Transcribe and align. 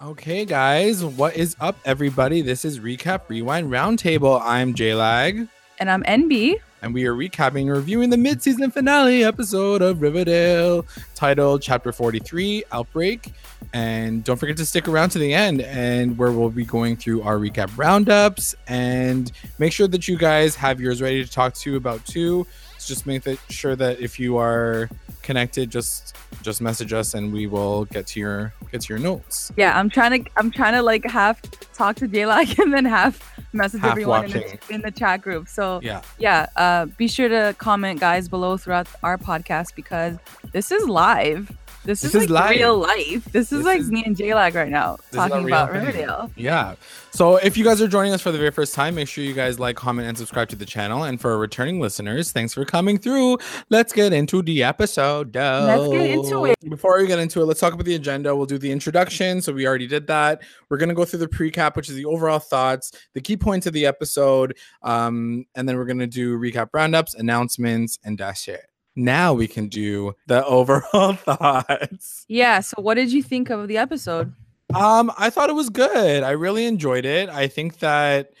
Okay, 0.00 0.44
guys, 0.44 1.04
what 1.04 1.36
is 1.36 1.56
up, 1.60 1.76
everybody? 1.84 2.40
This 2.40 2.64
is 2.64 2.78
Recap 2.78 3.22
Rewind 3.28 3.68
Roundtable. 3.68 4.40
I'm 4.44 4.72
JLag, 4.72 5.48
And 5.80 5.90
I'm 5.90 6.04
NB. 6.04 6.54
and 6.82 6.94
we 6.94 7.04
are 7.06 7.14
recapping 7.14 7.62
and 7.62 7.72
reviewing 7.72 8.08
the 8.10 8.16
mid-season 8.16 8.70
finale 8.70 9.24
episode 9.24 9.82
of 9.82 10.00
Riverdale, 10.00 10.86
titled 11.16 11.62
Chapter 11.62 11.90
43, 11.90 12.62
Outbreak. 12.70 13.32
And 13.72 14.22
don't 14.22 14.36
forget 14.36 14.56
to 14.58 14.64
stick 14.66 14.86
around 14.86 15.10
to 15.10 15.18
the 15.18 15.34
end, 15.34 15.62
and 15.62 16.16
where 16.16 16.30
we'll 16.30 16.50
be 16.50 16.64
going 16.64 16.96
through 16.96 17.22
our 17.22 17.36
recap 17.36 17.76
roundups. 17.76 18.54
And 18.68 19.32
make 19.58 19.72
sure 19.72 19.88
that 19.88 20.06
you 20.06 20.16
guys 20.16 20.54
have 20.54 20.80
yours 20.80 21.02
ready 21.02 21.24
to 21.24 21.30
talk 21.30 21.54
to 21.54 21.74
about 21.74 22.06
too. 22.06 22.46
So 22.78 22.86
just 22.94 23.06
make 23.06 23.22
sure 23.48 23.76
that 23.76 24.00
if 24.00 24.18
you 24.18 24.36
are 24.38 24.88
connected, 25.22 25.70
just 25.70 26.16
just 26.42 26.60
message 26.60 26.92
us, 26.92 27.14
and 27.14 27.32
we 27.32 27.46
will 27.46 27.84
get 27.86 28.06
to 28.08 28.20
your 28.20 28.52
get 28.70 28.82
to 28.82 28.88
your 28.94 28.98
notes. 28.98 29.50
Yeah, 29.56 29.78
I'm 29.78 29.90
trying 29.90 30.24
to 30.24 30.30
I'm 30.36 30.50
trying 30.50 30.74
to 30.74 30.82
like 30.82 31.04
half 31.04 31.40
talk 31.74 31.96
to 31.96 32.06
Daylight 32.06 32.58
and 32.62 32.72
then 32.72 32.84
half 32.84 33.20
message 33.52 33.80
Half 33.80 33.92
everyone 33.92 34.26
in 34.26 34.30
the, 34.30 34.58
in 34.70 34.80
the 34.82 34.90
chat 34.90 35.22
group. 35.22 35.48
So 35.48 35.80
Yeah. 35.82 36.02
yeah, 36.18 36.46
uh, 36.56 36.86
be 36.86 37.08
sure 37.08 37.28
to 37.28 37.54
comment, 37.58 37.98
guys, 38.00 38.28
below 38.28 38.56
throughout 38.56 38.88
our 39.02 39.18
podcast 39.18 39.74
because 39.74 40.16
this 40.52 40.70
is 40.70 40.86
live. 40.88 41.50
This, 41.88 42.02
This 42.02 42.14
is, 42.14 42.24
is 42.24 42.30
like 42.30 42.58
real 42.58 42.76
life. 42.76 43.24
This 43.32 43.50
is 43.50 43.64
like 43.64 43.80
is- 43.80 43.90
me 43.90 44.04
and 44.04 44.14
J-Lag 44.14 44.54
right 44.54 44.68
now 44.68 44.98
This 45.10 45.16
talking 45.16 45.46
about 45.46 45.72
thing. 45.72 45.80
Riverdale. 45.80 46.30
Yeah. 46.36 46.74
So 47.12 47.36
if 47.36 47.56
you 47.56 47.64
guys 47.64 47.80
are 47.80 47.88
joining 47.88 48.12
us 48.12 48.20
for 48.20 48.30
the 48.30 48.36
very 48.36 48.50
first 48.50 48.74
time, 48.74 48.94
make 48.96 49.08
sure 49.08 49.24
you 49.24 49.32
guys 49.32 49.58
like, 49.58 49.74
comment, 49.76 50.06
and 50.06 50.18
subscribe 50.18 50.50
to 50.50 50.56
the 50.56 50.66
channel. 50.66 51.04
And 51.04 51.18
for 51.18 51.30
our 51.30 51.38
returning 51.38 51.80
listeners, 51.80 52.30
thanks 52.30 52.52
for 52.52 52.66
coming 52.66 52.98
through. 52.98 53.38
Let's 53.70 53.94
get 53.94 54.12
into 54.12 54.42
the 54.42 54.62
episode. 54.64 55.34
Let's 55.34 55.88
get 55.88 56.10
into 56.10 56.44
it. 56.44 56.56
Before 56.68 56.98
we 56.98 57.06
get 57.06 57.18
into 57.20 57.40
it, 57.40 57.46
let's 57.46 57.58
talk 57.58 57.72
about 57.72 57.86
the 57.86 57.94
agenda. 57.94 58.36
We'll 58.36 58.44
do 58.44 58.58
the 58.58 58.70
introduction. 58.70 59.40
So 59.40 59.54
we 59.54 59.66
already 59.66 59.86
did 59.86 60.06
that. 60.08 60.42
We're 60.68 60.76
gonna 60.76 60.92
go 60.92 61.06
through 61.06 61.20
the 61.20 61.28
pre-cap, 61.28 61.74
which 61.74 61.88
is 61.88 61.96
the 61.96 62.04
overall 62.04 62.38
thoughts, 62.38 62.92
the 63.14 63.22
key 63.22 63.38
points 63.38 63.66
of 63.66 63.72
the 63.72 63.86
episode, 63.86 64.58
um, 64.82 65.46
and 65.54 65.66
then 65.66 65.78
we're 65.78 65.86
gonna 65.86 66.06
do 66.06 66.38
recap 66.38 66.68
roundups, 66.74 67.14
announcements, 67.14 67.98
and 68.04 68.18
dash 68.18 68.46
it. 68.46 68.66
Now 68.98 69.32
we 69.32 69.46
can 69.46 69.68
do 69.68 70.14
the 70.26 70.44
overall 70.58 71.14
thoughts. 71.14 72.24
Yeah. 72.28 72.60
So 72.60 72.82
what 72.82 72.94
did 72.94 73.12
you 73.12 73.22
think 73.22 73.50
of 73.50 73.68
the 73.68 73.78
episode? 73.78 74.32
Um, 74.74 75.10
I 75.16 75.30
thought 75.30 75.48
it 75.48 75.54
was 75.54 75.70
good. 75.70 76.22
I 76.22 76.30
really 76.32 76.66
enjoyed 76.66 77.06
it. 77.06 77.28
I 77.30 77.46
think 77.46 77.78
that 77.78 78.32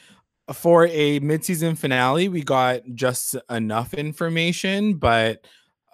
for 0.52 0.86
a 0.88 1.20
mid-season 1.20 1.74
finale, 1.74 2.28
we 2.28 2.42
got 2.42 2.82
just 2.94 3.36
enough 3.48 3.94
information, 3.94 4.94
but 4.94 5.46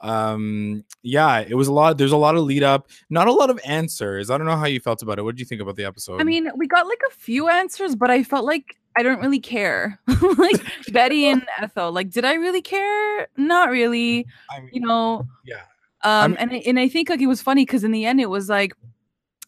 um 0.03 0.85
yeah 1.03 1.39
it 1.39 1.55
was 1.55 1.67
a 1.67 1.73
lot 1.73 1.97
there's 1.97 2.13
a 2.13 2.17
lot 2.17 2.35
of 2.35 2.43
lead 2.43 2.63
up 2.63 2.91
not 3.09 3.27
a 3.27 3.33
lot 3.33 3.49
of 3.49 3.59
answers 3.65 4.29
i 4.29 4.37
don't 4.37 4.47
know 4.47 4.57
how 4.57 4.67
you 4.67 4.79
felt 4.79 5.01
about 5.01 5.19
it 5.19 5.23
what 5.23 5.35
did 5.35 5.41
you 5.41 5.47
think 5.47 5.63
about 5.63 5.77
the 5.77 5.85
episode 5.85 6.21
I 6.21 6.25
mean, 6.25 6.51
we 6.57 6.67
got 6.67 6.87
like 6.87 7.01
a 7.09 7.15
few 7.15 7.49
answers, 7.49 7.97
but 7.97 8.11
I 8.11 8.23
felt 8.23 8.45
like 8.45 8.77
I 8.97 9.03
don't 9.03 9.21
really 9.21 9.41
care. 9.41 9.99
like 10.39 10.63
Betty 10.93 11.27
and 11.27 11.45
Ethel, 11.61 11.93
like, 11.93 12.11
did 12.11 12.25
I 12.25 12.35
really 12.35 12.63
care? 12.63 13.29
Not 13.37 13.71
really. 13.71 14.27
I 14.51 14.61
mean, 14.61 14.71
You 14.73 14.81
know, 14.81 15.27
yeah 15.45 15.63
um, 16.03 16.37
and 16.39 16.53
I- 16.53 16.63
and 16.67 16.79
I 16.79 16.89
think 16.89 17.09
like 17.09 17.21
it 17.21 17.27
was 17.27 17.41
funny 17.43 17.65
because 17.65 17.83
in 17.85 17.91
the 17.93 18.05
end 18.05 18.21
it 18.21 18.29
was 18.31 18.49
like, 18.49 18.73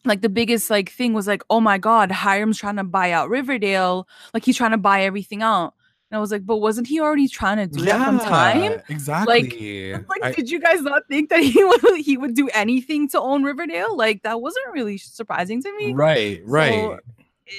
like 0.05 0.21
the 0.21 0.29
biggest 0.29 0.69
like 0.69 0.89
thing 0.91 1.13
was 1.13 1.27
like, 1.27 1.43
oh 1.49 1.59
my 1.61 1.77
god, 1.77 2.11
Hiram's 2.11 2.57
trying 2.57 2.77
to 2.77 2.83
buy 2.83 3.11
out 3.11 3.29
Riverdale, 3.29 4.07
like 4.33 4.43
he's 4.45 4.57
trying 4.57 4.71
to 4.71 4.77
buy 4.77 5.03
everything 5.03 5.41
out. 5.43 5.73
And 6.09 6.17
I 6.17 6.21
was 6.21 6.31
like, 6.31 6.45
but 6.45 6.57
wasn't 6.57 6.87
he 6.87 7.01
already 7.01 7.27
trying 7.27 7.57
to 7.57 7.67
do 7.67 7.83
that 7.85 8.05
from 8.05 8.19
time? 8.19 8.81
exactly 8.89 9.41
Like, 10.07 10.23
I- 10.23 10.31
did 10.31 10.49
you 10.49 10.59
guys 10.59 10.81
not 10.81 11.03
think 11.09 11.29
that 11.29 11.41
he 11.41 11.61
would 11.63 11.97
he 11.97 12.17
would 12.17 12.33
do 12.33 12.49
anything 12.53 13.07
to 13.09 13.19
own 13.21 13.43
Riverdale? 13.43 13.95
Like 13.95 14.23
that 14.23 14.41
wasn't 14.41 14.65
really 14.71 14.97
surprising 14.97 15.61
to 15.63 15.77
me. 15.77 15.93
right 15.93 16.41
right 16.45 16.71
So, 16.73 16.99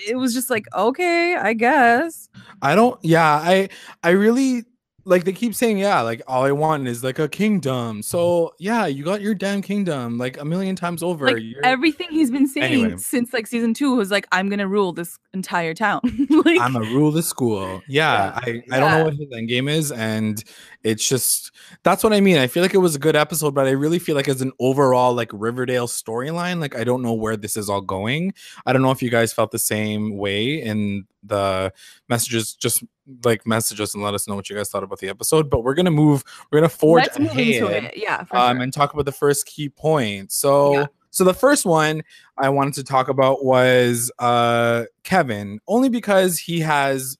it 0.06 0.16
was 0.16 0.34
just 0.34 0.50
like, 0.50 0.66
okay, 0.74 1.36
I 1.36 1.52
guess. 1.54 2.28
I 2.62 2.74
don't 2.74 2.98
yeah, 3.02 3.40
I 3.42 3.68
I 4.02 4.10
really 4.10 4.64
like 5.08 5.24
they 5.24 5.32
keep 5.32 5.54
saying 5.54 5.78
yeah, 5.78 6.00
like 6.02 6.22
all 6.26 6.44
I 6.44 6.52
want 6.52 6.86
is 6.86 7.02
like 7.02 7.18
a 7.18 7.28
kingdom. 7.28 7.96
Mm-hmm. 7.96 8.00
So 8.02 8.54
yeah, 8.58 8.86
you 8.86 9.04
got 9.04 9.20
your 9.22 9.34
damn 9.34 9.62
kingdom 9.62 10.18
like 10.18 10.38
a 10.38 10.44
million 10.44 10.76
times 10.76 11.02
over. 11.02 11.32
Like 11.32 11.42
everything 11.64 12.08
he's 12.10 12.30
been 12.30 12.46
saying 12.46 12.84
Anyway. 12.84 12.96
since 12.98 13.32
like 13.32 13.46
season 13.46 13.74
two 13.74 13.96
was 13.96 14.10
like, 14.10 14.26
I'm 14.32 14.48
gonna 14.48 14.68
rule 14.68 14.92
this 14.92 15.18
entire 15.32 15.74
town. 15.74 16.00
like 16.44 16.60
I'm 16.60 16.74
gonna 16.74 16.90
rule 16.90 17.10
the 17.10 17.22
school. 17.22 17.82
Yeah, 17.88 18.38
Yeah, 18.46 18.62
I, 18.70 18.76
I 18.76 18.80
don't 18.80 18.90
know 18.92 19.04
what 19.04 19.14
his 19.14 19.28
end 19.32 19.48
game 19.48 19.68
is, 19.68 19.90
and 19.90 20.42
it's 20.84 21.08
just 21.08 21.52
that's 21.82 22.04
what 22.04 22.12
I 22.12 22.20
mean. 22.20 22.36
I 22.36 22.46
feel 22.46 22.62
like 22.62 22.74
it 22.74 22.78
was 22.78 22.94
a 22.94 23.00
good 23.00 23.16
episode, 23.16 23.54
but 23.54 23.66
I 23.66 23.70
really 23.70 23.98
feel 23.98 24.14
like 24.14 24.28
as 24.28 24.42
an 24.42 24.52
overall 24.60 25.14
like 25.14 25.30
Riverdale 25.32 25.86
storyline, 25.86 26.60
like 26.60 26.76
I 26.76 26.84
don't 26.84 27.02
know 27.02 27.14
where 27.14 27.36
this 27.36 27.56
is 27.56 27.70
all 27.70 27.80
going. 27.80 28.34
I 28.66 28.72
don't 28.72 28.82
know 28.82 28.90
if 28.90 29.02
you 29.02 29.10
guys 29.10 29.32
felt 29.32 29.52
the 29.52 29.58
same 29.58 30.18
way 30.18 30.60
in 30.62 31.06
the 31.22 31.72
messages. 32.08 32.54
Just 32.54 32.84
like 33.24 33.46
message 33.46 33.80
us 33.80 33.94
and 33.94 34.02
let 34.02 34.14
us 34.14 34.28
know 34.28 34.34
what 34.34 34.50
you 34.50 34.56
guys 34.56 34.68
thought 34.68 34.82
about 34.82 34.98
the 34.98 35.08
episode. 35.08 35.48
But 35.50 35.64
we're 35.64 35.74
gonna 35.74 35.90
move. 35.90 36.24
We're 36.50 36.58
gonna 36.60 36.68
forge 36.68 37.04
let's 37.04 37.18
move 37.18 37.38
into 37.38 37.66
ahead 37.66 37.84
it. 37.84 37.96
Yeah, 37.96 38.24
um, 38.32 38.56
sure. 38.56 38.62
and 38.62 38.72
talk 38.72 38.92
about 38.92 39.06
the 39.06 39.12
first 39.12 39.46
key 39.46 39.68
point. 39.68 40.30
So, 40.32 40.72
Yeah. 40.74 40.86
so 41.10 41.24
the 41.24 41.34
first 41.34 41.64
one 41.64 42.02
I 42.36 42.48
wanted 42.50 42.74
to 42.74 42.84
talk 42.84 43.08
about 43.08 43.44
was 43.44 44.10
uh, 44.18 44.84
Kevin, 45.04 45.60
only 45.66 45.88
because 45.88 46.38
he 46.38 46.60
has 46.60 47.16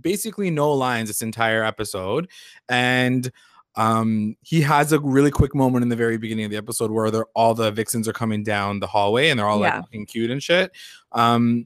basically 0.00 0.50
no 0.50 0.72
lines 0.72 1.08
this 1.08 1.22
entire 1.22 1.64
episode, 1.64 2.28
and 2.68 3.30
um, 3.74 4.36
he 4.42 4.60
has 4.60 4.92
a 4.92 5.00
really 5.00 5.30
quick 5.30 5.54
moment 5.54 5.82
in 5.82 5.88
the 5.88 5.96
very 5.96 6.18
beginning 6.18 6.44
of 6.44 6.50
the 6.50 6.56
episode 6.58 6.90
where 6.90 7.10
they're 7.10 7.26
all 7.34 7.54
the 7.54 7.70
vixens 7.70 8.06
are 8.06 8.12
coming 8.12 8.42
down 8.44 8.80
the 8.80 8.86
hallway 8.86 9.30
and 9.30 9.38
they're 9.40 9.46
all 9.48 9.58
like 9.58 9.72
Yeah. 9.72 9.80
looking 9.80 10.04
cute 10.04 10.30
and 10.30 10.42
shit. 10.42 10.72
Um, 11.12 11.64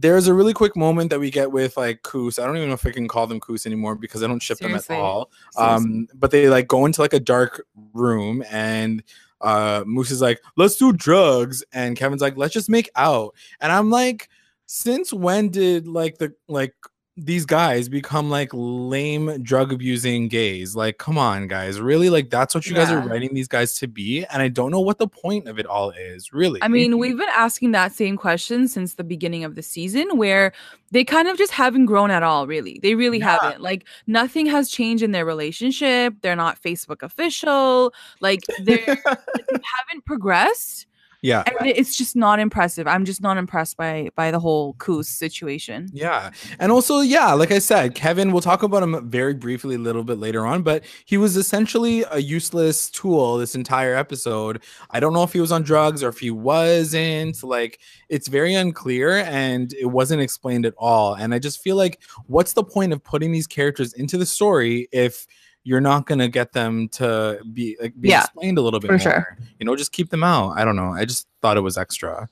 there's 0.00 0.28
a 0.28 0.34
really 0.34 0.54
quick 0.54 0.76
moment 0.76 1.10
that 1.10 1.20
we 1.20 1.30
get 1.30 1.50
with 1.50 1.76
like 1.76 2.02
Koos. 2.02 2.38
I 2.38 2.46
don't 2.46 2.56
even 2.56 2.68
know 2.68 2.74
if 2.74 2.86
I 2.86 2.90
can 2.90 3.08
call 3.08 3.26
them 3.26 3.40
Koos 3.40 3.66
anymore 3.66 3.94
because 3.94 4.22
I 4.22 4.26
don't 4.26 4.42
ship 4.42 4.58
Seriously. 4.58 4.94
them 4.94 5.02
at 5.02 5.04
all 5.04 5.30
um 5.56 6.08
but 6.14 6.30
they 6.30 6.48
like 6.48 6.68
go 6.68 6.86
into 6.86 7.00
like 7.00 7.12
a 7.12 7.20
dark 7.20 7.66
room 7.92 8.44
and 8.50 9.02
uh 9.40 9.84
moose 9.86 10.10
is 10.10 10.20
like 10.20 10.40
let's 10.56 10.76
do 10.76 10.92
drugs 10.92 11.62
and 11.72 11.96
kevin's 11.96 12.20
like 12.20 12.36
let's 12.36 12.52
just 12.52 12.68
make 12.68 12.90
out 12.96 13.34
and 13.60 13.70
i'm 13.70 13.88
like 13.90 14.28
since 14.66 15.12
when 15.12 15.48
did 15.48 15.86
like 15.86 16.18
the 16.18 16.32
like 16.48 16.74
these 17.20 17.44
guys 17.44 17.88
become 17.88 18.30
like 18.30 18.48
lame 18.52 19.42
drug 19.42 19.72
abusing 19.72 20.28
gays 20.28 20.76
like 20.76 20.98
come 20.98 21.18
on 21.18 21.48
guys 21.48 21.80
really 21.80 22.10
like 22.10 22.30
that's 22.30 22.54
what 22.54 22.66
you 22.66 22.74
guys 22.74 22.90
are 22.90 23.00
writing 23.00 23.34
these 23.34 23.48
guys 23.48 23.74
to 23.74 23.88
be 23.88 24.24
and 24.26 24.40
i 24.40 24.48
don't 24.48 24.70
know 24.70 24.80
what 24.80 24.98
the 24.98 25.08
point 25.08 25.48
of 25.48 25.58
it 25.58 25.66
all 25.66 25.90
is 25.90 26.32
really 26.32 26.62
I 26.62 26.68
mean, 26.68 26.98
we've 26.98 27.16
been 27.16 27.28
asking 27.36 27.72
that 27.72 27.92
same 27.92 28.16
question 28.16 28.68
since 28.68 28.94
the 28.94 29.04
beginning 29.04 29.44
of 29.44 29.54
the 29.54 29.62
season, 29.62 30.16
where 30.16 30.52
they 30.90 31.04
kind 31.04 31.28
of 31.28 31.36
just 31.38 31.52
haven't 31.52 31.86
grown 31.86 32.10
at 32.10 32.22
all, 32.22 32.46
really. 32.46 32.80
They 32.82 32.94
really 32.94 33.18
Yeah. 33.18 33.38
haven't. 33.40 33.62
Like, 33.62 33.86
nothing 34.06 34.46
has 34.46 34.70
changed 34.70 35.02
in 35.02 35.12
their 35.12 35.24
relationship. 35.24 36.14
They're 36.22 36.36
not 36.36 36.60
Facebook 36.60 37.02
official. 37.02 37.92
Like, 38.20 38.40
they 38.60 38.78
haven't 38.86 40.04
progressed. 40.06 40.86
Yeah 41.22 41.42
And 41.46 41.68
it's 41.68 41.96
just 41.96 42.16
not 42.16 42.38
impressive. 42.38 42.86
I'm 42.86 43.04
just 43.04 43.20
not 43.20 43.36
impressed 43.36 43.76
by 43.76 44.10
by 44.14 44.30
the 44.30 44.38
whole 44.38 44.74
Koos 44.74 45.08
situation. 45.08 45.88
Yeah. 45.92 46.30
And 46.58 46.70
also, 46.70 47.00
yeah, 47.00 47.32
like 47.32 47.50
I 47.50 47.58
said, 47.58 47.94
Kevin, 47.94 48.32
we'll 48.32 48.42
talk 48.42 48.62
about 48.62 48.82
him 48.82 49.08
very 49.08 49.34
briefly 49.34 49.74
a 49.74 49.78
little 49.78 50.04
bit 50.04 50.18
later 50.18 50.46
on, 50.46 50.62
but 50.62 50.84
he 51.04 51.16
was 51.16 51.36
essentially 51.36 52.04
a 52.10 52.18
useless 52.18 52.90
tool 52.90 53.38
this 53.38 53.54
entire 53.54 53.94
episode. 53.94 54.62
I 54.90 55.00
don't 55.00 55.12
know 55.12 55.22
if 55.22 55.32
he 55.32 55.40
was 55.40 55.52
on 55.52 55.62
drugs 55.62 56.02
or 56.02 56.08
if 56.08 56.18
he 56.18 56.30
wasn't. 56.30 57.42
Like, 57.42 57.80
it's 58.08 58.28
very 58.28 58.54
unclear 58.54 59.18
and 59.18 59.72
it 59.74 59.86
wasn't 59.86 60.22
explained 60.22 60.66
at 60.66 60.74
all. 60.78 61.14
And 61.14 61.34
I 61.34 61.38
just 61.38 61.62
feel 61.62 61.76
like, 61.76 62.00
what's 62.26 62.52
the 62.52 62.64
point 62.64 62.92
of 62.92 63.02
putting 63.02 63.32
these 63.32 63.46
characters 63.46 63.92
into 63.94 64.18
the 64.18 64.26
story 64.26 64.88
if 64.92 65.26
you're 65.68 65.82
not 65.82 66.06
going 66.06 66.18
to 66.18 66.28
get 66.28 66.52
them 66.54 66.88
to 66.88 67.38
be 67.52 67.76
like 67.78 67.92
be 68.00 68.08
Yeah, 68.08 68.22
explained 68.22 68.56
a 68.56 68.62
little 68.62 68.80
bit 68.80 68.86
for 68.88 68.92
more? 68.94 68.98
sure. 68.98 69.36
You 69.58 69.66
know, 69.66 69.76
just 69.76 69.92
keep 69.92 70.08
them 70.08 70.24
out. 70.24 70.52
I 70.56 70.64
don't 70.64 70.76
know. 70.76 70.92
I 70.94 71.04
just 71.04 71.28
thought 71.42 71.58
it 71.58 71.60
was 71.60 71.76
extra. 71.76 72.26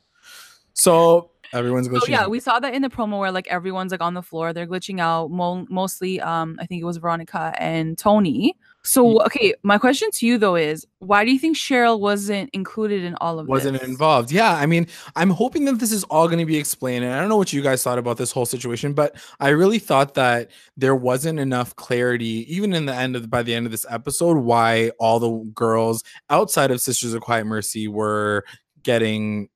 So 0.72 1.30
everyone's 1.52 1.88
glitching. 1.88 2.00
So 2.00 2.12
yeah, 2.12 2.22
out. 2.22 2.30
we 2.30 2.40
saw 2.40 2.58
that 2.58 2.72
in 2.72 2.80
the 2.80 2.88
promo 2.88 3.18
where 3.18 3.30
like 3.30 3.46
everyone's 3.48 3.92
like 3.92 4.00
on 4.00 4.14
the 4.14 4.22
floor, 4.22 4.54
they're 4.54 4.66
glitching 4.66 5.00
out. 5.00 5.30
Mo- 5.30 5.66
mostly, 5.68 6.18
um, 6.20 6.56
I 6.60 6.66
think 6.66 6.80
it 6.80 6.84
was 6.86 6.96
Veronica 6.96 7.54
and 7.58 7.98
Tony. 7.98 8.56
So 8.86 9.22
okay, 9.24 9.54
my 9.62 9.78
question 9.78 10.10
to 10.12 10.26
you 10.26 10.38
though 10.38 10.54
is, 10.56 10.86
why 11.00 11.24
do 11.24 11.32
you 11.32 11.38
think 11.38 11.56
Cheryl 11.56 11.98
wasn't 11.98 12.50
included 12.52 13.02
in 13.04 13.14
all 13.20 13.38
of 13.38 13.46
this? 13.46 13.50
wasn't 13.50 13.80
this? 13.80 13.88
involved. 13.88 14.30
Yeah, 14.30 14.54
I 14.54 14.66
mean, 14.66 14.86
I'm 15.16 15.30
hoping 15.30 15.64
that 15.66 15.78
this 15.78 15.92
is 15.92 16.04
all 16.04 16.28
going 16.28 16.38
to 16.38 16.46
be 16.46 16.56
explained. 16.56 17.04
And 17.04 17.12
I 17.12 17.18
don't 17.18 17.28
know 17.28 17.36
what 17.36 17.52
you 17.52 17.62
guys 17.62 17.82
thought 17.82 17.98
about 17.98 18.16
this 18.16 18.30
whole 18.30 18.46
situation, 18.46 18.92
but 18.92 19.16
I 19.40 19.48
really 19.48 19.78
thought 19.80 20.14
that 20.14 20.50
there 20.76 20.94
wasn't 20.94 21.38
enough 21.40 21.74
clarity, 21.76 22.46
even 22.54 22.72
in 22.72 22.86
the 22.86 22.94
end 22.94 23.16
of 23.16 23.28
by 23.28 23.42
the 23.42 23.54
end 23.54 23.66
of 23.66 23.72
this 23.72 23.86
episode, 23.90 24.38
why 24.38 24.90
all 24.98 25.18
the 25.18 25.50
girls 25.52 26.04
outside 26.30 26.70
of 26.70 26.80
Sisters 26.80 27.12
of 27.12 27.22
Quiet 27.22 27.44
Mercy 27.44 27.88
were 27.88 28.44
getting 28.82 29.48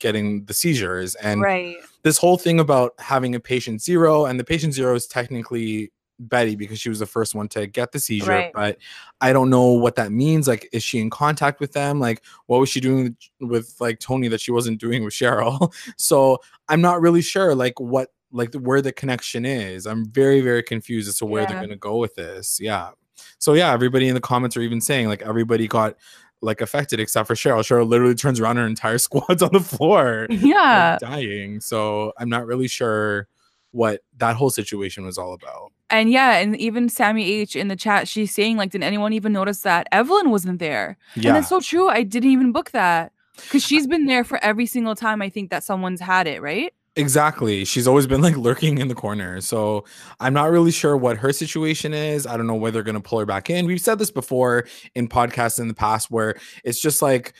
getting 0.00 0.44
the 0.46 0.54
seizures 0.54 1.14
and 1.16 1.40
Right. 1.42 1.76
this 2.02 2.18
whole 2.18 2.36
thing 2.36 2.58
about 2.58 2.92
having 2.98 3.36
a 3.36 3.40
patient 3.40 3.80
zero 3.80 4.24
and 4.24 4.40
the 4.40 4.42
patient 4.42 4.74
zero 4.74 4.96
is 4.96 5.06
technically 5.06 5.92
Betty 6.20 6.54
because 6.54 6.78
she 6.78 6.88
was 6.88 6.98
the 7.00 7.06
first 7.06 7.34
one 7.34 7.48
to 7.48 7.66
get 7.66 7.92
the 7.92 7.98
seizure, 7.98 8.30
Right. 8.30 8.52
but 8.54 8.78
I 9.20 9.32
don't 9.32 9.50
know 9.50 9.72
what 9.72 9.96
that 9.96 10.12
means. 10.12 10.46
Like, 10.46 10.68
is 10.72 10.82
she 10.82 11.00
in 11.00 11.10
contact 11.10 11.58
with 11.60 11.72
them? 11.72 11.98
Like, 11.98 12.22
what 12.46 12.60
was 12.60 12.68
she 12.68 12.80
doing 12.80 13.16
with, 13.40 13.74
like 13.80 13.98
Tony 13.98 14.28
that 14.28 14.40
she 14.40 14.52
wasn't 14.52 14.78
doing 14.80 15.02
with 15.02 15.14
Cheryl? 15.14 15.72
so 15.96 16.38
I'm 16.68 16.80
not 16.80 17.00
really 17.00 17.22
sure, 17.22 17.54
like, 17.54 17.80
what, 17.80 18.10
like, 18.32 18.54
where 18.54 18.82
the 18.82 18.92
connection 18.92 19.44
is. 19.44 19.86
I'm 19.86 20.04
very, 20.06 20.40
very 20.40 20.62
confused 20.62 21.08
as 21.08 21.16
to 21.18 21.26
where 21.26 21.46
they're 21.46 21.60
gonna 21.60 21.74
go 21.76 21.96
with 21.96 22.14
this. 22.14 22.60
Yeah. 22.60 22.90
So 23.38 23.54
yeah, 23.54 23.72
everybody 23.72 24.06
in 24.08 24.14
the 24.14 24.20
comments 24.20 24.56
are 24.56 24.60
even 24.62 24.80
saying 24.80 25.08
like 25.08 25.22
everybody 25.22 25.66
got 25.66 25.96
like 26.42 26.60
affected 26.60 27.00
except 27.00 27.26
for 27.26 27.34
Cheryl. 27.34 27.58
Cheryl 27.60 27.86
literally 27.88 28.14
turns 28.16 28.38
around, 28.40 28.56
her 28.56 28.66
entire 28.66 28.98
squad's 29.08 29.42
on 29.42 29.50
the 29.52 29.60
floor 29.60 30.26
like, 30.30 30.40
Yeah. 30.40 30.96
dying. 31.00 31.60
So 31.60 32.12
I'm 32.18 32.28
not 32.28 32.46
really 32.46 32.68
sure 32.68 33.28
what 33.72 34.00
that 34.18 34.36
whole 34.36 34.50
situation 34.50 35.04
was 35.04 35.18
all 35.18 35.32
about. 35.32 35.72
And 35.90 36.10
yeah, 36.10 36.38
and 36.38 36.56
even 36.56 36.88
Sammy 36.88 37.24
H 37.24 37.56
in 37.56 37.68
the 37.68 37.76
chat, 37.76 38.06
she's 38.06 38.32
saying, 38.32 38.56
like, 38.56 38.70
did 38.70 38.82
anyone 38.82 39.12
even 39.12 39.32
notice 39.32 39.60
that 39.62 39.88
Evelyn 39.90 40.30
wasn't 40.30 40.58
there? 40.58 40.96
And 41.14 41.24
Yeah, 41.24 41.32
that's 41.32 41.48
so 41.48 41.60
true. 41.60 41.88
I 41.88 42.02
didn't 42.02 42.30
even 42.30 42.52
book 42.52 42.70
that. 42.70 43.12
Because 43.36 43.62
she's 43.62 43.86
been 43.86 44.06
there 44.06 44.22
for 44.22 44.38
every 44.42 44.66
single 44.66 44.94
time 44.94 45.22
I 45.22 45.30
think 45.30 45.50
that 45.50 45.64
someone's 45.64 46.00
had 46.00 46.26
it, 46.26 46.42
right? 46.42 46.72
Exactly. 46.96 47.64
She's 47.64 47.86
always 47.86 48.06
been 48.06 48.20
like 48.20 48.36
lurking 48.36 48.78
in 48.78 48.88
the 48.88 48.94
corner. 48.94 49.40
So 49.40 49.84
I'm 50.18 50.34
not 50.34 50.50
really 50.50 50.70
sure 50.72 50.96
what 50.96 51.16
her 51.18 51.32
situation 51.32 51.94
is. 51.94 52.26
I 52.26 52.36
don't 52.36 52.46
know 52.46 52.54
whether 52.54 52.74
they're 52.74 52.82
gonna 52.82 53.00
pull 53.00 53.18
her 53.20 53.26
back 53.26 53.48
in. 53.50 53.66
We've 53.66 53.80
said 53.80 53.98
this 53.98 54.10
before 54.10 54.66
in 54.94 55.08
podcasts 55.08 55.60
in 55.60 55.68
the 55.68 55.74
past 55.74 56.10
where 56.10 56.34
it's 56.64 56.80
just 56.80 57.00
like 57.02 57.32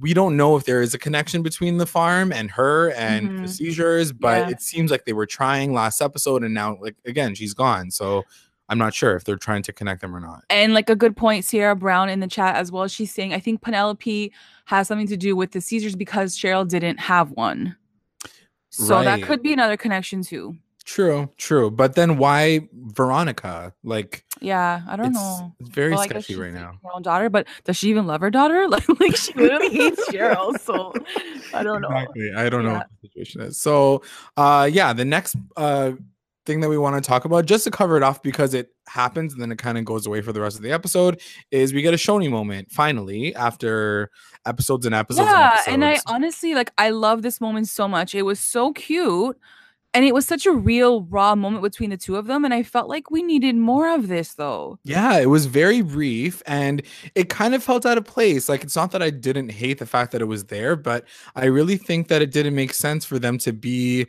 we 0.00 0.12
don't 0.12 0.36
know 0.36 0.56
if 0.56 0.64
there 0.64 0.82
is 0.82 0.92
a 0.94 0.98
connection 0.98 1.42
between 1.42 1.78
the 1.78 1.86
farm 1.86 2.32
and 2.32 2.50
her 2.50 2.90
and 2.92 3.30
Mhm. 3.30 3.42
the 3.42 3.48
seizures, 3.48 4.12
but 4.12 4.46
Yeah. 4.48 4.50
it 4.50 4.60
seems 4.62 4.90
like 4.90 5.04
they 5.06 5.14
were 5.14 5.26
trying 5.26 5.72
last 5.72 6.00
episode 6.02 6.44
and 6.44 6.52
now 6.52 6.76
like 6.80 6.96
again 7.06 7.34
she's 7.34 7.54
gone. 7.54 7.90
So 7.90 8.24
I'm 8.68 8.78
not 8.78 8.94
sure 8.94 9.16
if 9.16 9.24
they're 9.24 9.36
trying 9.36 9.62
to 9.64 9.72
connect 9.72 10.00
them 10.02 10.14
or 10.14 10.20
not. 10.20 10.44
And 10.48 10.72
like 10.72 10.88
a 10.88 10.96
good 10.96 11.16
point, 11.16 11.44
Sierra 11.44 11.74
Brown 11.76 12.08
in 12.08 12.20
the 12.20 12.26
chat 12.28 12.56
as 12.56 12.70
well. 12.72 12.88
She's 12.88 13.12
saying, 13.12 13.34
I 13.34 13.40
think 13.40 13.60
Penelope 13.60 14.32
has 14.66 14.88
something 14.88 15.08
to 15.08 15.16
do 15.16 15.34
with 15.36 15.50
the 15.52 15.60
seizures 15.60 15.94
because 15.96 16.36
Cheryl 16.38 16.66
didn't 16.66 16.98
have 16.98 17.30
one. 17.32 17.76
So 18.72 19.02
that 19.02 19.22
could 19.22 19.42
be 19.42 19.52
another 19.52 19.76
connection 19.76 20.22
too. 20.22 20.56
True, 20.84 21.30
true. 21.36 21.70
But 21.70 21.94
then 21.94 22.16
why 22.16 22.68
Veronica? 22.72 23.72
Like 23.84 24.24
Yeah, 24.40 24.82
I 24.88 24.96
don't 24.96 25.08
it's, 25.08 25.16
know. 25.18 25.52
it's 25.60 25.68
very 25.68 25.92
Well, 25.94 26.02
sketchy 26.04 26.34
right 26.34 26.52
now. 26.52 26.80
Her 26.82 26.90
own 26.94 27.02
daughter, 27.02 27.30
but 27.30 27.46
does 27.64 27.76
she 27.76 27.90
even 27.90 28.06
love 28.06 28.20
her 28.20 28.30
daughter? 28.30 28.66
Like, 28.68 28.88
like 29.00 29.16
she 29.16 29.32
literally 29.34 29.68
hates 29.68 30.08
Cheryl. 30.08 30.58
So 30.58 30.92
I 31.54 31.62
don't 31.62 31.82
know. 31.82 31.88
Exactly. 31.88 32.32
I 32.36 32.48
don't 32.48 32.64
know 32.64 32.74
what 32.74 32.86
the 33.02 33.08
situation 33.08 33.42
is. 33.42 33.58
So 33.58 34.02
uh 34.36 34.68
yeah, 34.72 34.92
the 34.92 35.04
next 35.04 35.36
uh 35.56 35.92
thing 36.44 36.60
that 36.60 36.68
we 36.68 36.78
want 36.78 37.02
to 37.02 37.06
talk 37.06 37.24
about, 37.24 37.46
just 37.46 37.64
to 37.64 37.70
cover 37.70 37.96
it 37.96 38.02
off 38.02 38.22
because 38.22 38.54
it 38.54 38.70
happens 38.88 39.32
and 39.32 39.40
then 39.40 39.52
it 39.52 39.58
kind 39.58 39.78
of 39.78 39.84
goes 39.84 40.06
away 40.06 40.20
for 40.20 40.32
the 40.32 40.40
rest 40.40 40.56
of 40.56 40.62
the 40.62 40.72
episode, 40.72 41.20
is 41.50 41.72
we 41.72 41.82
get 41.82 41.94
a 41.94 41.96
Shoni 41.96 42.30
moment 42.30 42.70
finally 42.70 43.34
after 43.34 44.10
episodes 44.46 44.86
and 44.86 44.94
episodes. 44.94 45.28
yeah, 45.28 45.60
and, 45.66 45.82
and 45.82 45.84
I 45.84 46.00
honestly 46.06 46.54
like 46.54 46.72
I 46.78 46.90
love 46.90 47.22
this 47.22 47.40
moment 47.40 47.68
so 47.68 47.86
much. 47.86 48.14
It 48.14 48.22
was 48.22 48.40
so 48.40 48.72
cute. 48.72 49.38
And 49.94 50.06
it 50.06 50.14
was 50.14 50.24
such 50.24 50.46
a 50.46 50.52
real 50.52 51.02
raw 51.02 51.34
moment 51.34 51.62
between 51.62 51.90
the 51.90 51.98
two 51.98 52.16
of 52.16 52.26
them. 52.26 52.46
And 52.46 52.54
I 52.54 52.62
felt 52.62 52.88
like 52.88 53.10
we 53.10 53.22
needed 53.22 53.56
more 53.56 53.94
of 53.94 54.08
this 54.08 54.32
though. 54.32 54.78
Yeah, 54.84 55.18
it 55.18 55.28
was 55.28 55.44
very 55.44 55.82
brief 55.82 56.42
and 56.46 56.80
it 57.14 57.28
kind 57.28 57.54
of 57.54 57.62
felt 57.62 57.84
out 57.84 57.98
of 57.98 58.04
place. 58.06 58.48
Like, 58.48 58.62
it's 58.62 58.74
not 58.74 58.92
that 58.92 59.02
I 59.02 59.10
didn't 59.10 59.50
hate 59.50 59.78
the 59.78 59.84
fact 59.84 60.12
that 60.12 60.22
it 60.22 60.26
was 60.26 60.44
there, 60.44 60.76
but 60.76 61.04
I 61.36 61.44
really 61.44 61.76
think 61.76 62.08
that 62.08 62.22
it 62.22 62.30
didn't 62.30 62.54
make 62.54 62.72
sense 62.72 63.04
for 63.04 63.18
them 63.18 63.36
to 63.38 63.52
be 63.52 64.06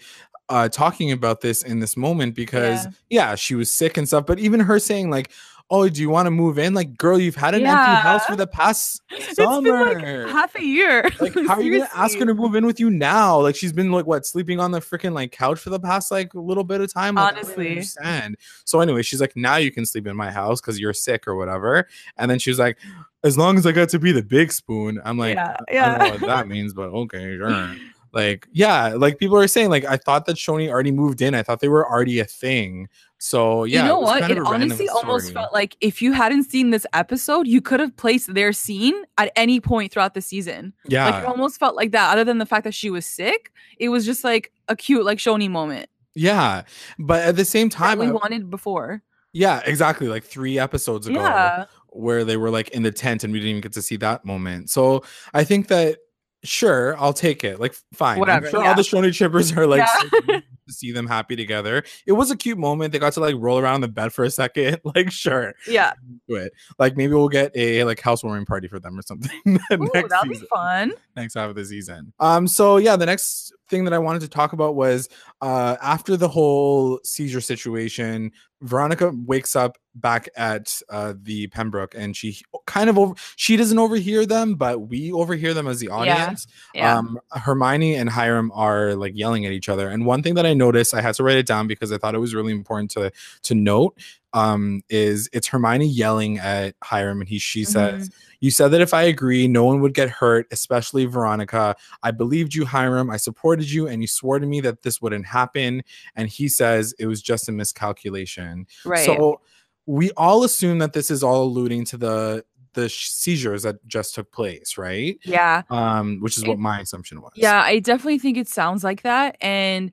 uh 0.49 0.69
talking 0.69 1.11
about 1.11 1.41
this 1.41 1.61
in 1.63 1.79
this 1.79 1.95
moment 1.97 2.35
because 2.35 2.85
yeah, 3.09 3.35
she 3.35 3.55
was 3.55 3.71
sick 3.71 3.97
and 3.97 4.07
stuff. 4.07 4.25
But 4.25 4.39
even 4.39 4.59
her 4.59 4.79
saying, 4.79 5.09
like, 5.09 5.31
oh, 5.69 5.87
do 5.89 6.01
you 6.01 6.09
want 6.09 6.27
to 6.27 6.31
move 6.31 6.59
in? 6.59 6.73
Like, 6.73 6.97
girl, 6.97 7.17
you've 7.17 7.35
had 7.37 7.55
an 7.55 7.65
empty 7.65 7.95
house 8.01 8.25
for 8.25 8.35
the 8.35 8.45
past 8.45 9.01
It's 9.11 9.35
summer. 9.37 9.95
been 9.95 10.23
like 10.23 10.29
half 10.31 10.53
a 10.55 10.63
year. 10.63 11.03
like, 11.19 11.33
how 11.33 11.55
are 11.55 11.61
you 11.61 11.71
gonna 11.79 11.89
ask 11.95 12.17
her 12.19 12.25
to 12.25 12.33
move 12.33 12.53
in 12.55 12.65
with 12.65 12.79
you 12.79 12.89
now? 12.89 13.39
Like, 13.39 13.55
she's 13.55 13.73
been 13.73 13.91
like 13.91 14.05
what 14.05 14.25
sleeping 14.25 14.59
on 14.59 14.71
the 14.71 14.79
freaking 14.81 15.13
like 15.13 15.31
couch 15.31 15.59
for 15.59 15.69
the 15.69 15.79
past 15.79 16.11
like 16.11 16.35
little 16.35 16.63
bit 16.65 16.81
of 16.81 16.93
time. 16.93 17.15
Like, 17.15 17.35
Honestly. 17.35 17.69
understand. 17.69 18.37
So 18.65 18.81
anyway, 18.81 19.01
she's 19.01 19.21
like, 19.21 19.35
now 19.35 19.55
you 19.55 19.71
can 19.71 19.85
sleep 19.85 20.05
in 20.05 20.15
my 20.15 20.29
house 20.29 20.59
because 20.61 20.79
you're 20.79 20.93
sick 20.93 21.27
or 21.27 21.35
whatever. 21.35 21.87
And 22.17 22.29
then 22.29 22.37
she 22.37 22.49
was 22.51 22.59
like, 22.59 22.77
as 23.23 23.37
long 23.37 23.57
as 23.57 23.65
I 23.65 23.71
got 23.71 23.87
to 23.89 23.99
be 23.99 24.11
the 24.11 24.21
big 24.21 24.51
spoon. 24.51 24.99
I'm 25.05 25.17
like, 25.17 25.35
Yeah, 25.35 25.55
I 25.69 25.73
don't 25.73 25.99
know 25.99 26.05
yeah. 26.05 26.11
what 26.11 26.19
that 26.21 26.47
means, 26.49 26.73
but 26.73 26.89
okay, 26.89 27.37
sure. 27.37 27.75
Like, 28.13 28.47
yeah, 28.51 28.89
like 28.95 29.17
people 29.17 29.37
are 29.37 29.47
saying, 29.47 29.69
like, 29.71 29.85
I 29.85 29.97
thought 29.97 30.25
that 30.27 30.35
Shoni 30.35 30.69
already 30.69 30.91
moved 30.91 31.21
in. 31.21 31.33
I 31.33 31.41
thought 31.43 31.59
they 31.61 31.67
were 31.67 31.89
already 31.89 32.19
a 32.19 32.25
thing. 32.25 32.87
So 33.17 33.63
yeah, 33.63 33.81
you 33.83 33.87
know 33.87 33.99
was 34.01 34.21
what? 34.21 34.29
It 34.31 34.37
honestly 34.37 34.87
almost 34.89 35.33
felt 35.33 35.53
like 35.53 35.77
if 35.81 36.01
you 36.01 36.11
hadn't 36.11 36.43
seen 36.43 36.69
this 36.71 36.85
episode, 36.93 37.47
you 37.47 37.61
could 37.61 37.79
have 37.79 37.95
placed 37.95 38.33
their 38.33 38.51
scene 38.53 38.93
at 39.17 39.31
any 39.35 39.59
point 39.59 39.91
throughout 39.93 40.13
the 40.13 40.21
season. 40.21 40.73
yeah, 40.87 41.05
Like 41.09 41.23
it 41.23 41.27
almost 41.27 41.57
felt 41.59 41.75
like 41.75 41.91
that, 41.93 42.11
other 42.11 42.23
than 42.25 42.37
the 42.37 42.45
fact 42.45 42.65
that 42.65 42.73
she 42.73 42.89
was 42.89 43.05
sick. 43.05 43.51
It 43.79 43.89
was 43.89 44.05
just 44.05 44.23
like 44.23 44.51
a 44.67 44.75
cute, 44.75 45.05
like 45.05 45.17
Shoni 45.17 45.49
moment 45.49 45.89
yeah. 46.15 46.61
But 46.99 47.23
at 47.23 47.35
the 47.37 47.45
same 47.45 47.69
that 47.69 47.75
time, 47.77 47.97
we 47.97 48.05
I- 48.05 48.11
wanted 48.11 48.51
before. 48.51 49.01
yeah, 49.31 49.61
exactly. 49.65 50.07
Like 50.07 50.23
three 50.23 50.59
episodes 50.59 51.07
ago, 51.07 51.19
Yeah. 51.21 51.65
where 51.89 52.23
they 52.23 52.37
were 52.37 52.51
like 52.51 52.69
in 52.69 52.83
the 52.83 52.91
tent 52.91 53.23
and 53.23 53.33
we 53.33 53.39
didn't 53.39 53.49
even 53.49 53.61
get 53.61 53.73
to 53.73 53.81
see 53.81 53.95
that 53.97 54.23
moment. 54.23 54.69
So 54.69 55.03
I 55.33 55.43
think 55.43 55.69
that 55.69 55.97
sure, 56.43 56.97
I'll 56.99 57.13
take 57.13 57.43
it. 57.43 57.59
Like 57.59 57.75
fine. 57.93 58.19
Whatever, 58.19 58.45
I'm 58.47 58.51
sure 58.51 58.61
yeah. 58.63 58.69
all 58.69 58.75
the 58.75 58.81
Shoni 58.81 59.09
chippers 59.09 59.55
are 59.55 59.65
like 59.67 59.85
Yeah. 60.27 60.39
to 60.67 60.73
see 60.73 60.91
them 60.91 61.07
happy 61.07 61.35
together. 61.35 61.83
It 62.05 62.13
was 62.13 62.31
a 62.31 62.37
cute 62.37 62.57
moment. 62.57 62.93
They 62.93 62.99
got 62.99 63.13
to 63.13 63.19
like 63.19 63.35
roll 63.37 63.59
around 63.59 63.75
on 63.75 63.81
the 63.81 63.87
bed 63.87 64.13
for 64.13 64.23
a 64.25 64.29
second. 64.31 64.79
Like 64.95 65.11
sure, 65.11 65.53
Yeah. 65.67 65.93
do 66.27 66.35
it. 66.35 66.53
Like 66.79 66.95
maybe 66.97 67.13
we'll 67.13 67.29
get 67.29 67.51
a 67.55 67.83
like 67.85 67.99
housewarming 67.99 68.45
party 68.45 68.67
for 68.67 68.79
them 68.79 68.97
or 68.97 69.01
something 69.01 69.31
Ooh, 69.47 69.59
next 69.93 70.09
that'd 70.09 70.29
be 70.29 70.35
fun. 70.53 70.93
next 71.15 71.33
half 71.35 71.49
of 71.49 71.55
the 71.55 71.65
season. 71.65 72.13
Um, 72.19 72.47
so 72.47 72.77
yeah, 72.77 72.95
the 72.95 73.05
next 73.05 73.53
thing 73.73 73.85
that 73.85 73.93
I 73.93 73.97
wanted 73.97 74.21
to 74.21 74.27
talk 74.27 74.53
about 74.53 74.75
was 74.75 75.09
uh 75.41 75.77
after 75.81 76.15
the 76.15 76.27
whole 76.27 76.99
seizure 77.03 77.41
situation, 77.41 78.31
Veronica 78.61 79.11
wakes 79.25 79.55
up 79.55 79.77
back 79.95 80.29
at 80.35 80.79
uh 80.89 81.13
the 81.21 81.47
Pembroke 81.47 81.95
and 81.95 82.15
she 82.15 82.39
kind 82.67 82.89
of 82.89 82.99
over 82.99 83.15
she 83.35 83.57
doesn't 83.57 83.79
overhear 83.79 84.25
them, 84.25 84.55
but 84.55 84.89
we 84.89 85.11
overhear 85.11 85.55
them 85.55 85.67
as 85.67 85.79
the 85.79 85.89
audience. 85.89 86.45
Yeah. 86.75 86.97
Um 86.97 87.19
Hermione 87.31 87.95
and 87.95 88.09
Hiram 88.09 88.51
are 88.53 88.93
like 88.93 89.13
yelling 89.15 89.45
at 89.47 89.51
each 89.51 89.69
other. 89.69 89.89
And 89.89 90.05
one 90.05 90.21
thing 90.21 90.35
that 90.35 90.45
I 90.45 90.53
noticed, 90.53 90.93
I 90.93 91.01
had 91.01 91.15
to 91.15 91.23
write 91.23 91.37
it 91.37 91.47
down 91.47 91.65
because 91.65 91.91
I 91.91 91.97
thought 91.97 92.13
it 92.13 92.19
was 92.19 92.35
really 92.35 92.53
important 92.53 92.91
to 92.91 93.11
to 93.43 93.55
note 93.55 93.97
um 94.33 94.81
is 94.89 95.29
it's 95.33 95.47
Hermione 95.47 95.87
yelling 95.87 96.39
at 96.39 96.75
Hiram 96.83 97.19
and 97.21 97.29
he 97.29 97.37
she 97.39 97.63
says 97.63 98.09
you 98.39 98.51
said 98.51 98.69
that 98.69 98.81
if 98.81 98.93
I 98.93 99.03
agree, 99.03 99.47
no 99.47 99.63
one 99.63 99.79
would 99.79 99.93
get 99.93 100.09
hurt, 100.09 100.47
especially 100.51 101.05
Veronica. 101.05 101.77
I 102.01 102.11
believed 102.11 102.53
you, 102.53 102.65
Hiram. 102.65 103.09
I 103.09 103.15
supported 103.15 103.71
you, 103.71 103.87
and 103.87 104.01
you 104.01 104.07
swore 104.07 104.37
to 104.37 104.45
me 104.45 104.59
that 104.59 104.81
this 104.81 105.01
wouldn't 105.01 105.25
happen. 105.25 105.81
And 106.17 106.27
he 106.27 106.49
says 106.49 106.93
it 106.99 107.05
was 107.05 107.21
just 107.21 107.47
a 107.47 107.53
miscalculation. 107.53 108.67
right. 108.83 109.05
So 109.05 109.39
we 109.85 110.11
all 110.17 110.43
assume 110.43 110.79
that 110.79 110.91
this 110.91 111.09
is 111.09 111.23
all 111.23 111.43
alluding 111.43 111.85
to 111.85 111.97
the 111.97 112.45
the 112.73 112.89
seizures 112.89 113.63
that 113.63 113.75
just 113.87 114.15
took 114.15 114.31
place, 114.31 114.77
right? 114.77 115.17
yeah. 115.23 115.61
Um, 115.69 116.19
which 116.19 116.37
is 116.37 116.43
what 116.45 116.53
It- 116.55 116.59
my 116.59 116.79
assumption 116.81 117.21
was. 117.21 117.31
Yeah, 117.35 117.61
I 117.61 117.79
definitely 117.79 118.19
think 118.19 118.35
it 118.37 118.47
sounds 118.49 118.83
like 118.83 119.03
that. 119.03 119.37
And 119.41 119.91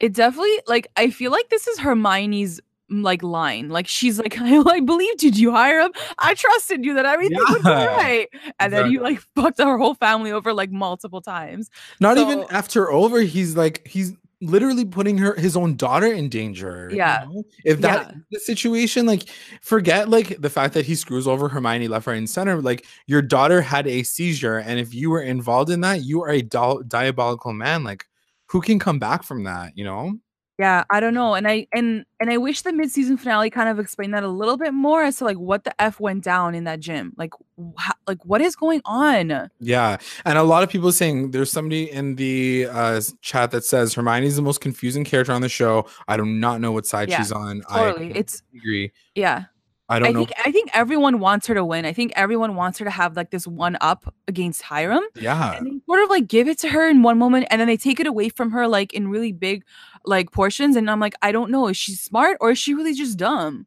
it 0.00 0.12
definitely 0.12 0.60
like 0.66 0.88
I 0.96 1.08
feel 1.10 1.30
like 1.30 1.48
this 1.48 1.66
is 1.66 1.78
Hermione's 1.78 2.60
like 2.88 3.22
line. 3.22 3.68
Like 3.68 3.88
she's 3.88 4.18
like, 4.18 4.38
I 4.40 4.58
like 4.58 4.86
believed 4.86 5.22
you, 5.22 5.30
did 5.30 5.38
you 5.40 5.50
Hiram? 5.50 5.92
I 6.18 6.34
trusted 6.34 6.84
you 6.84 6.94
that 6.94 7.06
everything 7.06 7.38
would 7.50 7.62
be 7.64 7.68
right. 7.68 8.28
And 8.60 8.72
then 8.72 8.90
you 8.90 9.00
like 9.00 9.20
fucked 9.34 9.60
our 9.60 9.78
whole 9.78 9.94
family 9.94 10.32
over 10.32 10.52
like 10.52 10.70
multiple 10.70 11.20
times. 11.20 11.70
Not 12.00 12.18
even 12.18 12.44
after 12.50 12.90
over, 12.90 13.20
he's 13.20 13.56
like 13.56 13.86
he's 13.86 14.12
literally 14.42 14.84
putting 14.84 15.16
her 15.16 15.34
his 15.34 15.56
own 15.56 15.74
daughter 15.76 16.06
in 16.06 16.28
danger. 16.28 16.88
you 16.90 16.98
Yeah. 16.98 17.24
know? 17.26 17.42
If 17.64 17.80
that 17.80 18.08
Yeah. 18.08 18.14
the 18.32 18.38
situation, 18.40 19.06
like 19.06 19.28
forget 19.62 20.08
like 20.10 20.40
the 20.40 20.50
fact 20.50 20.74
that 20.74 20.84
he 20.84 20.94
screws 20.94 21.26
over 21.26 21.48
Hermione 21.48 21.88
left, 21.88 22.06
right, 22.06 22.18
and 22.18 22.28
center. 22.28 22.60
Like 22.60 22.84
your 23.06 23.22
daughter 23.22 23.62
had 23.62 23.86
a 23.86 24.02
seizure, 24.02 24.58
and 24.58 24.78
if 24.78 24.92
you 24.94 25.08
were 25.10 25.22
involved 25.22 25.70
in 25.70 25.80
that, 25.80 26.04
you 26.04 26.22
are 26.22 26.28
a 26.30 26.42
di- 26.42 26.82
diabolical 26.86 27.52
man. 27.54 27.82
Like 27.82 28.04
who 28.48 28.60
can 28.60 28.78
come 28.78 28.98
back 28.98 29.22
from 29.22 29.44
that? 29.44 29.72
You 29.74 29.84
know? 29.84 30.12
Yeah, 30.58 30.84
I 30.88 31.00
don't 31.00 31.12
know. 31.12 31.34
And 31.34 31.46
I 31.46 31.66
and 31.74 32.06
and 32.18 32.30
I 32.30 32.38
wish 32.38 32.62
the 32.62 32.72
mid-season 32.72 33.18
finale 33.18 33.50
kind 33.50 33.68
of 33.68 33.78
explained 33.78 34.14
that 34.14 34.22
a 34.22 34.28
little 34.28 34.56
bit 34.56 34.72
more 34.72 35.02
as 35.02 35.16
to 35.18 35.24
like 35.24 35.36
what 35.36 35.64
the 35.64 35.80
F 35.82 36.00
went 36.00 36.24
down 36.24 36.54
in 36.54 36.64
that 36.64 36.80
gym. 36.80 37.12
Like 37.18 37.34
wh- 37.78 37.90
like 38.06 38.24
what 38.24 38.40
is 38.40 38.56
going 38.56 38.80
on? 38.86 39.50
Yeah, 39.60 39.98
and 40.24 40.38
a 40.38 40.42
lot 40.42 40.62
of 40.62 40.70
people 40.70 40.90
saying 40.92 41.32
there's 41.32 41.52
somebody 41.52 41.90
in 41.90 42.14
the 42.16 42.68
uh, 42.70 43.00
chat 43.20 43.50
that 43.50 43.64
says 43.66 43.92
Hermione's 43.92 44.36
the 44.36 44.42
most 44.42 44.62
confusing 44.62 45.04
character 45.04 45.32
on 45.32 45.42
the 45.42 45.48
show. 45.50 45.86
I 46.08 46.16
do 46.16 46.24
not 46.24 46.62
know 46.62 46.72
what 46.72 46.86
side 46.86 47.10
Yeah, 47.10 47.18
she's 47.18 47.32
on. 47.32 47.60
Totally. 47.70 48.14
I 48.14 48.18
It's 48.18 48.42
agree. 48.56 48.92
yeah. 49.14 49.44
I 49.88 50.00
don't 50.00 50.08
I 50.08 50.10
know. 50.10 50.24
think 50.24 50.32
I 50.44 50.50
think 50.50 50.70
everyone 50.74 51.20
wants 51.20 51.46
her 51.46 51.54
to 51.54 51.64
win. 51.64 51.84
I 51.84 51.92
think 51.92 52.12
everyone 52.16 52.56
wants 52.56 52.76
her 52.80 52.84
to 52.84 52.90
have 52.90 53.14
like 53.14 53.30
this 53.30 53.46
one 53.46 53.76
up 53.80 54.12
against 54.26 54.62
Hiram. 54.62 55.04
yeah, 55.14 55.52
And 55.56 55.64
they 55.64 55.80
sort 55.86 56.02
of 56.02 56.10
like 56.10 56.26
give 56.26 56.48
it 56.48 56.58
to 56.60 56.68
her 56.70 56.88
in 56.88 57.04
one 57.04 57.18
moment 57.18 57.46
and 57.52 57.60
then 57.60 57.68
they 57.68 57.76
take 57.76 58.00
it 58.00 58.06
away 58.08 58.28
from 58.28 58.50
her 58.50 58.66
like 58.66 58.92
in 58.94 59.06
really 59.06 59.30
big 59.30 59.62
like 60.06 60.32
portions, 60.32 60.76
and 60.76 60.90
I'm 60.90 61.00
like, 61.00 61.14
I 61.22 61.32
don't 61.32 61.50
know, 61.50 61.68
is 61.68 61.76
she 61.76 61.94
smart 61.94 62.38
or 62.40 62.52
is 62.52 62.58
she 62.58 62.74
really 62.74 62.94
just 62.94 63.18
dumb? 63.18 63.66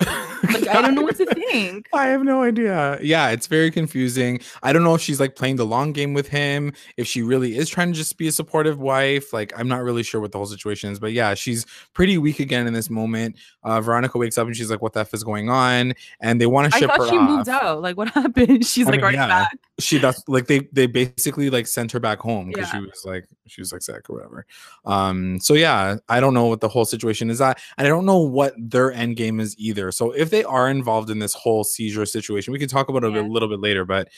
Like 0.00 0.68
I 0.68 0.80
don't 0.80 0.94
know 0.94 1.02
what 1.02 1.16
to 1.16 1.26
think. 1.34 1.88
I 1.92 2.06
have 2.06 2.22
no 2.22 2.42
idea. 2.42 2.98
Yeah, 3.02 3.30
it's 3.30 3.46
very 3.46 3.70
confusing. 3.70 4.40
I 4.62 4.72
don't 4.72 4.84
know 4.84 4.94
if 4.94 5.00
she's 5.00 5.18
like 5.18 5.34
playing 5.34 5.56
the 5.56 5.66
long 5.66 5.92
game 5.92 6.14
with 6.14 6.28
him, 6.28 6.72
if 6.96 7.06
she 7.06 7.22
really 7.22 7.56
is 7.56 7.68
trying 7.68 7.92
to 7.92 7.98
just 7.98 8.16
be 8.16 8.28
a 8.28 8.32
supportive 8.32 8.78
wife. 8.78 9.32
Like, 9.32 9.52
I'm 9.58 9.66
not 9.66 9.82
really 9.82 10.02
sure 10.02 10.20
what 10.20 10.32
the 10.32 10.38
whole 10.38 10.46
situation 10.46 10.92
is, 10.92 11.00
but 11.00 11.12
yeah, 11.12 11.34
she's 11.34 11.66
pretty 11.94 12.18
weak 12.18 12.38
again 12.38 12.66
in 12.66 12.72
this 12.72 12.88
moment. 12.88 13.36
Uh, 13.64 13.80
Veronica 13.80 14.18
wakes 14.18 14.38
up 14.38 14.46
and 14.46 14.56
she's 14.56 14.70
like, 14.70 14.80
"What 14.80 14.92
the 14.92 15.00
f 15.00 15.12
is 15.12 15.24
going 15.24 15.50
on?" 15.50 15.94
And 16.20 16.40
they 16.40 16.46
want 16.46 16.72
to 16.72 16.78
ship 16.78 16.90
I 16.90 16.96
thought 16.96 17.06
her 17.06 17.10
she 17.10 17.18
off. 17.18 17.30
moved 17.30 17.48
out. 17.48 17.82
Like 17.82 17.96
what 17.96 18.08
happened? 18.14 18.64
She's 18.64 18.86
I 18.86 18.90
like 18.90 18.98
mean, 18.98 19.02
already 19.02 19.16
yeah. 19.18 19.26
back. 19.26 19.58
She 19.80 19.98
that's 19.98 20.22
like 20.28 20.46
they 20.46 20.60
they 20.72 20.86
basically 20.86 21.50
like 21.50 21.66
sent 21.66 21.90
her 21.92 22.00
back 22.00 22.20
home 22.20 22.48
because 22.48 22.68
she 22.70 22.78
was 22.78 23.02
like 23.04 23.26
she 23.50 23.60
was 23.60 23.72
like 23.72 23.82
sick 23.82 24.08
or 24.08 24.14
whatever. 24.16 24.46
Um, 24.84 25.40
so 25.40 25.54
yeah, 25.54 25.96
I 26.08 26.20
don't 26.20 26.34
know 26.34 26.46
what 26.46 26.60
the 26.60 26.68
whole 26.68 26.84
situation 26.84 27.30
is 27.30 27.40
and 27.40 27.54
I 27.78 27.84
don't 27.84 28.06
know 28.06 28.18
what 28.18 28.54
their 28.56 28.92
end 28.92 29.16
game 29.16 29.40
is 29.40 29.54
either. 29.58 29.90
So 29.92 30.12
if 30.12 30.30
they 30.30 30.44
are 30.44 30.68
involved 30.68 31.10
in 31.10 31.18
this 31.18 31.34
whole 31.34 31.64
seizure 31.64 32.06
situation, 32.06 32.52
we 32.52 32.58
can 32.58 32.68
talk 32.68 32.88
about 32.88 33.04
it 33.04 33.12
Yeah. 33.12 33.20
a 33.20 33.28
little 33.28 33.48
bit 33.48 33.60
later, 33.60 33.84
but 33.84 34.08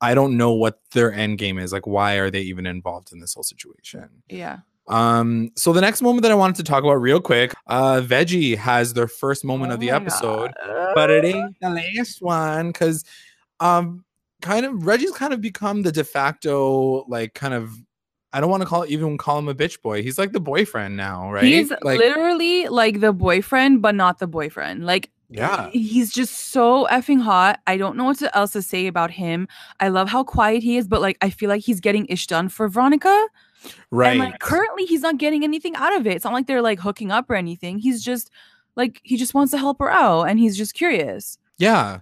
I 0.00 0.14
don't 0.14 0.36
know 0.36 0.52
what 0.52 0.80
their 0.92 1.12
end 1.12 1.38
game 1.38 1.58
is. 1.58 1.72
Like, 1.72 1.86
why 1.86 2.14
are 2.14 2.30
they 2.30 2.40
even 2.42 2.66
involved 2.66 3.12
in 3.12 3.20
this 3.20 3.34
whole 3.34 3.42
situation? 3.42 4.08
Yeah. 4.28 4.60
Um, 4.88 5.50
so 5.56 5.72
the 5.72 5.80
next 5.82 6.02
moment 6.02 6.22
that 6.22 6.32
I 6.32 6.34
wanted 6.34 6.56
to 6.56 6.64
talk 6.64 6.82
about 6.82 6.94
real 6.94 7.20
quick, 7.20 7.54
uh, 7.68 8.00
Veggie 8.00 8.56
has 8.56 8.92
their 8.94 9.06
first 9.06 9.44
moment 9.44 9.70
Oh 9.70 9.74
of 9.74 9.80
the 9.80 9.90
episode 9.90 10.50
God. 10.66 10.92
but 10.96 11.10
it 11.10 11.24
ain't 11.24 11.54
the 11.60 11.70
last 11.70 12.20
one 12.22 12.68
because 12.72 13.04
um 13.60 14.04
kind 14.42 14.64
of 14.66 14.72
reggie's 14.86 15.12
kind 15.12 15.34
of 15.34 15.40
become 15.42 15.82
the 15.82 15.92
de 15.92 16.02
facto 16.02 17.04
like 17.08 17.34
kind 17.34 17.52
of 17.54 17.70
i 18.32 18.40
don't 18.40 18.50
want 18.50 18.62
to 18.62 18.66
call 18.68 18.84
even 18.86 19.16
call 19.18 19.38
him 19.38 19.48
a 19.48 19.54
bitch 19.54 19.80
boy 19.82 20.02
he's 20.02 20.18
like 20.18 20.32
the 20.32 20.40
boyfriend 20.40 20.96
now 20.96 21.30
right 21.32 21.44
He's 21.44 21.70
like 21.70 21.98
literally 21.98 22.68
like 22.68 23.00
the 23.00 23.12
boyfriend, 23.12 23.82
but 23.82 23.94
not 23.94 24.18
the 24.18 24.26
boyfriend. 24.26 24.84
Like 24.86 25.10
yeah 25.32 25.70
he's 25.70 26.12
just 26.12 26.34
so 26.52 26.86
effing 26.90 27.20
hot. 27.20 27.60
I 27.66 27.76
don't 27.76 27.96
know 27.96 28.04
what 28.04 28.18
to- 28.18 28.36
else 28.36 28.52
to 28.52 28.62
say 28.62 28.86
about 28.88 29.10
him. 29.12 29.46
I 29.78 29.88
love 29.88 30.08
how 30.08 30.24
quiet 30.24 30.62
he 30.62 30.76
is, 30.76 30.88
but 30.88 31.00
like 31.00 31.18
I 31.22 31.30
feel 31.30 31.48
like 31.48 31.62
he's 31.62 31.80
getting 31.80 32.06
ish 32.08 32.26
done 32.26 32.48
for 32.48 32.68
Veronica. 32.68 33.26
right 33.90 34.10
And 34.10 34.18
like 34.20 34.38
currently 34.40 34.84
he's 34.86 35.02
not 35.02 35.18
getting 35.18 35.44
anything 35.44 35.76
out 35.76 35.96
of 35.96 36.06
it. 36.06 36.14
It's 36.16 36.24
not 36.24 36.32
like 36.34 36.46
they're 36.46 36.62
like 36.62 36.80
hooking 36.80 37.10
up 37.12 37.30
or 37.30 37.34
anything. 37.36 37.78
He's 37.78 38.02
just 38.02 38.30
like 38.76 39.00
he 39.04 39.16
just 39.16 39.34
wants 39.34 39.50
to 39.52 39.58
help 39.58 39.78
her 39.78 39.90
out 39.90 40.24
and 40.24 40.38
he's 40.38 40.56
just 40.56 40.74
curious. 40.74 41.38
yeah 41.58 42.00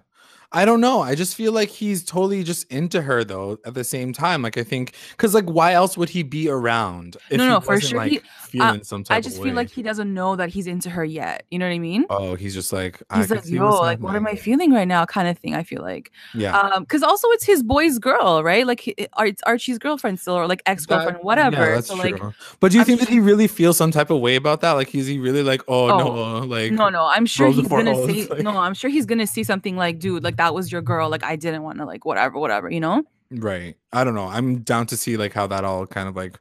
i 0.51 0.65
don't 0.65 0.81
know 0.81 1.01
i 1.01 1.13
just 1.15 1.35
feel 1.35 1.51
like 1.51 1.69
he's 1.69 2.03
totally 2.03 2.43
just 2.43 2.69
into 2.71 3.01
her 3.01 3.23
though 3.23 3.57
at 3.65 3.73
the 3.75 3.83
same 3.83 4.11
time 4.13 4.41
like 4.41 4.57
i 4.57 4.63
think 4.63 4.93
because 5.11 5.33
like 5.33 5.45
why 5.45 5.73
else 5.73 5.95
would 5.97 6.09
he 6.09 6.23
be 6.23 6.49
around 6.49 7.17
if 7.29 7.37
No, 7.37 7.47
no, 7.47 7.59
for 7.59 7.79
sure 7.79 7.99
like, 7.99 8.11
he- 8.11 8.21
feeling 8.49 8.83
some 8.83 9.03
type 9.03 9.17
I 9.17 9.21
just 9.21 9.39
feel 9.41 9.53
like 9.53 9.69
he 9.69 9.83
doesn't 9.83 10.11
know 10.11 10.35
that 10.35 10.49
he's 10.49 10.65
into 10.65 10.89
her 10.89 11.05
yet. 11.05 11.45
You 11.51 11.59
know 11.59 11.67
what 11.67 11.73
I 11.75 11.77
mean? 11.77 12.05
oh 12.09 12.33
he's 12.33 12.55
just 12.55 12.73
like 12.73 12.99
He's 13.13 13.29
like, 13.29 13.45
yo, 13.47 13.69
like 13.79 13.99
what 13.99 14.15
am 14.15 14.25
I 14.25 14.33
feeling 14.33 14.71
right 14.73 14.87
now? 14.87 15.05
Kind 15.05 15.27
of 15.27 15.37
thing. 15.37 15.53
I 15.53 15.61
feel 15.61 15.83
like. 15.83 16.11
yeah 16.33 16.57
Um, 16.57 16.81
because 16.81 17.03
also 17.03 17.27
it's 17.29 17.43
his 17.45 17.61
boy's 17.61 17.99
girl, 17.99 18.41
right? 18.41 18.65
Like 18.65 18.79
he- 18.79 18.95
it's 18.97 19.43
Archie's 19.43 19.77
girlfriend 19.77 20.19
still, 20.19 20.33
or 20.33 20.47
like 20.47 20.63
ex 20.65 20.87
girlfriend, 20.87 21.19
whatever. 21.21 21.57
Yeah, 21.57 21.75
that's 21.75 21.89
so 21.89 21.95
like, 21.95 22.17
true. 22.17 22.33
But 22.59 22.71
do 22.71 22.77
you 22.77 22.81
I'm 22.81 22.85
think 22.87 23.01
that 23.01 23.09
he 23.09 23.19
really 23.19 23.47
feels 23.47 23.77
some 23.77 23.91
type 23.91 24.09
of 24.09 24.19
way 24.19 24.35
about 24.35 24.61
that? 24.61 24.71
Like, 24.71 24.95
is 24.95 25.05
he 25.05 25.19
really 25.19 25.43
like, 25.43 25.61
oh, 25.67 25.91
Oh, 25.91 25.97
no, 25.99 26.45
like, 26.47 26.71
no, 26.71 26.89
no, 26.89 27.05
I'm 27.05 27.27
sure 27.27 27.51
he's 27.51 27.67
gonna 27.67 27.93
say 28.07 28.25
like- 28.31 28.39
no. 28.41 28.57
I'm 28.57 28.73
sure 28.73 28.89
he's 28.89 29.05
gonna 29.05 29.27
say 29.27 29.43
something 29.43 29.75
like, 29.75 29.99
dude, 29.99 30.23
like 30.23 30.37
that 30.39 30.53
was 30.53 30.71
your 30.71 30.81
girl. 30.81 31.09
Like 31.09 31.23
I 31.23 31.35
didn't 31.35 31.63
want 31.63 31.79
to, 31.79 31.85
like 31.85 32.05
whatever, 32.05 32.39
whatever. 32.39 32.71
You 32.71 32.79
know? 32.79 33.03
right? 33.31 33.75
I 33.93 34.03
don't 34.03 34.15
know. 34.15 34.27
I'm 34.27 34.59
down 34.61 34.87
to 34.87 34.97
see 34.97 35.17
like 35.17 35.33
how 35.33 35.45
that 35.47 35.63
all 35.63 35.85
kind 35.85 36.07
of 36.07 36.15
like 36.15 36.39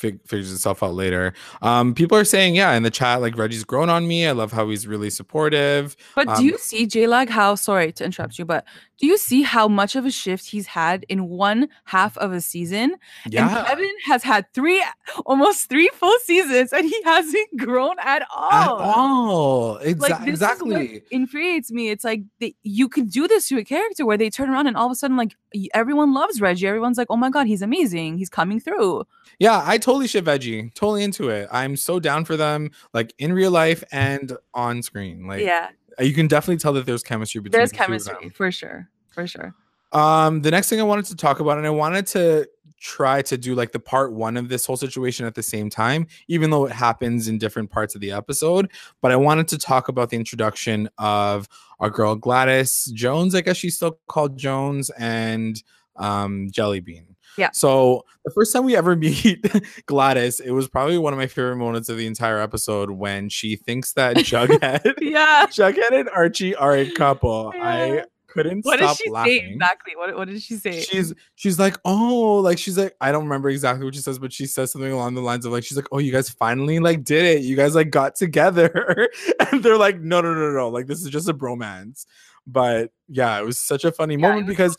fig- 0.00 0.26
figures 0.26 0.52
itself 0.52 0.82
out 0.82 0.94
later. 0.94 1.32
Um, 1.62 1.94
people 1.94 2.16
are 2.18 2.24
saying, 2.24 2.54
yeah, 2.56 2.72
in 2.74 2.82
the 2.82 2.90
chat, 2.90 3.20
like 3.20 3.36
Reggie's 3.36 3.64
grown 3.64 3.88
on 3.90 4.08
me. 4.08 4.26
I 4.26 4.32
love 4.32 4.52
how 4.52 4.68
he's 4.70 4.86
really 4.86 5.10
supportive. 5.10 5.96
But 6.14 6.28
Um, 6.28 6.36
do 6.38 6.44
you 6.44 6.58
see 6.58 6.86
J 6.86 7.06
Lag 7.06 7.28
how? 7.28 7.54
Sorry 7.54 7.92
to 7.92 8.04
interrupt 8.04 8.38
you, 8.38 8.44
but 8.44 8.64
do 8.98 9.06
you 9.06 9.16
see 9.16 9.42
how 9.42 9.66
much 9.68 9.96
of 9.96 10.04
a 10.04 10.10
shift 10.10 10.46
he's 10.46 10.66
had 10.66 11.04
in 11.08 11.28
one 11.28 11.68
half 11.84 12.18
of 12.18 12.32
a 12.32 12.40
season? 12.40 12.96
Yeah, 13.28 13.48
And 13.58 13.66
Kevin 13.66 13.94
has 14.06 14.22
had 14.22 14.46
three, 14.52 14.82
almost 15.26 15.68
three 15.68 15.88
full 15.94 16.18
seasons, 16.24 16.72
and 16.72 16.84
he 16.84 17.02
hasn't 17.04 17.48
grown 17.58 17.96
at 18.00 18.22
all. 18.34 18.52
at 18.52 18.68
all. 18.68 19.78
Exa- 19.78 20.00
Like 20.00 20.28
exactly. 20.28 21.02
infuriates 21.10 21.70
me. 21.72 21.88
It's 21.90 22.04
like 22.04 22.22
they, 22.40 22.54
you 22.62 22.88
could 22.88 23.10
do 23.10 23.26
this 23.28 23.48
to 23.48 23.58
a 23.58 23.64
character 23.64 24.04
where 24.04 24.18
they 24.18 24.30
turn 24.30 24.50
around 24.50 24.66
and 24.66 24.76
all 24.76 24.86
of 24.86 24.92
a 24.92 24.94
sudden, 24.94 25.16
like 25.16 25.34
everyone 25.74 26.12
loves 26.14 26.40
Reggie. 26.40 26.66
Everyone's 26.66 26.98
like, 26.98 27.08
"Oh 27.10 27.16
my 27.16 27.30
god, 27.30 27.46
he's 27.46 27.62
amazing. 27.62 28.18
He's 28.18 28.28
coming 28.30 28.60
through." 28.60 29.04
Yeah, 29.38 29.62
I 29.64 29.78
totally 29.78 29.89
ship 30.06 30.24
Veggie. 30.24 30.72
Totally 30.74 31.04
into 31.04 31.28
it. 31.28 31.48
I'm 31.52 31.76
so 31.76 32.00
down 32.00 32.24
for 32.24 32.36
them, 32.36 32.70
like 32.94 33.14
in 33.18 33.32
real 33.32 33.50
life 33.50 33.82
and 33.92 34.36
on 34.54 34.82
screen. 34.82 35.26
Like, 35.26 35.42
yeah, 35.42 35.68
you 35.98 36.14
can 36.14 36.26
definitely 36.26 36.58
tell 36.58 36.72
that 36.74 36.86
there's 36.86 37.02
chemistry 37.02 37.40
between 37.40 37.58
there's 37.58 37.70
the 37.70 37.76
two 37.76 37.82
of 37.82 38.04
them. 38.04 38.14
chemistry 38.14 38.30
for 38.30 38.50
sure, 38.50 38.88
for 39.08 39.26
sure. 39.26 39.54
Um, 39.92 40.42
the 40.42 40.50
next 40.50 40.68
thing 40.68 40.80
I 40.80 40.84
wanted 40.84 41.06
to 41.06 41.16
talk 41.16 41.40
about, 41.40 41.58
and 41.58 41.66
I 41.66 41.70
wanted 41.70 42.06
to 42.08 42.48
try 42.80 43.20
to 43.20 43.36
do 43.36 43.54
like 43.54 43.72
the 43.72 43.80
part 43.80 44.12
one 44.12 44.36
of 44.36 44.48
this 44.48 44.64
whole 44.64 44.76
situation 44.76 45.26
at 45.26 45.34
the 45.34 45.42
same 45.42 45.68
time, 45.68 46.06
even 46.28 46.50
though 46.50 46.64
it 46.64 46.72
happens 46.72 47.28
in 47.28 47.38
different 47.38 47.70
parts 47.70 47.94
of 47.94 48.00
the 48.00 48.10
episode. 48.10 48.70
But 49.02 49.12
I 49.12 49.16
wanted 49.16 49.48
to 49.48 49.58
talk 49.58 49.88
about 49.88 50.10
the 50.10 50.16
introduction 50.16 50.88
of 50.98 51.48
our 51.78 51.90
girl 51.90 52.16
Gladys 52.16 52.86
Jones, 52.94 53.34
I 53.34 53.42
guess 53.42 53.56
she's 53.56 53.76
still 53.76 53.98
called 54.08 54.36
Jones, 54.36 54.90
and 54.90 55.62
um 55.96 56.48
Jellybean. 56.50 57.09
Yeah. 57.38 57.50
So 57.52 58.04
the 58.24 58.30
first 58.32 58.52
time 58.52 58.64
we 58.64 58.76
ever 58.76 58.96
meet 58.96 59.44
Gladys, 59.86 60.40
it 60.40 60.50
was 60.50 60.68
probably 60.68 60.98
one 60.98 61.12
of 61.12 61.18
my 61.18 61.26
favorite 61.26 61.56
moments 61.56 61.88
of 61.88 61.96
the 61.96 62.06
entire 62.06 62.38
episode 62.40 62.90
when 62.90 63.28
she 63.28 63.56
thinks 63.56 63.92
that 63.94 64.16
Jughead, 64.18 64.94
Yeah. 65.00 65.46
Jughead 65.46 65.92
and 65.92 66.08
Archie 66.10 66.54
are 66.54 66.76
a 66.76 66.90
couple. 66.90 67.52
Yeah. 67.54 67.62
I 67.64 68.04
couldn't 68.28 68.64
What 68.64 68.76
did 68.78 68.84
stop 68.84 68.96
she 68.98 69.10
laughing 69.10 69.40
say 69.40 69.50
exactly? 69.54 69.96
What 69.96 70.16
What 70.16 70.28
did 70.28 70.40
she 70.40 70.54
say? 70.54 70.80
she's 70.82 71.12
she's 71.34 71.58
like 71.58 71.76
oh 71.84 72.36
like 72.36 72.58
she's 72.58 72.78
like 72.78 72.94
i 73.00 73.10
don't 73.10 73.24
remember 73.24 73.50
exactly 73.50 73.84
what 73.84 73.92
she 73.92 74.00
says 74.00 74.20
but 74.20 74.32
she 74.32 74.46
says 74.46 74.70
something 74.70 74.92
along 74.92 75.14
the 75.16 75.20
lines 75.20 75.44
of 75.44 75.50
like 75.50 75.64
she's 75.64 75.76
like 75.76 75.88
oh 75.90 75.98
you 75.98 76.12
guys 76.12 76.30
finally 76.30 76.78
like 76.78 77.02
did 77.02 77.24
it 77.24 77.42
you 77.42 77.56
guys 77.56 77.74
like 77.74 77.90
got 77.90 78.14
together 78.14 79.08
and 79.50 79.64
they're 79.64 79.76
like 79.76 79.98
no 79.98 80.20
no 80.20 80.32
no 80.32 80.52
no 80.52 80.68
like 80.68 80.86
this 80.86 81.02
is 81.02 81.10
just 81.10 81.28
a 81.28 81.34
bromance 81.34 82.06
but 82.46 82.92
yeah 83.08 83.36
it 83.40 83.44
was 83.44 83.58
such 83.58 83.84
a 83.84 83.90
funny 83.90 84.14
Yeah, 84.14 84.28
moment 84.28 84.46
because 84.46 84.76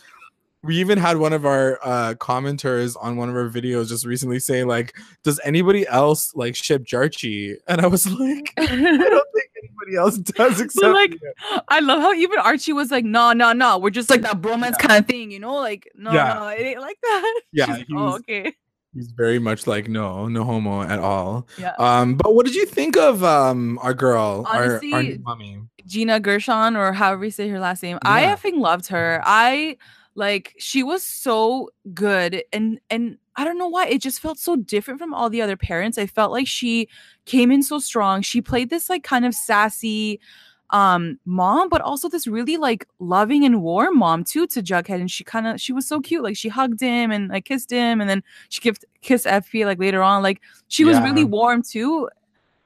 we 0.63 0.77
even 0.77 0.97
had 0.97 1.17
one 1.17 1.33
of 1.33 1.45
our 1.45 1.79
uh 1.83 2.13
commenters 2.15 2.95
on 3.01 3.17
one 3.17 3.29
of 3.29 3.35
our 3.35 3.49
videos 3.49 3.89
just 3.89 4.05
recently 4.05 4.39
say 4.39 4.63
like 4.63 4.95
does 5.23 5.39
anybody 5.43 5.87
else 5.87 6.33
like 6.35 6.55
ship 6.55 6.83
jarchi 6.83 7.55
and 7.67 7.81
i 7.81 7.87
was 7.87 8.05
like 8.19 8.53
i 8.57 8.65
don't 8.65 8.77
think 8.77 9.49
anybody 9.63 9.97
else 9.97 10.17
does 10.17 10.61
except 10.61 10.93
like, 10.93 11.11
you." 11.11 11.33
I 11.67 11.79
love 11.79 12.01
how 12.01 12.13
even 12.13 12.39
Archie 12.39 12.73
was 12.73 12.91
like, 12.91 13.05
"No, 13.05 13.33
no, 13.33 13.53
no, 13.53 13.77
we're 13.77 13.89
just 13.89 14.09
like 14.09 14.21
that 14.21 14.41
bromance 14.41 14.71
Yeah. 14.79 14.87
kind 14.87 14.99
of 14.99 15.07
thing, 15.07 15.31
you 15.31 15.39
know? 15.39 15.55
Like, 15.55 15.89
no, 15.95 16.11
Yeah. 16.13 16.33
no, 16.33 16.47
it 16.47 16.61
ain't 16.61 16.79
like 16.81 16.97
that." 17.01 17.41
Yeah, 17.53 17.65
like, 17.65 17.87
oh, 17.95 18.15
okay. 18.15 18.53
he's 18.93 19.11
very 19.11 19.39
much 19.39 19.67
like 19.67 19.87
no 19.89 20.27
no 20.27 20.43
homo 20.43 20.81
at 20.83 20.99
all 20.99 21.47
Yeah. 21.57 21.73
Um, 21.79 22.15
but 22.15 22.35
what 22.35 22.45
did 22.45 22.55
you 22.55 22.65
think 22.65 22.97
of 22.97 23.23
um 23.23 23.79
our 23.81 23.93
girl, 23.93 24.45
our, 24.47 24.55
our 24.55 24.63
Honestly, 24.63 24.91
new 24.91 25.19
mummy? 25.23 25.61
Gina 25.85 26.19
Gershon 26.19 26.75
or 26.75 26.93
however 26.93 27.25
you 27.25 27.31
say 27.31 27.47
her 27.49 27.59
last 27.59 27.81
name. 27.83 27.97
I 28.03 28.21
Yeah. 28.23 28.35
effing 28.35 28.59
loved 28.59 28.87
her. 28.87 29.21
I 29.25 29.77
like 30.15 30.53
she 30.57 30.83
was 30.83 31.03
so 31.03 31.69
good 31.93 32.43
and 32.51 32.79
and 32.89 33.17
I 33.35 33.45
don't 33.45 33.57
know 33.57 33.67
why 33.67 33.87
it 33.87 34.01
just 34.01 34.19
felt 34.19 34.39
so 34.39 34.57
different 34.57 34.99
from 34.99 35.13
all 35.13 35.29
the 35.29 35.41
other 35.41 35.55
parents. 35.55 35.97
I 35.97 36.05
felt 36.05 36.31
like 36.31 36.47
she 36.47 36.89
came 37.25 37.49
in 37.49 37.63
so 37.63 37.79
strong. 37.79 38.21
She 38.21 38.41
played 38.41 38.69
this 38.69 38.89
like 38.89 39.03
kind 39.03 39.25
of 39.25 39.33
sassy 39.33 40.19
um 40.71 41.19
mom 41.25 41.67
but 41.67 41.81
also 41.81 42.07
this 42.07 42.27
really 42.27 42.55
like 42.55 42.87
loving 42.99 43.43
and 43.43 43.61
warm 43.61 43.97
mom 43.97 44.23
too 44.23 44.47
to 44.47 44.63
Jughead 44.63 45.01
and 45.01 45.11
she 45.11 45.23
kind 45.23 45.45
of 45.45 45.59
she 45.59 45.73
was 45.73 45.85
so 45.85 45.99
cute 45.99 46.23
like 46.23 46.37
she 46.37 46.47
hugged 46.47 46.79
him 46.79 47.11
and 47.11 47.27
like 47.27 47.43
kissed 47.43 47.69
him 47.69 47.99
and 47.99 48.09
then 48.09 48.23
she 48.47 48.61
kissed 49.01 49.25
FP 49.25 49.65
like 49.65 49.79
later 49.79 50.01
on 50.01 50.23
like 50.23 50.41
she 50.69 50.85
was 50.85 50.97
really 51.01 51.25
warm 51.25 51.61
too 51.61 52.07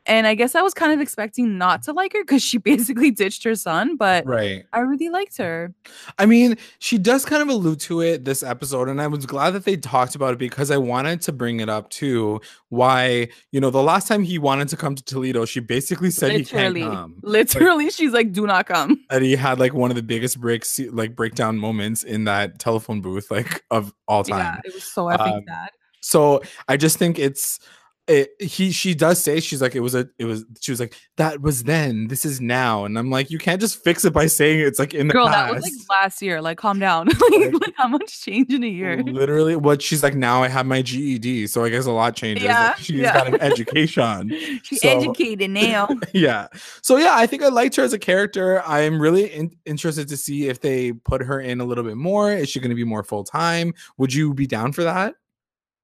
and 0.05 0.27
I 0.27 0.35
guess 0.35 0.55
I 0.55 0.61
was 0.61 0.73
kind 0.73 0.91
of 0.93 0.99
expecting 1.01 1.57
not 1.57 1.83
to 1.83 1.93
like 1.93 2.13
her 2.13 2.23
because 2.23 2.41
she 2.43 2.57
basically 2.71 3.11
ditched 3.11 3.43
her 3.43 3.55
son, 3.55 3.95
but 3.97 4.25
Right. 4.25 4.63
I 4.73 4.79
really 4.79 5.09
liked 5.09 5.37
her. 5.37 5.73
I 6.17 6.25
mean, 6.25 6.57
she 6.79 6.97
does 6.97 7.25
kind 7.25 7.41
of 7.41 7.49
allude 7.49 7.79
to 7.81 8.01
it 8.01 8.25
this 8.25 8.43
episode, 8.43 8.89
and 8.89 9.01
I 9.01 9.07
was 9.07 9.25
glad 9.25 9.51
that 9.51 9.65
they 9.65 9.77
talked 9.77 10.15
about 10.15 10.33
it 10.33 10.39
because 10.39 10.71
I 10.71 10.77
wanted 10.77 11.21
to 11.21 11.31
bring 11.31 11.59
it 11.59 11.69
up 11.69 11.89
too. 11.89 12.41
Why, 12.69 13.29
you 13.51 13.59
know, 13.59 13.69
the 13.69 13.83
last 13.83 14.07
time 14.07 14.23
he 14.23 14.37
wanted 14.37 14.67
to 14.69 14.77
come 14.77 14.95
to 14.95 15.03
Toledo, 15.03 15.45
she 15.45 15.59
basically 15.59 16.11
said 16.11 16.31
he 16.33 16.43
can't 16.45 16.73
Literally, 16.73 16.81
come. 16.81 17.15
literally, 17.23 17.89
she's 17.89 18.11
like, 18.11 18.31
"Do 18.31 18.45
not 18.47 18.65
come." 18.67 18.99
And 19.09 19.23
he 19.23 19.35
had 19.35 19.59
like 19.59 19.73
one 19.73 19.91
of 19.91 19.95
the 19.95 20.03
biggest 20.03 20.39
breaks, 20.41 20.79
like 20.91 21.15
breakdown 21.15 21.57
moments 21.57 22.03
in 22.03 22.25
that 22.25 22.59
telephone 22.59 23.01
booth, 23.01 23.31
like 23.31 23.63
of 23.71 23.93
all 24.07 24.23
time. 24.23 24.39
Yeah, 24.39 24.59
it 24.65 24.73
was 24.73 24.83
so 24.83 25.05
effing 25.05 25.37
Um, 25.37 25.43
sad. 25.47 25.69
So 26.01 26.41
I 26.67 26.77
just 26.77 26.97
think 26.97 27.17
it's 27.17 27.59
it, 28.07 28.29
he 28.39 28.71
she 28.71 28.93
does 28.93 29.19
say 29.23 29.39
she's 29.39 29.61
like 29.63 29.73
it 29.73 29.79
was 29.79 29.95
a 29.95 30.07
it 30.19 30.25
was 30.25 30.45
she 30.61 30.71
was 30.71 30.79
like 30.79 30.95
that 31.17 31.41
was 31.41 31.63
then 31.63 32.07
this 32.07 32.23
is 32.23 32.39
now 32.39 32.85
and 32.85 32.99
I'm 32.99 33.09
like 33.09 33.31
you 33.31 33.39
can't 33.39 33.59
just 33.59 33.83
fix 33.83 34.05
it 34.05 34.13
by 34.13 34.27
saying 34.27 34.59
it's 34.59 34.77
like 34.77 34.93
in 34.93 35.07
the 35.07 35.13
Girl, 35.13 35.25
past. 35.27 35.47
that 35.49 35.55
was 35.55 35.63
like 35.63 35.73
last 35.89 36.21
year. 36.21 36.39
Like, 36.41 36.57
calm 36.59 36.77
down. 36.77 37.07
like, 37.31 37.53
Like- 37.53 37.73
how 37.77 37.87
much 37.87 38.21
change 38.21 38.53
in 38.53 38.63
a 38.63 38.67
year? 38.67 39.01
Literally, 39.03 39.55
what 39.55 39.81
she's 39.81 40.03
like 40.03 40.13
now. 40.15 40.43
I 40.43 40.47
have 40.49 40.65
my 40.67 40.81
GED, 40.83 41.47
so 41.47 41.63
I 41.63 41.69
guess 41.69 41.85
a 41.87 41.91
lot 41.91 42.15
changes. 42.15 42.43
Yeah, 42.43 42.67
Like, 42.67 42.77
she's 42.77 42.89
yeah. 42.91 43.13
got 43.13 43.27
an 43.27 43.35
education. 43.41 44.29
She's 44.63 44.81
So- 44.81 44.89
educated 44.89 45.49
now. 45.49 45.89
yeah. 46.13 46.47
So 46.81 46.97
yeah, 46.97 47.13
I 47.15 47.25
think 47.25 47.43
I 47.43 47.47
liked 47.49 47.75
her 47.77 47.83
as 47.83 47.93
a 47.93 47.99
character. 47.99 48.61
I'm 48.65 49.01
really 49.01 49.25
in- 49.33 49.55
interested 49.65 50.07
to 50.09 50.17
see 50.17 50.47
if 50.47 50.61
they 50.61 50.91
put 50.93 51.21
her 51.23 51.39
in 51.39 51.59
a 51.59 51.65
little 51.65 51.83
bit 51.83 51.97
more. 51.97 52.31
Is 52.31 52.49
she 52.49 52.59
going 52.59 52.69
to 52.69 52.75
be 52.75 52.83
more 52.83 53.03
full 53.03 53.23
time? 53.23 53.73
Would 53.97 54.13
you 54.13 54.33
be 54.33 54.47
down 54.47 54.71
for 54.73 54.83
that? 54.83 55.15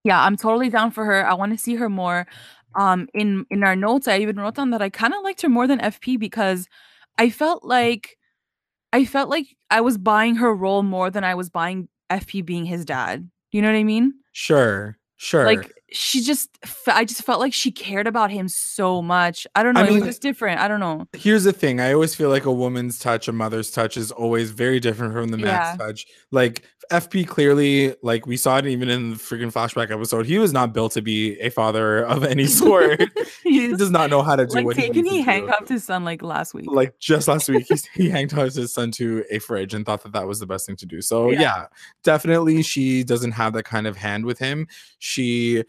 Yeah, 0.04 0.22
I'm 0.24 0.36
totally 0.38 0.70
down 0.70 0.92
for 0.92 1.06
her. 1.06 1.26
I 1.26 1.34
want 1.34 1.52
to 1.52 1.58
see 1.58 1.76
her 1.76 1.90
more. 1.90 2.28
Um, 2.76 3.08
in 3.14 3.46
in 3.50 3.64
our 3.64 3.76
notes, 3.76 4.08
I 4.08 4.20
even 4.20 4.38
wrote 4.38 4.56
down 4.56 4.70
that 4.72 4.82
I 4.82 4.90
kind 4.90 5.14
of 5.14 5.24
liked 5.24 5.42
her 5.42 5.50
more 5.50 5.68
than 5.68 5.80
FP 5.80 6.18
because 6.20 6.68
I 7.18 7.30
felt 7.30 7.64
like 7.64 8.18
I 8.94 9.06
felt 9.06 9.30
like 9.30 9.48
I 9.70 9.82
was 9.82 9.98
buying 9.98 10.36
her 10.36 10.54
role 10.56 10.84
more 10.84 11.10
than 11.12 11.24
I 11.24 11.36
was 11.36 11.50
buying 11.50 11.88
FP 12.10 12.46
being 12.46 12.66
his 12.66 12.86
dad. 12.86 13.30
You 13.52 13.62
know 13.62 13.70
what 13.70 13.78
I 13.78 13.84
mean? 13.84 14.14
Sure. 14.32 14.98
Sure. 15.18 15.46
Like 15.46 15.72
she 15.92 16.22
just, 16.24 16.50
I 16.88 17.06
just 17.06 17.22
felt 17.24 17.40
like 17.42 17.54
she 17.54 17.70
cared 17.72 18.08
about 18.08 18.32
him 18.32 18.48
so 18.48 19.02
much. 19.04 19.46
I 19.56 19.62
don't 19.62 19.76
know. 19.76 19.82
I 19.82 19.84
it 19.84 19.90
mean- 19.90 20.00
was 20.00 20.08
just 20.10 20.22
different. 20.22 20.60
I 20.60 20.68
don't 20.68 20.80
know. 20.80 21.06
Here's 21.14 21.44
the 21.44 21.54
thing. 21.54 21.80
I 21.80 21.94
always 21.94 22.16
feel 22.16 22.30
like 22.30 22.46
a 22.46 22.52
woman's 22.52 22.98
touch, 22.98 23.28
a 23.28 23.32
mother's 23.32 23.70
touch 23.70 23.98
is 23.98 24.12
always 24.12 24.50
very 24.52 24.80
different 24.80 25.14
from 25.14 25.30
the 25.30 25.38
man's 25.38 25.48
Yeah. 25.48 25.76
touch. 25.78 26.08
Like 26.32 26.64
FP 26.92 27.28
clearly, 27.28 27.96
like 28.04 28.28
we 28.28 28.38
saw 28.38 28.58
it 28.60 28.68
even 28.68 28.90
in 28.90 29.10
the 29.12 29.16
freaking 29.16 29.52
flashback 29.52 29.90
episode, 29.92 30.26
he 30.26 30.38
was 30.38 30.54
not 30.54 30.74
built 30.74 30.92
to 30.92 31.02
be 31.02 31.40
a 31.40 31.50
father 31.50 32.06
of 32.06 32.24
any 32.24 32.46
sort. 32.62 33.02
he 33.44 33.76
does 33.76 33.90
not 33.90 34.10
know 34.10 34.22
how 34.22 34.36
to 34.36 34.46
do 34.46 34.54
like 34.56 34.66
what 34.66 34.76
he 34.78 34.84
he 34.92 35.02
needs 35.02 35.10
to 35.10 35.22
handcuffed 35.24 35.70
his 35.70 35.84
son 35.84 36.04
like 36.04 36.22
last 36.22 36.54
week. 36.54 36.68
like 36.70 36.98
just 37.00 37.28
last 37.28 37.50
week 37.50 37.68
he 37.96 38.10
hanged 38.10 38.34
out 38.38 38.54
his 38.54 38.74
son 38.74 38.92
to 38.92 39.24
a 39.32 39.40
fridge 39.40 39.74
and 39.74 39.86
thought 39.86 40.04
that 40.04 40.12
that 40.14 40.28
was 40.28 40.40
the 40.40 40.46
best 40.46 40.68
thing 40.68 40.76
to 40.76 40.86
do 40.86 41.02
so 41.02 41.32
Yeah. 41.32 41.42
yeah, 41.42 41.66
definitely 42.04 42.62
she 42.62 43.04
doesn't 43.04 43.32
have 43.32 43.54
that 43.54 43.64
kind 43.64 43.88
of 43.88 43.98
hand 43.98 44.26
with 44.26 44.38
him 44.40 44.68
she 45.00 45.64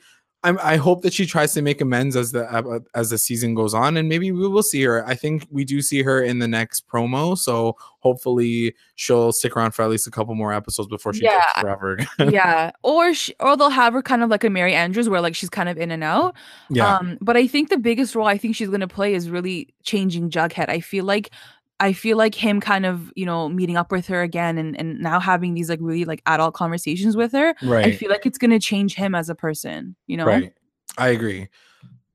I'm, 0.44 0.58
I 0.62 0.76
hope 0.76 1.02
that 1.02 1.12
she 1.12 1.24
tries 1.24 1.52
to 1.54 1.62
make 1.62 1.80
amends 1.80 2.16
as 2.16 2.32
the 2.32 2.52
uh, 2.52 2.80
as 2.94 3.10
the 3.10 3.18
season 3.18 3.54
goes 3.54 3.74
on, 3.74 3.96
and 3.96 4.08
maybe 4.08 4.32
we 4.32 4.48
will 4.48 4.62
see 4.62 4.82
her. 4.82 5.06
I 5.06 5.14
think 5.14 5.46
we 5.50 5.64
do 5.64 5.80
see 5.80 6.02
her 6.02 6.20
in 6.22 6.40
the 6.40 6.48
next 6.48 6.88
promo, 6.88 7.38
so 7.38 7.76
hopefully 8.00 8.74
she'll 8.96 9.30
stick 9.32 9.56
around 9.56 9.70
for 9.72 9.82
at 9.82 9.90
least 9.90 10.06
a 10.08 10.10
couple 10.10 10.34
more 10.34 10.52
episodes 10.52 10.88
before 10.88 11.12
she 11.14 11.24
Yeah. 11.24 11.44
forever. 11.60 11.98
yeah, 12.18 12.72
or 12.82 13.14
she, 13.14 13.34
or 13.38 13.56
they'll 13.56 13.70
have 13.70 13.92
her 13.92 14.02
kind 14.02 14.22
of 14.24 14.30
like 14.30 14.42
a 14.42 14.50
Mary 14.50 14.74
Andrews, 14.74 15.08
where 15.08 15.20
like 15.20 15.36
she's 15.36 15.50
kind 15.50 15.68
of 15.68 15.78
in 15.78 15.90
and 15.92 16.02
out. 16.02 16.34
yeah, 16.70 16.96
Um, 16.96 17.18
but 17.20 17.36
I 17.36 17.46
think 17.46 17.68
the 17.68 17.78
biggest 17.78 18.14
role 18.16 18.26
I 18.26 18.36
think 18.36 18.56
she's 18.56 18.68
gonna 18.68 18.88
play 18.88 19.14
is 19.14 19.30
really 19.30 19.72
changing 19.84 20.30
Jughead. 20.30 20.68
I 20.68 20.80
feel 20.80 21.04
like 21.04 21.30
I 21.82 21.92
feel 21.92 22.16
like 22.16 22.32
him 22.36 22.60
kind 22.60 22.86
of, 22.86 23.12
you 23.16 23.26
know, 23.26 23.48
meeting 23.48 23.76
up 23.76 23.90
with 23.90 24.06
her 24.06 24.22
again 24.22 24.56
and, 24.56 24.78
and 24.78 25.00
now 25.00 25.18
having 25.18 25.54
these 25.54 25.68
like 25.68 25.80
really 25.82 26.04
like 26.04 26.22
adult 26.26 26.54
conversations 26.54 27.16
with 27.16 27.32
her. 27.32 27.56
Right. 27.60 27.86
I 27.86 27.90
feel 27.90 28.08
like 28.08 28.24
it's 28.24 28.38
gonna 28.38 28.60
change 28.60 28.94
him 28.94 29.16
as 29.16 29.28
a 29.28 29.34
person, 29.34 29.96
you 30.06 30.16
know? 30.16 30.24
right. 30.24 30.52
I 30.96 31.08
agree. 31.08 31.48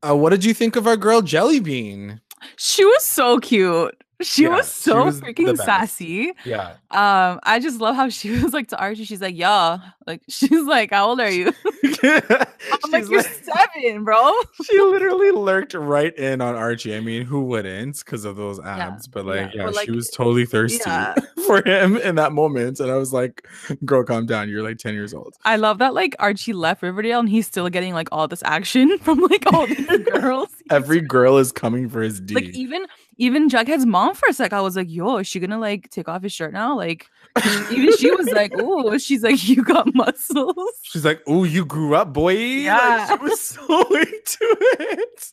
Uh, 0.07 0.15
what 0.15 0.29
did 0.29 0.45
you 0.45 0.53
think 0.53 0.77
of 0.77 0.87
our 0.87 0.95
girl 0.95 1.21
Jelly 1.21 1.59
Bean? 1.59 2.21
She 2.55 2.85
was 2.85 3.03
so 3.03 3.39
cute. 3.39 4.01
She 4.21 4.43
Yeah, 4.43 4.49
was 4.49 4.65
she 4.65 4.89
so 4.89 5.05
was 5.05 5.21
freaking 5.21 5.55
sassy. 5.57 6.33
Yeah, 6.43 6.71
Um, 6.91 7.39
I 7.43 7.59
just 7.61 7.79
love 7.79 7.95
how 7.95 8.09
she 8.09 8.31
was 8.43 8.53
like 8.53 8.67
to 8.69 8.77
Archie, 8.79 9.03
she's 9.05 9.21
like, 9.21 9.37
yeah. 9.37 9.77
Like 10.07 10.21
she's 10.29 10.65
like, 10.65 10.91
How 10.91 11.09
old 11.09 11.19
are 11.19 11.29
you? 11.29 11.53
I'm 12.03 12.91
like, 12.91 13.07
You're 13.09 13.21
like- 13.21 13.43
seven, 13.43 14.03
bro. 14.03 14.33
she 14.63 14.79
literally 14.79 15.31
lurked 15.31 15.73
right 15.73 16.15
in 16.17 16.41
on 16.41 16.55
Archie. 16.55 16.95
I 16.95 16.99
mean, 16.99 17.23
who 17.25 17.41
wouldn't 17.43 17.99
because 17.99 18.25
of 18.25 18.35
those 18.35 18.59
abs? 18.59 19.07
but 19.07 19.25
like, 19.25 19.53
yeah, 19.53 19.65
but, 19.65 19.73
she 19.73 19.77
like, 19.77 19.89
was 19.89 20.09
totally 20.09 20.45
thirsty 20.45 20.81
yeah. 20.85 21.13
for 21.45 21.61
him 21.67 21.97
in 21.97 22.15
that 22.15 22.31
moment. 22.31 22.79
And 22.79 22.89
I 22.91 22.95
was 22.95 23.13
like, 23.13 23.47
girl, 23.85 24.03
calm 24.03 24.25
down. 24.25 24.49
You're 24.49 24.63
like 24.63 24.77
10 24.77 24.93
years 24.93 25.13
old. 25.13 25.35
I 25.45 25.57
love 25.57 25.77
that 25.79 25.93
like 25.93 26.15
Archie 26.19 26.53
left 26.53 26.81
Riverdale 26.81 27.19
and 27.19 27.29
he's 27.29 27.47
still 27.47 27.69
getting 27.69 27.93
like 27.93 28.09
all 28.11 28.27
this 28.27 28.43
action 28.43 28.97
from 28.99 29.19
like 29.19 29.45
all 29.53 29.67
the 29.67 30.09
girls. 30.19 30.49
Every 30.69 31.01
girl 31.01 31.37
is 31.37 31.51
coming 31.51 31.87
for 31.89 32.01
his 32.01 32.19
D. 32.19 32.33
like 32.33 32.45
even 32.45 32.85
even 33.17 33.49
Jughead's 33.49 33.85
mom 33.85 34.13
for 34.15 34.27
a 34.29 34.33
sec, 34.33 34.53
I 34.53 34.61
was 34.61 34.75
like, 34.75 34.89
yo, 34.89 35.17
is 35.17 35.27
she 35.27 35.39
gonna 35.39 35.59
like 35.59 35.89
take 35.89 36.07
off 36.07 36.23
his 36.23 36.31
shirt 36.33 36.53
now? 36.53 36.75
Like 36.75 37.07
even 37.71 37.95
she 37.97 38.11
was 38.11 38.27
like, 38.29 38.51
oh, 38.57 38.97
she's 38.97 39.23
like, 39.23 39.47
you 39.47 39.63
got 39.63 39.93
muscles. 39.95 40.55
She's 40.83 41.05
like, 41.05 41.21
oh, 41.27 41.43
you 41.43 41.65
grew 41.65 41.95
up, 41.95 42.13
boy. 42.13 42.33
Like, 42.33 42.63
Yeah. 42.63 43.07
she 43.17 43.23
was 43.23 43.41
so 43.41 43.81
into 43.95 44.57
it. 44.79 45.31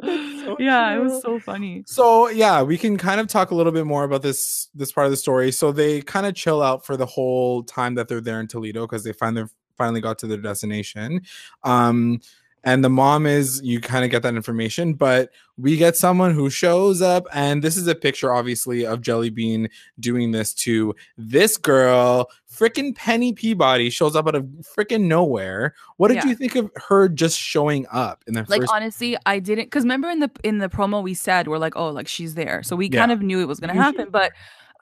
So 0.00 0.56
yeah, 0.60 0.94
it 0.94 0.98
was 1.00 1.22
so 1.22 1.40
funny. 1.40 1.82
So 1.86 2.28
yeah, 2.28 2.62
we 2.62 2.76
can 2.78 2.96
kind 2.96 3.20
of 3.20 3.26
talk 3.28 3.50
a 3.50 3.54
little 3.54 3.72
bit 3.72 3.86
more 3.86 4.04
about 4.04 4.22
this 4.22 4.68
this 4.74 4.92
part 4.92 5.06
of 5.06 5.10
the 5.10 5.16
story. 5.16 5.50
So 5.50 5.72
they 5.72 6.02
kind 6.02 6.26
of 6.26 6.34
chill 6.34 6.62
out 6.62 6.84
for 6.84 6.96
the 6.96 7.06
whole 7.06 7.62
time 7.64 7.94
that 7.96 8.06
they're 8.06 8.20
there 8.20 8.38
in 8.40 8.46
Toledo 8.46 8.82
because 8.86 9.04
they 9.04 9.12
find 9.12 9.36
their 9.36 9.48
finally 9.78 10.00
got 10.00 10.18
to 10.20 10.26
their 10.26 10.36
destination. 10.38 11.22
Um 11.64 12.20
and 12.66 12.84
the 12.84 12.90
mom 12.90 13.24
is 13.26 13.62
you 13.62 13.80
kind 13.80 14.04
of 14.04 14.10
get 14.10 14.22
that 14.24 14.34
information, 14.34 14.92
but 14.92 15.30
we 15.56 15.76
get 15.78 15.96
someone 15.96 16.34
who 16.34 16.50
shows 16.50 17.00
up, 17.00 17.26
and 17.32 17.62
this 17.62 17.76
is 17.78 17.86
a 17.86 17.94
picture, 17.94 18.30
obviously, 18.32 18.84
of 18.84 19.00
Jelly 19.00 19.30
Bean 19.30 19.70
doing 20.00 20.32
this 20.32 20.52
to 20.54 20.94
this 21.16 21.56
girl, 21.56 22.28
freaking 22.52 22.94
Penny 22.94 23.32
Peabody, 23.32 23.88
shows 23.88 24.14
up 24.16 24.26
out 24.26 24.34
of 24.34 24.44
freaking 24.76 25.02
nowhere. 25.02 25.74
What 25.96 26.08
did 26.08 26.16
Yeah. 26.16 26.26
you 26.26 26.34
think 26.34 26.56
of 26.56 26.70
her 26.88 27.08
just 27.08 27.38
showing 27.38 27.86
up 27.90 28.22
in 28.26 28.34
the 28.34 28.44
Like 28.48 28.60
first? 28.62 28.72
honestly, 28.74 29.16
I 29.24 29.38
didn't 29.38 29.66
because 29.66 29.84
remember 29.84 30.10
in 30.10 30.18
the 30.18 30.30
in 30.44 30.58
the 30.58 30.68
promo 30.68 31.02
we 31.02 31.14
said 31.14 31.48
we're 31.48 31.58
like, 31.58 31.76
oh, 31.76 31.88
like 31.90 32.08
she's 32.08 32.34
there, 32.34 32.62
so 32.62 32.76
we 32.76 32.88
Yeah. 32.90 32.98
kind 33.00 33.12
of 33.12 33.22
knew 33.22 33.40
it 33.40 33.48
was 33.48 33.60
gonna 33.60 33.72
Mhm. 33.72 33.76
happen, 33.76 34.08
but 34.10 34.32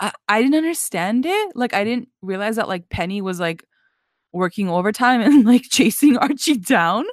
I, 0.01 0.11
I 0.29 0.43
didn't 0.43 0.57
understand 0.57 1.25
it. 1.27 1.53
Like 1.55 1.75
I 1.75 1.85
didn't 1.85 2.09
realize 2.23 2.57
that 2.57 2.67
like 2.67 2.89
Penny 2.89 3.21
was 3.23 3.39
like 3.39 3.65
working 4.33 4.69
overtime 4.69 5.21
and 5.27 5.45
like 5.45 5.63
chasing 5.71 6.17
Archie 6.17 6.57
down. 6.57 7.05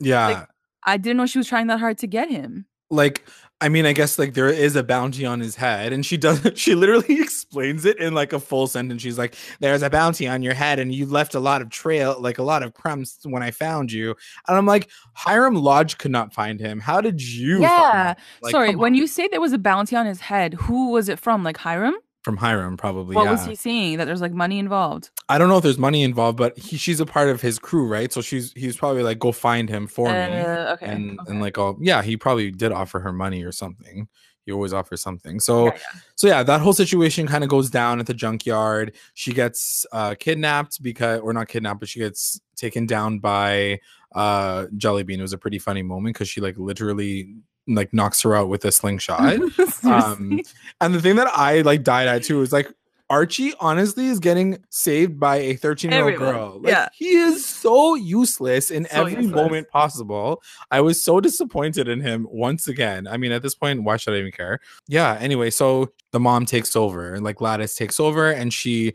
Yeah. 0.00 0.46
I 0.86 0.96
didn't 0.96 1.16
know 1.18 1.26
she 1.26 1.38
was 1.38 1.48
trying 1.48 1.66
that 1.68 1.80
hard 1.80 1.98
to 1.98 2.06
get 2.06 2.30
him. 2.30 2.66
like 2.90 3.24
I 3.60 3.68
mean, 3.68 3.86
I 3.86 3.92
guess 3.92 4.20
like 4.20 4.34
there 4.34 4.48
is 4.48 4.76
a 4.76 4.84
bounty 4.84 5.26
on 5.26 5.40
his 5.40 5.56
head, 5.56 5.92
and 5.92 6.06
she 6.06 6.16
does. 6.16 6.40
She 6.54 6.76
literally 6.76 7.20
explains 7.20 7.84
it 7.84 7.98
in 7.98 8.14
like 8.14 8.32
a 8.32 8.38
full 8.38 8.68
sentence. 8.68 9.02
She's 9.02 9.18
like, 9.18 9.34
"There's 9.58 9.82
a 9.82 9.90
bounty 9.90 10.28
on 10.28 10.44
your 10.44 10.54
head, 10.54 10.78
and 10.78 10.94
you 10.94 11.06
left 11.06 11.34
a 11.34 11.40
lot 11.40 11.60
of 11.60 11.68
trail, 11.68 12.16
like 12.20 12.38
a 12.38 12.44
lot 12.44 12.62
of 12.62 12.72
crumbs 12.74 13.18
when 13.24 13.42
I 13.42 13.50
found 13.50 13.90
you." 13.90 14.14
And 14.46 14.56
I'm 14.56 14.64
like, 14.64 14.88
Hiram 15.14 15.56
Lodge 15.56 15.98
could 15.98 16.12
not 16.12 16.32
find 16.32 16.60
him. 16.60 16.78
How 16.78 17.00
did 17.00 17.20
you? 17.20 17.54
find 17.54 17.62
Yeah. 17.64 18.08
him? 18.10 18.16
Like, 18.42 18.52
Sorry, 18.52 18.76
when 18.76 18.94
you 18.94 19.08
say 19.08 19.26
there 19.26 19.40
was 19.40 19.52
a 19.52 19.58
bounty 19.58 19.96
on 19.96 20.06
his 20.06 20.20
head, 20.20 20.54
who 20.54 20.90
was 20.92 21.08
it 21.08 21.18
from? 21.18 21.42
Like 21.42 21.56
Hiram? 21.56 21.96
From 22.28 22.36
Hiram, 22.36 22.76
probably. 22.76 23.16
What 23.16 23.24
yeah. 23.24 23.30
was 23.30 23.46
he 23.46 23.54
saying? 23.54 23.96
That 23.96 24.04
there's 24.04 24.20
like 24.20 24.34
money 24.34 24.58
involved. 24.58 25.08
I 25.30 25.38
don't 25.38 25.48
know 25.48 25.56
if 25.56 25.62
there's 25.62 25.78
money 25.78 26.02
involved, 26.02 26.36
but 26.36 26.58
he, 26.58 26.76
she's 26.76 27.00
a 27.00 27.06
part 27.06 27.30
of 27.30 27.40
his 27.40 27.58
crew, 27.58 27.86
right? 27.86 28.12
So 28.12 28.20
she's 28.20 28.52
he's 28.52 28.76
probably 28.76 29.02
like, 29.02 29.18
"Go 29.18 29.32
find 29.32 29.66
him 29.66 29.86
for 29.86 30.10
me." 30.10 30.14
Uh, 30.14 30.74
okay. 30.74 30.84
and 30.84 31.18
okay. 31.20 31.30
and 31.30 31.40
like 31.40 31.56
oh 31.56 31.78
yeah 31.80 32.02
he 32.02 32.18
probably 32.18 32.50
did 32.50 32.70
offer 32.70 33.00
her 33.00 33.14
money 33.14 33.42
or 33.44 33.52
something 33.52 34.08
he 34.44 34.52
always 34.52 34.72
offers 34.72 35.00
something 35.00 35.40
so 35.40 35.66
Yeah, 35.66 35.72
yeah. 35.74 36.00
so 36.16 36.26
yeah 36.26 36.42
that 36.42 36.60
whole 36.60 36.72
situation 36.72 37.26
kind 37.26 37.44
of 37.44 37.50
goes 37.50 37.70
down 37.70 38.00
at 38.00 38.06
the 38.06 38.14
junkyard 38.14 38.94
she 39.14 39.32
gets 39.32 39.86
uh 39.92 40.14
kidnapped 40.18 40.82
because 40.82 41.20
or 41.20 41.32
not 41.32 41.48
kidnapped 41.48 41.80
but 41.80 41.88
she 41.88 41.98
gets 41.98 42.40
taken 42.56 42.86
down 42.86 43.18
by 43.18 43.78
uh 44.14 44.64
jellybean 44.76 45.18
it 45.18 45.22
was 45.22 45.34
a 45.34 45.38
pretty 45.38 45.58
funny 45.58 45.82
moment 45.82 46.14
because 46.14 46.28
she 46.28 46.40
like 46.40 46.56
literally 46.58 47.34
like 47.68 47.92
knocks 47.92 48.22
her 48.22 48.34
out 48.34 48.48
with 48.48 48.64
a 48.64 48.72
slingshot 48.72 49.38
um 49.84 50.40
and 50.80 50.94
the 50.94 51.00
thing 51.00 51.16
that 51.16 51.28
i 51.28 51.60
like 51.60 51.82
died 51.84 52.08
at 52.08 52.22
too 52.24 52.40
is 52.42 52.52
like 52.52 52.72
Archie 53.10 53.54
honestly 53.58 54.06
is 54.08 54.18
getting 54.18 54.58
saved 54.68 55.18
by 55.18 55.36
a 55.36 55.54
13 55.56 55.90
year 55.90 56.04
old 56.04 56.16
girl. 56.18 56.60
Like, 56.60 56.70
yeah. 56.72 56.88
He 56.92 57.12
is 57.12 57.44
so 57.44 57.94
useless 57.94 58.70
in 58.70 58.84
So 58.84 59.00
every 59.00 59.14
useless. 59.14 59.34
moment 59.34 59.70
possible. 59.70 60.42
I 60.70 60.82
was 60.82 61.02
so 61.02 61.18
disappointed 61.18 61.88
in 61.88 62.02
him 62.02 62.26
once 62.30 62.68
again. 62.68 63.06
I 63.06 63.16
mean, 63.16 63.32
at 63.32 63.40
this 63.40 63.54
point, 63.54 63.82
why 63.82 63.96
should 63.96 64.12
I 64.12 64.18
even 64.18 64.32
care? 64.32 64.60
Yeah. 64.88 65.16
Anyway, 65.20 65.48
so 65.48 65.90
the 66.12 66.20
mom 66.20 66.44
takes 66.44 66.76
over, 66.76 67.14
and 67.14 67.24
like 67.24 67.36
Gladys 67.36 67.74
takes 67.74 67.98
over, 67.98 68.30
and 68.30 68.52
she 68.52 68.92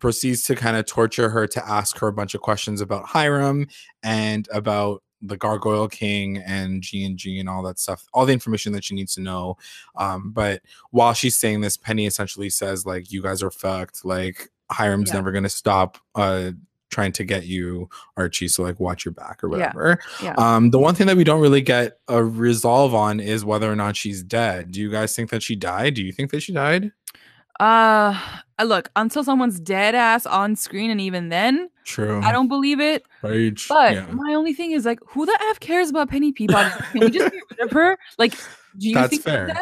proceeds 0.00 0.42
to 0.44 0.54
kind 0.54 0.78
of 0.78 0.86
torture 0.86 1.28
her 1.28 1.46
to 1.48 1.68
ask 1.68 1.98
her 1.98 2.08
a 2.08 2.12
bunch 2.14 2.34
of 2.34 2.40
questions 2.40 2.80
about 2.80 3.04
Hiram 3.04 3.66
and 4.02 4.48
about 4.54 5.02
the 5.22 5.36
Gargoyle 5.36 5.88
King 5.88 6.38
and 6.38 6.82
G 6.82 7.04
and 7.04 7.16
G 7.16 7.38
and 7.40 7.48
all 7.48 7.62
that 7.64 7.78
stuff, 7.78 8.06
all 8.14 8.24
the 8.26 8.32
information 8.32 8.72
that 8.72 8.84
she 8.84 8.94
needs 8.94 9.14
to 9.14 9.20
know. 9.20 9.56
Um, 9.96 10.30
but 10.32 10.62
while 10.90 11.12
she's 11.12 11.36
saying 11.36 11.60
this, 11.60 11.76
Penny 11.76 12.06
essentially 12.06 12.50
says, 12.50 12.86
like, 12.86 13.12
you 13.12 13.22
guys 13.22 13.42
are 13.42 13.50
fucked. 13.50 14.04
Like, 14.04 14.50
Hiram's 14.70 15.10
Yeah. 15.10 15.16
never 15.16 15.32
gonna 15.32 15.48
stop 15.48 15.98
uh 16.14 16.52
trying 16.90 17.12
to 17.12 17.22
get 17.24 17.46
you, 17.46 17.88
Archie. 18.16 18.48
So 18.48 18.64
like 18.64 18.80
watch 18.80 19.04
your 19.04 19.12
back 19.12 19.44
or 19.44 19.48
Yeah. 19.48 19.66
whatever. 19.72 20.00
yeah. 20.22 20.34
Um, 20.36 20.70
the 20.70 20.78
one 20.80 20.94
thing 20.96 21.06
that 21.06 21.16
we 21.16 21.22
don't 21.22 21.40
really 21.40 21.60
get 21.60 21.98
a 22.08 22.22
resolve 22.24 22.94
on 22.96 23.20
is 23.20 23.44
whether 23.44 23.70
or 23.70 23.76
not 23.76 23.94
she's 23.94 24.24
dead. 24.24 24.72
Do 24.72 24.80
you 24.80 24.90
guys 24.90 25.14
think 25.14 25.30
that 25.30 25.40
she 25.42 25.54
died? 25.54 25.94
Do 25.94 26.02
you 26.02 26.10
think 26.10 26.32
that 26.32 26.40
she 26.40 26.52
died? 26.52 26.90
Uh, 27.58 28.18
look, 28.64 28.90
until 28.96 29.24
someone's 29.24 29.60
dead 29.60 29.94
ass 29.94 30.26
on 30.26 30.56
screen, 30.56 30.90
and 30.90 31.00
even 31.00 31.28
then, 31.28 31.68
True. 31.84 32.20
I 32.22 32.32
don't 32.32 32.48
believe 32.48 32.80
it. 32.80 33.04
Rage. 33.22 33.68
But 33.68 33.94
yeah. 33.94 34.06
my 34.12 34.34
only 34.34 34.52
thing 34.52 34.72
is 34.72 34.84
like, 34.84 35.00
who 35.06 35.26
the 35.26 35.38
f 35.50 35.60
cares 35.60 35.90
about 35.90 36.10
Penny 36.10 36.32
Peabody? 36.32 36.70
Can 36.92 37.00
we 37.00 37.10
just 37.10 37.32
get 37.32 37.42
rid 37.50 37.60
of 37.60 37.70
her? 37.72 37.98
Like, 38.18 38.34
do 38.78 38.88
you 38.88 38.94
That's 38.94 39.10
think 39.10 39.22
fair. 39.22 39.56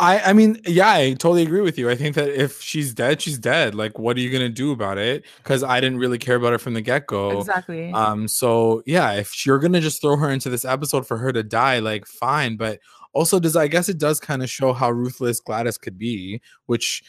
I 0.00 0.20
I 0.20 0.32
mean, 0.32 0.60
yeah, 0.66 0.90
I 0.90 1.12
totally 1.12 1.42
agree 1.42 1.60
with 1.60 1.78
you. 1.78 1.88
I 1.88 1.94
think 1.94 2.16
that 2.16 2.28
if 2.28 2.60
she's 2.60 2.92
dead, 2.92 3.22
she's 3.22 3.38
dead. 3.38 3.74
Like, 3.74 3.98
what 3.98 4.16
are 4.16 4.20
you 4.20 4.30
gonna 4.30 4.48
do 4.48 4.72
about 4.72 4.98
it? 4.98 5.24
Because 5.38 5.62
I 5.62 5.80
didn't 5.80 5.98
really 5.98 6.18
care 6.18 6.36
about 6.36 6.52
her 6.52 6.58
from 6.58 6.74
the 6.74 6.80
get 6.80 7.06
go. 7.06 7.40
Exactly. 7.40 7.92
Um, 7.92 8.26
so 8.28 8.82
yeah, 8.86 9.12
if 9.12 9.46
you're 9.46 9.58
gonna 9.58 9.80
just 9.80 10.00
throw 10.00 10.16
her 10.16 10.30
into 10.30 10.50
this 10.50 10.64
episode 10.64 11.06
for 11.06 11.16
her 11.18 11.32
to 11.32 11.42
die, 11.42 11.78
like 11.78 12.06
fine, 12.06 12.56
but 12.56 12.80
also 13.12 13.38
does 13.40 13.56
I 13.56 13.68
guess 13.68 13.88
it 13.88 13.98
does 13.98 14.20
kind 14.20 14.42
of 14.42 14.50
show 14.50 14.72
how 14.72 14.90
ruthless 14.90 15.40
Gladys 15.40 15.78
could 15.78 15.98
be, 15.98 16.40
which 16.66 17.02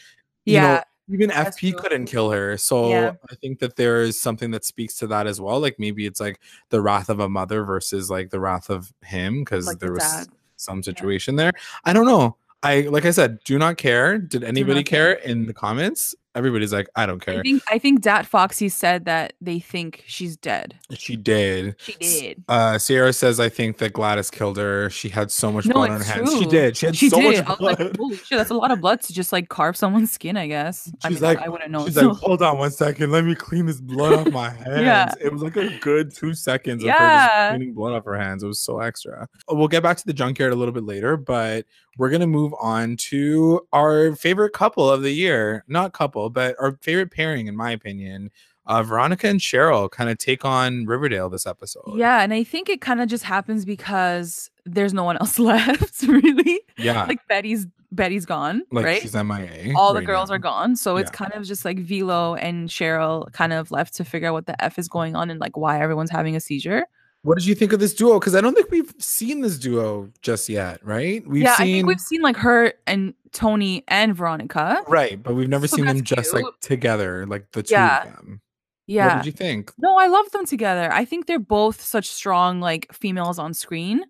you 0.44 0.58
know, 0.60 0.62
yeah. 0.64 0.84
even 1.10 1.28
that's 1.28 1.56
FP 1.56 1.70
true. 1.70 1.80
couldn't 1.80 2.06
kill 2.06 2.30
her. 2.30 2.56
So 2.58 2.88
Yeah. 2.90 3.12
I 3.30 3.34
think 3.36 3.58
that 3.60 3.76
there 3.76 4.02
is 4.02 4.20
something 4.20 4.50
that 4.50 4.64
speaks 4.64 4.96
to 4.98 5.06
that 5.08 5.26
as 5.26 5.40
well. 5.40 5.58
Like 5.60 5.76
maybe 5.78 6.06
it's 6.06 6.20
like 6.20 6.40
the 6.70 6.80
wrath 6.80 7.08
of 7.08 7.20
a 7.20 7.28
mother 7.28 7.64
versus 7.64 8.10
like 8.10 8.30
the 8.30 8.40
wrath 8.40 8.68
of 8.70 8.92
him, 9.02 9.40
because 9.44 9.66
Like 9.66 9.78
the 9.78 9.86
there 9.86 9.94
was 9.94 10.02
dad. 10.02 10.26
some 10.56 10.82
situation 10.82 11.36
there. 11.36 11.52
I 11.84 11.92
don't 11.92 12.06
know. 12.06 12.36
I 12.62 12.82
like 12.82 13.04
I 13.04 13.10
said, 13.10 13.38
do 13.44 13.58
not 13.58 13.76
care. 13.76 14.18
Did 14.18 14.44
anybody 14.44 14.82
care. 14.82 15.16
care 15.16 15.24
in 15.24 15.46
the 15.46 15.52
comments? 15.54 16.14
Everybody's 16.34 16.72
like, 16.72 16.88
I 16.96 17.06
don't 17.06 17.22
I 17.28 17.32
care. 17.32 17.42
think 17.42 17.62
I 17.70 17.78
think 17.78 18.00
Dat 18.02 18.26
Foxy 18.26 18.68
said 18.68 19.04
that 19.04 19.34
they 19.40 19.60
think 19.60 20.02
she's 20.06 20.36
dead. 20.36 20.78
She 20.92 21.16
did. 21.16 21.76
She 21.78 21.92
did. 22.00 22.44
Uh, 22.48 22.76
Sierra 22.78 23.12
says, 23.12 23.38
I 23.40 23.48
think 23.48 23.78
that 23.78 23.92
Gladys 23.92 24.30
killed 24.30 24.56
her. 24.56 24.90
She 24.90 25.08
had 25.08 25.30
so 25.30 25.52
much 25.52 25.66
No, 25.66 25.74
blood 25.74 25.90
on 25.90 25.96
her 25.96 26.02
it's 26.02 26.10
hands. 26.10 26.32
She 26.38 26.46
did. 26.46 26.76
She 26.76 26.86
had 26.86 26.96
She 26.96 27.08
so 27.08 27.20
did. 27.20 27.38
much 27.38 27.46
I 27.46 27.48
was 27.50 27.58
blood. 27.58 27.78
like, 27.80 27.96
holy 27.96 28.16
shit, 28.16 28.36
that's 28.38 28.50
a 28.50 28.54
lot 28.54 28.70
of 28.72 28.80
blood 28.80 29.00
to 29.02 29.12
just 29.12 29.32
like 29.32 29.48
carve 29.48 29.76
someone's 29.76 30.10
skin, 30.10 30.36
I 30.36 30.46
guess. 30.48 30.90
I 31.04 31.08
She's 31.08 31.20
mean, 31.20 31.30
like- 31.30 31.38
I, 31.40 31.44
I 31.44 31.48
wouldn't 31.48 31.70
know. 31.70 31.84
She's 31.86 31.94
so- 31.94 32.08
like, 32.08 32.16
hold 32.22 32.42
on 32.42 32.58
one 32.58 32.70
second. 32.70 33.10
Let 33.12 33.24
me 33.24 33.34
clean 33.34 33.66
this 33.66 33.80
blood 33.80 34.12
off 34.26 34.32
my 34.32 34.50
hands. 34.64 35.14
It 35.20 35.32
was 35.32 35.42
like 35.42 35.56
a 35.56 35.76
good 35.78 36.14
two 36.14 36.34
seconds 36.34 36.82
of 36.82 36.90
her 36.90 36.96
just 36.98 37.50
cleaning 37.50 37.74
blood 37.74 37.92
off 37.92 38.04
her 38.04 38.18
hands. 38.18 38.42
It 38.42 38.46
was 38.48 38.60
so 38.60 38.80
extra. 38.80 39.28
We'll 39.48 39.68
get 39.68 39.82
back 39.82 39.96
to 39.98 40.06
the 40.06 40.12
junkyard 40.12 40.52
a 40.52 40.56
little 40.56 40.74
bit 40.74 40.84
later, 40.84 41.16
but 41.16 41.66
we're 41.96 42.10
gonna 42.10 42.26
move 42.26 42.52
on 42.60 42.96
to 42.96 43.60
our 43.72 44.16
favorite 44.16 44.52
couple 44.52 44.90
of 44.90 45.02
the 45.02 45.12
year. 45.12 45.64
Not 45.68 45.92
couple, 45.92 46.23
but 46.30 46.56
our 46.60 46.72
favorite 46.80 47.10
pairing, 47.10 47.46
in 47.46 47.56
my 47.56 47.70
opinion. 47.70 48.30
Uh, 48.66 48.82
Veronica 48.82 49.28
and 49.28 49.40
Cheryl 49.40 49.90
kind 49.90 50.08
of 50.08 50.16
take 50.16 50.42
on 50.42 50.86
Riverdale 50.86 51.28
this 51.28 51.46
episode. 51.46 51.96
yeah, 51.96 52.22
and 52.22 52.32
I 52.32 52.42
think 52.44 52.70
it 52.70 52.80
kind 52.80 53.02
of 53.02 53.08
just 53.10 53.22
happens 53.24 53.66
because 53.66 54.50
there's 54.64 54.94
no 54.94 55.04
one 55.04 55.18
else 55.18 55.38
left, 55.38 56.02
really. 56.04 56.60
Yeah. 56.78 57.04
Like 57.04 57.18
Betty's 57.28 57.66
Betty's 57.92 58.24
gone, 58.24 58.62
Like 58.72 58.86
right? 58.86 59.02
she's 59.02 59.14
MIA. 59.14 59.74
All 59.76 59.92
the 59.92 60.00
girls 60.00 60.30
now. 60.30 60.36
are 60.36 60.38
gone, 60.38 60.76
so 60.76 60.96
it's 60.96 61.10
Yeah. 61.10 61.16
kind 61.28 61.34
of 61.34 61.44
just 61.44 61.66
like 61.66 61.78
Velo 61.78 62.36
and 62.36 62.70
Cheryl 62.70 63.30
kind 63.34 63.52
of 63.52 63.70
left 63.70 63.94
to 63.96 64.04
figure 64.04 64.28
out 64.28 64.32
what 64.32 64.46
the 64.46 64.64
f 64.64 64.78
is 64.78 64.88
going 64.88 65.14
on 65.14 65.28
and 65.28 65.38
like 65.40 65.58
why 65.58 65.78
everyone's 65.82 66.10
having 66.10 66.34
a 66.34 66.40
seizure. 66.40 66.86
What 67.24 67.36
did 67.38 67.46
you 67.46 67.54
think 67.54 67.72
of 67.72 67.80
this 67.80 67.94
duo? 67.94 68.20
Because 68.20 68.34
I 68.34 68.40
don't 68.40 68.54
think 68.54 68.70
we've 68.70 68.94
seen 68.98 69.40
this 69.40 69.58
duo 69.58 70.10
just 70.22 70.48
yet, 70.48 70.84
right? 70.84 71.26
We've 71.26 71.42
yeah, 71.42 71.56
seen 71.56 71.66
I 71.66 71.72
think 71.72 71.86
we've 71.88 72.00
seen 72.00 72.20
like 72.22 72.36
her 72.36 72.74
and 72.86 73.14
Tony 73.32 73.82
and 73.88 74.14
Veronica. 74.14 74.82
right, 74.88 75.20
but 75.22 75.34
we've 75.34 75.48
never 75.48 75.66
So 75.66 75.76
seen 75.76 75.86
them 75.86 75.96
that's 75.98 76.08
just 76.08 76.34
like 76.34 76.44
together, 76.60 77.26
like 77.26 77.50
the 77.52 77.62
two 77.62 77.72
Yeah. 77.74 78.02
of 78.04 78.14
them. 78.14 78.40
Yeah. 78.86 79.06
What 79.16 79.16
did 79.24 79.26
you 79.26 79.32
think? 79.32 79.72
No, 79.78 79.96
I 79.96 80.06
love 80.08 80.30
them 80.32 80.44
together. 80.44 80.92
I 80.92 81.06
think 81.06 81.26
they're 81.26 81.38
both 81.38 81.80
such 81.80 82.06
strong 82.06 82.60
like 82.60 82.92
females 82.92 83.38
on 83.38 83.54
screen 83.54 84.04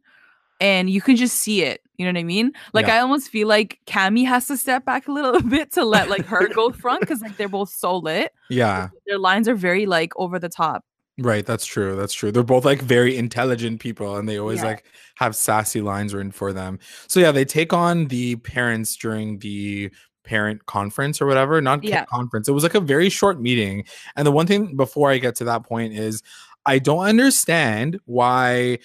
and 0.60 0.90
you 0.90 1.00
can 1.00 1.14
just 1.14 1.36
see 1.36 1.62
it. 1.62 1.80
You 1.96 2.04
know 2.04 2.10
what 2.10 2.18
I 2.20 2.24
mean? 2.24 2.50
Like 2.72 2.88
Yeah. 2.88 2.96
I 2.96 2.98
almost 2.98 3.28
feel 3.30 3.46
like 3.46 3.78
Cami 3.86 4.26
has 4.26 4.48
to 4.48 4.56
step 4.56 4.84
back 4.84 5.06
a 5.06 5.12
little 5.12 5.40
bit 5.48 5.70
to 5.74 5.84
let 5.84 6.10
like 6.10 6.26
her 6.26 6.48
go 6.48 6.70
front 6.82 7.02
because 7.02 7.20
like 7.20 7.36
they're 7.36 7.48
both 7.48 7.70
so 7.70 7.96
lit. 7.98 8.32
Yeah, 8.50 8.88
Their 9.06 9.18
lines 9.20 9.46
are 9.48 9.54
very 9.54 9.86
like 9.86 10.12
over 10.16 10.40
the 10.40 10.48
top. 10.48 10.84
Right. 11.18 11.44
That's 11.46 11.66
true. 11.66 11.96
That's 11.96 12.12
true. 12.12 12.32
They're 12.32 12.42
both 12.42 12.64
like 12.64 12.82
very 12.82 13.16
intelligent 13.16 13.80
people, 13.80 14.16
and 14.16 14.28
they 14.28 14.38
always 14.38 14.60
Yeah. 14.60 14.66
like 14.66 14.84
have 15.16 15.36
sassy 15.36 15.80
lines 15.80 16.14
written 16.14 16.32
for 16.32 16.52
them. 16.52 16.78
So 17.08 17.20
yeah, 17.20 17.30
they 17.32 17.44
take 17.44 17.72
on 17.72 18.06
the 18.06 18.36
parents 18.36 18.96
during 18.96 19.38
the 19.38 19.90
parent 20.24 20.64
conference 20.66 21.20
or 21.20 21.26
whatever. 21.26 21.60
Not 21.60 21.84
Yeah. 21.84 22.04
conference. 22.06 22.48
It 22.48 22.52
was 22.52 22.62
like 22.62 22.74
a 22.74 22.80
very 22.80 23.10
short 23.10 23.40
meeting. 23.40 23.84
And 24.16 24.26
the 24.26 24.32
one 24.32 24.46
thing 24.46 24.74
before 24.76 25.10
I 25.10 25.18
get 25.18 25.36
to 25.36 25.44
that 25.44 25.64
point 25.64 25.92
is, 25.94 26.22
I 26.66 26.78
don't 26.78 27.04
understand 27.06 28.00
why. 28.06 28.78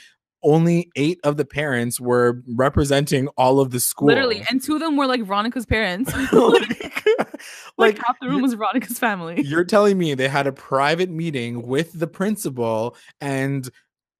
Only 0.43 0.89
eight 0.95 1.19
of 1.23 1.37
the 1.37 1.45
parents 1.45 1.99
were 1.99 2.41
representing 2.47 3.27
all 3.29 3.59
of 3.59 3.71
the 3.71 3.79
school. 3.79 4.07
Literally. 4.07 4.43
And 4.49 4.61
two 4.61 4.75
of 4.75 4.79
them 4.79 4.95
were 4.95 5.07
like 5.07 5.23
Veronica's 5.23 5.65
parents. 5.65 6.13
like, 6.31 7.05
like, 7.05 7.39
like 7.77 7.97
half 7.97 8.19
the 8.21 8.29
room 8.29 8.41
was 8.41 8.53
Veronica's 8.53 8.99
family. 8.99 9.41
You're 9.41 9.65
telling 9.65 9.97
me 9.97 10.13
they 10.13 10.29
had 10.29 10.47
a 10.47 10.51
private 10.51 11.09
meeting 11.09 11.67
with 11.67 11.99
the 11.99 12.07
principal 12.07 12.95
and 13.19 13.69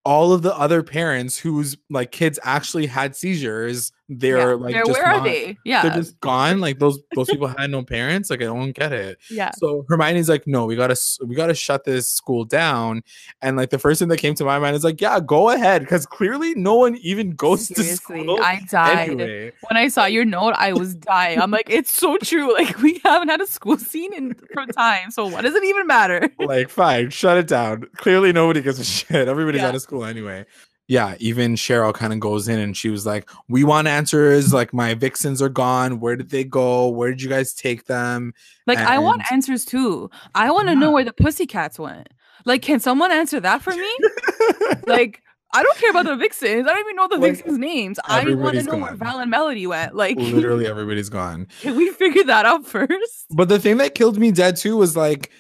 all 0.06 0.34
of 0.34 0.42
the 0.42 0.56
other 0.56 0.84
parents 0.84 1.38
whose 1.38 1.78
like 1.90 2.12
kids 2.12 2.40
actually 2.44 2.88
had 2.88 3.16
seizures. 3.16 3.92
They're 4.12 4.38
Yeah. 4.40 4.54
like, 4.56 4.74
Where- 4.74 4.84
just 4.86 4.92
where 5.00 5.06
are 5.08 5.24
they? 5.24 5.58
Yeah. 5.64 5.84
They're 5.84 5.94
just 5.96 6.20
gone. 6.20 6.60
Like 6.60 6.80
those 6.80 7.00
those 7.16 7.30
people 7.30 7.48
had 7.48 7.70
no 7.70 7.84
parents. 7.84 8.30
Like 8.32 8.42
I 8.42 8.46
don't 8.46 8.72
get 8.72 8.92
it. 8.92 9.20
yeah. 9.30 9.52
So 9.58 9.86
Hermione's 9.88 10.28
like, 10.30 10.48
no, 10.48 10.66
we 10.66 10.76
gotta 10.76 10.96
we 11.26 11.36
gotta 11.36 11.54
shut 11.54 11.84
this 11.84 12.10
school 12.12 12.44
down. 12.44 13.04
And 13.42 13.56
like 13.56 13.70
the 13.70 13.78
first 13.80 14.00
thing 14.00 14.08
that 14.10 14.18
came 14.18 14.34
to 14.36 14.44
my 14.46 14.58
mind 14.60 14.76
is 14.76 14.84
like, 14.84 15.00
yeah, 15.00 15.20
go 15.20 15.50
ahead, 15.52 15.82
because 15.84 16.06
clearly 16.08 16.56
no 16.56 16.76
one 16.76 16.98
even 16.98 17.32
goes 17.32 17.68
Seriously, 17.68 18.18
to 18.20 18.24
school. 18.24 18.40
I 18.42 18.62
died. 18.70 19.10
Anyway. 19.12 19.52
When 19.70 19.78
I 19.78 19.88
saw 19.90 20.06
your 20.06 20.26
note, 20.26 20.56
I 20.58 20.74
was 20.74 20.96
dying. 20.96 21.40
I'm 21.40 21.52
like, 21.52 21.70
it's 21.70 21.94
so 21.94 22.18
true. 22.18 22.54
Like 22.60 22.78
we 22.82 23.00
haven't 23.04 23.30
had 23.30 23.42
a 23.42 23.48
school 23.48 23.78
scene 23.78 24.14
in 24.14 24.34
for 24.54 24.66
time. 24.66 25.12
So 25.12 25.28
what 25.28 25.42
does 25.42 25.54
it 25.56 25.64
even 25.64 25.86
matter? 25.88 26.30
like 26.40 26.70
fine 26.70 27.10
shut 27.12 27.38
it 27.38 27.48
down 27.48 27.84
clearly 27.98 28.32
nobody 28.34 28.62
gives 28.62 28.80
a 28.80 28.84
shit 28.84 29.28
everybody's 29.28 29.62
Yeah. 29.62 29.68
out 29.68 29.76
of 29.76 29.82
school 29.82 30.04
anyway 30.06 30.46
yeah 30.90 31.16
even 31.20 31.54
cheryl 31.56 31.94
kind 31.94 32.12
of 32.12 32.20
goes 32.20 32.50
in 32.50 32.60
and 32.60 32.76
she 32.76 32.90
was 32.90 33.06
like 33.06 33.30
we 33.48 33.64
want 33.64 33.88
answers 33.88 34.52
like 34.54 34.74
my 34.74 34.94
vixens 34.94 35.42
are 35.42 35.48
gone 35.48 36.02
where 36.02 36.18
did 36.18 36.30
they 36.32 36.44
go 36.44 36.90
where 36.90 37.10
did 37.12 37.22
you 37.22 37.30
guys 37.30 37.54
take 37.54 37.86
them 37.86 38.34
Like 38.68 38.80
I 38.80 39.00
want 39.00 39.22
answers 39.32 39.64
too. 39.64 40.10
I 40.36 40.52
want 40.52 40.68
to 40.68 40.76
know 40.76 40.92
where 40.92 41.04
the 41.06 41.14
pussycats 41.14 41.80
went. 41.80 42.10
Like, 42.46 42.62
can 42.62 42.80
someone 42.80 43.12
answer 43.12 43.40
that 43.40 43.62
for 43.62 43.72
me? 43.72 43.92
like, 44.88 45.22
I 45.54 45.64
don't 45.64 45.78
care 45.78 45.90
about 45.90 46.06
the 46.06 46.16
vixens. 46.16 46.68
I 46.68 46.72
don't 46.74 46.80
even 46.80 46.96
know 46.96 47.08
the 47.08 47.18
Like, 47.18 47.36
vixens' 47.38 47.58
names. 47.58 48.00
I 48.06 48.24
want 48.34 48.56
to 48.56 48.64
know 48.64 48.78
where. 48.78 48.96
Val 48.96 49.20
and 49.20 49.32
Melody 49.32 49.66
went. 49.68 49.96
Like, 49.96 50.18
literally 50.18 50.68
everybody's 50.68 51.10
gone 51.10 51.48
can 51.62 51.76
we 51.76 51.90
figure 51.92 52.24
that 52.26 52.46
out 52.46 52.66
first? 52.66 53.26
but 53.32 53.50
the 53.50 53.60
thing 53.60 53.78
that 53.78 53.96
killed 53.96 54.18
me 54.18 54.32
dead 54.32 54.56
too 54.56 54.78
was 54.78 54.96
like 54.96 55.32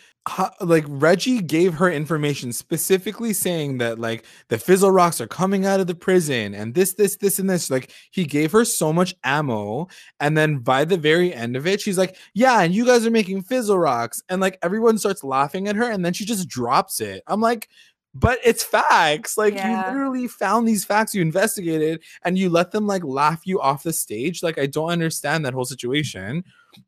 like 0.62 0.86
Reggie 0.88 1.41
gave 1.41 1.73
her 1.75 1.89
information 1.89 2.53
specifically 2.53 3.34
saying 3.34 3.77
that 3.79 3.99
like 3.99 4.25
the 4.49 4.58
fizzle 4.58 4.91
rocks 4.91 5.19
are 5.21 5.27
coming 5.27 5.65
out 5.65 5.79
of 5.79 5.88
the 5.88 5.95
prison 5.95 6.53
and 6.53 6.73
this 6.73 6.93
this 6.93 7.15
this 7.17 7.39
and 7.39 7.49
this. 7.49 7.69
Like 7.69 7.91
he 8.12 8.25
gave 8.25 8.51
her 8.51 8.65
so 8.65 8.91
much 8.93 9.15
ammo 9.23 9.88
and 10.19 10.38
then 10.38 10.58
by 10.60 10.86
the 10.86 10.97
very 10.97 11.34
end 11.34 11.55
of 11.55 11.65
it 11.65 11.82
she's 11.82 11.97
like 11.97 12.17
yeah 12.34 12.62
and 12.62 12.73
you 12.73 12.86
guys 12.86 13.05
are 13.05 13.12
making 13.12 13.43
fizzle 13.43 13.79
rocks. 13.79 14.21
And 14.29 14.41
like 14.41 14.60
everyone 14.62 14.97
starts 14.97 15.23
laughing 15.23 15.67
at 15.67 15.75
her 15.75 15.89
and 15.89 16.03
then 16.05 16.13
she 16.13 16.25
just 16.25 16.47
drops 16.47 16.99
it. 17.01 17.23
I'm 17.27 17.41
like 17.41 17.69
but 18.15 18.39
it's 18.43 18.63
facts. 18.63 19.38
Like 19.38 19.53
Yeah. 19.53 19.86
you 19.88 19.93
literally 19.93 20.27
found 20.27 20.67
these 20.67 20.84
facts 20.84 21.13
you 21.15 21.21
investigated 21.21 22.01
and 22.23 22.38
you 22.38 22.49
let 22.49 22.71
them 22.71 22.88
like 22.88 23.03
laugh 23.03 23.41
you 23.45 23.62
off 23.62 23.84
the 23.84 23.93
stage. 23.93 24.43
Like 24.43 24.60
i 24.60 24.65
don't 24.65 24.91
understand 24.91 25.45
that 25.45 25.53
whole 25.53 25.65
situation. 25.65 26.43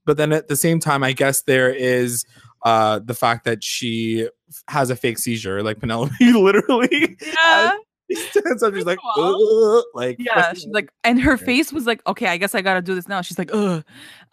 But 0.06 0.18
then 0.18 0.32
at 0.32 0.48
the 0.48 0.56
same 0.56 0.80
time 0.80 1.02
i 1.04 1.12
guess 1.14 1.42
there 1.44 1.74
is 1.74 2.26
uh 2.64 3.00
the 3.00 3.14
fact 3.14 3.46
that 3.46 3.64
she 3.64 4.28
has 4.68 4.90
a 4.90 4.96
fake 4.96 5.18
seizure 5.18 5.64
like 5.64 5.80
penelope 5.80 6.14
literally 6.22 7.18
Yeah. 7.22 7.72
stands 8.12 8.62
up 8.62 8.74
she's 8.76 8.86
like 8.86 9.00
like 9.94 10.18
Yeah, 10.20 10.54
she's 10.54 10.68
like, 10.68 10.92
and 11.04 11.22
her 11.22 11.38
face 11.38 11.72
was 11.72 11.86
like, 11.88 12.06
okay, 12.06 12.28
I 12.28 12.36
guess 12.38 12.54
I 12.54 12.62
gotta 12.62 12.82
do 12.82 12.94
this 12.94 13.08
now. 13.08 13.22
She's 13.22 13.38
like, 13.40 13.50
ugh. 13.54 13.84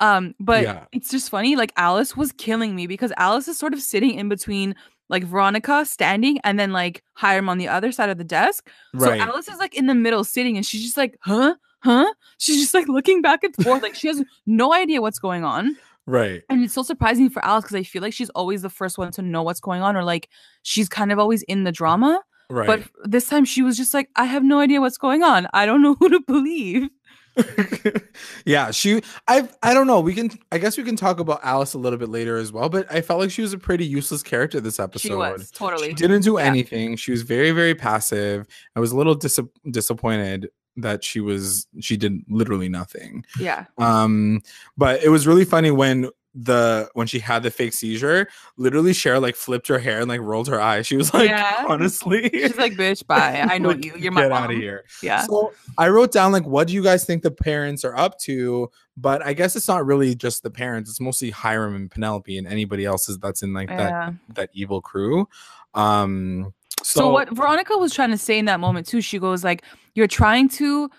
Um, 0.01 0.35
but 0.41 0.63
Yeah. 0.65 0.85
it's 0.93 1.11
just 1.11 1.31
funny. 1.31 1.55
Like 1.57 1.73
Alice 1.77 2.17
was 2.17 2.33
killing 2.33 2.75
me 2.75 2.87
because 2.89 3.13
Alice 3.17 3.47
is 3.49 3.57
sort 3.59 3.73
of 3.75 3.81
sitting 3.81 4.15
in 4.15 4.29
between 4.29 4.75
like 5.09 5.23
Veronica 5.25 5.87
standing 5.87 6.39
and 6.45 6.59
then 6.59 6.73
like 6.73 7.03
Hiram 7.15 7.49
on 7.49 7.59
the 7.59 7.69
other 7.69 7.93
side 7.93 8.11
of 8.11 8.19
the 8.19 8.25
desk. 8.25 8.69
right 8.95 9.21
So 9.21 9.27
Alice 9.27 9.49
is 9.49 9.59
like 9.59 9.75
in 9.77 9.87
the 9.87 9.95
middle 9.95 10.25
sitting 10.25 10.57
and 10.57 10.67
she's 10.67 10.83
just 10.83 10.97
like, 10.97 11.17
huh? 11.23 11.55
Huh? 11.81 12.13
She's 12.39 12.57
just 12.61 12.75
like 12.75 12.89
looking 12.89 13.23
back 13.23 13.45
and 13.45 13.55
forth. 13.55 13.83
like 13.85 13.95
she 13.95 14.09
has 14.09 14.23
no 14.47 14.75
idea 14.75 15.01
what's 15.01 15.21
going 15.21 15.45
on. 15.45 15.77
Right 16.09 16.43
And 16.49 16.65
it's 16.65 16.75
so 16.75 16.83
surprising 16.83 17.29
for 17.31 17.45
Alice 17.45 17.65
because 17.65 17.77
I 17.77 17.83
feel 17.85 18.03
like 18.03 18.13
she's 18.15 18.31
always 18.31 18.63
the 18.63 18.71
first 18.71 18.99
one 18.99 19.13
to 19.13 19.23
know 19.23 19.43
what's 19.43 19.61
going 19.61 19.83
on, 19.83 19.97
or 19.97 20.03
like 20.03 20.29
she's 20.63 20.89
kind 20.89 21.13
of 21.13 21.19
always 21.19 21.43
in 21.43 21.65
the 21.65 21.73
drama. 21.73 22.21
right 22.51 22.67
But 22.67 22.83
this 23.05 23.29
time 23.29 23.45
she 23.45 23.63
was 23.63 23.77
just 23.77 23.93
like, 23.95 24.09
I 24.17 24.25
have 24.25 24.43
no 24.43 24.59
idea 24.59 24.81
what's 24.81 24.99
going 24.99 25.23
on. 25.23 25.47
I 25.53 25.67
don't 25.67 25.83
know 25.83 25.95
who 26.01 26.09
to 26.09 26.21
believe. 26.27 26.89
yeah, 28.45 28.71
she 28.71 29.01
I 29.29 29.49
I 29.63 29.73
don't 29.75 29.87
know. 29.87 30.01
We 30.01 30.15
can 30.15 30.31
I 30.51 30.59
guess 30.59 30.77
we 30.77 30.83
can 30.83 30.97
talk 30.97 31.21
about 31.21 31.41
Alice 31.45 31.75
a 31.75 31.79
little 31.79 31.99
bit 31.99 32.09
later 32.09 32.37
as 32.37 32.53
well, 32.53 32.69
but 32.69 32.91
I 32.93 33.01
felt 33.01 33.21
like 33.21 33.31
she 33.31 33.43
was 33.43 33.53
a 33.53 33.59
pretty 33.59 33.87
useless 33.87 34.23
character 34.23 34.61
this 34.61 34.81
episode. 34.81 35.09
She 35.09 35.15
was 35.15 35.51
totally. 35.51 35.89
She 35.91 35.95
didn't 35.95 36.23
do 36.23 36.35
Yeah. 36.39 36.45
anything. 36.47 36.97
She 36.97 37.11
was 37.13 37.23
very 37.23 37.53
very 37.53 37.75
passive. 37.75 38.47
I 38.75 38.81
was 38.81 38.91
a 38.93 38.97
little 38.97 39.15
dis- 39.15 39.39
disappointed 39.71 40.49
that 40.79 41.05
she 41.05 41.21
was 41.21 41.67
she 41.81 41.97
did 41.97 42.23
literally 42.29 42.69
nothing. 42.69 43.25
Yeah. 43.39 43.67
Um 43.79 44.43
but 44.77 45.03
it 45.03 45.09
was 45.11 45.27
really 45.27 45.45
funny 45.45 45.71
when 45.71 46.09
the 46.35 46.89
when 46.93 47.07
she 47.09 47.19
had 47.19 47.43
the 47.43 47.51
fake 47.51 47.73
seizure, 47.73 48.29
literally 48.57 48.93
Cheryl 48.93 49.21
like 49.21 49.35
flipped 49.35 49.67
her 49.67 49.79
hair 49.79 49.99
and 50.01 50.09
like 50.09 50.21
rolled 50.21 50.47
her 50.47 50.61
eyes. 50.61 50.87
She 50.87 50.97
was 50.97 51.13
like, 51.13 51.31
Yeah. 51.31 51.65
honestly, 51.69 52.29
She's 52.33 52.57
like, 52.57 52.75
bitch, 52.75 53.05
bye. 53.07 53.45
I 53.51 53.59
know 53.59 53.71
like, 53.71 53.85
you. 53.85 53.95
You're 53.97 54.13
my 54.13 54.23
get 54.23 54.31
mom. 54.31 54.45
out 54.45 54.51
of 54.53 54.57
here. 54.57 54.85
Yeah. 55.03 55.23
So 55.23 55.53
I 55.79 55.89
wrote 55.89 56.13
down 56.13 56.31
like, 56.31 56.47
what 56.47 56.69
do 56.69 56.75
you 56.75 56.83
guys 56.83 57.05
think 57.05 57.23
the 57.25 57.31
parents 57.33 57.85
are 57.85 57.97
up 57.97 58.19
to? 58.21 58.71
But 58.97 59.25
I 59.27 59.33
guess 59.33 59.57
it's 59.57 59.67
not 59.67 59.85
really 59.85 60.15
just 60.15 60.43
the 60.45 60.51
parents. 60.51 60.91
It's 60.91 61.01
mostly 61.01 61.31
Hiram 61.31 61.75
and 61.75 61.91
Penelope 61.91 62.37
and 62.39 62.47
anybody 62.47 62.85
else 62.85 63.07
that's 63.21 63.43
in 63.43 63.53
like 63.53 63.69
that 63.69 64.15
that 64.35 64.51
evil 64.53 64.81
crew. 64.81 65.29
Um. 65.75 66.53
So, 66.83 67.01
So, 67.01 67.11
what 67.11 67.31
Veronica 67.31 67.77
was 67.77 67.95
trying 67.95 68.11
to 68.11 68.19
say 68.19 68.39
in 68.39 68.45
that 68.47 68.61
moment 68.61 68.87
too, 68.87 69.01
she 69.01 69.19
goes 69.19 69.45
like, 69.45 69.63
"You're 69.95 70.07
trying 70.07 70.49
to 70.51 70.91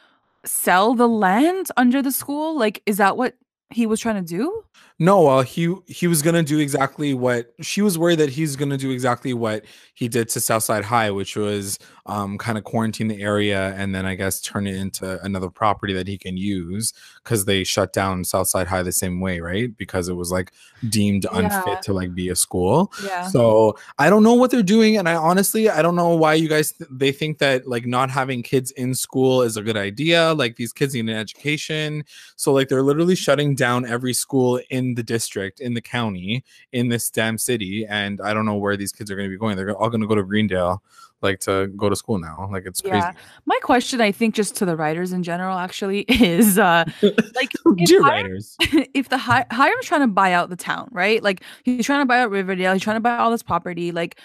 sell 0.46 0.94
the 0.94 1.08
land 1.08 1.68
under 1.78 2.02
the 2.02 2.12
school. 2.12 2.58
Like, 2.58 2.82
is 2.86 2.98
that 2.98 3.18
what 3.18 3.36
he 3.70 3.86
was 3.86 4.00
trying 4.00 4.24
to 4.24 4.28
do?" 4.38 4.64
No, 5.02 5.22
well, 5.22 5.42
he 5.42 5.74
he 5.88 6.08
was 6.08 6.22
gonna 6.22 6.44
do 6.44 6.60
exactly 6.60 7.14
what 7.14 7.54
she 7.62 7.82
was 7.82 7.98
worried 7.98 8.20
that 8.20 8.30
he's 8.30 8.58
gonna 8.58 8.78
do 8.78 8.92
exactly 8.92 9.34
what 9.34 9.64
he 9.94 10.08
did 10.10 10.28
to 10.30 10.42
Southside 10.42 10.84
High, 10.84 11.10
which 11.12 11.36
was 11.38 11.80
um 12.06 12.38
kind 12.38 12.58
of 12.58 12.64
quarantine 12.64 13.08
the 13.08 13.22
area 13.22 13.74
and 13.78 13.94
then 13.94 14.06
I 14.06 14.16
guess 14.16 14.42
turn 14.42 14.66
it 14.68 14.76
into 14.76 15.22
another 15.24 15.50
property 15.50 15.94
that 15.94 16.08
he 16.08 16.18
can 16.18 16.36
use 16.38 16.92
because 17.24 17.46
they 17.46 17.64
shut 17.64 17.94
down 17.94 18.24
Southside 18.26 18.68
High 18.68 18.82
the 18.84 18.92
same 18.92 19.22
way, 19.22 19.40
right? 19.40 19.76
Because 19.78 20.10
it 20.10 20.16
was 20.16 20.32
like 20.32 20.52
deemed 20.90 21.26
unfit 21.32 21.64
Yeah. 21.68 21.76
to 21.82 21.94
like 21.94 22.14
be 22.14 22.28
a 22.30 22.36
school. 22.36 22.92
Yeah. 23.06 23.28
So 23.28 23.78
I 24.00 24.10
don't 24.10 24.24
know 24.24 24.34
what 24.34 24.52
they're 24.52 24.64
doing, 24.64 24.98
and 24.98 25.08
I 25.08 25.16
honestly 25.16 25.70
I 25.70 25.82
don't 25.82 25.96
know 25.96 26.10
why 26.16 26.34
you 26.34 26.50
guys 26.50 26.74
th- 26.74 26.90
they 26.92 27.14
think 27.14 27.38
that 27.38 27.68
like 27.68 27.86
not 27.86 28.10
having 28.10 28.44
kids 28.44 28.72
in 28.72 28.94
school 28.96 29.44
is 29.44 29.56
a 29.56 29.62
good 29.62 29.78
idea. 29.78 30.34
Like 30.34 30.58
these 30.58 30.74
kids 30.74 30.94
need 30.94 31.08
an 31.08 31.16
education, 31.16 32.04
so 32.36 32.52
like 32.52 32.68
they're 32.68 32.84
literally 32.84 33.16
shutting 33.16 33.56
down 33.56 33.86
every 33.86 34.14
school 34.14 34.60
in 34.70 34.89
the 34.96 35.04
district, 35.04 35.60
in 35.60 35.74
the 35.74 35.82
county, 35.82 36.44
in 36.72 36.90
this 36.90 37.10
damn 37.10 37.38
city, 37.38 37.86
and 37.88 38.22
I 38.22 38.34
don't 38.34 38.46
know 38.46 38.56
where 38.56 38.78
these 38.78 38.92
kids 38.92 39.10
are 39.12 39.16
going 39.16 39.28
to 39.28 39.34
be 39.34 39.38
going. 39.38 39.58
They're 39.58 39.76
all 39.76 39.90
going 39.90 40.02
to 40.02 40.08
go 40.08 40.16
to 40.16 40.24
Greendale, 40.24 40.82
like 41.22 41.40
to 41.42 41.68
go 41.68 41.90
to 41.90 41.96
school 41.96 42.20
now. 42.20 42.48
Like 42.52 42.66
it's 42.66 42.82
crazy. 42.82 42.98
Yeah. 42.98 43.14
My 43.46 43.58
question, 43.62 44.02
I 44.02 44.12
think, 44.12 44.36
just 44.36 44.56
to 44.58 44.66
the 44.66 44.76
writers 44.76 45.12
in 45.12 45.24
general, 45.24 45.58
actually, 45.58 46.02
is 46.08 46.58
uh, 46.58 46.86
like, 47.02 47.52
if 47.66 47.88
Dear 47.88 48.04
Hiram- 48.04 48.26
writers, 48.26 48.56
if 48.94 49.10
the 49.10 49.18
Hi- 49.18 49.46
Hiram's 49.52 49.86
trying 49.86 50.02
to 50.02 50.08
buy 50.08 50.34
out 50.34 50.50
the 50.50 50.56
town, 50.56 50.90
right? 50.92 51.22
Like 51.22 51.44
he's 51.64 51.86
trying 51.86 52.02
to 52.02 52.06
buy 52.06 52.22
out 52.22 52.32
Riverdale, 52.32 52.74
he's 52.74 52.82
trying 52.82 52.98
to 52.98 53.02
buy 53.02 53.18
all 53.18 53.32
this 53.32 53.44
property. 53.44 53.92
Like, 53.92 54.20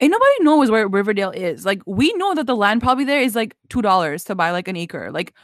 ain't 0.00 0.12
nobody 0.12 0.32
knows 0.40 0.70
where 0.70 0.88
Riverdale 0.88 1.30
is. 1.30 1.64
Like, 1.64 1.82
we 1.86 2.12
know 2.14 2.34
that 2.34 2.46
the 2.46 2.56
land 2.56 2.80
probably 2.80 3.04
there 3.04 3.20
is 3.20 3.34
like 3.34 3.54
two 3.68 3.82
dollars 3.82 4.24
to 4.24 4.34
buy 4.34 4.50
like 4.50 4.68
an 4.68 4.76
acre. 4.76 5.10
Like, 5.10 5.34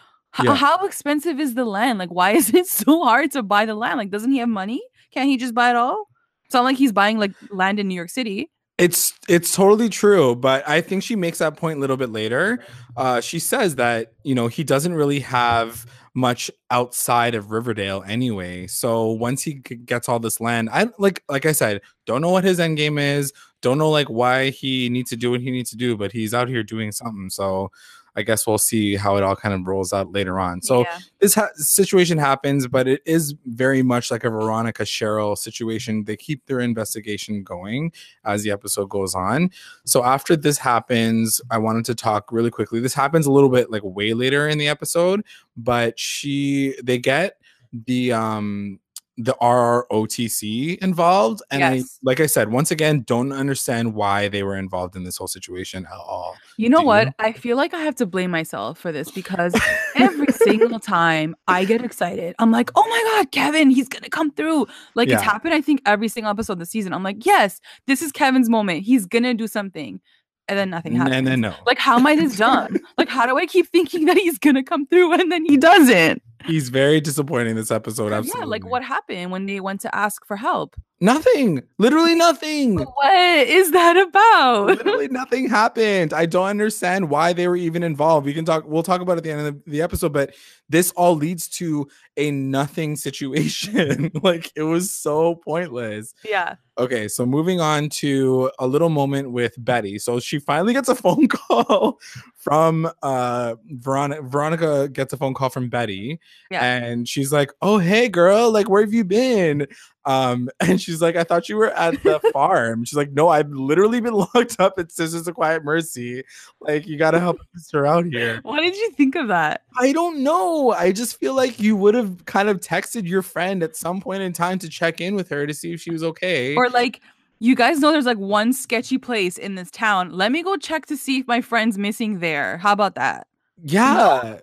Yeah. 0.43 0.55
how 0.55 0.85
expensive 0.85 1.41
is 1.41 1.55
the 1.55 1.65
land? 1.65 1.99
Like, 1.99 2.11
why 2.11 2.31
is 2.41 2.53
it 2.53 2.67
so 2.67 3.03
hard 3.03 3.31
to 3.33 3.43
buy 3.43 3.67
the 3.67 3.75
land? 3.75 3.99
Like, 3.99 4.11
doesn't 4.11 4.31
he 4.31 4.39
have 4.39 4.49
money? 4.49 4.83
Can't 5.13 5.29
he 5.29 5.37
just 5.37 5.55
buy 5.55 5.71
it 5.71 5.77
all? 5.77 6.09
It's 6.45 6.55
not 6.55 6.65
like 6.65 6.77
he's 6.77 6.93
buying 6.93 7.19
like 7.19 7.33
land 7.51 7.81
in 7.81 7.89
New 7.89 7.95
York 7.95 8.11
City. 8.11 8.51
It's 8.79 9.15
it's 9.27 9.55
totally 9.55 9.89
true, 9.89 10.37
but 10.37 10.69
I 10.69 10.83
think 10.83 11.03
she 11.03 11.17
makes 11.17 11.39
that 11.39 11.57
point 11.57 11.79
a 11.79 11.81
little 11.81 11.97
bit 11.97 12.11
later. 12.11 12.63
Uh, 12.97 13.23
she 13.23 13.39
says 13.39 13.77
that 13.77 14.13
you 14.23 14.35
know 14.35 14.49
he 14.49 14.65
doesn't 14.65 14.95
really 14.95 15.21
have 15.21 15.87
much 16.15 16.51
outside 16.71 17.35
of 17.35 17.51
Riverdale 17.51 18.05
anyway. 18.07 18.67
So 18.67 19.13
once 19.13 19.43
he 19.43 19.55
gets 19.55 20.09
all 20.09 20.19
this 20.19 20.41
land, 20.41 20.69
I 20.71 20.89
like 20.99 21.23
like 21.29 21.47
I 21.47 21.53
said, 21.53 21.81
don't 22.05 22.21
know 22.21 22.31
what 22.31 22.45
his 22.45 22.61
end 22.61 22.77
game 22.77 22.99
is. 22.99 23.33
Don't 23.63 23.79
know 23.79 23.91
like 23.91 24.09
why 24.09 24.51
he 24.51 24.91
needs 24.91 25.11
to 25.11 25.17
do 25.17 25.31
what 25.31 25.41
he 25.41 25.51
needs 25.51 25.71
to 25.71 25.77
do, 25.77 25.97
but 25.97 26.13
he's 26.13 26.35
out 26.35 26.49
here 26.49 26.63
doing 26.63 26.93
something. 26.93 27.31
So 27.31 27.71
I 28.17 28.23
guess 28.23 28.47
we'll 28.47 28.59
see 28.59 28.97
how 28.97 29.17
it 29.17 29.23
all 29.23 29.37
kind 29.37 29.55
of 29.55 29.67
rolls 29.67 29.93
out 29.93 30.13
later 30.13 30.41
on. 30.41 30.63
So 30.63 30.81
yeah. 30.81 30.99
this 31.21 31.35
ha- 31.35 31.51
situation 31.55 32.17
happens, 32.17 32.67
but 32.67 32.89
it 32.89 33.03
is 33.05 33.35
very 33.45 33.83
much 33.83 34.11
like 34.11 34.25
a 34.25 34.31
Veronica 34.31 34.85
Cheryl 34.85 35.37
situation. 35.37 36.05
They 36.05 36.17
keep 36.17 36.47
their 36.47 36.61
investigation 36.61 37.43
going 37.43 37.93
as 38.25 38.43
the 38.43 38.51
episode 38.51 38.89
goes 38.89 39.15
on. 39.15 39.51
So 39.85 40.03
after 40.03 40.35
this 40.35 40.59
happens, 40.59 41.41
I 41.51 41.59
wanted 41.59 41.85
to 41.87 41.95
talk 41.95 42.33
really 42.33 42.51
quickly. 42.51 42.81
This 42.81 42.95
happens 42.95 43.27
a 43.27 43.33
little 43.33 43.51
bit 43.51 43.71
like 43.71 43.83
way 43.85 44.15
later 44.15 44.49
in 44.49 44.59
the 44.59 44.69
episode, 44.69 45.23
but 45.57 45.99
she 45.99 46.75
they 46.83 46.99
get 46.99 47.37
the 47.73 48.13
um 48.13 48.81
the 49.19 49.35
RROTC 49.41 50.79
involved 50.79 51.43
and 51.51 51.65
I 51.65 51.83
like 52.03 52.21
I 52.21 52.27
said 52.27 52.53
once 52.53 52.71
again 52.71 53.03
don't 53.07 53.33
understand 53.33 53.95
why 53.95 54.29
they 54.29 54.43
were 54.43 54.57
involved 54.57 54.95
in 54.95 55.05
this 55.05 55.17
whole 55.17 55.27
situation 55.27 55.87
at 55.87 55.97
all. 55.97 56.37
You 56.59 56.69
know 56.69 56.81
Do 56.81 56.87
what? 56.87 57.07
you? 57.07 57.13
I 57.19 57.33
feel 57.33 57.57
like 57.57 57.73
I 57.73 57.81
have 57.81 57.95
to 57.97 58.07
blame 58.07 58.31
myself 58.31 58.79
for 58.79 58.93
this 58.93 59.11
because 59.11 59.59
every 59.95 60.33
single 60.33 60.79
time 60.79 61.35
I 61.49 61.65
get 61.65 61.83
excited, 61.83 62.35
I'm 62.39 62.51
like, 62.51 62.71
oh 62.75 62.87
my 62.87 63.03
God, 63.15 63.33
Kevin, 63.33 63.71
he's 63.71 63.89
going 63.89 64.03
to 64.03 64.11
come 64.11 64.31
through. 64.33 64.67
Like 64.95 65.09
it's 65.09 65.23
happened, 65.23 65.55
I 65.55 65.63
think, 65.63 65.81
every 65.87 66.09
single 66.09 66.31
episode 66.31 66.59
this 66.59 66.71
season. 66.71 66.93
I'm 66.93 67.03
like, 67.03 67.25
yes, 67.25 67.61
this 67.87 68.03
is 68.03 68.13
Kevin's 68.13 68.51
moment. 68.51 68.83
He's 68.83 69.07
going 69.07 69.25
to 69.25 69.35
do 69.35 69.47
something. 69.47 70.01
And 70.49 70.59
then 70.59 70.71
nothing 70.71 70.95
happens. 70.95 71.17
And 71.17 71.27
then 71.27 71.41
no. 71.41 71.55
like, 71.67 71.79
how 71.79 71.97
am 71.97 72.07
I 72.07 72.15
this 72.15 72.37
dumb? 72.37 72.77
like, 72.99 73.09
how 73.09 73.27
do 73.27 73.37
I 73.37 73.47
keep 73.47 73.67
thinking 73.69 74.05
that 74.05 74.17
he's 74.17 74.39
going 74.39 74.55
to 74.55 74.63
come 74.63 74.87
through 74.87 75.13
and 75.15 75.33
then 75.33 75.45
he 75.45 75.57
doesn't? 75.57 76.23
He's 76.47 76.69
very 76.69 77.01
disappointing 77.01 77.57
this 77.57 77.71
episode. 77.71 78.13
Absolutely. 78.13 78.41
Yeah, 78.41 78.47
like 78.47 78.67
what 78.67 78.85
happened 78.85 79.31
when 79.31 79.47
they 79.47 79.61
went 79.61 79.81
to 79.83 79.95
ask 79.95 80.27
for 80.27 80.37
help? 80.37 80.77
Nothing. 80.99 81.63
Literally 81.79 82.15
nothing. 82.15 82.79
What 82.79 83.47
is 83.47 83.73
that 83.73 83.99
about? 83.99 84.67
Literally 84.67 85.09
nothing 85.09 85.47
happened. 85.47 86.15
I 86.15 86.25
don't 86.25 86.47
understand 86.47 87.11
why 87.11 87.35
they 87.35 87.49
were 87.49 87.57
even 87.57 87.83
involved. 87.83 88.25
We 88.25 88.33
can 88.33 88.47
talk. 88.47 88.65
We'll 88.67 88.83
talk 88.83 89.03
about 89.03 89.15
it 89.15 89.19
at 89.19 89.25
the 89.25 89.31
end 89.31 89.41
of 89.41 89.65
the, 89.65 89.71
the 89.73 89.83
episode, 89.83 90.15
but 90.15 90.35
this 90.71 90.93
all 90.93 91.15
leads 91.15 91.49
to 91.49 91.87
a 92.17 92.31
nothing 92.31 92.97
situation. 92.97 94.11
like 94.23 94.51
it 94.57 94.63
was 94.63 94.91
so 94.91 95.35
pointless. 95.35 96.15
yeah. 96.25 96.55
Okay, 96.79 97.09
so 97.09 97.25
moving 97.25 97.61
on 97.61 97.89
to 97.89 98.51
a 98.59 98.67
little 98.67 98.91
moment 98.91 99.33
with 99.33 99.55
Betty. 99.59 99.99
So 99.99 100.21
she 100.21 100.39
finally 100.39 100.73
gets 100.73 100.89
a 100.89 100.95
phone 100.95 101.29
call 101.29 101.99
from 102.47 102.89
uh 103.03 103.57
Veronica. 103.73 104.23
Veronica 104.23 104.89
gets 104.89 105.13
a 105.13 105.17
phone 105.17 105.35
call 105.35 105.51
from 105.51 105.69
Betty, 105.69 106.21
Yeah. 106.49 106.63
and 106.65 107.09
she's 107.09 107.33
like, 107.33 107.51
"Oh, 107.61 107.79
hey, 107.79 108.09
girl, 108.09 108.53
like, 108.53 108.69
where 108.69 108.83
have 108.83 108.95
you 108.95 109.03
been?" 109.05 109.67
Um, 110.05 110.49
and 110.61 110.81
she's 110.81 111.03
like, 111.03 111.17
"I 111.17 111.25
thought 111.25 111.49
you 111.49 111.57
were 111.57 111.73
at 111.73 112.01
the 112.05 112.21
farm." 112.33 112.85
She's 112.85 112.97
like, 112.97 113.11
"No, 113.11 113.29
I've 113.29 113.51
literally 113.51 114.01
been 114.01 114.15
locked 114.35 114.61
up 114.61 114.75
at 114.79 114.93
Sisters 114.93 115.27
of 115.27 115.35
Quiet 115.35 115.65
Mercy. 115.65 116.23
Like, 116.61 116.87
you 116.87 116.97
gotta 116.97 117.19
help 117.19 117.39
her 117.73 117.85
out 117.85 118.05
here." 118.07 118.39
What 118.45 118.61
did 118.61 118.77
you 118.77 118.93
think 118.93 119.17
of 119.17 119.27
that? 119.27 119.63
I 119.77 119.91
don't 119.91 120.23
know. 120.23 120.71
I 120.71 120.93
just 120.93 121.19
feel 121.19 121.35
like 121.35 121.59
you 121.59 121.75
would 121.75 121.97
have 121.97 122.25
kind 122.27 122.49
of 122.49 122.61
texted 122.61 123.09
your 123.09 123.23
friend 123.23 123.65
at 123.65 123.75
some 123.75 124.01
point 124.01 124.23
in 124.23 124.33
time 124.33 124.61
to 124.61 124.69
check 124.69 125.01
in 125.01 125.17
with 125.17 125.29
her 125.31 125.49
to 125.49 125.53
see 125.53 125.73
if 125.73 125.81
she 125.81 125.91
was 125.91 126.05
okay. 126.05 126.55
Or 126.55 126.71
like, 126.71 127.01
you 127.39 127.55
guys 127.55 127.81
know 127.81 127.93
there's 127.93 128.07
like 128.07 128.19
one 128.19 128.53
sketchy 128.53 128.99
place 128.99 129.39
in 129.39 129.55
this 129.55 129.71
town. 129.71 130.11
Let 130.11 130.33
me 130.33 130.43
go 130.43 130.57
check 130.57 130.87
to 130.87 130.97
see 130.97 131.19
if 131.21 131.27
my 131.27 131.41
friend's 131.41 131.79
missing 131.79 132.21
there. 132.21 132.59
How 132.59 132.73
about 132.73 132.95
that? 132.95 133.27
Yeah. 133.63 134.39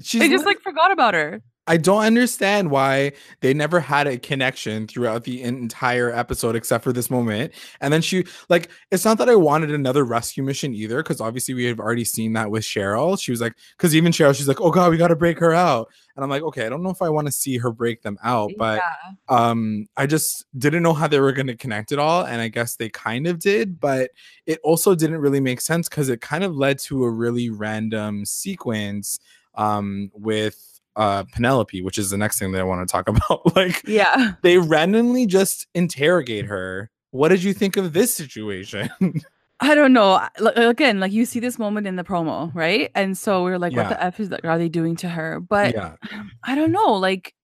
She's 0.00 0.22
I 0.22 0.28
just 0.28 0.44
lit- 0.44 0.56
like 0.56 0.62
forgot 0.62 0.90
about 0.92 1.14
her. 1.14 1.42
I 1.66 1.76
don't 1.78 2.04
understand 2.04 2.70
why 2.70 3.12
they 3.40 3.54
never 3.54 3.80
had 3.80 4.06
a 4.06 4.18
connection 4.18 4.86
throughout 4.86 5.24
the 5.24 5.42
entire 5.42 6.10
episode 6.12 6.56
except 6.56 6.84
for 6.84 6.92
this 6.92 7.10
moment. 7.10 7.52
And 7.80 7.92
then 7.92 8.02
she 8.02 8.24
like 8.48 8.70
it's 8.90 9.04
not 9.04 9.18
that 9.18 9.28
I 9.28 9.36
wanted 9.36 9.70
another 9.70 10.04
rescue 10.04 10.42
mission 10.42 10.74
either, 10.74 11.02
because 11.02 11.20
obviously 11.20 11.54
we 11.54 11.64
have 11.64 11.80
already 11.80 12.04
seen 12.04 12.34
that 12.34 12.50
with 12.50 12.64
Cheryl. 12.64 13.20
She 13.20 13.30
was 13.30 13.40
like, 13.40 13.54
because 13.76 13.94
even 13.94 14.12
Cheryl, 14.12 14.34
she's 14.36 14.48
like, 14.48 14.60
oh 14.60 14.70
god, 14.70 14.90
we 14.90 14.96
gotta 14.96 15.16
break 15.16 15.38
her 15.38 15.54
out. 15.54 15.88
And 16.16 16.22
I'm 16.22 16.30
like, 16.30 16.42
okay, 16.42 16.64
I 16.64 16.68
don't 16.68 16.82
know 16.82 16.90
if 16.90 17.02
I 17.02 17.08
want 17.08 17.26
to 17.26 17.32
see 17.32 17.58
her 17.58 17.72
break 17.72 18.02
them 18.02 18.18
out, 18.22 18.52
but 18.56 18.80
yeah. 18.80 19.14
um 19.28 19.86
i 19.96 20.06
just 20.06 20.46
didn't 20.58 20.82
know 20.82 20.92
how 20.92 21.06
they 21.06 21.20
were 21.20 21.32
going 21.32 21.46
to 21.46 21.56
connect 21.56 21.92
it 21.92 21.98
all 21.98 22.24
and 22.24 22.40
i 22.40 22.48
guess 22.48 22.76
they 22.76 22.88
kind 22.88 23.26
of 23.26 23.38
did 23.38 23.80
but 23.80 24.10
it 24.46 24.58
also 24.62 24.94
didn't 24.94 25.18
really 25.18 25.40
make 25.40 25.60
sense 25.60 25.88
because 25.88 26.08
it 26.08 26.20
kind 26.20 26.44
of 26.44 26.54
led 26.54 26.78
to 26.78 27.04
a 27.04 27.10
really 27.10 27.50
random 27.50 28.24
sequence 28.24 29.18
um 29.54 30.10
with 30.14 30.73
uh 30.96 31.24
penelope 31.32 31.82
which 31.82 31.98
is 31.98 32.10
the 32.10 32.16
next 32.16 32.38
thing 32.38 32.52
that 32.52 32.60
i 32.60 32.64
want 32.64 32.86
to 32.86 32.90
talk 32.90 33.08
about 33.14 33.56
like 33.56 33.82
Yeah. 33.86 34.34
they 34.42 34.58
randomly 34.58 35.26
just 35.26 35.66
interrogate 35.74 36.46
her 36.46 36.90
what 37.10 37.28
did 37.28 37.42
you 37.42 37.52
think 37.52 37.76
of 37.76 37.92
this 37.92 38.14
situation 38.14 38.90
I 39.60 39.76
don't 39.76 39.92
know. 39.92 40.20
Again, 40.56 40.98
like 40.98 41.12
you 41.12 41.24
see 41.24 41.38
this 41.38 41.60
moment 41.60 41.86
in 41.86 41.94
the 41.94 42.02
promo, 42.02 42.52
right? 42.56 42.90
And 42.96 43.16
so 43.16 43.44
we 43.44 43.52
are 43.52 43.58
like, 43.58 43.72
what 43.72 43.88
the 43.88 44.02
F 44.02 44.18
is 44.18 44.28
like, 44.28 44.44
are 44.44 44.58
they 44.58 44.68
doing 44.68 44.96
to 44.96 45.08
her? 45.08 45.38
But 45.38 45.72
yeah 45.74 45.94
I 46.42 46.56
don't 46.56 46.72
know. 46.72 46.94
Like, 46.94 47.34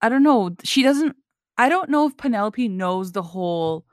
I 0.00 0.08
don't 0.08 0.22
know. 0.22 0.56
She 0.64 0.82
doesn't, 0.82 1.14
I 1.58 1.68
don't 1.68 1.90
know 1.90 2.06
if 2.06 2.16
Penelope 2.16 2.66
knows 2.68 3.12
the 3.12 3.22
whole 3.22 3.84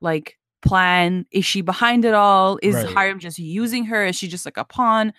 like 0.00 0.38
plan. 0.60 1.24
Is 1.30 1.44
she 1.46 1.60
behind 1.62 2.04
it 2.04 2.14
all? 2.14 2.58
Is 2.62 2.74
Right. 2.74 2.86
Hiram 2.88 3.20
just 3.20 3.38
using 3.38 3.84
her? 3.84 4.04
Is 4.04 4.16
she 4.16 4.26
just 4.26 4.44
like 4.44 4.56
a 4.56 4.64
pawn? 4.64 5.12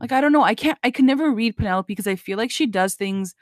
Like, 0.00 0.12
I 0.12 0.20
don't 0.20 0.32
know. 0.32 0.42
I 0.42 0.54
can't, 0.54 0.78
I 0.84 0.90
can 0.90 1.06
never 1.06 1.30
read 1.30 1.56
Penelope 1.56 1.86
because 1.86 2.06
I 2.06 2.16
feel 2.16 2.36
like 2.38 2.50
she 2.50 2.66
does 2.66 2.94
things 2.94 3.34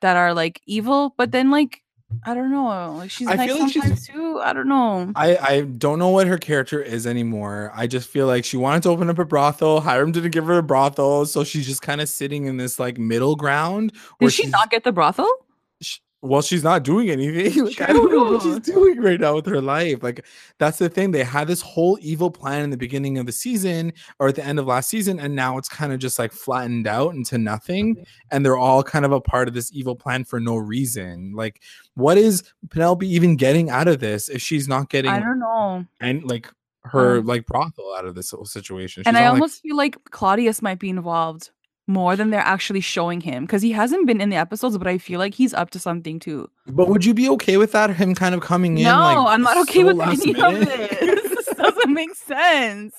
that 0.00 0.16
are 0.16 0.34
like 0.34 0.60
evil, 0.66 1.14
but 1.16 1.30
then 1.32 1.50
like, 1.50 1.82
I 2.24 2.34
don't 2.34 2.50
know. 2.50 2.94
Like, 2.96 3.10
she's 3.10 3.28
I 3.28 3.34
nice 3.34 3.48
feel 3.48 3.58
like 3.60 3.72
she's- 3.72 3.84
sometimes 3.84 4.06
too. 4.08 4.40
I 4.42 4.52
don't 4.52 4.66
know. 4.68 5.12
I, 5.14 5.36
I 5.36 5.60
don't 5.60 6.00
know 6.00 6.08
what 6.08 6.26
her 6.26 6.38
character 6.38 6.82
is 6.82 7.06
anymore. 7.06 7.70
I 7.74 7.86
just 7.86 8.08
feel 8.08 8.26
like 8.26 8.44
she 8.44 8.56
wanted 8.56 8.82
to 8.82 8.88
open 8.88 9.08
up 9.08 9.18
a 9.20 9.24
brothel. 9.24 9.80
Hiram 9.80 10.10
didn't 10.10 10.32
give 10.32 10.46
her 10.46 10.58
a 10.58 10.62
brothel, 10.62 11.24
so 11.26 11.44
she's 11.44 11.66
just 11.68 11.82
kind 11.82 12.00
of 12.00 12.08
sitting 12.08 12.46
in 12.46 12.56
this 12.56 12.80
like 12.80 12.98
middle 12.98 13.36
ground. 13.36 13.92
Did 14.18 14.32
she 14.32 14.46
not 14.46 14.70
get 14.70 14.82
the 14.82 14.90
brothel? 14.90 15.28
Well, 16.22 16.42
she's 16.42 16.62
not 16.62 16.82
doing 16.82 17.08
anything. 17.10 17.64
Like, 17.64 17.80
I 17.88 17.92
don't 17.94 18.12
know 18.12 18.24
what 18.32 18.42
she's 18.42 18.58
doing 18.60 19.00
right 19.00 19.18
now 19.18 19.36
with 19.36 19.46
her 19.46 19.60
life. 19.60 20.02
Like, 20.02 20.26
that's 20.58 20.76
the 20.78 20.88
thing. 20.90 21.12
They 21.12 21.24
had 21.24 21.48
this 21.48 21.62
whole 21.62 21.98
evil 22.02 22.30
plan 22.30 22.62
in 22.62 22.70
the 22.70 22.76
beginning 22.76 23.16
of 23.16 23.24
the 23.26 23.32
season 23.32 23.92
or 24.18 24.28
at 24.28 24.34
the 24.34 24.44
end 24.44 24.58
of 24.58 24.66
last 24.66 24.88
season, 24.90 25.18
and 25.18 25.34
now 25.34 25.56
it's 25.56 25.68
kind 25.68 25.92
of 25.92 25.98
just 25.98 26.18
like 26.18 26.32
flattened 26.32 26.86
out 26.86 27.14
into 27.14 27.38
nothing. 27.38 28.04
And 28.30 28.44
they're 28.44 28.58
all 28.58 28.82
kind 28.82 29.04
of 29.06 29.12
a 29.12 29.20
part 29.20 29.48
of 29.48 29.54
this 29.54 29.72
evil 29.72 29.96
plan 29.96 30.24
for 30.24 30.38
no 30.40 30.56
reason. 30.56 31.32
Like, 31.34 31.62
what 31.94 32.18
is 32.18 32.42
Penelope 32.70 33.06
even 33.08 33.36
getting 33.36 33.70
out 33.70 33.88
of 33.88 34.00
this 34.00 34.28
if 34.28 34.42
she's 34.42 34.68
not 34.68 34.90
getting 34.90 35.10
I 35.10 35.20
don't 35.20 35.38
know. 35.38 35.86
and 36.00 36.22
like 36.24 36.50
her 36.84 37.18
Um, 37.18 37.26
like 37.26 37.46
brothel 37.46 37.94
out 37.94 38.04
of 38.04 38.14
this 38.14 38.30
whole 38.30 38.44
situation? 38.44 39.04
And 39.06 39.16
I 39.16 39.20
not, 39.20 39.26
like- 39.26 39.32
almost 39.34 39.62
feel 39.62 39.76
like 39.76 39.96
Claudius 40.10 40.60
might 40.60 40.78
be 40.78 40.90
involved 40.90 41.50
more 41.90 42.16
than 42.16 42.30
they're 42.30 42.40
actually 42.40 42.80
showing 42.80 43.20
him 43.20 43.44
because 43.44 43.62
he 43.62 43.72
hasn't 43.72 44.06
been 44.06 44.20
in 44.20 44.30
the 44.30 44.36
episodes, 44.36 44.78
but 44.78 44.86
I 44.86 44.96
feel 44.98 45.18
like 45.18 45.34
he's 45.34 45.52
up 45.52 45.70
to 45.70 45.78
something 45.78 46.18
too. 46.18 46.48
but 46.66 46.88
would 46.88 47.04
you 47.04 47.12
be 47.12 47.28
okay 47.30 47.56
with 47.56 47.72
that? 47.72 47.90
Him 47.90 48.14
kind 48.14 48.34
of 48.34 48.40
coming 48.40 48.78
in? 48.78 48.84
no, 48.84 48.98
like, 48.98 49.16
I'm 49.34 49.42
not 49.42 49.56
okay 49.58 49.80
so 49.80 49.86
with 49.94 50.00
any 50.00 50.30
of 50.40 50.66
this. 50.66 51.00
this 51.00 51.46
doesn't 51.56 51.92
make 51.92 52.14
sense. 52.14 52.94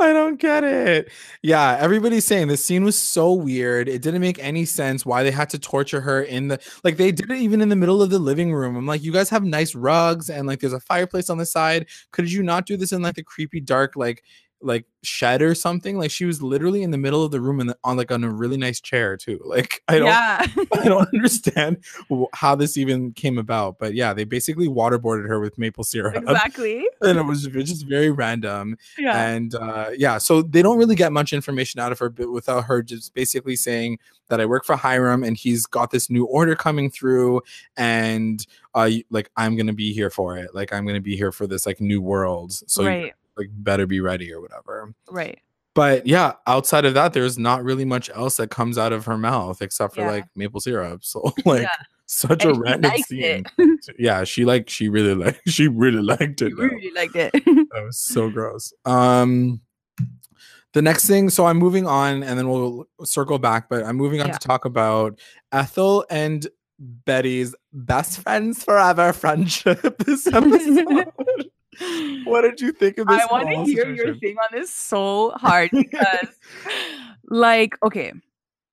I 0.00 0.12
don't 0.12 0.40
get 0.40 0.64
it. 0.64 1.12
Yeah, 1.42 1.76
everybody's 1.78 2.24
saying 2.24 2.48
this 2.48 2.64
scene 2.64 2.82
was 2.84 2.98
so 2.98 3.32
weird. 3.32 3.88
It 3.88 4.02
didn't 4.02 4.20
make 4.20 4.38
any 4.38 4.64
sense 4.64 5.06
why 5.06 5.22
they 5.22 5.30
had 5.30 5.50
to 5.50 5.58
torture 5.58 6.00
her 6.00 6.22
in 6.22 6.48
the 6.48 6.58
like 6.82 6.96
they 6.96 7.12
did 7.12 7.30
it 7.30 7.38
even 7.38 7.60
in 7.60 7.68
the 7.68 7.76
middle 7.76 8.02
of 8.02 8.10
the 8.10 8.18
living 8.18 8.52
room. 8.52 8.74
I'm 8.76 8.86
like, 8.86 9.02
you 9.02 9.12
guys 9.12 9.28
have 9.30 9.44
nice 9.44 9.74
rugs 9.74 10.30
and 10.30 10.48
like 10.48 10.60
there's 10.60 10.72
a 10.72 10.80
fireplace 10.80 11.30
on 11.30 11.38
the 11.38 11.46
side. 11.46 11.86
Could 12.10 12.32
you 12.32 12.42
not 12.42 12.66
do 12.66 12.76
this 12.76 12.92
in 12.92 13.02
like 13.02 13.14
the 13.14 13.22
creepy 13.22 13.60
dark 13.60 13.94
like 13.94 14.24
like 14.62 14.86
shed 15.02 15.42
or 15.42 15.54
something? 15.54 15.98
Like 15.98 16.10
she 16.10 16.24
was 16.24 16.42
literally 16.42 16.82
in 16.82 16.90
the 16.90 16.98
middle 16.98 17.24
of 17.24 17.30
the 17.30 17.40
room 17.40 17.60
and 17.60 17.74
on 17.84 17.96
like 17.96 18.10
on 18.10 18.24
a 18.24 18.30
really 18.30 18.56
nice 18.56 18.80
chair 18.80 19.16
too. 19.16 19.40
Like 19.52 19.82
I 19.88 19.98
don't 19.98 20.06
yeah. 20.06 20.46
I 20.72 20.88
don't 20.88 21.08
understand 21.12 21.84
how 22.32 22.54
this 22.54 22.78
even 22.78 23.12
came 23.12 23.36
about. 23.36 23.78
But 23.78 23.92
yeah, 23.94 24.14
they 24.14 24.24
basically 24.24 24.66
waterboarded 24.66 25.28
her 25.28 25.40
with 25.40 25.58
maple 25.58 25.84
syrup. 25.84 26.14
exactly. 26.22 26.86
And 27.02 27.18
it 27.18 27.22
was, 27.24 27.46
just 27.46 27.86
very 27.86 28.10
random 28.10 28.78
Yeah. 28.98 29.26
and 29.26 29.54
uh, 29.54 29.90
yeah, 29.94 30.16
so 30.16 30.40
they 30.40 30.62
don't 30.62 30.78
really 30.78 30.94
get 30.94 31.12
much 31.12 31.34
information 31.34 31.80
out 31.80 31.92
of 31.92 31.98
her, 31.98 32.08
but 32.08 32.30
without 32.32 32.64
her 32.64 32.82
just 32.82 33.12
basically 33.12 33.56
saying 33.56 33.98
that 34.28 34.40
I 34.40 34.46
work 34.46 34.64
for 34.64 34.76
Hiram 34.76 35.22
and 35.22 35.36
he's 35.36 35.66
got 35.66 35.90
this 35.90 36.08
new 36.08 36.24
order 36.24 36.56
coming 36.56 36.90
through, 36.90 37.42
and 37.76 38.46
uh, 38.74 38.90
like 39.10 39.30
I'm 39.36 39.56
gonna 39.56 39.74
be 39.74 39.92
here 39.92 40.08
for 40.08 40.38
it, 40.38 40.54
like 40.54 40.72
I'm 40.72 40.86
gonna 40.86 41.02
be 41.02 41.16
here 41.16 41.32
for 41.32 41.46
this 41.46 41.66
like 41.66 41.82
new 41.82 42.00
world, 42.00 42.52
so 42.52 42.84
right. 42.86 43.12
Like 43.36 43.48
better 43.52 43.86
be 43.86 44.00
ready 44.00 44.32
or 44.32 44.40
whatever. 44.40 44.94
Right. 45.10 45.38
But 45.74 46.06
yeah, 46.06 46.32
outside 46.46 46.84
of 46.84 46.92
that, 46.94 47.14
there's 47.14 47.38
not 47.38 47.64
really 47.64 47.86
much 47.86 48.10
else 48.10 48.36
that 48.36 48.50
comes 48.50 48.76
out 48.76 48.92
of 48.92 49.06
her 49.06 49.16
mouth 49.16 49.62
except 49.62 49.94
for 49.94 50.02
Yeah. 50.02 50.10
like 50.10 50.24
maple 50.36 50.60
syrup. 50.60 51.02
So 51.04 51.32
like 51.46 51.62
Yeah. 51.62 51.68
such 52.06 52.44
And 52.44 52.56
a 52.56 52.60
random 52.60 52.92
scene. 53.06 53.44
Yeah, 53.98 54.24
she 54.24 54.44
like 54.44 54.68
she 54.68 54.88
really 54.88 55.14
like 55.14 55.40
she 55.46 55.68
really 55.68 56.02
liked 56.02 56.42
it. 56.42 56.50
She 56.50 56.54
though. 56.54 56.62
really 56.64 56.90
liked 56.92 57.16
it. 57.16 57.32
That 57.32 57.82
was 57.84 57.96
so 57.98 58.28
gross. 58.30 58.72
Um 58.84 59.60
the 60.74 60.82
next 60.82 61.06
thing, 61.06 61.28
so 61.30 61.44
I'm 61.46 61.58
moving 61.58 61.86
on 61.86 62.22
and 62.22 62.38
then 62.38 62.48
we'll 62.48 62.86
circle 63.04 63.38
back, 63.38 63.68
but 63.68 63.82
I'm 63.84 63.96
moving 63.96 64.20
on 64.22 64.28
Yeah. 64.28 64.38
to 64.38 64.46
talk 64.46 64.64
about 64.64 65.18
Ethel 65.52 66.04
and 66.10 66.46
Betty's 66.78 67.54
best 67.72 68.20
friends 68.20 68.64
forever 68.64 69.12
friendship 69.12 69.98
this 69.98 70.26
episode. 70.26 71.06
What 72.24 72.42
did 72.42 72.60
you 72.60 72.72
think 72.72 72.98
of 72.98 73.06
this? 73.06 73.20
I 73.20 73.26
want 73.26 73.48
to 73.48 73.64
hear 73.64 73.92
your 73.92 74.14
thing 74.16 74.36
on 74.36 74.48
this 74.58 74.72
so 74.72 75.30
hard 75.36 75.70
because, 75.72 76.28
like, 77.28 77.76
okay, 77.84 78.12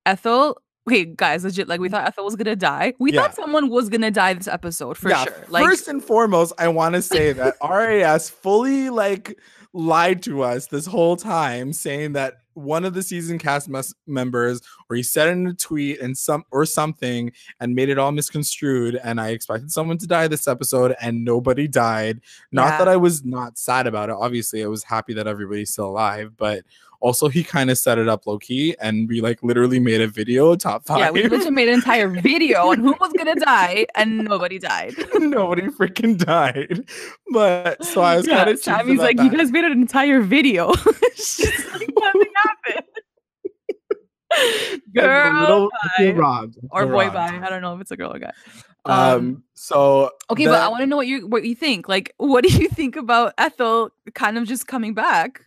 Ethel. 0.06 0.60
Okay, 0.88 1.04
guys, 1.04 1.44
legit. 1.44 1.68
Like, 1.68 1.78
we 1.78 1.88
mm-hmm. 1.88 1.96
thought 1.96 2.08
Ethel 2.08 2.24
was 2.24 2.36
gonna 2.36 2.56
die. 2.56 2.94
We 2.98 3.12
Yeah. 3.12 3.22
thought 3.22 3.36
someone 3.36 3.68
was 3.68 3.88
gonna 3.88 4.10
die 4.10 4.34
this 4.34 4.48
episode 4.48 4.96
for 4.96 5.10
Yeah, 5.10 5.24
sure. 5.24 5.44
Like, 5.48 5.64
first 5.64 5.88
and 5.88 6.02
foremost, 6.02 6.52
I 6.58 6.68
want 6.68 6.94
to 6.94 7.02
say 7.14 7.32
that 7.32 7.56
RAS 7.62 8.28
fully 8.30 8.90
like 8.90 9.38
lied 9.72 10.22
to 10.24 10.42
us 10.42 10.66
this 10.66 10.86
whole 10.86 11.16
time, 11.16 11.72
saying 11.72 12.14
that 12.14 12.39
one 12.54 12.84
of 12.84 12.94
the 12.94 13.02
season 13.02 13.38
cast 13.38 13.68
mes- 13.68 13.94
members, 14.06 14.60
or 14.88 14.96
he 14.96 15.02
said 15.02 15.28
in 15.28 15.46
a 15.46 15.54
tweet 15.54 16.00
and 16.00 16.16
some 16.16 16.44
or 16.50 16.64
something, 16.64 17.32
and 17.60 17.74
made 17.74 17.88
it 17.88 17.98
all 17.98 18.12
misconstrued. 18.12 18.98
And 19.02 19.20
I 19.20 19.28
expected 19.30 19.70
someone 19.70 19.98
to 19.98 20.06
die 20.06 20.28
this 20.28 20.48
episode, 20.48 20.94
and 21.00 21.24
nobody 21.24 21.68
died. 21.68 22.20
Not 22.52 22.68
Yeah. 22.68 22.78
that 22.78 22.88
I 22.88 22.96
was 22.96 23.24
not 23.24 23.58
sad 23.58 23.86
about 23.86 24.08
it. 24.10 24.16
Obviously, 24.18 24.62
I 24.62 24.66
was 24.66 24.84
happy 24.84 25.14
that 25.14 25.26
everybody's 25.26 25.70
still 25.70 25.86
alive, 25.86 26.32
but. 26.36 26.64
Also, 27.00 27.28
he 27.28 27.42
kind 27.42 27.70
of 27.70 27.78
set 27.78 27.96
it 27.98 28.08
up 28.08 28.26
low 28.26 28.38
key, 28.38 28.76
and 28.80 29.08
we 29.08 29.20
like 29.20 29.42
literally 29.42 29.80
made 29.80 30.00
a 30.02 30.06
video 30.06 30.54
top 30.54 30.84
five. 30.84 30.98
yeah, 30.98 31.10
we 31.10 31.22
literally 31.22 31.50
made 31.50 31.68
an 31.68 31.74
entire 31.74 32.08
video 32.22 32.68
on 32.68 32.78
who 32.78 32.94
was 33.00 33.12
gonna 33.16 33.34
die, 33.36 33.86
and 33.94 34.18
nobody 34.18 34.58
died. 34.58 34.94
nobody 35.18 35.62
freaking 35.68 36.18
died. 36.18 36.84
But 37.32 37.82
so 37.84 38.02
I 38.02 38.16
was 38.16 38.26
Yeah, 38.26 38.36
kind 38.44 38.50
of 38.50 38.58
Sammy's 38.60 38.98
like, 38.98 39.18
you 39.18 39.30
guys 39.30 39.50
made 39.50 39.64
an 39.64 39.72
entire 39.72 40.20
video. 40.20 40.72
She's 41.14 41.66
like, 41.72 41.88
nothing 41.98 42.32
happened. 42.36 42.86
Girl, 44.94 45.70
bye. 45.98 46.12
robbed 46.12 46.56
or 46.70 46.86
boy 46.86 47.10
bye. 47.10 47.40
I 47.42 47.48
don't 47.50 47.62
know 47.62 47.74
if 47.74 47.80
it's 47.80 47.90
a 47.90 47.96
girl 47.96 48.12
or 48.14 48.18
guy. 48.18 48.32
Um, 48.84 48.92
Um, 48.94 49.42
so 49.54 50.10
Okay, 50.30 50.44
the- 50.44 50.50
but 50.50 50.60
I 50.60 50.68
want 50.68 50.82
to 50.82 50.86
know 50.86 50.96
what 50.96 51.06
you 51.08 51.26
what 51.26 51.44
you 51.44 51.54
think. 51.54 51.88
Like, 51.88 52.14
what 52.18 52.44
do 52.44 52.52
you 52.52 52.68
think 52.68 52.94
about 52.96 53.34
Ethel 53.38 53.90
kind 54.14 54.38
of 54.38 54.46
just 54.46 54.66
coming 54.66 54.94
back? 54.94 55.40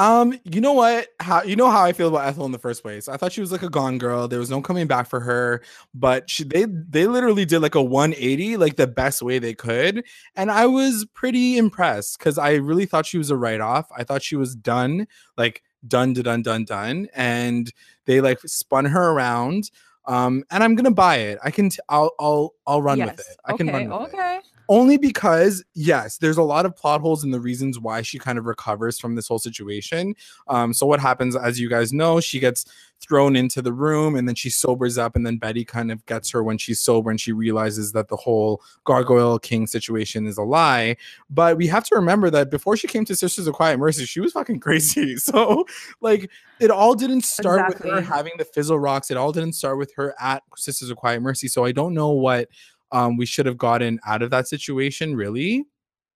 Um, 0.00 0.38
you 0.44 0.62
know 0.62 0.72
what? 0.72 1.08
How 1.20 1.42
you 1.42 1.56
know 1.56 1.70
how 1.70 1.82
I 1.82 1.92
feel 1.92 2.08
about 2.08 2.26
Ethel 2.26 2.46
in 2.46 2.52
the 2.52 2.58
first 2.58 2.82
place? 2.82 3.06
I 3.06 3.18
thought 3.18 3.32
she 3.32 3.42
was 3.42 3.52
like 3.52 3.62
a 3.62 3.68
gone 3.68 3.98
girl. 3.98 4.28
There 4.28 4.38
was 4.38 4.48
no 4.48 4.62
coming 4.62 4.86
back 4.86 5.06
for 5.06 5.20
her, 5.20 5.60
but 5.92 6.30
she 6.30 6.42
they 6.42 6.64
they 6.64 7.06
literally 7.06 7.44
did 7.44 7.60
like 7.60 7.74
a 7.74 7.82
180, 7.82 8.56
like 8.56 8.76
the 8.76 8.86
best 8.86 9.20
way 9.20 9.38
they 9.38 9.52
could, 9.52 10.02
and 10.34 10.50
I 10.50 10.64
was 10.64 11.06
pretty 11.12 11.58
impressed 11.58 12.18
because 12.18 12.38
I 12.38 12.54
really 12.54 12.86
thought 12.86 13.04
she 13.04 13.18
was 13.18 13.30
a 13.30 13.36
write 13.36 13.60
off. 13.60 13.90
I 13.94 14.04
thought 14.04 14.22
she 14.22 14.36
was 14.36 14.56
done, 14.56 15.06
like 15.36 15.62
done, 15.86 16.14
done, 16.14 16.40
done, 16.40 16.64
done, 16.64 17.08
and 17.14 17.70
they 18.06 18.22
like 18.22 18.40
spun 18.46 18.86
her 18.86 19.10
around. 19.10 19.70
Um, 20.06 20.44
and 20.50 20.64
I'm 20.64 20.76
gonna 20.76 20.90
buy 20.90 21.16
it. 21.16 21.38
I 21.44 21.50
can. 21.50 21.68
T- 21.68 21.78
I'll. 21.90 22.12
I'll. 22.18 22.54
I'll 22.66 22.80
run 22.80 22.98
with 23.00 23.20
it. 23.20 23.36
I 23.44 23.52
can 23.52 23.66
run 23.66 23.90
with 23.90 24.14
it 24.14 24.14
okay. 24.14 24.40
Only 24.70 24.96
because 24.96 25.64
yes 25.74 26.16
there's 26.18 26.38
a 26.38 26.42
lot 26.42 26.64
of 26.64 26.74
plot 26.76 27.00
holes 27.00 27.24
in 27.24 27.32
the 27.32 27.40
reasons 27.40 27.78
why 27.78 28.00
she 28.00 28.20
kind 28.20 28.38
of 28.38 28.46
recovers 28.46 28.98
from 28.98 29.16
this 29.16 29.26
whole 29.26 29.38
situation. 29.38 30.14
Um 30.48 30.72
so 30.72 30.86
what 30.86 31.00
happens 31.00 31.36
as 31.36 31.60
you 31.60 31.68
guys 31.68 31.92
know 31.92 32.20
she 32.20 32.38
gets 32.38 32.64
thrown 33.00 33.34
into 33.34 33.60
the 33.60 33.72
room 33.72 34.14
and 34.14 34.28
then 34.28 34.34
she 34.34 34.48
sobers 34.48 34.96
up 34.96 35.16
and 35.16 35.26
then 35.26 35.38
betty 35.38 35.64
kind 35.64 35.90
of 35.90 36.04
gets 36.06 36.30
her 36.30 36.42
when 36.44 36.56
she's 36.56 36.80
sober 36.80 37.10
and 37.10 37.20
she 37.20 37.32
realizes 37.32 37.92
that 37.92 38.08
the 38.08 38.16
whole 38.16 38.62
gargoyle 38.84 39.38
king 39.38 39.66
situation 39.66 40.26
is 40.26 40.38
a 40.38 40.42
lie. 40.42 40.96
But 41.28 41.56
we 41.56 41.66
have 41.66 41.84
to 41.84 41.96
remember 41.96 42.30
that 42.30 42.50
before 42.50 42.76
she 42.76 42.86
came 42.86 43.04
to 43.06 43.16
sisters 43.16 43.48
of 43.48 43.54
quiet 43.54 43.78
mercy 43.78 44.04
she 44.06 44.20
was 44.20 44.32
fucking 44.32 44.60
crazy. 44.60 45.16
So 45.30 45.66
like 46.00 46.30
it 46.60 46.70
all 46.70 46.94
didn't 46.94 47.22
start 47.22 47.68
with 47.68 47.78
her 47.78 48.00
having 48.00 48.32
the 48.38 48.44
fizzle 48.44 48.78
rocks. 48.78 49.10
It 49.10 49.16
all 49.16 49.32
didn't 49.32 49.54
start 49.54 49.78
with 49.78 49.92
her 49.96 50.14
at 50.20 50.42
sisters 50.56 50.90
of 50.90 50.96
quiet 50.96 51.22
mercy. 51.22 51.48
So 51.48 51.64
i 51.64 51.72
don't 51.72 51.94
know 51.94 52.10
what 52.10 52.48
um, 52.92 53.16
we 53.16 53.26
should 53.26 53.46
have 53.46 53.58
gotten 53.58 53.98
out 54.06 54.22
of 54.22 54.30
that 54.30 54.48
situation, 54.48 55.16
really. 55.16 55.64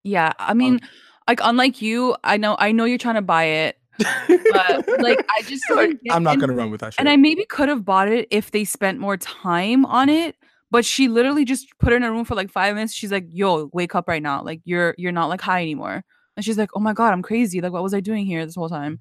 Yeah, 0.02 0.32
I 0.38 0.52
Um 0.52 0.58
mean, 0.58 0.80
like 1.28 1.40
unlike 1.42 1.80
you, 1.80 2.16
I 2.24 2.36
know 2.36 2.56
I 2.58 2.72
know 2.72 2.84
you're 2.84 2.98
trying 2.98 3.14
to 3.14 3.22
buy 3.22 3.44
it, 3.44 3.78
but 3.98 5.00
like 5.00 5.24
I 5.36 5.42
just 5.46 5.64
didn't 5.68 6.00
I'm 6.10 6.22
not 6.22 6.38
gonna 6.38 6.52
run 6.52 6.70
with 6.70 6.80
that 6.80 6.94
shit. 6.94 7.00
And 7.00 7.08
I 7.08 7.16
maybe 7.16 7.44
could 7.46 7.68
have 7.68 7.84
bought 7.84 8.08
it 8.08 8.28
if 8.30 8.50
they 8.50 8.64
spent 8.64 8.98
more 8.98 9.16
time 9.16 9.84
on 9.86 10.08
it. 10.08 10.36
But 10.70 10.84
she 10.84 11.06
literally 11.06 11.44
just 11.44 11.68
put 11.78 11.90
her 11.90 11.96
in 11.96 12.02
a 12.02 12.10
room 12.10 12.24
for 12.24 12.34
like 12.34 12.50
five 12.50 12.74
minutes. 12.74 12.92
She's 12.92 13.12
like, 13.12 13.26
"Yo, 13.28 13.70
wake 13.72 13.94
up 13.94 14.08
right 14.08 14.22
now! 14.22 14.42
Like 14.42 14.60
you're 14.64 14.94
you're 14.98 15.12
not 15.12 15.28
like 15.28 15.40
high 15.40 15.62
anymore." 15.62 16.04
And 16.36 16.44
she's 16.44 16.58
like, 16.58 16.70
"Oh 16.74 16.80
my 16.80 16.92
god, 16.92 17.12
I'm 17.12 17.22
crazy! 17.22 17.60
Like 17.60 17.72
what 17.72 17.82
was 17.82 17.94
I 17.94 18.00
doing 18.00 18.26
here 18.26 18.44
this 18.44 18.56
whole 18.56 18.68
time?" 18.68 18.98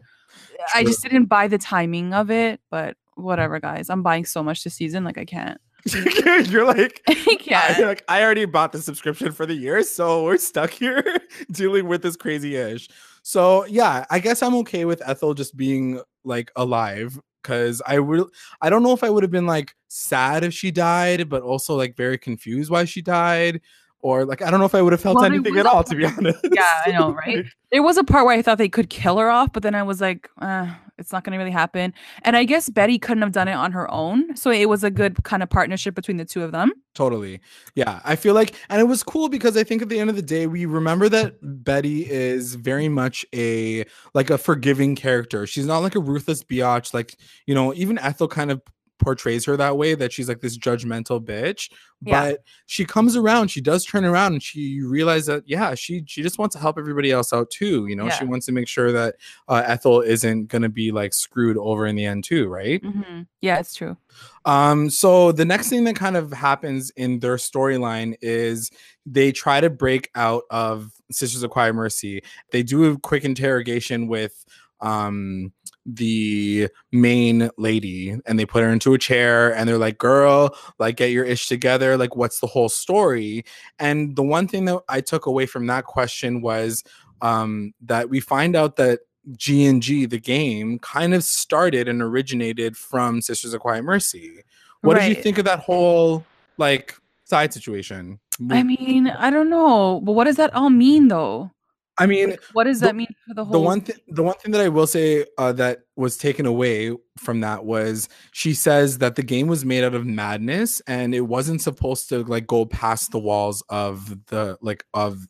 I 0.73 0.83
just 0.83 1.01
didn't 1.01 1.25
buy 1.25 1.47
the 1.47 1.57
timing 1.57 2.13
of 2.13 2.29
it. 2.29 2.61
But 2.69 2.95
whatever, 3.15 3.59
guys. 3.59 3.89
I'm 3.89 4.03
buying 4.03 4.25
so 4.25 4.43
much 4.43 4.63
this 4.63 4.75
season. 4.75 5.03
Like 5.03 5.17
I 5.17 5.25
can't. 5.25 5.59
You're 6.45 6.65
like, 6.65 7.01
I 7.09 7.75
I, 7.77 7.79
like, 7.81 8.03
I 8.07 8.23
already 8.23 8.45
bought 8.45 8.71
the 8.71 8.81
subscription 8.81 9.31
for 9.31 9.45
the 9.45 9.53
year, 9.53 9.83
so 9.83 10.23
we're 10.23 10.37
stuck 10.37 10.69
here 10.71 11.03
dealing 11.51 11.87
with 11.87 12.01
this 12.01 12.15
crazy 12.15 12.55
ish. 12.55 12.87
So 13.21 13.65
yeah, 13.65 14.05
I 14.09 14.19
guess 14.19 14.41
I'm 14.41 14.55
okay 14.57 14.85
with 14.85 15.01
Ethel 15.05 15.33
just 15.33 15.57
being 15.57 16.01
like 16.23 16.51
alive 16.55 17.19
because 17.41 17.81
I 17.85 17.99
would 17.99 18.27
I 18.61 18.69
don't 18.69 18.83
know 18.83 18.93
if 18.93 19.03
I 19.03 19.09
would 19.09 19.23
have 19.23 19.31
been 19.31 19.47
like 19.47 19.75
sad 19.89 20.43
if 20.43 20.53
she 20.53 20.71
died, 20.71 21.29
but 21.29 21.43
also 21.43 21.75
like 21.75 21.97
very 21.97 22.17
confused 22.17 22.71
why 22.71 22.85
she 22.85 23.01
died. 23.01 23.61
Or 24.03 24.25
like 24.25 24.41
I 24.41 24.51
don't 24.51 24.59
know 24.59 24.65
if 24.65 24.75
I 24.75 24.81
would 24.81 24.91
have 24.91 25.01
felt 25.01 25.15
Well, 25.15 25.25
anything 25.25 25.57
at 25.57 25.65
a 25.65 25.71
all, 25.71 25.83
to 25.85 25.95
be 25.95 26.05
honest. 26.05 26.39
Yeah, 26.51 26.81
I 26.85 26.91
know, 26.91 27.13
right? 27.13 27.45
There 27.71 27.81
was 27.81 27.97
a 27.97 28.03
part 28.03 28.27
where 28.27 28.37
I 28.37 28.43
thought 28.43 28.59
they 28.59 28.69
could 28.69 28.91
kill 28.91 29.17
her 29.17 29.31
off, 29.31 29.51
but 29.51 29.63
then 29.63 29.73
I 29.73 29.81
was 29.81 29.99
like, 29.99 30.29
uh, 30.39 30.67
it's 30.99 31.11
not 31.11 31.23
going 31.23 31.31
to 31.31 31.39
really 31.39 31.49
happen. 31.49 31.91
And 32.21 32.37
I 32.37 32.43
guess 32.43 32.69
Betty 32.69 32.99
couldn't 32.99 33.23
have 33.23 33.31
done 33.31 33.47
it 33.47 33.53
on 33.53 33.71
her 33.71 33.89
own. 33.89 34.35
So 34.35 34.51
it 34.51 34.69
was 34.69 34.83
a 34.83 34.91
good 34.91 35.23
kind 35.23 35.41
of 35.41 35.49
partnership 35.49 35.95
between 35.95 36.17
the 36.17 36.25
two 36.25 36.43
of 36.43 36.51
them. 36.51 36.71
Totally. 36.93 37.39
Yeah. 37.73 37.99
I 38.05 38.15
feel 38.15 38.35
like, 38.35 38.53
and 38.69 38.79
it 38.79 38.83
was 38.83 39.01
cool 39.01 39.27
because 39.27 39.57
I 39.57 39.63
think 39.63 39.81
at 39.81 39.89
the 39.89 39.99
end 39.99 40.11
of 40.11 40.15
the 40.15 40.21
day, 40.21 40.45
we 40.45 40.67
remember 40.67 41.09
that 41.09 41.37
Betty 41.41 42.07
is 42.07 42.53
very 42.53 42.89
much 42.89 43.25
a, 43.33 43.85
like 44.13 44.29
a 44.29 44.37
forgiving 44.37 44.95
character. 44.95 45.47
She's 45.47 45.65
not 45.65 45.79
like 45.79 45.95
a 45.95 45.99
ruthless 45.99 46.43
biatch. 46.43 46.93
Like, 46.93 47.17
you 47.47 47.55
know, 47.55 47.73
even 47.73 47.97
Ethel 47.97 48.27
kind 48.27 48.51
of 48.51 48.61
portrays 48.99 49.43
her 49.45 49.57
that 49.57 49.77
way 49.77 49.95
that 49.95 50.13
she's 50.13 50.29
like 50.29 50.39
this 50.39 50.57
judgmental 50.57 51.19
bitch 51.23 51.69
Yeah. 52.01 52.29
but 52.31 52.43
she 52.67 52.85
comes 52.85 53.15
around 53.17 53.49
she 53.49 53.59
does 53.59 53.83
turn 53.83 54.05
around 54.05 54.33
and 54.33 54.41
she 54.43 54.81
realizes 54.81 55.25
that 55.27 55.43
yeah 55.45 55.73
she 55.75 56.03
she 56.07 56.21
just 56.21 56.37
wants 56.39 56.53
to 56.55 56.61
help 56.61 56.77
everybody 56.77 57.11
else 57.11 57.33
out 57.33 57.49
too 57.49 57.87
you 57.87 57.95
know 57.95 58.05
she 58.09 58.23
wants 58.25 58.45
to 58.45 58.51
make 58.53 58.67
sure 58.67 58.91
that 58.93 59.15
uh, 59.49 59.63
ethel 59.65 59.99
isn't 60.01 60.47
gonna 60.47 60.69
be 60.69 60.91
like 60.91 61.13
screwed 61.13 61.57
over 61.57 61.85
in 61.85 61.95
the 61.95 62.05
end 62.05 62.23
too 62.23 62.47
right 62.47 62.81
Mhm. 62.83 63.27
Yeah, 63.41 63.59
it's 63.59 63.75
true. 63.75 63.97
um, 64.45 64.89
so 64.89 65.31
the 65.33 65.43
next 65.43 65.67
thing 65.69 65.83
that 65.85 65.95
kind 65.97 66.15
of 66.15 66.31
happens 66.31 66.91
in 66.91 67.19
their 67.19 67.35
storyline 67.35 68.15
is 68.21 68.71
they 69.05 69.31
try 69.33 69.59
to 69.59 69.69
break 69.69 70.09
out 70.15 70.43
of 70.49 70.91
Sisters 71.11 71.43
of 71.43 71.51
Quiet 71.51 71.73
Mercy. 71.73 72.23
They 72.51 72.63
do 72.63 72.85
a 72.91 72.97
quick 72.97 73.25
interrogation 73.25 74.07
with 74.07 74.45
um 74.79 75.51
the 75.85 76.69
main 76.91 77.49
lady 77.57 78.15
and 78.25 78.39
they 78.39 78.45
put 78.45 78.63
her 78.63 78.69
into 78.69 78.93
a 78.93 78.97
chair 78.97 79.53
and 79.53 79.67
they're 79.67 79.77
like 79.77 79.97
girl 79.97 80.55
like 80.79 80.95
get 80.95 81.11
your 81.11 81.25
ish 81.25 81.47
together 81.47 81.97
like 81.97 82.15
what's 82.15 82.39
the 82.39 82.47
whole 82.47 82.69
story 82.69 83.43
and 83.79 84.15
the 84.15 84.23
one 84.23 84.47
thing 84.47 84.63
that 84.63 84.79
i 84.87 85.01
took 85.01 85.25
away 85.25 85.45
from 85.45 85.67
that 85.67 85.83
question 85.83 86.41
was 86.41 86.85
um 87.21 87.73
that 87.81 88.09
we 88.09 88.21
find 88.21 88.55
out 88.55 88.77
that 88.77 88.99
G 89.37 89.65
and 89.65 89.81
G, 89.81 90.05
the 90.05 90.19
game, 90.19 90.79
kind 90.79 91.13
of 91.13 91.23
started 91.23 91.87
and 91.87 92.01
originated 92.01 92.75
from 92.75 93.21
Sisters 93.21 93.53
of 93.53 93.61
Quiet 93.61 93.83
Mercy. 93.83 94.43
What 94.81 94.99
did 94.99 95.15
you 95.15 95.23
think 95.23 95.37
of 95.37 95.45
that 95.45 95.59
whole 95.59 96.25
like 96.57 96.95
side 97.23 97.53
situation? 97.53 98.19
I 98.49 98.63
mean, 98.63 99.07
I 99.07 99.29
don't 99.29 99.49
know, 99.49 100.01
but 100.03 100.11
what 100.11 100.25
does 100.25 100.35
that 100.35 100.53
all 100.53 100.69
mean 100.69 101.07
though? 101.07 101.51
I 101.97 102.05
mean, 102.07 102.37
what 102.53 102.63
does 102.63 102.79
the- 102.79 102.87
that 102.87 102.95
mean 102.95 103.07
for 103.27 103.33
the 103.35 103.45
whole? 103.45 103.53
the 103.53 103.59
one 103.59 103.81
thing, 103.81 103.95
the 104.07 104.23
one 104.23 104.35
thing 104.35 104.51
that 104.51 104.61
I 104.61 104.69
will 104.69 104.87
say 104.87 105.25
uh, 105.37 105.51
that 105.53 105.81
was 105.95 106.17
taken 106.17 106.45
away 106.45 106.95
from 107.17 107.41
that 107.41 107.65
was 107.65 108.09
she 108.31 108.53
says 108.53 108.97
that 108.97 109.15
the 109.15 109.23
game 109.23 109.47
was 109.47 109.63
made 109.63 109.83
out 109.83 109.93
of 109.93 110.05
madness 110.05 110.81
and 110.87 111.13
it 111.13 111.21
wasn't 111.21 111.61
supposed 111.61 112.09
to 112.09 112.23
like 112.23 112.47
go 112.47 112.65
past 112.65 113.11
the 113.11 113.19
walls 113.19 113.63
of 113.69 114.25
the 114.27 114.57
like 114.61 114.85
of 114.93 115.27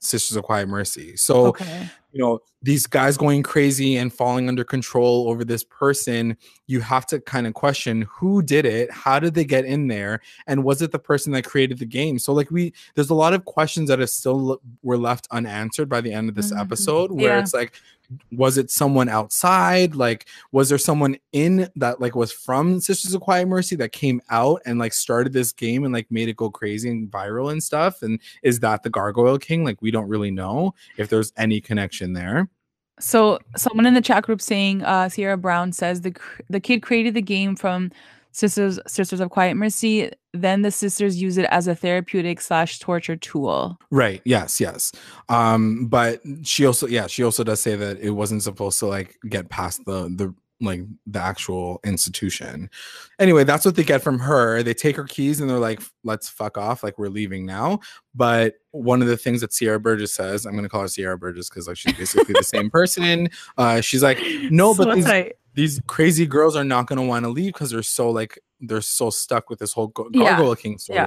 Sisters 0.00 0.36
of 0.36 0.44
Quiet 0.44 0.68
Mercy. 0.68 1.16
So 1.16 1.46
okay. 1.46 1.88
you 2.12 2.22
know 2.22 2.38
these 2.62 2.86
guys 2.86 3.16
going 3.16 3.42
crazy 3.42 3.96
and 3.96 4.12
falling 4.12 4.48
under 4.48 4.64
control 4.64 5.28
over 5.28 5.44
this 5.44 5.62
person 5.62 6.36
you 6.66 6.80
have 6.80 7.06
to 7.06 7.20
kind 7.20 7.46
of 7.46 7.54
question 7.54 8.02
who 8.10 8.42
did 8.42 8.64
it 8.64 8.90
how 8.90 9.20
did 9.20 9.34
they 9.34 9.44
get 9.44 9.64
in 9.64 9.86
there 9.88 10.20
and 10.46 10.64
was 10.64 10.80
it 10.82 10.90
the 10.90 10.98
person 10.98 11.32
that 11.32 11.44
created 11.44 11.78
the 11.78 11.86
game? 11.86 12.18
So 12.18 12.32
like 12.32 12.50
we 12.50 12.72
there's 12.94 13.10
a 13.10 13.14
lot 13.14 13.34
of 13.34 13.44
questions 13.44 13.88
that 13.88 14.00
are 14.00 14.06
still 14.06 14.60
were 14.82 14.98
left 14.98 15.28
unanswered 15.30 15.88
by 15.88 16.00
the 16.00 16.12
end 16.12 16.28
of 16.28 16.34
this 16.34 16.50
Mhm. 16.52 16.60
episode 16.60 17.12
where 17.12 17.36
Yeah. 17.36 17.40
it's 17.40 17.54
like 17.54 17.72
was 18.30 18.56
it 18.56 18.70
someone 18.70 19.08
outside? 19.08 19.96
Like 19.96 20.26
was 20.52 20.68
there 20.68 20.78
someone 20.78 21.16
in 21.32 21.68
that 21.76 22.00
like 22.00 22.14
was 22.14 22.32
from 22.32 22.80
sisters 22.80 23.14
of 23.14 23.20
quiet 23.20 23.48
mercy 23.48 23.74
that 23.76 23.90
came 23.90 24.22
out 24.30 24.62
and 24.64 24.78
like 24.78 24.92
started 24.94 25.32
this 25.32 25.52
game 25.52 25.84
and 25.84 25.92
like 25.92 26.06
made 26.10 26.28
it 26.28 26.36
go 26.36 26.48
crazy 26.48 26.88
and 26.88 27.10
viral 27.10 27.50
and 27.50 27.62
stuff? 27.62 28.02
And 28.02 28.20
is 28.44 28.60
that 28.60 28.82
the 28.84 28.90
gargoyle 28.90 29.38
king? 29.38 29.64
Like 29.64 29.82
we 29.82 29.90
don't 29.90 30.08
really 30.08 30.30
know 30.30 30.72
if 30.96 31.08
there's 31.08 31.32
any 31.36 31.60
connection 31.60 32.12
there 32.12 32.48
So 32.98 33.38
someone 33.56 33.86
in 33.86 33.94
the 33.94 34.00
chat 34.00 34.24
group 34.24 34.40
saying 34.40 34.82
uh 34.84 35.08
Sierra 35.08 35.36
Brown 35.36 35.72
says 35.72 36.00
the 36.02 36.14
the 36.48 36.60
kid 36.60 36.82
created 36.82 37.14
the 37.14 37.22
game 37.22 37.56
from 37.56 37.90
Sisters 38.32 38.78
Sisters 38.86 39.20
of 39.20 39.30
Quiet 39.30 39.54
Mercy. 39.54 40.10
Then 40.34 40.60
the 40.60 40.70
sisters 40.70 41.20
use 41.20 41.38
it 41.38 41.46
as 41.50 41.66
a 41.66 41.74
therapeutic 41.74 42.42
slash 42.42 42.78
torture 42.78 43.16
tool. 43.16 43.78
Right. 43.90 44.20
Yes. 44.26 44.60
Yes. 44.60 44.92
Um, 45.30 45.86
but 45.86 46.20
she 46.42 46.66
also, 46.66 46.86
yeah, 46.86 47.06
she 47.06 47.22
also 47.22 47.42
does 47.42 47.62
say 47.62 47.74
that 47.76 47.98
it 48.00 48.10
wasn't 48.10 48.42
supposed 48.42 48.78
to 48.80 48.86
like 48.86 49.16
get 49.28 49.48
past 49.48 49.86
the 49.86 50.10
the 50.14 50.34
like 50.60 50.80
the 51.06 51.18
actual 51.20 51.80
institution. 51.84 52.70
Anyway, 53.18 53.44
that's 53.44 53.64
what 53.64 53.76
they 53.76 53.84
get 53.84 54.02
from 54.02 54.18
her. 54.20 54.62
They 54.62 54.72
take 54.74 54.96
her 54.96 55.04
keys 55.04 55.40
and 55.40 55.50
they're 55.50 55.58
like, 55.58 55.82
"Let's 56.04 56.28
fuck 56.28 56.56
off. 56.56 56.82
Like 56.82 56.98
we're 56.98 57.08
leaving 57.08 57.44
now." 57.44 57.80
But 58.14 58.54
one 58.70 59.02
of 59.02 59.08
the 59.08 59.16
things 59.18 59.40
that 59.42 59.52
Sierra 59.52 59.78
Burgess 59.78 60.12
says, 60.14 60.46
I'm 60.46 60.52
going 60.52 60.62
to 60.64 60.68
call 60.68 60.80
her 60.82 60.88
Sierra 60.88 61.18
Burgess 61.18 61.48
because 61.50 61.68
like 61.68 61.76
she's 61.76 61.92
basically 61.94 62.32
the 62.34 62.42
same 62.44 62.70
person. 62.70 63.28
Uh, 63.58 63.80
she's 63.80 64.02
like, 64.02 64.18
"No, 64.50 64.74
but 64.74 64.84
So 64.88 64.94
these, 64.94 65.04
tight. 65.04 65.32
these 65.54 65.80
crazy 65.86 66.26
girls 66.26 66.56
are 66.56 66.64
not 66.64 66.86
going 66.86 66.98
to 66.98 67.04
want 67.06 67.24
to 67.24 67.28
leave 67.30 67.52
because 67.52 67.70
they're 67.70 67.82
so 67.82 68.10
like 68.10 68.38
they're 68.60 68.80
so 68.80 69.10
stuck 69.10 69.50
with 69.50 69.58
this 69.58 69.72
whole 69.72 69.88
Gar- 69.88 70.06
Yeah. 70.12 70.36
Gargoyle 70.36 70.56
King 70.56 70.78
Yeah. 70.88 71.06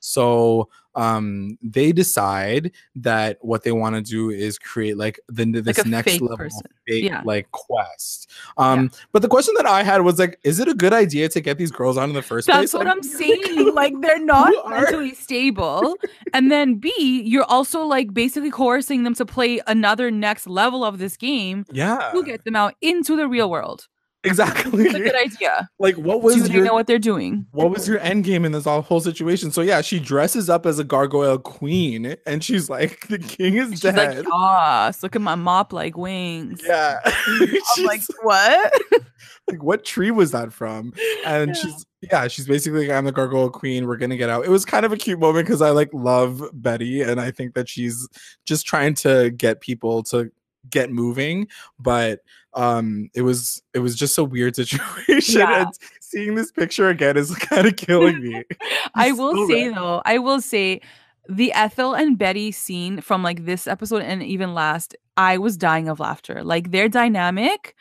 Storyline." 0.00 0.04
So 0.04 0.68
um 0.96 1.56
they 1.62 1.92
decide 1.92 2.72
that 2.96 3.38
what 3.42 3.62
they 3.62 3.70
want 3.70 3.94
to 3.94 4.02
do 4.02 4.28
is 4.30 4.58
create 4.58 4.96
like 4.96 5.20
the 5.28 5.44
this 5.44 5.78
a 5.78 5.88
next 5.88 6.20
level 6.20 6.48
fake 6.86 7.04
Yeah. 7.04 7.22
like 7.24 7.48
quest 7.52 8.28
um 8.56 8.90
but 9.12 9.22
the 9.22 9.28
question 9.28 9.54
that 9.56 9.66
i 9.66 9.84
had 9.84 10.00
was 10.02 10.18
like 10.18 10.40
is 10.42 10.58
it 10.58 10.66
a 10.66 10.74
good 10.74 10.92
idea 10.92 11.28
to 11.28 11.40
get 11.40 11.58
these 11.58 11.70
girls 11.70 11.96
on 11.96 12.08
in 12.08 12.14
the 12.16 12.22
first 12.22 12.48
place 12.48 12.72
That's 12.72 12.74
what 12.74 12.86
Like, 12.86 12.96
I'm 12.96 13.02
saying. 13.20 13.72
Like 13.72 13.94
they're 14.00 14.18
not 14.18 14.52
mentally 14.68 15.14
stable. 15.14 15.96
And 16.34 16.50
then 16.50 16.74
B, 16.76 17.22
you're 17.24 17.44
also 17.44 17.84
like 17.84 18.12
basically 18.12 18.50
coercing 18.50 19.04
them 19.04 19.14
to 19.14 19.24
play 19.24 19.60
another 19.68 20.10
next 20.10 20.48
level 20.48 20.84
of 20.84 20.98
this 20.98 21.16
game 21.16 21.66
yeah 21.70 22.10
to 22.12 22.24
get 22.24 22.44
them 22.44 22.56
out 22.56 22.74
into 22.80 23.16
the 23.16 23.28
real 23.28 23.48
world. 23.48 23.86
Exactly 24.24 24.84
It's 24.84 24.94
a 24.94 24.98
good 24.98 25.14
idea. 25.14 25.68
like 25.78 25.96
what 25.96 26.20
Do 26.20 26.26
was 26.26 26.48
they 26.48 26.54
your 26.54 26.64
know 26.64 26.74
what 26.74 26.86
they're 26.86 26.98
doing? 26.98 27.46
what 27.52 27.70
was 27.70 27.88
your 27.88 27.98
end 28.00 28.24
game 28.24 28.44
in 28.44 28.52
this 28.52 28.64
whole 28.66 29.00
situation 29.00 29.50
so 29.50 29.62
yeah 29.62 29.80
she 29.80 29.98
dresses 29.98 30.50
up 30.50 30.66
as 30.66 30.78
a 30.78 30.84
gargoyle 30.84 31.38
queen 31.38 32.16
and 32.26 32.44
she's 32.44 32.68
like 32.68 33.08
the 33.08 33.18
king 33.18 33.56
is 33.56 33.70
She's 33.70 33.80
dead 33.80 34.16
like, 34.18 34.26
"Yas, 34.26 35.02
look 35.02 35.16
at 35.16 35.22
my 35.22 35.34
mop 35.36 35.72
like 35.72 35.96
wings." 35.96 36.60
yeah 36.66 37.00
I'm 37.04 37.84
like, 37.84 38.02
what? 38.22 38.72
like 39.50 39.62
what 39.62 39.84
tree 39.84 40.10
was 40.10 40.32
that 40.32 40.52
from 40.52 40.92
and 41.24 41.48
Yeah. 41.50 41.54
she's 41.54 41.86
yeah 42.12 42.28
she's 42.28 42.46
basically 42.46 42.86
like, 42.88 42.96
i'm 42.96 43.04
the 43.04 43.12
gargoyle 43.12 43.50
queen 43.50 43.86
we're 43.86 43.96
gonna 43.96 44.16
get 44.16 44.30
out 44.30 44.44
it 44.44 44.50
was 44.50 44.64
kind 44.64 44.84
of 44.86 44.92
a 44.92 44.96
cute 44.96 45.18
moment 45.18 45.46
because 45.46 45.60
i 45.60 45.70
like 45.70 45.88
love 45.92 46.42
betty 46.52 47.02
and 47.02 47.20
i 47.20 47.30
think 47.30 47.54
that 47.54 47.68
she's 47.68 48.08
just 48.46 48.64
trying 48.66 48.94
to 48.94 49.30
get 49.30 49.60
people 49.60 50.02
to 50.04 50.30
get 50.68 50.90
moving 50.90 51.48
but 51.78 52.20
um 52.54 53.08
it 53.14 53.22
was 53.22 53.62
it 53.72 53.78
was 53.78 53.96
just 53.96 54.18
a 54.18 54.24
weird 54.24 54.54
situation 54.56 55.40
Yeah. 55.40 55.62
and 55.62 55.68
seeing 56.00 56.34
this 56.34 56.52
picture 56.52 56.88
again 56.88 57.16
is 57.16 57.34
kind 57.36 57.66
of 57.66 57.76
killing 57.76 58.20
me 58.22 58.44
I 58.94 59.12
will 59.12 59.34
so 59.34 59.48
say 59.48 59.68
though, 59.70 60.02
I 60.04 60.18
will 60.18 60.40
say 60.40 60.80
the 61.28 61.52
Ethel 61.52 61.94
and 61.94 62.18
Betty 62.18 62.50
scene 62.50 63.00
from 63.00 63.22
like 63.22 63.44
this 63.44 63.66
episode 63.68 64.02
and 64.02 64.20
even 64.22 64.52
last, 64.52 64.96
I 65.16 65.38
was 65.38 65.56
dying 65.56 65.88
of 65.88 66.00
laughter. 66.00 66.42
Like 66.42 66.72
their 66.72 66.88
dynamic 66.88 67.76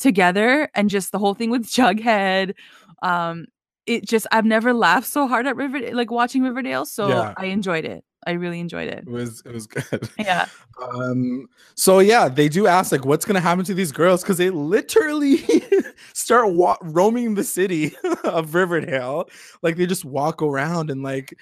together 0.00 0.68
and 0.74 0.90
just 0.90 1.12
the 1.12 1.18
whole 1.18 1.34
thing 1.34 1.50
with 1.50 1.66
Jughead. 1.66 2.54
Um, 3.02 3.46
it 3.86 4.04
just 4.08 4.26
I've 4.32 4.44
never 4.44 4.72
laughed 4.72 5.06
so 5.06 5.28
hard 5.28 5.46
at 5.46 5.54
Riverdale, 5.56 5.94
like 5.94 6.10
watching 6.10 6.42
Riverdale. 6.42 6.84
So 6.84 7.08
Yeah. 7.08 7.34
I 7.36 7.46
enjoyed 7.46 7.84
it. 7.84 8.02
I 8.26 8.32
really 8.32 8.60
enjoyed 8.60 8.88
it. 8.88 8.98
it 8.98 9.08
was 9.08 9.42
it 9.46 9.52
was 9.52 9.66
good 9.74 10.08
Yeah. 10.18 10.46
um 10.92 11.48
so 11.74 12.00
yeah 12.00 12.28
they 12.28 12.48
do 12.48 12.66
ask 12.66 12.92
like 12.92 13.04
what's 13.06 13.24
gonna 13.24 13.40
happen 13.40 13.64
to 13.64 13.74
these 13.74 13.92
girls 13.92 14.22
because 14.22 14.36
they 14.38 14.50
literally 14.50 15.38
start 16.12 16.52
wa- 16.52 16.76
roaming 16.82 17.34
the 17.34 17.44
city 17.44 17.96
of 18.24 18.54
riverdale 18.54 19.28
like 19.62 19.76
they 19.76 19.86
just 19.86 20.04
walk 20.04 20.42
around 20.42 20.90
and 20.90 21.02
like 21.02 21.38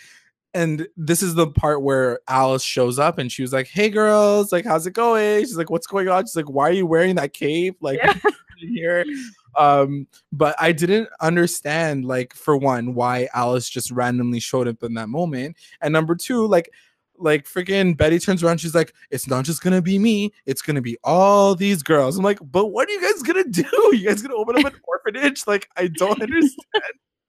and 0.54 0.88
this 0.96 1.22
is 1.22 1.34
the 1.34 1.46
part 1.46 1.82
where 1.82 2.20
alice 2.28 2.62
shows 2.62 2.98
up 2.98 3.18
and 3.18 3.30
she 3.30 3.42
was 3.42 3.52
like 3.52 3.66
hey 3.66 3.90
girls 3.90 4.50
like 4.50 4.64
how's 4.64 4.86
it 4.86 4.92
going? 4.94 5.40
She's 5.40 5.56
like 5.58 5.70
what's 5.70 5.86
going 5.86 6.08
on? 6.08 6.24
She's 6.24 6.36
like 6.36 6.48
why 6.50 6.68
are 6.68 6.72
you 6.72 6.86
wearing 6.86 7.16
that 7.16 7.32
cape? 7.32 7.76
Like 7.82 8.00
Yeah. 8.02 8.14
here? 8.58 9.04
Um 9.56 10.06
but 10.32 10.54
i 10.60 10.72
didn't 10.72 11.08
understand 11.20 12.04
like 12.04 12.34
for 12.34 12.56
one 12.56 12.94
why 12.94 13.28
alice 13.34 13.68
just 13.68 13.90
randomly 13.90 14.40
showed 14.40 14.68
up 14.68 14.82
in 14.82 14.94
that 14.94 15.08
moment 15.08 15.56
and 15.80 15.92
number 15.92 16.14
two 16.14 16.46
like 16.46 16.70
like 17.20 17.44
freaking 17.46 17.96
betty 17.96 18.18
turns 18.20 18.44
around 18.44 18.58
she's 18.58 18.74
like 18.76 18.94
it's 19.10 19.26
not 19.26 19.44
just 19.44 19.62
gonna 19.62 19.82
be 19.82 19.98
me 19.98 20.32
it's 20.46 20.62
gonna 20.62 20.80
be 20.82 20.96
all 21.02 21.54
these 21.56 21.82
girls. 21.82 22.16
I'm 22.16 22.24
like 22.24 22.38
but 22.40 22.66
what 22.66 22.88
are 22.88 22.92
you 22.92 23.00
guys 23.00 23.22
gonna 23.22 23.44
do? 23.50 23.64
You 23.92 24.06
guys 24.06 24.22
gonna 24.22 24.34
open 24.34 24.56
up 24.58 24.72
an 24.72 24.80
orphanage? 24.84 25.46
Like 25.46 25.68
i 25.76 25.88
don't 25.88 26.20
understand 26.22 26.54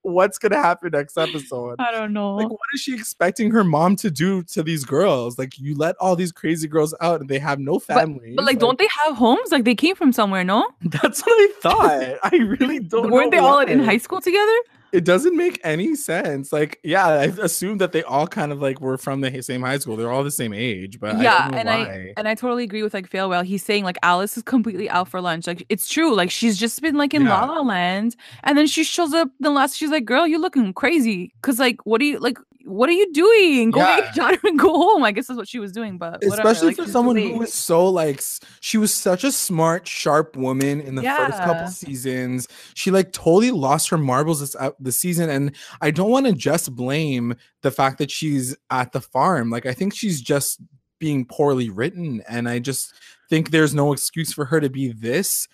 what's 0.10 0.38
gonna 0.38 0.58
happen 0.58 0.92
next 0.92 1.18
episode 1.18 1.76
I 1.80 1.92
don't 1.92 2.14
know. 2.14 2.36
like 2.36 2.50
what 2.50 2.60
is 2.74 2.82
she 2.82 2.94
expecting 2.94 3.52
her 3.52 3.64
mom 3.64 3.96
to 3.98 4.12
do 4.12 4.44
to 4.44 4.64
these 4.64 4.84
girls 4.84 5.38
like 5.38 5.60
you 5.60 5.76
let 5.76 5.96
all 6.00 6.16
these 6.16 6.32
crazy 6.32 6.68
girls 6.68 6.94
out 7.02 7.22
and 7.22 7.30
they 7.30 7.40
have 7.40 7.60
no 7.60 7.80
family 7.80 8.34
but 8.36 8.46
like, 8.46 8.60
don't 8.60 8.78
they 8.78 8.88
have 9.04 9.16
homes? 9.16 9.52
Like 9.52 9.66
they 9.66 9.76
came 9.76 9.96
from 9.96 10.12
somewhere, 10.12 10.44
no? 10.44 10.68
that's 10.82 11.22
what 11.22 11.34
I 11.34 11.54
thought. 11.62 12.32
I 12.32 12.36
really 12.38 12.80
don't. 12.94 13.12
Weren't 13.12 13.32
they 13.32 13.38
all 13.38 13.60
in 13.60 13.80
high 13.80 13.98
school 13.98 14.22
together? 14.22 14.56
It 14.92 15.06
doesn't 15.06 15.36
make 15.38 15.60
any 15.64 15.96
sense. 15.96 16.52
Like, 16.52 16.80
yeah, 16.84 17.08
I 17.08 17.24
assumed 17.42 17.80
that 17.82 17.92
they 17.92 18.04
all 18.04 18.28
kind 18.28 18.52
of 18.52 18.62
like 18.62 18.82
were 18.82 18.98
from 18.98 19.22
the 19.22 19.42
same 19.42 19.62
high 19.62 19.78
school. 19.78 19.96
They're 19.96 20.12
all 20.12 20.24
the 20.24 20.32
same 20.32 20.54
age, 20.54 21.00
but 21.00 21.20
yeah 21.22 21.36
I 21.36 21.42
don't 21.42 21.52
know 21.52 21.58
and 21.60 21.68
why. 21.70 21.74
i 21.94 22.14
and 22.18 22.28
i 22.28 22.36
totally 22.36 22.64
agree 22.64 22.84
with 22.84 22.94
like 22.94 23.10
Failwell. 23.10 23.44
he's 23.44 23.64
saying 23.64 23.84
like 23.84 23.98
alice 24.04 24.38
is 24.38 24.44
completely 24.44 24.90
out 24.90 25.08
for 25.08 25.22
lunch 25.22 25.48
like 25.48 25.66
it's 25.70 25.88
true 25.88 26.16
like 26.16 26.32
she's 26.32 26.58
just 26.58 26.82
been 26.82 26.96
like 26.96 27.14
in 27.14 27.24
Yeah. 27.26 27.46
la 27.46 27.54
la 27.56 27.62
land 27.62 28.16
and 28.44 28.58
then 28.58 28.68
she 28.68 28.84
shows 28.84 29.14
up 29.14 29.30
the 29.40 29.50
last 29.50 29.76
she's 29.78 29.90
like 29.90 30.06
girl 30.06 30.26
you're 30.28 30.40
looking 30.40 30.74
crazy 30.74 31.32
because 31.42 31.60
like 31.60 31.78
what 31.86 32.00
do 32.00 32.06
you 32.06 32.20
like 32.20 32.38
what 32.70 32.88
are 32.90 32.94
you 32.94 33.12
doing? 33.14 33.72
Go 33.72 33.80
Yeah. 33.80 33.96
get 34.02 34.16
your 34.16 34.26
daughter 34.26 34.40
and 34.48 34.60
go 34.60 34.74
home. 34.74 35.04
I 35.04 35.12
guess 35.12 35.28
that's 35.28 35.38
what 35.38 35.48
she 35.48 35.60
was 35.60 35.72
doing, 35.72 35.98
but 35.98 36.24
whatever. 36.24 36.36
especially 36.50 36.68
like, 36.70 36.76
for 36.78 36.88
someone 36.88 37.16
who 37.18 37.38
was 37.38 37.54
so 37.54 37.88
like 37.90 38.22
she 38.62 38.78
was 38.78 38.94
such 38.94 39.24
a 39.24 39.32
smart 39.32 39.88
sharp 39.88 40.36
woman 40.38 40.80
in 40.82 40.96
the 40.96 41.02
first 41.04 41.38
couple 41.40 41.68
seasons 41.68 42.48
she 42.76 42.92
like 42.92 43.12
totally 43.12 43.52
lost 43.52 43.90
her 43.90 43.98
marbles 43.98 44.40
this 44.40 44.56
uh, 44.56 44.72
the 44.80 44.92
season 44.92 45.30
and 45.30 45.56
i 45.82 45.90
don't 45.92 46.10
want 46.12 46.26
to 46.26 46.34
just 46.34 46.76
blame 46.76 47.36
the 47.62 47.72
fact 47.72 47.98
that 47.98 48.12
she's 48.12 48.56
at 48.70 48.92
the 48.92 49.02
farm 49.02 49.50
like 49.50 49.66
i 49.66 49.74
think 49.74 49.94
she's 49.94 50.22
just 50.22 50.62
being 51.00 51.26
poorly 51.26 51.70
written 51.70 52.22
and 52.30 52.48
i 52.48 52.60
just 52.60 52.94
think 53.30 53.52
there's 53.52 53.74
no 53.74 53.94
excuse 53.94 54.32
for 54.34 54.46
her 54.46 54.60
to 54.60 54.70
be 54.70 54.92
this 54.92 55.48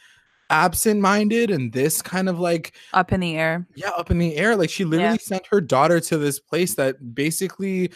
absent-minded 0.50 1.50
and 1.52 1.72
this 1.74 2.02
kind 2.02 2.30
of 2.30 2.40
like 2.40 2.74
up 2.94 3.12
in 3.12 3.20
the 3.20 3.36
air. 3.36 3.66
yeah 3.76 3.90
up 3.98 4.12
in 4.12 4.18
the 4.20 4.36
air 4.36 4.56
like 4.56 4.70
she 4.70 4.86
literally 4.86 5.18
sent 5.18 5.46
her 5.48 5.60
daughter 5.60 6.00
to 6.00 6.18
this 6.18 6.40
place 6.40 6.76
that 6.76 7.16
basically 7.16 7.92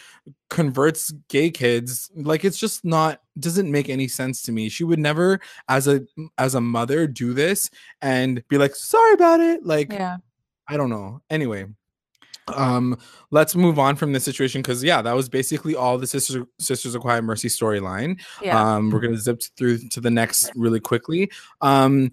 converts 0.48 1.12
gay 1.28 1.50
kids 1.50 2.10
like 2.16 2.44
it's 2.44 2.58
just 2.58 2.84
not 2.84 3.20
doesn't 3.38 3.70
make 3.70 3.88
any 3.88 4.08
sense 4.08 4.42
to 4.42 4.52
me 4.52 4.68
she 4.68 4.82
would 4.84 4.98
never 4.98 5.40
as 5.68 5.86
a 5.86 6.00
as 6.38 6.54
a 6.56 6.60
mother 6.60 7.06
do 7.06 7.32
this 7.32 7.70
and 8.02 8.42
be 8.48 8.58
like 8.58 8.74
sorry 8.74 9.12
about 9.14 9.38
it 9.40 9.64
like 9.64 9.92
Yeah. 9.92 10.16
i 10.68 10.76
don't 10.76 10.90
know 10.90 11.20
anyway 11.30 11.66
um 12.56 12.98
let's 13.30 13.54
move 13.54 13.78
on 13.78 13.94
from 13.94 14.12
this 14.12 14.24
situation 14.24 14.60
because 14.60 14.82
yeah 14.82 15.00
that 15.02 15.12
was 15.14 15.28
basically 15.28 15.76
all 15.76 15.98
the 15.98 16.06
sisters 16.06 16.44
sisters 16.58 16.96
of 16.96 17.00
quiet 17.00 17.22
mercy 17.22 17.46
storyline 17.46 18.20
Yeah. 18.42 18.74
um, 18.74 18.90
we're 18.90 18.98
gonna 18.98 19.18
zip 19.18 19.40
through 19.56 19.78
to 19.90 20.00
the 20.00 20.10
next 20.10 20.50
really 20.56 20.80
quickly. 20.80 21.30
Um, 21.60 22.10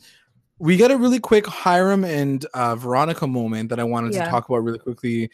we 0.60 0.78
get 0.78 0.92
a 0.92 0.98
really 0.98 1.20
quick 1.20 1.46
Hiram 1.46 2.04
and 2.04 2.46
uh, 2.54 2.76
Veronica 2.76 3.28
moment 3.28 3.70
that 3.70 3.80
I 3.80 3.84
wanted 3.84 4.14
Yeah. 4.14 4.26
to 4.26 4.30
talk 4.32 4.48
about 4.50 4.64
really 4.64 4.80
quickly. 4.80 5.30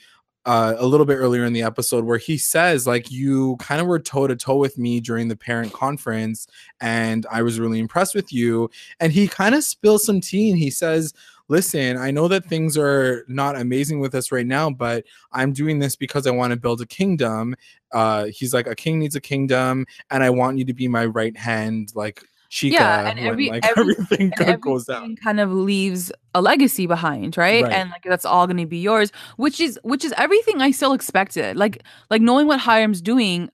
Uh, 0.46 0.76
a 0.78 0.86
little 0.86 1.06
bit 1.06 1.16
earlier 1.16 1.46
in 1.46 1.54
the 1.54 1.62
episode, 1.64 2.04
where 2.04 2.18
he 2.18 2.38
says, 2.38 2.86
like, 2.86 3.10
you 3.10 3.56
kind 3.62 3.80
of 3.80 3.88
were 3.88 3.98
toe 3.98 4.28
to 4.28 4.36
toe 4.36 4.58
with 4.58 4.78
me 4.78 5.00
during 5.00 5.30
the 5.30 5.38
parent 5.38 5.72
conference, 5.72 6.48
and 6.82 7.26
I 7.32 7.42
was 7.44 7.62
really 7.62 7.80
impressed 7.80 8.14
with 8.14 8.34
you. 8.34 8.70
And 9.00 9.14
he 9.14 9.26
kind 9.30 9.56
of 9.56 9.64
spills 9.64 10.06
some 10.06 10.20
tea 10.20 10.50
and 10.50 10.60
he 10.60 10.70
says, 10.70 11.14
Listen, 11.48 11.96
I 11.98 12.12
know 12.12 12.28
that 12.28 12.46
things 12.46 12.78
are 12.78 13.24
not 13.30 13.56
amazing 13.56 14.02
with 14.02 14.14
us 14.16 14.34
right 14.34 14.46
now, 14.46 14.70
but 14.70 15.06
I'm 15.32 15.54
doing 15.54 15.80
this 15.80 15.96
because 15.96 16.28
I 16.28 16.32
want 16.32 16.52
to 16.52 16.60
build 16.60 16.82
a 16.82 16.86
kingdom. 16.86 17.56
Uh, 17.94 18.26
he's 18.26 18.54
like, 18.54 18.68
A 18.68 18.76
king 18.76 19.00
needs 19.00 19.16
a 19.16 19.22
kingdom, 19.22 19.86
and 20.12 20.24
I 20.26 20.30
want 20.30 20.58
you 20.58 20.66
to 20.66 20.74
be 20.74 20.90
my 20.90 21.06
right 21.06 21.38
hand, 21.38 21.94
like 21.96 22.22
Chica, 22.56 22.76
Yeah, 22.76 23.10
and 23.10 23.20
when, 23.20 23.28
every- 23.28 23.50
like 23.50 23.66
every- 23.78 23.96
everything 24.00 24.32
and 24.40 24.62
goes 24.62 24.86
down. 24.86 25.16
kind 25.16 25.40
of 25.40 25.52
leaves 25.52 26.12
a 26.36 26.42
legacy 26.42 26.86
behind 26.86 27.36
right? 27.36 27.64
Right. 27.64 27.74
and 27.74 27.90
like 27.90 28.04
that's 28.04 28.26
all 28.26 28.46
going 28.46 28.58
to 28.58 28.68
be 28.68 28.78
yours 28.78 29.12
which 29.38 29.60
is 29.60 29.80
which 29.84 30.06
is 30.06 30.14
everything 30.18 30.62
i 30.62 30.70
still 30.70 30.94
expected 30.94 31.58
like 31.58 31.82
like 32.12 32.22
knowing 32.22 32.46
what 32.46 32.60
hiram's 32.60 33.02
doing 33.02 33.50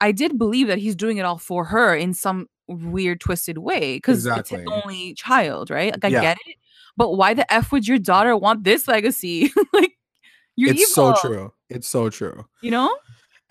i 0.00 0.12
did 0.12 0.38
believe 0.38 0.68
that 0.68 0.78
he's 0.78 0.94
doing 0.94 1.16
it 1.18 1.22
all 1.22 1.38
for 1.38 1.64
her 1.64 1.96
in 1.96 2.14
some 2.14 2.46
weird 2.68 3.18
twisted 3.20 3.58
way 3.58 3.96
because 3.96 4.24
it's 4.24 4.50
his 4.50 4.64
only 4.70 5.14
child 5.14 5.68
right 5.70 5.92
like 5.94 6.04
i 6.04 6.08
Yeah. 6.08 6.20
get 6.20 6.38
it 6.46 6.56
but 6.96 7.16
why 7.16 7.34
the 7.34 7.52
f 7.52 7.72
would 7.72 7.88
your 7.88 7.98
daughter 7.98 8.36
want 8.36 8.62
this 8.62 8.86
legacy 8.86 9.52
like 9.72 9.92
you're 10.56 10.70
It's 10.70 10.82
evil, 10.96 11.16
so 11.16 11.28
true. 11.28 11.52
It's 11.68 11.88
so 11.88 12.08
true. 12.08 12.44
you 12.62 12.70
know 12.70 12.94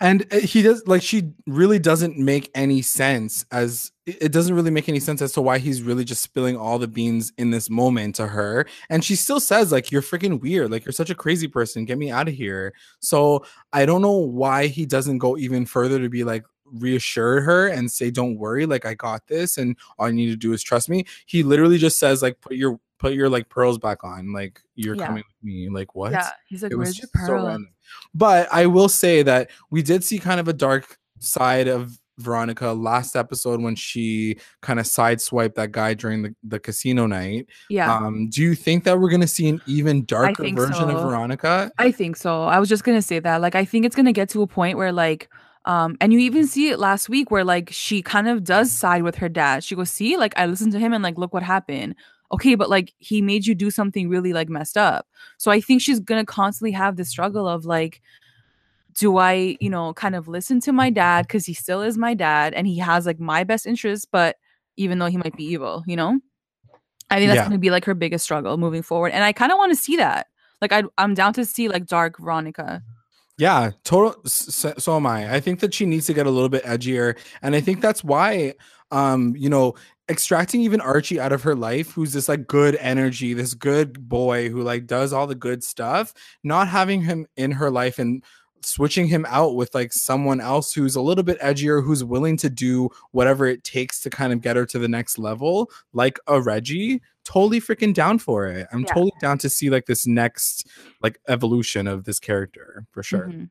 And 0.04 0.26
uh, 0.30 0.40
he 0.40 0.60
does 0.60 0.86
like 0.86 1.00
she 1.00 1.32
really 1.46 1.78
doesn't 1.78 2.18
make 2.18 2.50
any 2.54 2.82
sense 2.82 3.46
as 3.50 3.90
it 4.04 4.18
it 4.20 4.32
doesn't 4.32 4.54
really 4.54 4.70
make 4.70 4.86
any 4.86 5.00
sense 5.00 5.22
as 5.22 5.32
to 5.32 5.40
why 5.40 5.56
he's 5.56 5.80
really 5.80 6.04
just 6.04 6.20
spilling 6.20 6.58
all 6.58 6.78
the 6.78 6.86
beans 6.86 7.32
in 7.38 7.50
this 7.50 7.70
moment 7.70 8.14
to 8.16 8.26
her. 8.26 8.66
And 8.90 9.02
she 9.02 9.16
still 9.16 9.40
says 9.40 9.72
like 9.72 9.90
you're 9.90 10.02
freaking 10.02 10.42
weird, 10.42 10.70
like 10.70 10.84
you're 10.84 10.92
such 10.92 11.08
a 11.08 11.14
crazy 11.14 11.48
person, 11.48 11.86
get 11.86 11.96
me 11.96 12.10
out 12.10 12.28
of 12.28 12.34
here. 12.34 12.74
So 13.00 13.46
I 13.72 13.86
don't 13.86 14.02
know 14.02 14.18
why 14.18 14.66
he 14.66 14.84
doesn't 14.84 15.18
go 15.18 15.38
even 15.38 15.64
further 15.64 15.98
to 15.98 16.10
be 16.10 16.22
like 16.22 16.44
reassure 16.66 17.40
her 17.40 17.68
and 17.68 17.90
say 17.90 18.10
don't 18.10 18.36
worry 18.36 18.66
like 18.66 18.84
I 18.84 18.94
got 18.94 19.26
this 19.26 19.56
and 19.56 19.74
all 19.98 20.08
you 20.08 20.14
need 20.14 20.30
to 20.30 20.36
do 20.36 20.52
is 20.52 20.62
trust 20.62 20.90
me. 20.90 21.06
He 21.24 21.42
literally 21.42 21.78
just 21.78 21.98
says 21.98 22.20
like 22.20 22.42
put 22.42 22.56
your 22.56 22.78
put 23.04 23.14
your 23.14 23.28
like 23.28 23.48
pearls 23.48 23.78
back 23.78 24.02
on 24.04 24.32
like 24.32 24.60
you're 24.74 24.96
Yeah. 24.96 25.06
coming 25.06 25.24
with 25.26 25.44
me 25.44 25.68
like 25.68 25.94
what? 25.94 26.12
yeah 26.12 26.30
he's 26.48 26.62
like 26.62 26.72
it 26.72 26.76
where's 26.76 26.96
your 26.98 27.08
just 27.12 27.26
so 27.26 27.34
random. 27.34 27.68
But 28.14 28.48
I 28.52 28.66
will 28.66 28.88
say 28.88 29.22
that 29.22 29.50
we 29.70 29.82
did 29.82 30.02
see 30.04 30.18
kind 30.18 30.40
of 30.40 30.48
a 30.48 30.52
dark 30.52 30.96
side 31.18 31.68
of 31.68 31.98
Veronica 32.18 32.68
last 32.68 33.16
episode 33.16 33.60
when 33.60 33.74
she 33.74 34.38
kind 34.62 34.78
of 34.78 34.86
sideswiped 34.86 35.56
that 35.56 35.72
guy 35.72 35.94
during 35.94 36.22
the, 36.22 36.34
the 36.44 36.60
casino 36.60 37.06
night. 37.06 37.46
yeah 37.68 37.92
Um, 37.92 38.28
do 38.30 38.40
you 38.40 38.54
think 38.54 38.84
that 38.84 38.98
we're 39.00 39.10
gonna 39.10 39.26
see 39.26 39.48
an 39.48 39.60
even 39.66 40.04
darker 40.04 40.44
version 40.54 40.90
of. 40.90 41.02
Veronica? 41.02 41.72
I 41.76 41.90
think 41.90 42.16
so. 42.16 42.44
I 42.44 42.58
was 42.60 42.68
just 42.68 42.84
gonna 42.84 43.02
say 43.02 43.18
that. 43.18 43.40
Like, 43.40 43.54
I 43.56 43.64
think 43.64 43.84
it's 43.84 43.96
gonna 43.96 44.12
get 44.12 44.28
to 44.30 44.42
a 44.42 44.46
point 44.46 44.78
where, 44.78 44.92
like, 44.92 45.28
um, 45.64 45.96
and 46.00 46.12
you 46.12 46.20
even 46.20 46.46
see 46.46 46.68
it 46.68 46.78
last 46.78 47.08
week 47.08 47.30
where, 47.32 47.42
like, 47.44 47.70
she 47.72 48.00
kind 48.00 48.28
of 48.28 48.44
does 48.44 48.70
side 48.70 49.02
with 49.02 49.16
her 49.16 49.28
dad. 49.28 49.64
She 49.64 49.74
goes, 49.74 49.90
"See, 49.90 50.16
like, 50.16 50.34
I 50.36 50.46
listened 50.46 50.72
to 50.72 50.78
him, 50.78 50.92
and 50.92 51.02
like, 51.02 51.18
look 51.18 51.32
what 51.34 51.42
happened." 51.42 51.96
Okay, 52.32 52.54
but 52.54 52.70
like, 52.70 52.94
he 52.98 53.22
made 53.22 53.46
you 53.46 53.54
do 53.54 53.70
something 53.70 54.08
really 54.08 54.32
like 54.32 54.48
messed 54.48 54.76
up. 54.76 55.06
So 55.38 55.50
I 55.50 55.60
think 55.60 55.80
she's 55.80 56.00
gonna 56.00 56.24
constantly 56.24 56.72
have 56.72 56.96
this 56.96 57.08
struggle 57.08 57.46
of 57.46 57.64
like, 57.64 58.00
do 58.94 59.18
I, 59.18 59.56
you 59.60 59.70
know, 59.70 59.92
kind 59.94 60.14
of 60.14 60.28
listen 60.28 60.60
to 60.60 60.72
my 60.72 60.90
dad 60.90 61.26
because 61.26 61.46
he 61.46 61.54
still 61.54 61.82
is 61.82 61.98
my 61.98 62.14
dad 62.14 62.54
and 62.54 62.66
he 62.66 62.78
has 62.78 63.06
like 63.06 63.20
my 63.20 63.44
best 63.44 63.66
interests, 63.66 64.06
but 64.10 64.36
even 64.76 64.98
though 64.98 65.06
he 65.06 65.16
might 65.16 65.36
be 65.36 65.44
evil, 65.44 65.84
you 65.86 65.96
know. 65.96 66.20
I 67.10 67.16
think 67.18 67.28
that's 67.28 67.36
Yeah. 67.38 67.42
going 67.42 67.52
to 67.52 67.58
be 67.58 67.70
like 67.70 67.84
her 67.84 67.94
biggest 67.94 68.24
struggle 68.24 68.56
moving 68.56 68.82
forward, 68.82 69.12
and 69.12 69.22
I 69.22 69.32
kind 69.32 69.52
of 69.52 69.58
want 69.58 69.70
to 69.72 69.76
see 69.76 69.96
that. 69.96 70.28
Like 70.60 70.72
I, 70.72 70.84
I'm 70.96 71.14
down 71.14 71.32
to 71.34 71.44
see 71.44 71.68
like 71.68 71.86
dark 71.86 72.18
Veronica. 72.18 72.82
Yeah, 73.36 73.72
total. 73.84 74.16
So, 74.26 74.72
so 74.78 74.96
am 74.96 75.06
I. 75.06 75.34
I 75.34 75.40
think 75.40 75.60
that 75.60 75.74
she 75.74 75.86
needs 75.86 76.06
to 76.06 76.14
get 76.14 76.26
a 76.26 76.30
little 76.30 76.48
bit 76.48 76.64
edgier, 76.64 77.18
and 77.42 77.54
I 77.54 77.60
think 77.60 77.80
that's 77.80 78.02
why, 78.02 78.54
um, 78.90 79.34
you 79.36 79.48
know, 79.50 79.74
extracting 80.08 80.60
even 80.60 80.80
Archie 80.80 81.18
out 81.20 81.32
of 81.32 81.42
her 81.42 81.54
life, 81.54 81.92
who's 81.92 82.12
this 82.12 82.28
like 82.28 82.46
good 82.46 82.76
energy, 82.76 83.34
this 83.34 83.54
good 83.54 84.08
boy 84.08 84.48
who 84.50 84.62
like 84.62 84.86
does 84.86 85.12
all 85.12 85.26
the 85.26 85.34
good 85.34 85.64
stuff, 85.64 86.12
not 86.42 86.68
having 86.68 87.00
him 87.02 87.26
in 87.36 87.52
her 87.52 87.70
life 87.70 87.98
and 87.98 88.22
switching 88.62 89.06
him 89.06 89.26
out 89.28 89.56
with 89.56 89.74
like 89.74 89.92
someone 89.92 90.40
else 90.40 90.72
who's 90.72 90.96
a 90.96 91.00
little 91.00 91.24
bit 91.24 91.38
edgier, 91.40 91.84
who's 91.84 92.02
willing 92.02 92.36
to 92.38 92.48
do 92.48 92.88
whatever 93.10 93.46
it 93.46 93.62
takes 93.64 94.00
to 94.00 94.10
kind 94.10 94.32
of 94.32 94.40
get 94.40 94.56
her 94.56 94.64
to 94.66 94.78
the 94.78 94.88
next 94.88 95.18
level, 95.18 95.70
like 95.92 96.18
a 96.26 96.40
Reggie. 96.40 97.00
Totally 97.24 97.60
freaking 97.60 97.94
down 97.94 98.18
for 98.18 98.46
it. 98.46 98.66
I'm 98.72 98.80
Yeah. 98.80 98.86
totally 98.94 99.12
down 99.20 99.38
to 99.38 99.48
see 99.48 99.70
like 99.70 99.86
this 99.86 100.06
next 100.06 100.66
like 101.02 101.18
evolution 101.28 101.86
of 101.86 102.04
this 102.04 102.18
character 102.20 102.86
for 102.90 103.02
sure. 103.02 103.28
Mhm. 103.28 103.48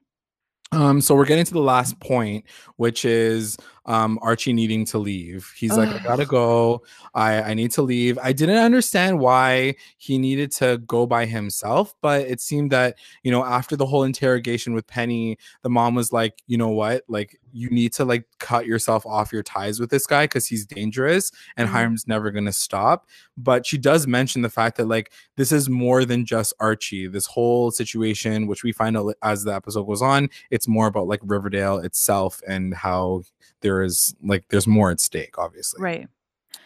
Um, 0.72 1.02
so 1.02 1.14
we're 1.14 1.26
getting 1.26 1.46
to 1.46 1.54
the 1.54 1.60
last 1.62 2.00
point, 2.00 2.46
which 2.78 3.06
is 3.06 3.58
um 3.86 4.18
Archie 4.22 4.54
needing 4.54 4.86
to 4.86 4.98
leave. 4.98 5.52
He's 5.58 5.78
like, 5.78 5.90
I 5.90 6.00
gotta 6.00 6.26
go. 6.26 6.84
I 7.14 7.42
I 7.42 7.54
need 7.54 7.72
to 7.72 7.82
leave. 7.82 8.18
I 8.22 8.32
didn't 8.34 8.58
understand 8.58 9.20
why 9.20 9.76
he 9.98 10.18
needed 10.18 10.52
to 10.54 10.78
go 10.88 11.06
by 11.06 11.26
himself, 11.26 11.94
but 12.02 12.22
it 12.22 12.40
seemed 12.42 12.72
that 12.72 12.98
you 13.24 13.32
know 13.32 13.44
after 13.44 13.76
the 13.76 13.86
whole 13.86 14.04
interrogation 14.04 14.74
with 14.74 14.88
Penny, 14.88 15.38
the 15.64 15.70
mom 15.70 15.96
was 15.96 16.14
like, 16.14 16.42
you 16.48 16.58
know 16.58 16.70
what, 16.70 17.04
like 17.08 17.40
you 17.56 17.70
need 17.70 17.94
to 17.94 18.04
like 18.06 18.26
cut 18.40 18.66
yourself 18.66 19.06
off 19.06 19.32
your 19.32 19.44
ties 19.44 19.80
with 19.80 19.90
this 19.92 20.08
guy 20.08 20.24
because 20.26 20.48
he's 20.48 20.66
dangerous 20.66 21.32
and 21.56 21.70
Mhm. 21.70 21.74
Hiram's 21.74 22.08
never 22.08 22.32
gonna 22.32 22.52
stop. 22.54 23.08
But 23.38 23.66
she 23.66 23.78
does 23.78 24.08
mention 24.08 24.42
the 24.42 24.50
fact 24.50 24.78
that 24.78 24.88
like 24.88 25.12
this 25.36 25.52
is 25.52 25.70
more 25.70 26.06
than 26.06 26.26
just 26.26 26.54
Archie. 26.60 27.08
This 27.08 27.26
whole 27.28 27.70
situation, 27.72 28.48
which 28.48 28.64
we 28.64 28.72
find 28.72 28.98
out 28.98 29.14
as 29.22 29.44
the 29.44 29.54
episode 29.54 29.84
goes 29.86 30.02
on, 30.02 30.30
it's 30.52 30.68
more 30.68 30.88
about 30.88 31.08
like 31.08 31.20
Riverdale 31.24 31.78
itself 31.78 32.42
and 32.48 32.74
how 32.74 33.24
there 33.62 33.82
is 33.84 34.16
like 34.24 34.46
there's 34.50 34.68
more 34.68 34.92
at 34.92 35.00
stake, 35.00 35.38
obviously. 35.38 35.82
Right. 35.82 36.08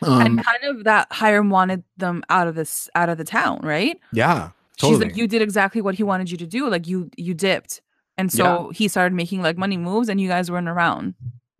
Um, 0.02 0.22
and 0.22 0.44
kind 0.44 0.64
of 0.64 0.84
that 0.84 1.08
Hiram 1.12 1.50
wanted 1.50 1.84
them 1.98 2.24
out 2.30 2.48
of 2.48 2.56
this 2.56 2.90
out 2.96 3.10
of 3.10 3.18
the 3.18 3.24
town, 3.24 3.60
right? 3.64 4.00
yeah. 4.14 4.52
She's 4.80 5.00
like, 5.00 5.18
you 5.18 5.28
did 5.28 5.42
exactly 5.42 5.82
what 5.82 5.96
he 5.96 6.04
wanted 6.04 6.30
you 6.30 6.38
to 6.38 6.46
do. 6.46 6.70
Like 6.70 6.88
you 6.88 7.10
you 7.18 7.34
dipped. 7.34 7.82
And 8.20 8.32
so 8.32 8.70
he 8.76 8.88
started 8.88 9.16
making 9.16 9.42
like 9.42 9.58
money 9.58 9.78
moves 9.78 10.08
and 10.10 10.22
you 10.22 10.28
guys 10.28 10.52
weren't 10.52 10.70
around. 10.70 11.16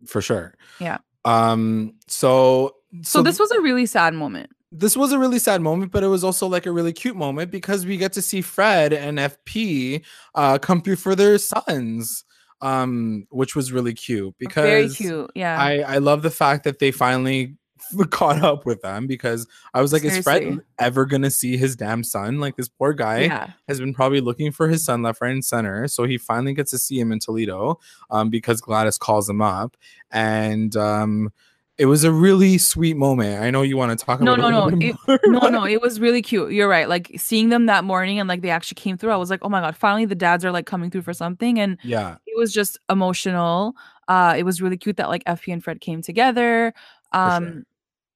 for 0.06 0.20
sure. 0.22 0.54
Yeah. 0.78 0.98
Um. 1.24 1.94
So. 2.06 2.76
So, 3.02 3.20
this 3.22 3.38
was 3.38 3.50
a 3.50 3.60
really 3.60 3.84
sad 3.84 4.14
moment. 4.14 4.50
this 4.72 4.96
was 4.96 5.12
a 5.12 5.18
really 5.18 5.38
sad 5.38 5.60
moment, 5.60 5.92
but 5.92 6.02
it 6.02 6.06
was 6.06 6.24
also 6.24 6.46
like 6.46 6.64
a 6.64 6.72
really 6.72 6.92
cute 6.92 7.16
moment 7.16 7.50
because 7.50 7.84
we 7.84 7.96
get 7.98 8.12
to 8.14 8.22
see 8.22 8.40
Fred 8.40 8.92
and 8.94 9.18
FP 9.18 10.02
uh, 10.34 10.58
come 10.58 10.80
through 10.80 10.96
for 10.96 11.14
their 11.14 11.36
sons, 11.38 12.24
um, 12.60 13.26
which 13.30 13.54
was 13.54 13.72
really 13.72 13.94
cute 13.94 14.34
because 14.38 14.64
Very 14.64 14.88
cute. 14.88 15.30
Yeah. 15.34 15.60
I 15.60 15.78
I 15.80 15.98
love 15.98 16.22
the 16.22 16.30
fact 16.30 16.64
that 16.64 16.78
they 16.78 16.90
finally 16.90 17.56
caught 18.10 18.42
up 18.42 18.66
with 18.66 18.82
them 18.82 19.06
because 19.06 19.46
I 19.74 19.80
was 19.80 19.92
like, 19.92 20.04
is 20.04 20.18
Fred 20.18 20.60
ever 20.78 21.06
gonna 21.06 21.30
see 21.30 21.56
his 21.56 21.76
damn 21.76 22.02
son? 22.02 22.40
Like 22.40 22.56
this 22.56 22.68
poor 22.68 22.92
guy 22.92 23.20
yeah. 23.20 23.50
has 23.68 23.80
been 23.80 23.94
probably 23.94 24.20
looking 24.20 24.52
for 24.52 24.68
his 24.68 24.84
son 24.84 25.02
left, 25.02 25.20
right, 25.20 25.32
and 25.32 25.44
center. 25.44 25.88
So 25.88 26.04
he 26.04 26.18
finally 26.18 26.54
gets 26.54 26.70
to 26.72 26.78
see 26.78 26.98
him 26.98 27.12
in 27.12 27.20
Toledo 27.20 27.78
um, 28.10 28.30
because 28.30 28.60
Gladys 28.60 28.98
calls 28.98 29.28
him 29.28 29.40
up. 29.40 29.76
And 30.10 30.76
um, 30.76 31.32
it 31.78 31.86
was 31.86 32.02
a 32.04 32.10
really 32.12 32.58
sweet 32.58 32.96
moment. 32.96 33.40
I 33.40 33.50
know 33.50 33.62
you 33.62 33.76
want 33.76 33.96
to 33.96 34.04
talk 34.04 34.20
No, 34.20 34.34
about 34.34 34.48
it 34.48 34.52
no, 34.52 34.68
no, 34.68 34.86
it- 35.16 35.20
no, 35.26 35.48
no, 35.48 35.64
it 35.64 35.80
was 35.80 36.00
really 36.00 36.22
cute. 36.22 36.52
You're 36.52 36.68
right. 36.68 36.88
Like 36.88 37.12
seeing 37.16 37.48
them 37.50 37.66
that 37.66 37.84
morning 37.84 38.18
and 38.18 38.28
like 38.28 38.42
they 38.42 38.50
actually 38.50 38.76
came 38.76 38.96
through. 38.98 39.12
I 39.12 39.16
was 39.16 39.30
like, 39.30 39.40
oh 39.42 39.48
my 39.48 39.60
god, 39.60 39.76
finally 39.76 40.04
the 40.04 40.14
dads 40.16 40.44
are 40.44 40.50
like 40.50 40.66
coming 40.66 40.90
through 40.90 41.02
for 41.02 41.12
something. 41.14 41.58
And 41.60 41.78
Yeah, 41.84 42.16
it 42.26 42.36
was 42.36 42.52
just 42.52 42.78
emotional. 42.90 43.74
Uh, 44.08 44.34
it 44.36 44.42
was 44.42 44.60
really 44.60 44.76
cute 44.76 44.96
that 44.96 45.08
like 45.08 45.22
FP 45.24 45.52
and 45.52 45.62
Fred 45.62 45.80
came 45.80 46.02
together. 46.02 46.74
sure. 47.14 47.20
Um, 47.22 47.64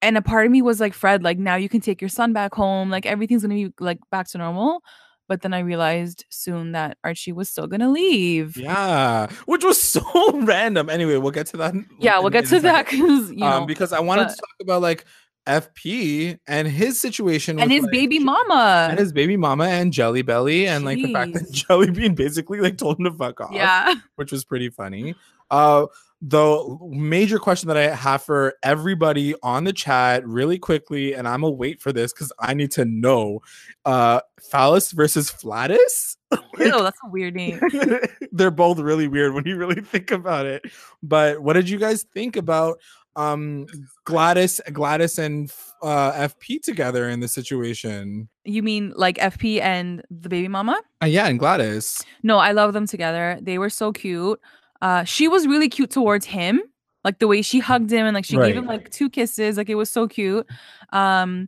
and 0.01 0.17
a 0.17 0.21
part 0.21 0.45
of 0.45 0.51
me 0.51 0.61
was 0.61 0.81
like, 0.81 0.93
Fred, 0.93 1.23
like 1.23 1.37
now 1.39 1.55
you 1.55 1.69
can 1.69 1.79
take 1.79 2.01
your 2.01 2.09
son 2.09 2.33
back 2.33 2.53
home. 2.53 2.89
Like 2.89 3.05
everything's 3.05 3.43
gonna 3.43 3.55
be 3.55 3.73
like 3.79 3.99
back 4.11 4.27
to 4.31 4.37
normal. 4.37 4.81
But 5.27 5.41
then 5.41 5.53
I 5.53 5.59
realized 5.59 6.25
soon 6.29 6.73
that 6.73 6.97
Archie 7.03 7.31
was 7.31 7.49
still 7.49 7.67
gonna 7.67 7.89
leave. 7.89 8.57
yeah, 8.57 9.27
which 9.45 9.63
was 9.63 9.81
so 9.93 10.03
random. 10.41 10.89
Anyway, 10.89 11.17
we'll 11.17 11.31
get 11.31 11.47
to 11.47 11.57
that. 11.57 11.73
Yeah, 11.99 12.19
we'll 12.19 12.29
get 12.29 12.45
to 12.47 12.59
that 12.59 12.85
because 12.89 13.31
you 13.31 13.37
know, 13.37 13.47
um, 13.47 13.65
because 13.65 13.93
I 13.93 13.99
wanted 13.99 14.29
to 14.29 14.35
talk 14.35 14.55
about 14.61 14.81
like 14.81 15.05
FP 15.47 16.37
and 16.47 16.67
his 16.67 16.99
situation 16.99 17.59
and 17.59 17.69
with, 17.69 17.75
his 17.75 17.83
like, 17.83 17.91
baby 17.91 18.19
mama. 18.19 18.87
and 18.89 18.99
his 18.99 19.11
baby 19.11 19.35
mama 19.37 19.65
and 19.65 19.91
Jelly 19.91 20.21
Belly, 20.21 20.67
and 20.67 20.85
like 20.85 20.97
the 20.97 21.11
fact 21.11 21.33
that 21.33 21.51
Jelly 21.51 21.91
Bean 21.91 22.15
basically 22.15 22.59
like 22.59 22.77
told 22.77 22.99
him 22.99 23.05
to 23.05 23.11
fuck 23.11 23.41
off. 23.41 23.51
yeah. 23.53 23.93
which 24.15 24.31
was 24.31 24.43
pretty 24.45 24.69
funny. 24.69 25.15
Uh, 25.51 25.85
the 26.25 26.77
major 26.89 27.37
question 27.37 27.67
that 27.67 27.75
I 27.75 27.93
have 27.93 28.23
for 28.23 28.55
everybody 28.63 29.35
on 29.43 29.65
the 29.65 29.73
chat, 29.73 30.25
really 30.25 30.57
quickly, 30.57 31.13
and 31.13 31.27
I'm 31.27 31.41
gonna 31.41 31.51
wait 31.51 31.81
for 31.81 31.91
this 31.91 32.13
because 32.13 32.31
I 32.39 32.53
need 32.53 32.71
to 32.71 32.85
know. 32.85 33.41
Uh, 33.83 34.21
Falice 34.39 34.93
versus 34.93 35.29
Fladys. 35.29 36.15
Ew, 36.31 36.71
that's 36.81 36.97
a 37.05 37.09
weird 37.09 37.35
name. 37.35 37.59
They're 38.31 38.51
both 38.51 38.79
really 38.79 39.09
weird 39.09 39.33
when 39.33 39.45
you 39.45 39.57
really 39.57 39.81
think 39.81 40.11
about 40.11 40.45
it. 40.45 40.63
But 41.01 41.41
what 41.41 41.53
did 41.53 41.69
you 41.69 41.77
guys 41.77 42.03
think 42.13 42.37
about 42.37 42.79
um 43.17 43.67
Gladys, 44.05 44.61
Gladys 44.71 45.19
and 45.19 45.51
uh 45.81 46.13
FP 46.13 46.61
together 46.61 47.09
in 47.09 47.19
the 47.19 47.27
situation? 47.27 48.29
You 48.45 48.63
mean 48.63 48.93
like 48.95 49.17
FP 49.17 49.59
and 49.59 50.01
the 50.09 50.29
baby 50.29 50.47
mama? 50.47 50.79
Uh, 51.01 51.07
yeah, 51.07 51.27
and 51.27 51.37
Gladys. 51.37 52.01
No, 52.23 52.37
I 52.37 52.53
love 52.53 52.71
them 52.71 52.87
together. 52.87 53.39
They 53.41 53.57
were 53.57 53.69
so 53.69 53.91
cute. 53.91 54.39
Uh, 54.83 55.05
she 55.05 55.29
was 55.29 55.47
really 55.47 55.69
cute 55.69 55.89
towards 55.89 56.25
him, 56.25 56.61
like 57.05 57.19
the 57.19 57.27
way 57.27 57.41
she 57.41 57.59
hugged 57.59 57.89
him 57.89 58.05
and 58.05 58.13
like 58.13 58.25
she 58.25 58.35
gave 58.35 58.57
him 58.57 58.65
like 58.65 58.89
two 58.91 59.09
kisses. 59.09 59.55
Like 59.55 59.69
it 59.69 59.75
was 59.75 59.89
so 59.89 60.09
cute. 60.09 60.45
Um, 60.91 61.47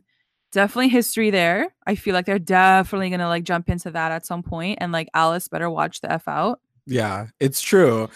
definitely 0.52 0.88
history 0.88 1.28
there. 1.28 1.68
I 1.86 1.96
feel 1.96 2.14
like 2.14 2.24
they're 2.24 2.38
definitely 2.38 3.10
gonna 3.10 3.28
like 3.28 3.44
jump 3.44 3.68
into 3.68 3.90
that 3.90 4.10
at 4.10 4.24
some 4.24 4.42
point, 4.42 4.78
and 4.80 4.90
like 4.90 5.08
Alice 5.12 5.48
better 5.48 5.68
watch 5.68 6.00
the 6.00 6.10
f 6.10 6.26
out. 6.26 6.60
Yeah, 6.86 7.26
it's 7.38 7.60
true. 7.60 8.08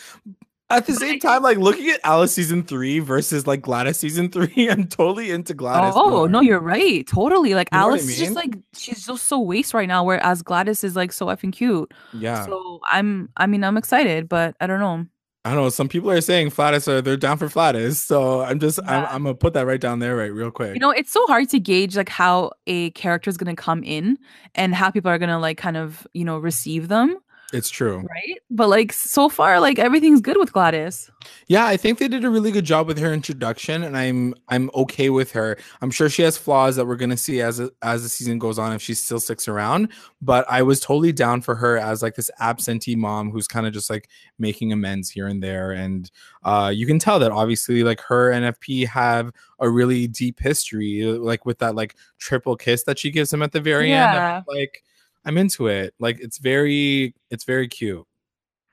At 0.70 0.86
the 0.86 0.94
same 0.94 1.18
time, 1.18 1.42
like 1.42 1.58
looking 1.58 1.90
at 1.90 2.00
Alice 2.04 2.32
season 2.32 2.62
three 2.62 3.00
versus 3.00 3.46
like 3.46 3.60
Gladys 3.60 3.98
season 3.98 4.30
three, 4.30 4.68
I'm 4.70 4.86
totally 4.86 5.30
into 5.30 5.52
Gladys. 5.54 5.94
oh 5.96 6.10
more. 6.10 6.28
no, 6.28 6.40
you're 6.40 6.60
right. 6.60 7.06
Totally. 7.06 7.54
Like 7.54 7.68
You 7.72 7.78
what 7.78 7.84
I 7.84 7.88
Alice 7.88 8.08
is 8.08 8.18
just 8.18 8.32
like 8.32 8.56
she's 8.74 9.04
just 9.06 9.24
so 9.24 9.40
waste 9.40 9.74
right 9.74 9.88
now, 9.88 10.04
whereas 10.04 10.42
Gladys 10.42 10.84
is 10.84 10.96
like 10.96 11.12
so 11.12 11.26
effing 11.26 11.52
cute. 11.52 11.92
yeah. 12.12 12.46
So 12.46 12.80
I'm 12.90 13.30
I 13.36 13.46
mean 13.46 13.64
I'm 13.64 13.76
excited, 13.76 14.28
but 14.28 14.56
I 14.60 14.66
don't 14.66 14.80
know. 14.80 15.06
I 15.44 15.54
don't 15.54 15.64
know. 15.64 15.68
Some 15.70 15.88
people 15.88 16.10
are 16.10 16.20
saying 16.20 16.50
Fladys 16.50 16.86
are 16.86 17.00
they're 17.00 17.16
down 17.16 17.38
for 17.38 17.48
Fladys, 17.48 17.96
so 17.96 18.42
I'm 18.42 18.60
just 18.60 18.78
I'm, 18.86 19.06
I'm 19.06 19.22
gonna 19.22 19.34
put 19.34 19.54
that 19.54 19.64
right 19.66 19.80
down 19.80 19.98
there, 19.98 20.14
right, 20.14 20.32
real 20.32 20.50
quick. 20.50 20.74
You 20.74 20.80
know, 20.80 20.90
it's 20.90 21.10
so 21.10 21.26
hard 21.26 21.48
to 21.48 21.58
gauge 21.58 21.96
like 21.96 22.10
how 22.10 22.50
a 22.66 22.90
character 22.90 23.30
is 23.30 23.38
gonna 23.38 23.56
come 23.56 23.82
in 23.82 24.18
and 24.54 24.74
how 24.74 24.90
people 24.90 25.10
are 25.10 25.18
gonna 25.18 25.38
like 25.38 25.56
kind 25.56 25.78
of, 25.78 26.06
you 26.12 26.24
know, 26.26 26.36
receive 26.36 26.88
them, 26.88 27.16
it's 27.52 27.70
true. 27.70 27.98
right? 27.98 28.38
But 28.50 28.68
like 28.68 28.92
so 28.92 29.28
far, 29.28 29.60
like 29.60 29.78
everything's 29.78 30.20
good 30.20 30.36
with 30.36 30.52
Gladys. 30.52 31.10
Yeah, 31.48 31.66
I 31.66 31.76
think 31.76 31.98
they 31.98 32.08
did 32.08 32.24
a 32.24 32.30
really 32.30 32.52
good 32.52 32.64
job 32.64 32.86
with 32.86 32.98
her 32.98 33.12
introduction, 33.12 33.82
and 33.82 33.96
I'm 33.96 34.34
I'm 34.48 34.70
okay 34.74 35.10
with 35.10 35.32
her. 35.32 35.58
I'm 35.82 35.90
sure 35.90 36.08
she 36.08 36.22
has 36.22 36.36
flaws 36.36 36.76
that 36.76 36.86
we're 36.86 36.96
gonna 36.96 37.16
see 37.16 37.40
as 37.40 37.60
a, 37.60 37.70
as 37.82 38.02
the 38.02 38.08
season 38.08 38.38
goes 38.38 38.58
on 38.58 38.72
if 38.72 38.82
she 38.82 38.94
still 38.94 39.20
sticks 39.20 39.48
around. 39.48 39.88
But 40.22 40.46
I 40.48 40.62
was 40.62 40.80
totally 40.80 41.12
down 41.12 41.40
for 41.40 41.54
her 41.56 41.76
as 41.76 42.02
like 42.02 42.14
this 42.14 42.30
absentee 42.40 42.96
mom 42.96 43.30
who's 43.30 43.48
kind 43.48 43.66
of 43.66 43.72
just 43.72 43.90
like 43.90 44.08
making 44.38 44.72
amends 44.72 45.10
here 45.10 45.26
and 45.26 45.42
there, 45.42 45.72
and 45.72 46.10
uh, 46.44 46.72
you 46.74 46.86
can 46.86 46.98
tell 46.98 47.18
that 47.18 47.32
obviously 47.32 47.82
like 47.82 48.00
her 48.00 48.30
and 48.30 48.54
FP 48.56 48.86
have 48.86 49.32
a 49.58 49.68
really 49.68 50.06
deep 50.06 50.40
history, 50.40 51.04
like 51.04 51.44
with 51.44 51.58
that 51.58 51.74
like 51.74 51.96
triple 52.18 52.56
kiss 52.56 52.84
that 52.84 52.98
she 52.98 53.10
gives 53.10 53.32
him 53.32 53.42
at 53.42 53.52
the 53.52 53.60
very 53.60 53.92
end. 53.92 54.14
Yeah. 54.14 54.36
I'm 54.36 54.44
Like 54.46 54.84
I'm 55.24 55.36
into 55.38 55.66
it. 55.66 55.94
Like 56.00 56.18
it's 56.20 56.38
very 56.38 57.14
it's 57.30 57.44
very 57.44 57.68
cute. 57.68 58.04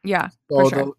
Yeah. 0.03 0.29
So 0.49 0.63
For 0.63 0.69
sure. 0.69 0.85
the, 0.85 0.91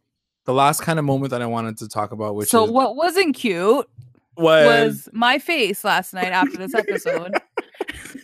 the 0.46 0.52
last 0.54 0.80
kind 0.82 0.98
of 0.98 1.04
moment 1.04 1.30
that 1.30 1.42
I 1.42 1.46
wanted 1.46 1.78
to 1.78 1.88
talk 1.88 2.12
about, 2.12 2.34
which 2.34 2.48
so 2.48 2.64
is 2.64 2.70
what 2.70 2.96
wasn't 2.96 3.34
cute 3.34 3.88
was 4.36 4.66
was 4.66 5.08
my 5.12 5.38
face 5.38 5.84
last 5.84 6.12
night 6.14 6.32
after 6.32 6.56
this 6.58 6.74
episode. 6.74 7.34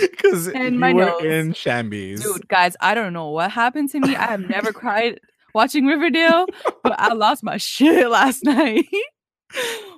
because 0.00 0.48
And 0.48 0.74
you 0.74 0.80
my 0.80 0.92
were 0.92 1.06
nose. 1.06 1.22
in 1.24 1.52
Shambies. 1.52 2.22
Dude, 2.22 2.48
guys, 2.48 2.76
I 2.80 2.94
don't 2.94 3.12
know 3.12 3.30
what 3.30 3.50
happened 3.50 3.90
to 3.90 4.00
me. 4.00 4.14
I 4.16 4.26
have 4.26 4.48
never 4.48 4.72
cried 4.72 5.20
watching 5.54 5.86
Riverdale, 5.86 6.46
but 6.82 6.94
I 6.98 7.12
lost 7.14 7.42
my 7.42 7.56
shit 7.56 8.08
last 8.10 8.44
night. 8.44 8.86
when 8.92 9.04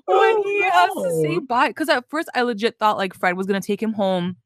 Oh, 0.06 0.42
he 0.44 0.62
has 0.62 0.90
to 0.90 1.22
say 1.22 1.38
bye. 1.38 1.68
Because 1.68 1.88
at 1.88 2.08
first 2.10 2.28
I 2.34 2.42
legit 2.42 2.78
thought 2.78 2.96
like 2.98 3.14
Fred 3.14 3.36
was 3.36 3.46
gonna 3.46 3.60
take 3.60 3.82
him 3.82 3.92
home. 3.92 4.36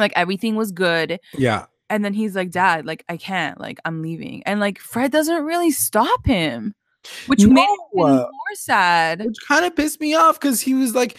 Like 0.00 0.12
everything 0.16 0.56
was 0.56 0.72
good. 0.72 1.20
Yeah, 1.34 1.66
And 1.88 2.04
then 2.04 2.14
he's 2.14 2.34
like, 2.34 2.50
Dad, 2.50 2.86
like 2.86 3.04
I 3.08 3.16
can't, 3.16 3.60
like 3.60 3.78
I'm 3.84 4.02
leaving. 4.02 4.42
And 4.44 4.60
like 4.60 4.78
Fred 4.78 5.12
doesn't 5.12 5.44
really 5.44 5.70
stop 5.70 6.26
him. 6.26 6.74
Which 7.28 7.44
made 7.46 7.62
it 7.62 7.78
No, 7.94 8.02
even 8.04 8.12
uh, 8.12 8.22
more 8.24 8.54
sad. 8.54 9.24
which 9.24 9.36
kind 9.48 9.64
of 9.64 9.74
pissed 9.74 10.00
me 10.00 10.14
off 10.14 10.38
because 10.38 10.60
he 10.60 10.74
was 10.74 10.94
like, 10.94 11.16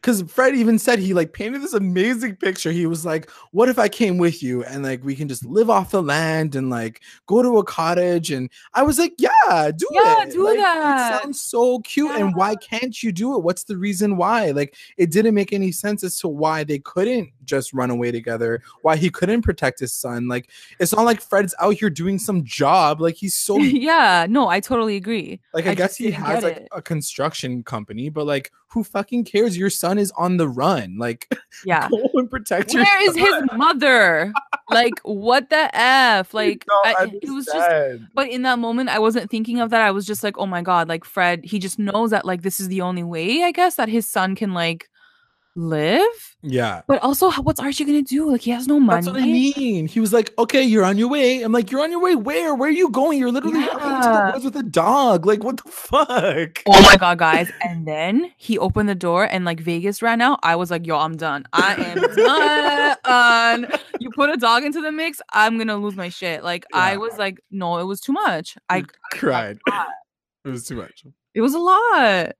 because 0.00 0.20
Fred 0.30 0.54
even 0.54 0.78
said 0.78 0.98
he 0.98 1.14
like 1.14 1.32
painted 1.32 1.62
this 1.62 1.72
amazing 1.72 2.36
picture. 2.36 2.70
He 2.70 2.84
was 2.84 3.06
like, 3.06 3.30
"What 3.52 3.70
if 3.70 3.78
I 3.78 3.88
came 3.88 4.18
with 4.18 4.42
you 4.42 4.62
and 4.64 4.82
like 4.84 5.02
we 5.02 5.16
can 5.16 5.28
just 5.28 5.46
live 5.46 5.70
off 5.70 5.92
the 5.92 6.02
land 6.02 6.54
and 6.54 6.68
like 6.68 7.00
go 7.26 7.42
to 7.42 7.56
a 7.56 7.64
cottage?" 7.64 8.30
And 8.30 8.50
I 8.74 8.82
was 8.82 8.98
like, 8.98 9.14
"Yeah, 9.18 9.70
do 9.74 9.86
Yeah, 9.92 10.24
it. 10.24 10.30
do 10.32 10.44
Like, 10.44 10.58
that. 10.58 11.14
It 11.14 11.22
sounds 11.22 11.40
so 11.40 11.78
cute. 11.80 12.10
And 12.12 12.36
why 12.36 12.54
can't 12.54 13.02
you 13.02 13.12
do 13.12 13.34
it? 13.34 13.42
What's 13.42 13.64
the 13.64 13.78
reason 13.78 14.18
why? 14.18 14.50
Like, 14.50 14.76
it 14.98 15.10
didn't 15.10 15.34
make 15.34 15.54
any 15.54 15.72
sense 15.72 16.04
as 16.04 16.18
to 16.18 16.28
why 16.28 16.64
they 16.64 16.78
couldn't 16.80 17.30
just 17.44 17.72
run 17.72 17.90
away 17.90 18.10
together. 18.10 18.62
Why 18.82 18.96
he 18.96 19.10
couldn't 19.10 19.42
protect 19.42 19.80
his 19.80 19.92
son. 19.92 20.28
Like, 20.28 20.50
it's 20.78 20.92
not 20.92 21.04
like 21.04 21.20
Fred's 21.20 21.54
out 21.60 21.74
here 21.74 21.90
doing 21.90 22.18
some 22.18 22.44
job. 22.44 23.00
Like, 23.00 23.16
he's 23.16 23.34
so 23.34 23.58
yeah, 23.58 24.26
no, 24.28 24.48
I 24.48 24.60
totally 24.60 24.96
agree. 24.96 25.40
like 25.52 25.66
I, 25.66 25.70
I 25.70 25.74
guess 25.74 25.96
he 25.96 26.10
has 26.10 26.42
like 26.42 26.56
it. 26.58 26.68
a 26.72 26.82
construction 26.82 27.62
company, 27.62 28.08
but 28.08 28.26
like 28.26 28.50
who 28.74 28.82
fucking 28.82 29.24
cares? 29.24 29.56
Your 29.56 29.70
son 29.70 29.98
is 29.98 30.10
on 30.18 30.36
the 30.36 30.48
run. 30.48 30.98
Like 30.98 31.32
Yeah. 31.64 31.88
go 31.88 32.10
and 32.14 32.28
protect 32.28 32.74
your 32.74 32.82
Where 32.82 33.08
is 33.08 33.16
his 33.16 33.34
mother? 33.56 34.32
Like, 34.70 34.94
what 35.04 35.50
the 35.50 35.70
F? 35.76 36.34
Like, 36.34 36.64
I, 36.84 37.10
it 37.22 37.30
was 37.30 37.46
just, 37.46 38.02
but 38.14 38.28
in 38.30 38.42
that 38.42 38.58
moment, 38.58 38.88
I 38.88 38.98
wasn't 38.98 39.30
thinking 39.30 39.60
of 39.60 39.70
that. 39.70 39.82
I 39.82 39.90
was 39.90 40.06
just 40.06 40.24
like, 40.24 40.38
oh 40.38 40.46
my 40.46 40.62
God, 40.62 40.88
like, 40.88 41.04
Fred, 41.04 41.44
he 41.44 41.58
just 41.58 41.78
knows 41.78 42.10
that, 42.10 42.24
like, 42.24 42.42
this 42.42 42.58
is 42.58 42.68
the 42.68 42.80
only 42.80 43.02
way, 43.02 43.42
I 43.44 43.52
guess, 43.52 43.76
that 43.76 43.88
his 43.88 44.06
son 44.06 44.34
can, 44.34 44.54
like, 44.54 44.88
live. 45.56 46.36
yeah. 46.42 46.82
But 46.86 47.02
also, 47.02 47.30
what's 47.30 47.60
Archie 47.60 47.84
gonna 47.84 48.02
do? 48.02 48.30
Like, 48.30 48.40
he 48.42 48.50
has 48.50 48.66
no 48.66 48.78
money. 48.80 49.02
That's 49.02 49.14
what 49.14 49.22
I 49.22 49.26
mean. 49.26 49.86
He 49.86 50.00
was 50.00 50.12
like, 50.12 50.32
"Okay, 50.38 50.62
you're 50.62 50.84
on 50.84 50.98
your 50.98 51.08
way." 51.08 51.42
I'm 51.42 51.52
like, 51.52 51.70
"You're 51.70 51.82
on 51.82 51.90
your 51.90 52.00
way 52.00 52.16
where? 52.16 52.54
Where 52.54 52.68
are 52.68 52.72
you 52.72 52.90
going? 52.90 53.18
You're 53.18 53.30
literally 53.32 53.62
out 53.62 53.72
into 53.72 54.08
the 54.08 54.30
woods 54.34 54.44
with 54.44 54.56
a 54.56 54.62
dog. 54.62 55.26
Like, 55.26 55.42
what 55.44 55.56
the 55.64 55.70
fuck?" 55.70 56.62
Oh 56.66 56.82
my 56.82 56.96
god, 56.98 57.18
guys. 57.18 57.50
And 57.62 57.86
then 57.86 58.32
he 58.36 58.58
opened 58.58 58.88
the 58.88 58.94
door 58.94 59.24
and 59.24 59.44
like 59.44 59.60
Vegas 59.60 60.02
ran 60.02 60.20
out. 60.20 60.40
I 60.42 60.56
was 60.56 60.70
like, 60.70 60.86
yo, 60.86 60.98
I'm 60.98 61.16
done. 61.16 61.44
I 61.52 61.74
am 61.76 62.96
done. 63.02 63.80
You 64.00 64.10
put 64.10 64.30
a 64.30 64.36
dog 64.36 64.64
into 64.64 64.80
the 64.80 64.92
mix, 64.92 65.20
I'm 65.32 65.56
gonna 65.58 65.76
lose 65.76 65.94
my 65.96 66.08
shit. 66.08 66.42
Like 66.44 66.66
I 66.72 66.96
was 66.96 67.16
like, 67.16 67.40
no, 67.50 67.78
it 67.78 67.84
was 67.84 68.00
too 68.00 68.12
much. 68.12 68.56
I 68.68 68.78
You 68.78 68.86
cried. 69.12 69.58
It 70.44 70.50
was 70.50 70.64
too 70.66 70.76
much. 70.76 71.04
it 71.34 71.40
was 71.40 71.54
a 71.54 71.58
lot. 71.58 72.32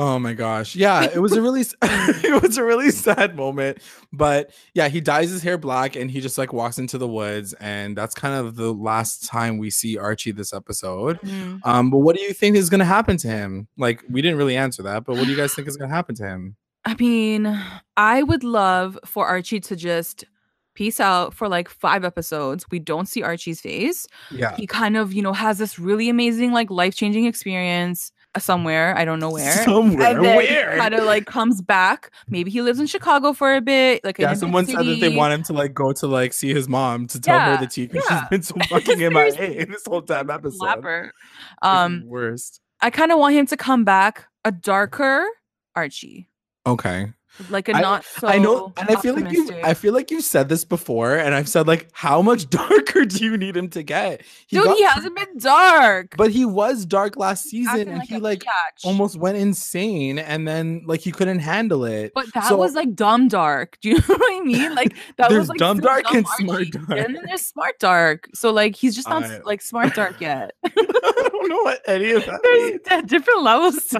Oh 0.00 0.18
my 0.18 0.32
gosh. 0.32 0.74
Yeah, 0.74 1.02
it 1.02 1.18
was 1.18 1.32
a 1.32 1.42
really 1.42 1.60
it 1.82 2.42
was 2.42 2.56
a 2.56 2.64
really 2.64 2.90
sad 2.90 3.36
moment. 3.36 3.82
But 4.10 4.50
yeah, 4.72 4.88
he 4.88 4.98
dyes 4.98 5.28
his 5.28 5.42
hair 5.42 5.58
black 5.58 5.94
and 5.94 6.10
he 6.10 6.22
just 6.22 6.38
like 6.38 6.54
walks 6.54 6.78
into 6.78 6.96
the 6.96 7.06
woods 7.06 7.52
and 7.60 7.94
that's 7.98 8.14
kind 8.14 8.34
of 8.34 8.56
the 8.56 8.72
last 8.72 9.26
time 9.26 9.58
we 9.58 9.68
see 9.68 9.98
Archie 9.98 10.32
this 10.32 10.54
episode. 10.54 11.20
Mm. 11.20 11.60
Um 11.64 11.90
but 11.90 11.98
what 11.98 12.16
do 12.16 12.22
you 12.22 12.32
think 12.32 12.56
is 12.56 12.70
going 12.70 12.78
to 12.78 12.86
happen 12.86 13.18
to 13.18 13.28
him? 13.28 13.68
Like 13.76 14.02
we 14.08 14.22
didn't 14.22 14.38
really 14.38 14.56
answer 14.56 14.82
that, 14.84 15.04
but 15.04 15.16
what 15.16 15.24
do 15.24 15.30
you 15.30 15.36
guys 15.36 15.54
think 15.54 15.68
is 15.68 15.76
going 15.76 15.90
to 15.90 15.94
happen 15.94 16.14
to 16.14 16.26
him? 16.26 16.56
I 16.86 16.94
mean, 16.94 17.62
I 17.98 18.22
would 18.22 18.42
love 18.42 18.98
for 19.04 19.26
Archie 19.26 19.60
to 19.60 19.76
just 19.76 20.24
peace 20.72 20.98
out 20.98 21.34
for 21.34 21.46
like 21.46 21.68
five 21.68 22.06
episodes. 22.06 22.64
We 22.70 22.78
don't 22.78 23.06
see 23.06 23.22
Archie's 23.22 23.60
face. 23.60 24.06
Yeah. 24.30 24.56
He 24.56 24.66
kind 24.66 24.96
of, 24.96 25.12
you 25.12 25.20
know, 25.20 25.34
has 25.34 25.58
this 25.58 25.78
really 25.78 26.08
amazing, 26.08 26.52
like 26.52 26.70
life 26.70 26.94
changing 26.94 27.26
experience 27.26 28.12
somewhere. 28.38 28.96
I 28.96 29.04
don't 29.04 29.18
know 29.18 29.30
where. 29.30 29.50
Somewhere. 29.64 30.20
Where? 30.20 30.76
kind 30.76 30.94
of 30.94 31.04
like 31.04 31.26
comes 31.26 31.60
back. 31.62 32.10
Maybe 32.28 32.50
he 32.50 32.62
lives 32.62 32.78
in 32.78 32.86
Chicago 32.86 33.32
for 33.32 33.54
a 33.54 33.60
bit. 33.60 34.04
Like 34.04 34.18
yeah, 34.18 34.34
someone 34.34 34.66
said 34.66 34.84
that 34.86 34.98
they 35.00 35.16
want 35.16 35.32
him 35.34 35.42
to 35.44 35.52
like 35.52 35.74
go 35.74 35.92
to 35.92 36.06
like 36.06 36.32
see 36.32 36.54
his 36.54 36.68
mom 36.68 37.06
to 37.08 37.20
tell 37.20 37.38
her 37.38 37.52
Yeah, 37.52 37.60
the 37.60 37.66
tea 37.66 37.86
because 37.86 38.04
yeah. 38.10 38.20
she's 38.20 38.28
been 38.28 38.42
so 38.42 38.54
fucking 38.68 39.00
in 39.00 39.12
MIA 39.12 39.32
Seriously. 39.32 39.64
this 39.64 39.82
whole 39.86 40.02
time 40.02 40.30
episode. 40.30 40.58
Slapper. 40.60 41.10
Um, 41.62 42.02
worst. 42.06 42.60
I 42.80 42.90
kind 42.90 43.12
of 43.12 43.18
want 43.18 43.34
him 43.34 43.46
to 43.46 43.56
come 43.56 43.84
back, 43.84 44.26
a 44.44 44.52
darker 44.52 45.26
Archie, 45.76 46.28
Okay. 46.66 47.12
Like 47.48 47.68
a 47.68 47.72
not 47.72 48.04
so. 48.04 48.26
I 48.28 48.38
know, 48.38 48.72
and 48.76 48.90
I 48.90 48.96
feel 49.00 49.14
like 49.14 49.32
you 49.32 49.48
I 49.62 49.74
feel 49.74 49.94
like 49.94 50.10
you've 50.10 50.24
said 50.24 50.48
this 50.48 50.64
before, 50.64 51.16
and 51.16 51.34
I've 51.34 51.48
said 51.48 51.66
like, 51.66 51.88
how 51.92 52.20
much 52.22 52.48
darker 52.50 53.04
do 53.04 53.24
you 53.24 53.36
need 53.36 53.56
him 53.56 53.68
to 53.70 53.82
get? 53.82 54.22
He 54.46 54.56
Dude, 54.56 54.64
got- 54.66 54.76
he 54.76 54.82
hasn't 54.84 55.16
been 55.16 55.38
dark. 55.38 56.16
but 56.16 56.30
he 56.30 56.44
was 56.44 56.84
dark 56.84 57.16
last 57.16 57.44
season, 57.44 57.88
and 57.88 58.02
he 58.02 58.18
like 58.18 58.40
biatch. 58.40 58.84
almost 58.84 59.16
went 59.16 59.38
insane, 59.38 60.18
and 60.18 60.46
then 60.46 60.82
like 60.86 61.00
he 61.00 61.12
couldn't 61.12 61.38
handle 61.38 61.84
it. 61.84 62.12
But 62.14 62.32
that 62.34 62.48
So- 62.48 62.56
was 62.56 62.74
like 62.74 62.94
dumb 62.94 63.28
dark. 63.28 63.78
Do 63.80 63.90
you 63.90 63.94
know 64.08 64.14
what 64.16 64.20
I 64.22 64.40
mean? 64.44 64.74
Like 64.74 64.94
that 65.16 65.30
There's 65.30 65.40
was 65.40 65.48
like 65.50 65.58
dumb 65.58 65.78
dark 65.80 66.04
and 66.12 66.26
Archie. 66.26 66.44
smart 66.44 66.70
dark. 66.72 66.90
And 67.06 67.14
then 67.16 67.22
there's 67.26 67.46
smart 67.46 67.78
dark. 67.78 68.28
So 68.34 68.50
like 68.52 68.76
he's 68.76 68.94
just 68.94 69.08
not 69.08 69.24
I- 69.24 69.38
like 69.40 69.62
smart 69.62 69.94
dark 69.94 70.20
yet. 70.20 70.52
I 70.64 70.70
don't 71.32 71.48
know 71.48 71.62
what 71.62 71.80
any 71.86 72.10
of 72.10 72.24
that 72.26 72.40
there's 72.84 73.02
different 73.04 73.42
levels. 73.42 73.94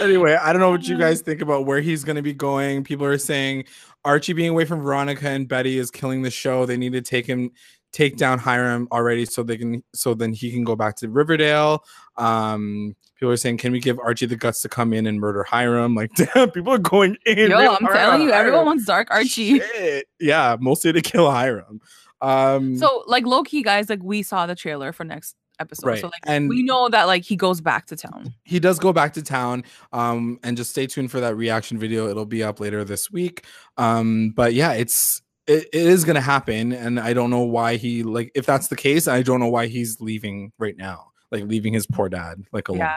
Anyway, 0.00 0.34
I 0.40 0.52
don't 0.52 0.60
know 0.60 0.70
what 0.70 0.86
you 0.86 0.94
Um, 0.94 1.00
guys 1.00 1.20
think 1.20 1.40
about 1.40 1.66
where 1.66 1.80
he's 1.80 2.04
going 2.04 2.16
to 2.16 2.22
be 2.22 2.32
going. 2.34 2.84
People 2.84 3.06
are 3.06 3.18
saying 3.18 3.64
Archie 4.04 4.32
being 4.32 4.50
away 4.50 4.64
from 4.64 4.80
Veronica 4.82 5.28
and 5.28 5.48
Betty 5.48 5.78
is 5.78 5.90
killing 5.90 6.22
the 6.22 6.30
show. 6.30 6.66
They 6.66 6.76
need 6.76 6.92
to 6.92 7.00
take 7.02 7.26
him, 7.26 7.50
take 7.92 8.16
down 8.16 8.38
Hiram 8.38 8.88
already, 8.92 9.24
so 9.24 9.42
they 9.42 9.56
can, 9.56 9.82
so 9.94 10.14
then 10.14 10.32
he 10.32 10.50
can 10.52 10.64
go 10.64 10.76
back 10.76 10.96
to 10.96 11.08
Riverdale. 11.08 11.84
Um, 12.16 12.94
people 13.16 13.32
are 13.32 13.36
saying, 13.36 13.58
can 13.58 13.72
we 13.72 13.80
give 13.80 13.98
Archie 13.98 14.26
the 14.26 14.36
guts 14.36 14.62
to 14.62 14.68
come 14.68 14.92
in 14.92 15.06
and 15.06 15.18
murder 15.20 15.42
Hiram? 15.42 15.94
Like, 15.94 16.12
damn, 16.16 16.50
people 16.50 16.72
are 16.72 16.78
going 16.78 17.16
in. 17.26 17.50
Yo, 17.50 17.56
I'm 17.58 17.86
telling 17.86 18.22
you, 18.22 18.30
everyone 18.30 18.58
Hiram. 18.60 18.66
wants 18.66 18.84
dark 18.84 19.08
Archie. 19.10 19.58
Shit. 19.60 20.06
Yeah, 20.20 20.56
mostly 20.60 20.92
to 20.92 21.00
kill 21.00 21.30
Hiram. 21.30 21.80
Um, 22.20 22.78
So 22.78 23.04
like 23.06 23.26
low 23.26 23.42
key 23.42 23.62
guys, 23.62 23.90
like 23.90 24.02
we 24.02 24.22
saw 24.22 24.46
the 24.46 24.54
trailer 24.54 24.90
for 24.92 25.04
next 25.04 25.36
episode. 25.58 25.86
Right, 25.86 26.00
So 26.00 26.06
like 26.06 26.22
and- 26.26 26.48
we 26.48 26.62
know 26.62 26.88
that 26.88 27.04
like 27.04 27.22
he 27.24 27.36
goes 27.36 27.60
back 27.60 27.86
to 27.86 27.96
town. 27.96 28.34
he 28.44 28.58
does 28.60 28.78
go 28.78 28.92
back 28.92 29.12
to 29.14 29.22
town 29.22 29.64
um 29.92 30.38
and 30.42 30.56
just 30.56 30.70
stay 30.70 30.86
tuned 30.86 31.10
for 31.10 31.20
that 31.20 31.34
reaction 31.36 31.78
video 31.78 32.08
it'll 32.08 32.26
be 32.26 32.42
up 32.42 32.60
later 32.60 32.84
this 32.84 33.10
week 33.10 33.44
um 33.76 34.32
but 34.36 34.52
yeah 34.54 34.72
it's 34.72 35.22
it, 35.46 35.64
it 35.72 35.86
is 35.86 36.04
gonna 36.04 36.20
happen 36.20 36.72
and 36.72 36.98
i 37.00 37.12
don't 37.12 37.30
know 37.30 37.42
why 37.42 37.76
he 37.76 38.02
like 38.02 38.30
if 38.34 38.44
that's 38.46 38.68
the 38.68 38.76
case 38.76 39.06
i 39.08 39.22
don't 39.22 39.40
know 39.40 39.48
why 39.48 39.66
he's 39.66 40.00
leaving 40.00 40.52
right 40.58 40.76
now 40.76 41.06
like 41.30 41.44
leaving 41.44 41.72
his 41.72 41.86
poor 41.86 42.08
dad 42.08 42.42
like 42.52 42.68
alone 42.68 42.80
Yeah. 42.80 42.96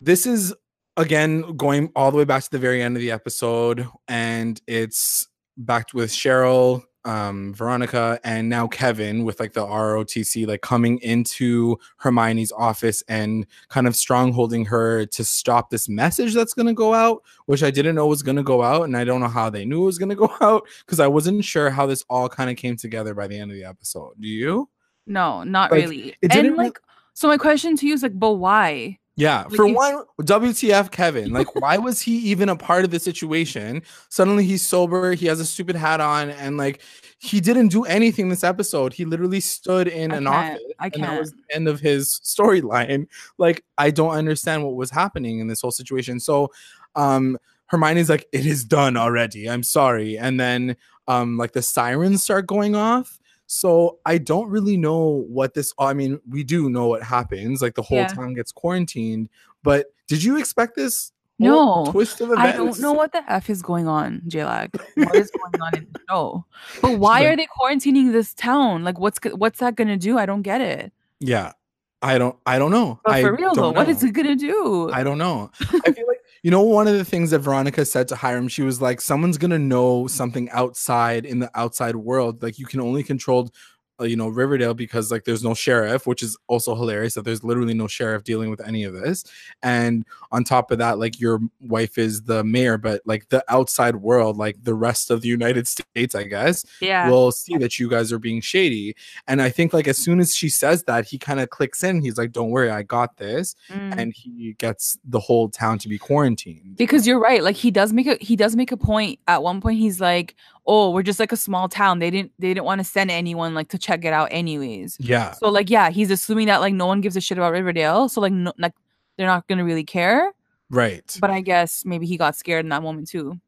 this 0.00 0.26
is 0.26 0.54
again 0.96 1.56
going 1.56 1.90
all 1.94 2.10
the 2.10 2.16
way 2.16 2.24
back 2.24 2.42
to 2.44 2.50
the 2.50 2.58
very 2.58 2.82
end 2.82 2.96
of 2.96 3.00
the 3.02 3.10
episode 3.10 3.86
and 4.08 4.60
it's 4.66 5.28
back 5.56 5.88
with 5.94 6.10
cheryl 6.10 6.82
um 7.06 7.54
veronica 7.54 8.20
and 8.24 8.48
now 8.48 8.66
kevin 8.66 9.24
with 9.24 9.40
like 9.40 9.52
the 9.52 9.64
rotc 9.64 10.46
like 10.46 10.60
coming 10.60 10.98
into 10.98 11.78
hermione's 11.96 12.52
office 12.52 13.02
and 13.08 13.46
kind 13.68 13.86
of 13.86 13.94
strongholding 13.94 14.66
her 14.66 15.06
to 15.06 15.24
stop 15.24 15.70
this 15.70 15.88
message 15.88 16.34
that's 16.34 16.52
going 16.52 16.66
to 16.66 16.74
go 16.74 16.92
out 16.92 17.22
which 17.46 17.62
i 17.62 17.70
didn't 17.70 17.94
know 17.94 18.06
was 18.06 18.22
going 18.22 18.36
to 18.36 18.42
go 18.42 18.62
out 18.62 18.82
and 18.82 18.96
i 18.96 19.04
don't 19.04 19.20
know 19.20 19.28
how 19.28 19.48
they 19.48 19.64
knew 19.64 19.82
it 19.82 19.86
was 19.86 19.98
going 19.98 20.08
to 20.10 20.14
go 20.14 20.30
out 20.40 20.66
because 20.84 21.00
i 21.00 21.06
wasn't 21.06 21.44
sure 21.44 21.70
how 21.70 21.86
this 21.86 22.04
all 22.10 22.28
kind 22.28 22.50
of 22.50 22.56
came 22.56 22.76
together 22.76 23.14
by 23.14 23.26
the 23.26 23.38
end 23.38 23.50
of 23.50 23.56
the 23.56 23.64
episode 23.64 24.12
do 24.20 24.28
you 24.28 24.68
No, 25.06 25.44
not 25.44 25.70
Like, 25.70 25.82
really. 25.82 26.16
And 26.22 26.50
re- 26.50 26.56
like 26.56 26.80
so 27.14 27.28
my 27.28 27.38
question 27.38 27.76
to 27.76 27.86
you 27.86 27.94
is 27.94 28.02
like, 28.02 28.18
but 28.18 28.34
why? 28.34 28.98
Yeah, 29.16 29.44
Like, 29.44 29.54
for 29.54 29.66
one, 29.66 30.04
WTF 30.20 30.90
Kevin? 30.90 31.32
Like, 31.32 31.54
why 31.60 31.78
was 31.78 32.02
he 32.02 32.18
even 32.18 32.48
a 32.50 32.56
part 32.56 32.84
of 32.84 32.90
the 32.90 33.00
situation? 33.00 33.82
Suddenly 34.10 34.44
he's 34.44 34.60
sober, 34.62 35.14
he 35.14 35.26
has 35.26 35.40
a 35.40 35.46
stupid 35.46 35.74
hat 35.76 36.00
on, 36.00 36.30
and 36.30 36.56
like 36.58 36.82
he 37.18 37.40
didn't 37.40 37.68
do 37.68 37.84
anything 37.84 38.28
this 38.28 38.44
episode. 38.44 38.92
He 38.92 39.06
literally 39.06 39.40
stood 39.40 39.88
in 39.88 40.12
I 40.12 40.16
an 40.18 40.24
can't. 40.24 40.60
office, 40.60 40.72
I 40.78 40.90
and 40.92 41.02
that 41.02 41.18
was 41.18 41.30
can't. 41.30 41.42
the 41.48 41.54
end 41.54 41.68
of 41.68 41.80
his 41.80 42.20
storyline. 42.24 43.06
Like, 43.38 43.64
I 43.78 43.90
don't 43.90 44.10
understand 44.12 44.64
what 44.64 44.74
was 44.76 44.90
happening 44.90 45.38
in 45.38 45.46
this 45.48 45.62
whole 45.62 45.70
situation. 45.70 46.20
So, 46.20 46.52
um, 46.94 47.38
Hermione's 47.66 48.10
like, 48.10 48.26
"It 48.32 48.44
is 48.46 48.64
done 48.64 48.96
already. 48.98 49.48
I'm 49.48 49.62
sorry," 49.62 50.18
and 50.18 50.38
then 50.38 50.76
um, 51.08 51.38
like 51.38 51.52
the 51.52 51.62
sirens 51.62 52.22
start 52.22 52.46
going 52.46 52.76
off. 52.76 53.18
So 53.46 53.98
I 54.04 54.18
don't 54.18 54.48
really 54.50 54.76
know 54.76 55.24
what 55.28 55.54
this. 55.54 55.72
I 55.78 55.92
mean, 55.94 56.20
we 56.28 56.42
do 56.44 56.68
know 56.68 56.88
what 56.88 57.02
happens. 57.02 57.62
Like 57.62 57.74
the 57.74 57.82
whole 57.82 57.98
Yeah. 57.98 58.06
town 58.08 58.34
gets 58.34 58.52
quarantined. 58.52 59.28
But 59.62 59.86
did 60.08 60.22
you 60.22 60.36
expect 60.36 60.76
this? 60.76 61.12
No, 61.38 61.88
twist 61.90 62.22
of 62.22 62.30
events. 62.30 62.48
I 62.48 62.56
don't 62.56 62.80
know 62.80 62.94
what 62.94 63.12
the 63.12 63.22
F 63.30 63.50
is 63.50 63.60
going 63.60 63.86
on, 63.86 64.22
JLag. 64.26 64.70
What 64.94 65.16
is 65.16 65.30
going 65.30 65.60
on 65.60 65.74
in 65.76 65.84
the 65.92 65.98
show? 66.08 66.46
But 66.80 66.92
why 66.98 67.24
are 67.24 67.36
they 67.36 67.46
quarantining 67.60 68.10
this 68.12 68.32
town? 68.32 68.84
Like 68.84 68.98
what's 68.98 69.18
what's 69.34 69.58
that 69.60 69.74
gonna 69.76 69.98
do? 69.98 70.16
I 70.16 70.24
don't 70.24 70.40
get 70.40 70.62
it. 70.62 70.92
Yeah, 71.20 71.52
I 72.00 72.16
don't. 72.16 72.36
I 72.46 72.58
don't 72.58 72.70
know. 72.70 73.00
But 73.04 73.14
I 73.14 73.22
for 73.22 73.34
real 73.36 73.54
though, 73.54 73.62
don't 73.64 73.76
what 73.76 73.88
is 73.88 74.02
it 74.02 74.12
gonna 74.12 74.34
do? 74.34 74.90
I 74.92 75.02
don't 75.02 75.18
know. 75.18 75.50
I 75.84 75.92
feel 75.92 76.06
like 76.08 76.15
you 76.46 76.52
know 76.52 76.62
one 76.62 76.86
of 76.86 76.94
the 76.94 77.04
things 77.04 77.32
that 77.32 77.40
Veronica 77.40 77.84
said 77.84 78.06
to 78.06 78.14
Hiram, 78.14 78.46
she 78.46 78.62
was 78.62 78.80
like, 78.80 79.00
"Someone's 79.00 79.36
gonna 79.36 79.58
know 79.58 80.06
something 80.06 80.48
outside 80.50 81.26
in 81.26 81.40
the 81.40 81.50
outside 81.58 81.96
world. 81.96 82.40
Like 82.40 82.56
you 82.60 82.66
can 82.66 82.80
only 82.80 83.02
control." 83.02 83.50
Uh, 83.98 84.04
you 84.04 84.16
know 84.16 84.28
Riverdale 84.28 84.74
because 84.74 85.10
like 85.10 85.24
there's 85.24 85.44
no 85.44 85.54
sheriff, 85.54 86.06
which 86.06 86.22
is 86.22 86.36
also 86.48 86.74
hilarious 86.74 87.14
that 87.14 87.24
there's 87.24 87.42
literally 87.42 87.74
no 87.74 87.86
sheriff 87.86 88.24
dealing 88.24 88.50
with 88.50 88.60
any 88.60 88.84
of 88.84 88.94
this. 88.94 89.24
And 89.62 90.04
on 90.32 90.44
top 90.44 90.70
of 90.70 90.78
that, 90.78 90.98
like 90.98 91.20
your 91.20 91.40
wife 91.60 91.96
is 91.96 92.22
the 92.22 92.44
mayor, 92.44 92.76
but 92.78 93.02
like 93.06 93.28
the 93.30 93.44
outside 93.48 93.96
world, 93.96 94.36
like 94.36 94.62
the 94.62 94.74
rest 94.74 95.10
of 95.10 95.22
the 95.22 95.28
United 95.28 95.66
States, 95.66 96.14
I 96.14 96.24
guess, 96.24 96.64
yeah. 96.80 97.08
will 97.08 97.32
see 97.32 97.56
that 97.56 97.78
you 97.78 97.88
guys 97.88 98.12
are 98.12 98.18
being 98.18 98.40
shady. 98.40 98.94
And 99.26 99.40
I 99.40 99.48
think 99.50 99.72
like 99.72 99.88
as 99.88 99.98
soon 99.98 100.20
as 100.20 100.34
she 100.34 100.48
says 100.48 100.84
that, 100.84 101.06
he 101.06 101.18
kind 101.18 101.40
of 101.40 101.50
clicks 101.50 101.82
in. 101.82 102.02
He's 102.02 102.18
like, 102.18 102.32
"Don't 102.32 102.50
worry, 102.50 102.70
I 102.70 102.82
got 102.82 103.16
this." 103.16 103.54
Mm. 103.70 103.98
and 103.98 104.12
he 104.14 104.54
gets 104.58 104.98
the 105.04 105.20
whole 105.20 105.48
town 105.48 105.78
to 105.78 105.88
be 105.88 105.98
quarantined. 105.98 106.76
because 106.76 107.06
you're 107.06 107.18
right 107.18 107.42
like 107.42 107.56
he 107.56 107.70
does 107.70 107.92
make 107.92 108.06
a 108.06 108.16
he 108.20 108.36
does 108.36 108.56
make 108.56 108.72
a 108.72 108.76
point 108.76 109.18
at 109.26 109.42
one 109.42 109.60
point 109.60 109.78
he's 109.78 110.00
like 110.00 110.34
oh 110.66 110.90
we're 110.90 111.02
just 111.02 111.20
like 111.20 111.32
a 111.32 111.36
small 111.36 111.68
town 111.68 111.98
they 111.98 112.10
didn't 112.10 112.32
they 112.38 112.48
didn't 112.48 112.64
want 112.64 112.78
to 112.78 112.84
send 112.84 113.10
anyone 113.10 113.54
like 113.54 113.68
to 113.68 113.78
check 113.78 114.04
it 114.04 114.12
out 114.12 114.28
anyways 114.30 114.96
Yeah, 115.00 115.32
so 115.32 115.48
like 115.48 115.70
yeah 115.70 115.90
he's 115.90 116.10
assuming 116.10 116.46
that 116.46 116.60
like 116.60 116.74
no 116.74 116.86
one 116.86 117.00
gives 117.00 117.16
a 117.16 117.20
shit 117.20 117.38
about 117.38 117.52
riverdale 117.52 118.08
so 118.08 118.20
like 118.20 118.32
no, 118.32 118.52
like 118.58 118.74
they're 119.16 119.26
not 119.26 119.46
gonna 119.48 119.64
really 119.64 119.84
care 119.84 120.32
right, 120.70 121.16
but 121.20 121.30
i 121.30 121.40
guess 121.40 121.84
maybe 121.84 122.06
he 122.06 122.16
got 122.16 122.36
scared 122.36 122.64
in 122.64 122.70
that 122.70 122.82
moment 122.82 123.08
too 123.08 123.38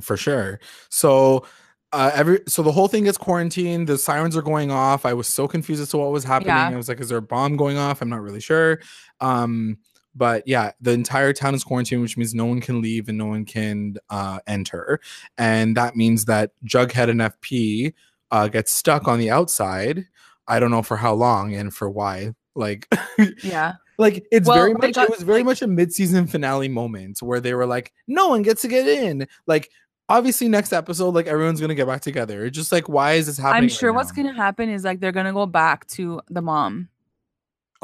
for 0.00 0.16
sure. 0.16 0.60
So. 0.88 1.46
Uh, 1.92 2.10
every 2.12 2.40
so 2.48 2.60
the 2.60 2.72
whole 2.72 2.88
thing 2.88 3.04
gets 3.04 3.16
quarantined. 3.16 3.86
The 3.86 3.96
sirens 3.96 4.36
are 4.36 4.42
going 4.42 4.72
off. 4.72 5.06
I 5.06 5.14
was 5.14 5.28
so 5.28 5.46
confused 5.46 5.80
as 5.80 5.90
to 5.90 5.96
what 5.96 6.10
was 6.10 6.24
happening. 6.24 6.48
Yeah. 6.48 6.70
I 6.70 6.74
was 6.74 6.88
like, 6.88 6.98
"Is 6.98 7.08
there 7.08 7.18
a 7.18 7.22
bomb 7.22 7.56
going 7.56 7.76
off?" 7.76 8.02
I'm 8.02 8.08
not 8.08 8.20
really 8.20 8.40
sure. 8.40 8.80
Um, 9.20 9.78
but 10.14 10.42
yeah, 10.46 10.72
the 10.80 10.92
entire 10.92 11.32
town 11.32 11.54
is 11.54 11.64
quarantined, 11.64 12.02
which 12.02 12.16
means 12.16 12.34
no 12.34 12.44
one 12.46 12.60
can 12.60 12.80
leave 12.80 13.08
and 13.08 13.18
no 13.18 13.26
one 13.26 13.44
can 13.44 13.96
uh, 14.10 14.38
enter, 14.46 15.00
and 15.38 15.76
that 15.76 15.96
means 15.96 16.24
that 16.26 16.52
Jughead 16.64 17.08
and 17.10 17.20
FP 17.20 17.92
uh, 18.30 18.48
get 18.48 18.68
stuck 18.68 19.08
on 19.08 19.18
the 19.18 19.30
outside. 19.30 20.06
I 20.46 20.60
don't 20.60 20.70
know 20.70 20.82
for 20.82 20.96
how 20.96 21.14
long 21.14 21.54
and 21.54 21.72
for 21.74 21.88
why. 21.88 22.34
Like, 22.54 22.86
yeah 23.42 23.74
like 23.98 24.24
it's 24.32 24.46
Well, 24.48 24.56
very 24.58 24.74
much 24.74 24.94
got, 24.94 25.04
it 25.04 25.10
was 25.10 25.22
very 25.22 25.38
like- 25.38 25.46
much 25.46 25.62
a 25.62 25.66
mid-season 25.68 26.26
finale 26.26 26.68
moment 26.68 27.22
where 27.22 27.38
they 27.40 27.54
were 27.54 27.66
like 27.66 27.92
no 28.08 28.28
one 28.28 28.42
gets 28.42 28.62
to 28.62 28.68
get 28.68 28.86
in 28.88 29.26
like 29.46 29.70
obviously 30.08 30.48
next 30.48 30.72
episode 30.72 31.14
like 31.14 31.26
everyone's 31.28 31.60
gonna 31.60 31.74
get 31.76 31.86
back 31.86 32.00
together 32.00 32.44
It's 32.44 32.56
just 32.56 32.72
like 32.72 32.88
why 32.88 33.12
is 33.12 33.26
this 33.26 33.38
happening 33.38 33.62
i'm 33.64 33.68
sure 33.68 33.90
right 33.90 33.96
what's 33.96 34.16
now? 34.16 34.24
gonna 34.24 34.34
happen 34.36 34.68
is 34.68 34.82
like 34.84 34.98
they're 35.00 35.12
gonna 35.12 35.32
go 35.32 35.46
back 35.46 35.86
to 35.88 36.20
the 36.28 36.42
mom 36.42 36.88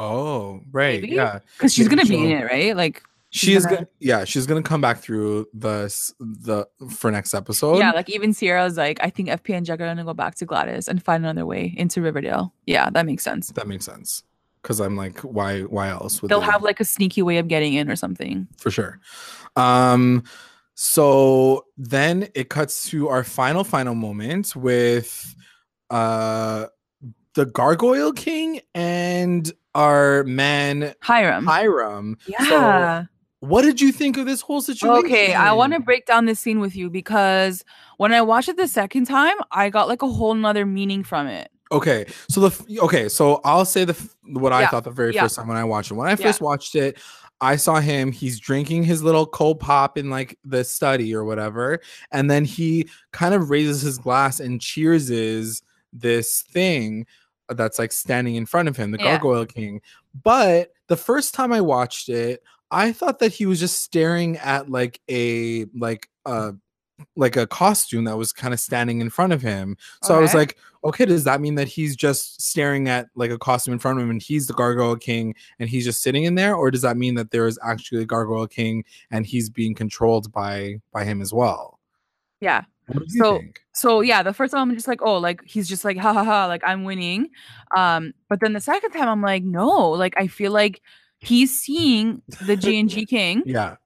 oh 0.01 0.61
right 0.71 1.01
Maybe? 1.01 1.15
yeah. 1.15 1.39
Because 1.57 1.73
she's 1.73 1.87
gonna 1.87 2.05
be 2.05 2.17
in 2.31 2.31
it 2.39 2.43
right? 2.45 2.75
Like 2.75 3.03
she 3.29 3.53
is 3.53 3.63
gonna- 3.65 3.77
gonna 3.77 3.87
yeah 3.99 4.23
she's 4.25 4.45
gonna 4.47 4.61
come 4.63 4.81
back 4.81 4.97
through 4.99 5.47
the 5.53 5.87
the 6.19 6.65
for 6.89 7.11
next 7.11 7.33
episode. 7.33 7.77
Yeah 7.77 7.91
like 7.91 8.09
even 8.09 8.33
sierra's 8.33 8.75
like 8.77 8.99
i 9.01 9.09
think 9.09 9.29
fp 9.29 9.55
and 9.55 9.65
jug 9.65 9.79
are 9.79 9.87
gonna 9.87 10.03
go 10.03 10.13
back 10.13 10.35
to 10.35 10.45
gladys 10.45 10.87
and 10.89 11.01
find 11.03 11.23
another 11.23 11.45
way 11.45 11.73
into 11.77 12.01
riverdale. 12.01 12.53
Yeah 12.65 12.89
that 12.89 13.05
makes 13.05 13.23
sense. 13.23 13.49
That 13.51 13.67
makes 13.67 13.85
sense. 13.85 14.23
Because 14.61 14.79
i'm 14.81 14.95
like 14.97 15.19
why 15.21 15.61
why 15.61 15.89
else 15.89 16.21
would 16.21 16.29
they'll 16.31 16.39
they- 16.41 16.45
have 16.47 16.63
like 16.63 16.79
a 16.81 16.85
sneaky 16.85 17.21
way 17.21 17.37
of 17.37 17.47
getting 17.47 17.73
in 17.73 17.89
or 17.89 17.95
something. 17.95 18.47
For 18.57 18.71
sure. 18.71 18.99
Um, 19.55 20.23
so 20.75 21.65
then 21.77 22.27
it 22.35 22.49
cuts 22.49 22.89
to 22.89 23.07
our 23.09 23.23
final 23.23 23.63
final 23.63 23.95
moment 23.95 24.55
with 24.55 25.35
uh 25.89 26.65
the 27.35 27.45
Gargoyle 27.45 28.11
King 28.13 28.61
and 28.75 29.51
our 29.73 30.23
man 30.25 30.93
hiram 31.01 31.45
Hiram. 31.45 32.17
yeah 32.27 33.03
What 33.39 33.61
did 33.61 33.79
you 33.79 33.91
think 33.93 34.17
of 34.17 34.25
this 34.25 34.41
whole 34.41 34.61
situation? 34.61 35.05
okay 35.05 35.33
i 35.33 35.51
want 35.53 35.71
to 35.73 35.79
break 35.79 36.05
down 36.05 36.25
this 36.25 36.41
scene 36.41 36.59
with 36.59 36.75
you 36.75 36.89
because 36.89 37.63
when 37.97 38.11
i 38.11 38.21
watched 38.21 38.49
it 38.49 38.57
the 38.57 38.67
second 38.67 39.05
time 39.05 39.35
i 39.51 39.69
got 39.69 39.87
like 39.87 40.01
a 40.01 40.07
whole 40.07 40.33
nother 40.33 40.65
meaning 40.65 41.03
from 41.03 41.27
it 41.27 41.49
Okay, 41.71 42.05
so 42.27 42.41
the 42.49 42.79
okay, 42.81 43.07
so 43.07 43.39
I'll 43.45 43.63
say 43.63 43.85
the 43.85 43.93
what 44.25 44.51
I 44.51 44.59
Yeah, 44.59 44.69
thought 44.71 44.83
the 44.83 44.91
very 44.91 45.13
yeah. 45.13 45.21
first 45.21 45.37
time 45.37 45.47
when 45.47 45.55
I 45.55 45.63
watched 45.63 45.89
it. 45.89 45.93
When 45.93 46.05
I 46.09 46.11
Yeah. 46.11 46.17
first 46.17 46.41
watched 46.41 46.75
it, 46.75 46.99
I 47.39 47.55
saw 47.55 47.79
him. 47.79 48.11
He's 48.11 48.41
drinking 48.41 48.83
his 48.83 49.01
little 49.01 49.25
cold 49.25 49.61
pop 49.61 49.97
in 49.97 50.09
like 50.09 50.37
the 50.43 50.65
study 50.65 51.15
or 51.15 51.23
whatever, 51.23 51.79
and 52.11 52.29
then 52.29 52.43
he 52.43 52.89
kind 53.13 53.33
of 53.33 53.49
raises 53.49 53.81
his 53.81 53.97
glass 53.97 54.41
and 54.41 54.59
cheerses 54.59 55.63
this 55.93 56.41
thing 56.41 57.05
that's 57.57 57.79
like 57.79 57.91
standing 57.91 58.35
in 58.35 58.45
front 58.45 58.67
of 58.67 58.77
him, 58.77 58.91
the 58.91 58.97
Yeah. 58.97 59.17
Gargoyle 59.17 59.45
King. 59.45 59.81
But 60.23 60.71
the 60.87 60.97
first 60.97 61.33
time 61.33 61.51
I 61.53 61.61
watched 61.61 62.09
it, 62.09 62.43
I 62.71 62.91
thought 62.91 63.19
that 63.19 63.33
he 63.33 63.45
was 63.45 63.59
just 63.59 63.81
staring 63.81 64.37
at 64.37 64.69
like 64.69 65.01
a 65.09 65.65
like 65.77 66.09
a 66.25 66.53
like 67.15 67.35
a 67.35 67.47
costume 67.47 68.03
that 68.05 68.17
was 68.17 68.31
kind 68.31 68.53
of 68.53 68.59
standing 68.59 69.01
in 69.01 69.09
front 69.09 69.33
of 69.33 69.41
him. 69.41 69.75
So 70.03 70.15
I 70.15 70.19
was 70.19 70.35
like, 70.35 70.57
okay, 70.83 71.05
does 71.05 71.23
that 71.23 71.41
mean 71.41 71.55
that 71.55 71.67
he's 71.67 71.95
just 71.95 72.41
staring 72.41 72.87
at 72.87 73.07
like 73.15 73.31
a 73.31 73.39
costume 73.39 73.73
in 73.73 73.79
front 73.79 73.97
of 73.97 74.03
him 74.03 74.11
and 74.11 74.21
he's 74.21 74.47
the 74.47 74.53
Gargoyle 74.53 74.95
King 74.95 75.33
and 75.59 75.67
he's 75.67 75.83
just 75.83 76.03
sitting 76.03 76.25
in 76.25 76.35
there, 76.35 76.55
or 76.55 76.69
does 76.71 76.83
that 76.83 76.97
mean 76.97 77.15
that 77.15 77.31
there 77.31 77.47
is 77.47 77.57
actually 77.63 78.03
a 78.03 78.05
Gargoyle 78.05 78.47
King 78.47 78.83
and 79.09 79.25
he's 79.25 79.49
being 79.49 79.73
controlled 79.73 80.31
by 80.31 80.79
by 80.93 81.03
him 81.03 81.21
as 81.21 81.33
well? 81.33 81.79
Yeah. 82.39 82.63
What 82.87 82.99
do 82.99 83.05
you 83.07 83.23
So- 83.23 83.37
think? 83.39 83.59
So 83.73 84.01
yeah, 84.01 84.21
the 84.21 84.33
first 84.33 84.53
time 84.53 84.69
I'm 84.69 84.75
just 84.75 84.87
like, 84.87 85.01
oh, 85.01 85.17
like 85.17 85.41
he's 85.45 85.67
just 85.67 85.85
like, 85.85 85.97
ha 85.97 86.13
ha 86.13 86.23
ha, 86.23 86.45
like 86.45 86.61
I'm 86.65 86.83
winning. 86.83 87.29
Um, 87.75 88.13
but 88.29 88.39
then 88.41 88.53
the 88.53 88.59
second 88.61 88.91
time 88.91 89.07
I'm 89.07 89.21
like, 89.21 89.43
no, 89.43 89.89
like 89.91 90.13
I 90.17 90.27
feel 90.27 90.51
like 90.51 90.81
he's 91.19 91.57
seeing 91.57 92.21
the 92.45 92.57
G 92.57 92.79
and 92.79 92.89
G 92.89 93.05
King. 93.05 93.43
Yeah. 93.45 93.77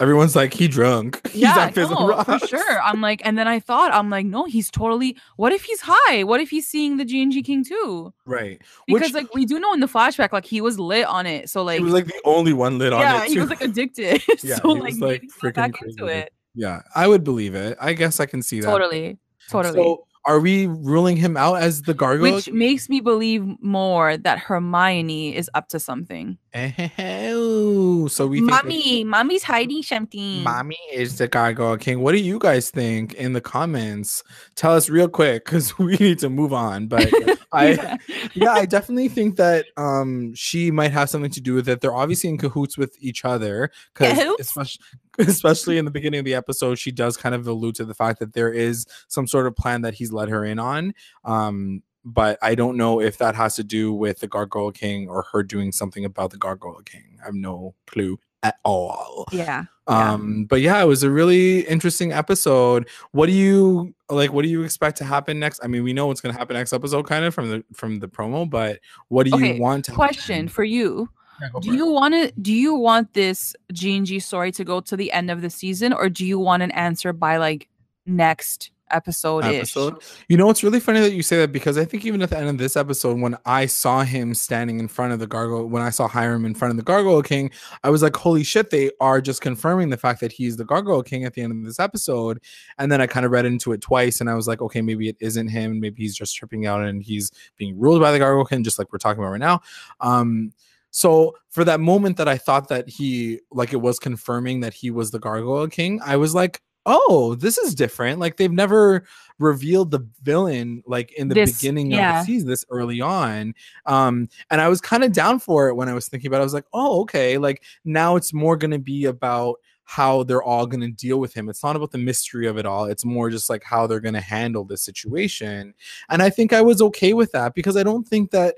Everyone's 0.00 0.34
like, 0.34 0.52
he 0.52 0.66
drunk. 0.66 1.24
He's 1.28 1.42
yeah, 1.42 1.70
no, 1.76 2.24
for 2.24 2.38
sure. 2.40 2.82
I'm 2.82 3.00
like, 3.00 3.22
and 3.24 3.38
then 3.38 3.46
I 3.46 3.60
thought, 3.60 3.94
I'm 3.94 4.10
like, 4.10 4.26
no, 4.26 4.44
he's 4.44 4.68
totally. 4.68 5.16
What 5.36 5.52
if 5.52 5.62
he's 5.62 5.80
high? 5.80 6.24
What 6.24 6.40
if 6.40 6.50
he's 6.50 6.66
seeing 6.66 6.96
the 6.96 7.04
G 7.04 7.22
and 7.22 7.30
G 7.30 7.42
King 7.44 7.64
too? 7.64 8.12
Right. 8.26 8.60
Because 8.88 9.12
Which 9.12 9.14
like 9.14 9.34
we 9.34 9.46
do 9.46 9.60
know 9.60 9.72
in 9.72 9.78
the 9.78 9.86
flashback, 9.86 10.32
like 10.32 10.44
he 10.44 10.60
was 10.60 10.80
lit 10.80 11.06
on 11.06 11.26
it. 11.26 11.48
So 11.48 11.62
like, 11.62 11.78
he 11.78 11.84
was 11.84 11.92
like 11.92 12.06
the 12.06 12.20
only 12.24 12.52
one 12.52 12.78
lit 12.78 12.92
on 12.92 13.00
it. 13.00 13.04
yeah, 13.04 13.24
he 13.24 13.38
was 13.38 13.48
like 13.48 13.60
addicted. 13.60 14.20
Yeah, 14.42 14.56
so 14.56 14.74
he 14.74 14.80
like, 14.80 14.92
was, 14.94 15.00
like, 15.00 15.22
freaking 15.40 15.54
back 15.54 15.72
crazy 15.74 15.92
into 15.92 16.06
it. 16.06 16.32
Yeah, 16.54 16.82
I 16.94 17.08
would 17.08 17.24
believe 17.24 17.54
it. 17.54 17.76
I 17.80 17.92
guess 17.92 18.20
I 18.20 18.26
can 18.26 18.42
see 18.42 18.60
that. 18.60 18.66
Totally, 18.66 19.18
totally. 19.50 19.74
So 19.74 20.06
are 20.26 20.40
we 20.40 20.66
ruling 20.66 21.16
him 21.16 21.36
out 21.36 21.56
as 21.56 21.82
the 21.82 21.94
gargoyle? 21.94 22.34
Which 22.34 22.50
makes 22.50 22.88
me 22.88 23.00
believe 23.00 23.44
more 23.60 24.16
that 24.16 24.38
Hermione 24.38 25.36
is 25.36 25.50
up 25.54 25.68
to 25.68 25.80
something. 25.80 26.38
Oh, 26.54 28.06
so 28.06 28.26
we 28.26 28.38
think 28.38 28.50
that 28.50 28.64
Mommy, 28.64 29.04
mommy's 29.04 29.42
hiding 29.42 29.82
something. 29.82 30.42
mommy 30.42 30.78
is 30.92 31.18
the 31.18 31.26
gargoyle 31.28 31.76
king. 31.76 32.00
What 32.00 32.12
do 32.12 32.18
you 32.18 32.38
guys 32.38 32.70
think 32.70 33.14
in 33.14 33.32
the 33.32 33.40
comments? 33.40 34.22
Tell 34.54 34.72
us 34.74 34.88
real 34.88 35.08
quick 35.08 35.44
because 35.44 35.76
we 35.78 35.96
need 35.96 36.18
to 36.20 36.30
move 36.30 36.52
on. 36.52 36.86
But 36.86 37.10
I 37.52 37.72
Yeah. 37.72 37.96
yeah, 38.34 38.52
I 38.52 38.66
definitely 38.66 39.08
think 39.08 39.36
that 39.36 39.66
um 39.76 40.34
she 40.34 40.70
might 40.70 40.92
have 40.92 41.10
something 41.10 41.30
to 41.32 41.40
do 41.40 41.54
with 41.54 41.68
it. 41.68 41.80
They're 41.80 41.94
obviously 41.94 42.30
in 42.30 42.38
cahoots 42.38 42.78
with 42.78 42.96
each 43.00 43.24
other 43.24 43.70
because 43.92 44.18
especially 44.40 44.84
especially 45.18 45.78
in 45.78 45.84
the 45.84 45.90
beginning 45.90 46.18
of 46.20 46.24
the 46.24 46.34
episode, 46.34 46.78
she 46.78 46.90
does 46.90 47.16
kind 47.16 47.34
of 47.34 47.46
allude 47.46 47.74
to 47.76 47.84
the 47.84 47.94
fact 47.94 48.18
that 48.20 48.32
there 48.32 48.52
is 48.52 48.86
some 49.08 49.26
sort 49.26 49.46
of 49.46 49.54
plan 49.56 49.82
that 49.82 49.94
he's 49.94 50.12
led 50.12 50.28
her 50.28 50.44
in 50.44 50.58
on. 50.58 50.92
Um, 51.24 51.82
but 52.04 52.38
I 52.42 52.54
don't 52.54 52.76
know 52.76 53.00
if 53.00 53.18
that 53.18 53.34
has 53.34 53.56
to 53.56 53.64
do 53.64 53.92
with 53.92 54.20
the 54.20 54.26
Gargoyle 54.26 54.72
King 54.72 55.08
or 55.08 55.24
her 55.32 55.42
doing 55.42 55.72
something 55.72 56.04
about 56.04 56.30
the 56.30 56.36
Gargoyle 56.38 56.82
King. 56.84 57.18
I 57.22 57.26
have 57.26 57.34
no 57.34 57.74
clue 57.86 58.18
at 58.42 58.56
all. 58.64 59.26
yeah. 59.32 59.64
Yeah. 59.86 60.12
Um, 60.12 60.46
but 60.46 60.62
yeah, 60.62 60.82
it 60.82 60.86
was 60.86 61.02
a 61.02 61.10
really 61.10 61.60
interesting 61.66 62.10
episode. 62.10 62.88
What 63.12 63.26
do 63.26 63.32
you 63.32 63.94
like? 64.08 64.32
What 64.32 64.42
do 64.42 64.48
you 64.48 64.62
expect 64.62 64.96
to 64.98 65.04
happen 65.04 65.38
next? 65.38 65.60
I 65.62 65.66
mean, 65.66 65.82
we 65.84 65.92
know 65.92 66.06
what's 66.06 66.22
going 66.22 66.32
to 66.34 66.38
happen 66.38 66.54
next 66.56 66.72
episode, 66.72 67.06
kind 67.06 67.22
of 67.26 67.34
from 67.34 67.50
the 67.50 67.64
from 67.74 67.98
the 67.98 68.08
promo. 68.08 68.48
But 68.48 68.80
what 69.08 69.26
do 69.26 69.38
you 69.38 69.60
want 69.60 69.84
to 69.86 69.92
Question 69.92 70.34
happen? 70.36 70.48
for 70.48 70.64
you. 70.64 71.10
Yeah, 71.42 71.48
go 71.52 71.60
Do 71.60 71.68
for 71.68 71.74
it. 71.74 71.76
you 71.76 71.86
want 71.90 72.14
to 72.14 72.32
do 72.40 72.52
you 72.54 72.74
want 72.74 73.12
this 73.12 73.54
G&G 73.74 74.20
story 74.20 74.52
to 74.52 74.64
go 74.64 74.80
to 74.80 74.96
the 74.96 75.12
end 75.12 75.30
of 75.30 75.42
the 75.42 75.50
season 75.50 75.92
or 75.92 76.08
do 76.08 76.24
you 76.24 76.38
want 76.38 76.62
an 76.62 76.70
answer 76.70 77.12
by 77.12 77.36
like 77.36 77.68
next 78.06 78.70
episode 78.90 79.44
episode. 79.44 80.02
You 80.28 80.36
know, 80.36 80.50
it's 80.50 80.62
really 80.62 80.80
funny 80.80 81.00
that 81.00 81.12
you 81.12 81.22
say 81.22 81.38
that 81.38 81.52
because 81.52 81.78
I 81.78 81.84
think 81.84 82.04
even 82.04 82.22
at 82.22 82.30
the 82.30 82.38
end 82.38 82.48
of 82.48 82.58
this 82.58 82.76
episode, 82.76 83.20
when 83.20 83.36
I 83.44 83.66
saw 83.66 84.02
him 84.02 84.34
standing 84.34 84.80
in 84.80 84.88
front 84.88 85.12
of 85.12 85.18
the 85.18 85.26
gargoyle, 85.26 85.66
when 85.66 85.82
I 85.82 85.90
saw 85.90 86.08
Hiram 86.08 86.44
in 86.44 86.54
front 86.54 86.70
of 86.70 86.76
the 86.76 86.82
Gargoyle 86.82 87.22
King, 87.22 87.50
I 87.82 87.90
was 87.90 88.02
like, 88.02 88.16
holy 88.16 88.44
shit, 88.44 88.70
they 88.70 88.90
are 89.00 89.20
just 89.20 89.40
confirming 89.40 89.90
the 89.90 89.96
fact 89.96 90.20
that 90.20 90.32
he's 90.32 90.56
the 90.56 90.64
Gargoyle 90.64 91.02
King 91.02 91.24
at 91.24 91.34
the 91.34 91.42
end 91.42 91.52
of 91.52 91.64
this 91.64 91.80
episode. 91.80 92.40
And 92.78 92.90
then 92.90 93.00
I 93.00 93.06
kind 93.06 93.26
of 93.26 93.32
read 93.32 93.46
into 93.46 93.72
it 93.72 93.80
twice 93.80 94.20
and 94.20 94.30
I 94.30 94.34
was 94.34 94.48
like, 94.48 94.60
okay, 94.62 94.82
maybe 94.82 95.08
it 95.08 95.16
isn't 95.20 95.48
him. 95.48 95.80
Maybe 95.80 96.02
he's 96.02 96.16
just 96.16 96.36
tripping 96.36 96.66
out 96.66 96.82
and 96.82 97.02
he's 97.02 97.30
being 97.56 97.78
ruled 97.78 98.00
by 98.00 98.12
the 98.12 98.18
Gargoyle 98.18 98.44
King, 98.44 98.64
just 98.64 98.78
like 98.78 98.92
we're 98.92 98.98
talking 98.98 99.22
about 99.22 99.32
right 99.32 99.40
now. 99.40 99.60
Um, 100.00 100.52
so 100.90 101.34
for 101.50 101.64
that 101.64 101.80
moment 101.80 102.18
that 102.18 102.28
I 102.28 102.38
thought 102.38 102.68
that 102.68 102.88
he 102.88 103.40
like 103.50 103.72
it 103.72 103.80
was 103.80 103.98
confirming 103.98 104.60
that 104.60 104.74
he 104.74 104.92
was 104.92 105.10
the 105.10 105.18
Gargoyle 105.18 105.66
King, 105.66 106.00
I 106.04 106.16
was 106.16 106.36
like, 106.36 106.60
oh, 106.86 107.34
this 107.34 107.58
is 107.58 107.74
different. 107.74 108.18
Like 108.18 108.36
they've 108.36 108.52
never 108.52 109.04
revealed 109.38 109.90
the 109.90 110.06
villain 110.22 110.82
like 110.86 111.12
in 111.12 111.28
the 111.28 111.34
This- 111.34 111.58
beginning 111.58 111.92
of 111.92 111.98
the 112.20 112.24
season 112.24 112.48
this 112.48 112.64
early 112.70 113.00
on. 113.00 113.54
Um, 113.86 114.28
and 114.50 114.60
I 114.60 114.68
was 114.68 114.80
kind 114.80 115.02
of 115.04 115.12
down 115.12 115.38
for 115.38 115.68
it 115.68 115.74
when 115.74 115.88
I 115.88 115.94
was 115.94 116.08
thinking 116.08 116.28
about 116.28 116.38
it. 116.38 116.40
I 116.40 116.44
was 116.44 116.54
like, 116.54 116.66
oh, 116.72 117.00
okay, 117.02 117.38
like 117.38 117.62
now 117.84 118.16
it's 118.16 118.32
more 118.32 118.56
gonna 118.56 118.78
be 118.78 119.06
about 119.06 119.56
how 119.84 120.22
they're 120.22 120.42
all 120.42 120.66
going 120.66 120.80
to 120.80 120.90
deal 120.90 121.20
with 121.20 121.34
him. 121.34 121.48
It's 121.50 121.62
not 121.62 121.76
about 121.76 121.90
the 121.90 121.98
mystery 121.98 122.46
of 122.46 122.56
it 122.56 122.64
all. 122.66 122.86
It's 122.86 123.04
more 123.04 123.28
just 123.28 123.50
like 123.50 123.62
how 123.62 123.86
they're 123.86 124.00
going 124.00 124.14
to 124.14 124.20
handle 124.20 124.64
the 124.64 124.78
situation. 124.78 125.74
And 126.08 126.22
I 126.22 126.30
think 126.30 126.54
I 126.54 126.62
was 126.62 126.80
okay 126.80 127.12
with 127.12 127.32
that 127.32 127.54
because 127.54 127.76
I 127.76 127.82
don't 127.82 128.08
think 128.08 128.30
that 128.30 128.54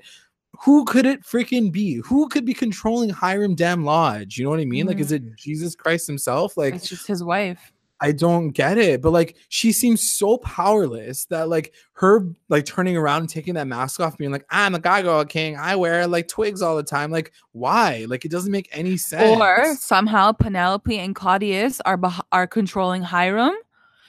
who 0.61 0.85
could 0.85 1.05
it 1.05 1.23
freaking 1.23 1.71
be? 1.71 1.95
Who 2.05 2.29
could 2.29 2.45
be 2.45 2.53
controlling 2.53 3.09
Hiram 3.09 3.55
damn 3.55 3.83
Lodge? 3.83 4.37
You 4.37 4.45
know 4.45 4.49
what 4.49 4.59
I 4.59 4.65
mean? 4.65 4.87
Like, 4.87 4.99
is 4.99 5.11
it 5.11 5.35
Jesus 5.35 5.75
Christ 5.75 6.07
himself? 6.07 6.57
Like, 6.57 6.73
It's 6.73 6.89
just 6.89 7.05
his 7.05 7.23
wife. 7.23 7.73
I 7.99 8.11
don't 8.11 8.49
get 8.49 8.77
it. 8.77 9.01
But 9.01 9.11
like, 9.11 9.35
she 9.49 9.71
seems 9.71 10.11
so 10.11 10.37
powerless 10.37 11.25
that 11.25 11.49
like 11.49 11.73
her 11.93 12.27
like 12.49 12.65
turning 12.65 12.95
around 12.95 13.21
and 13.21 13.29
taking 13.29 13.55
that 13.55 13.67
mask 13.67 13.99
off, 13.99 14.17
being 14.17 14.31
like, 14.31 14.45
I'm 14.49 14.75
a 14.75 14.79
Gargoyle 14.79 15.25
King. 15.25 15.57
I 15.57 15.75
wear 15.75 16.07
like 16.07 16.27
twigs 16.27 16.61
all 16.61 16.75
the 16.75 16.83
time. 16.83 17.11
Like, 17.11 17.31
why? 17.51 18.05
Like, 18.07 18.25
it 18.25 18.31
doesn't 18.31 18.51
make 18.51 18.69
any 18.71 18.97
sense. 18.97 19.39
Or 19.39 19.75
somehow 19.75 20.31
Penelope 20.31 20.97
and 20.97 21.15
Claudius 21.15 21.81
are 21.81 21.97
beh- 21.97 22.21
are 22.31 22.47
controlling 22.47 23.01
Hiram 23.01 23.55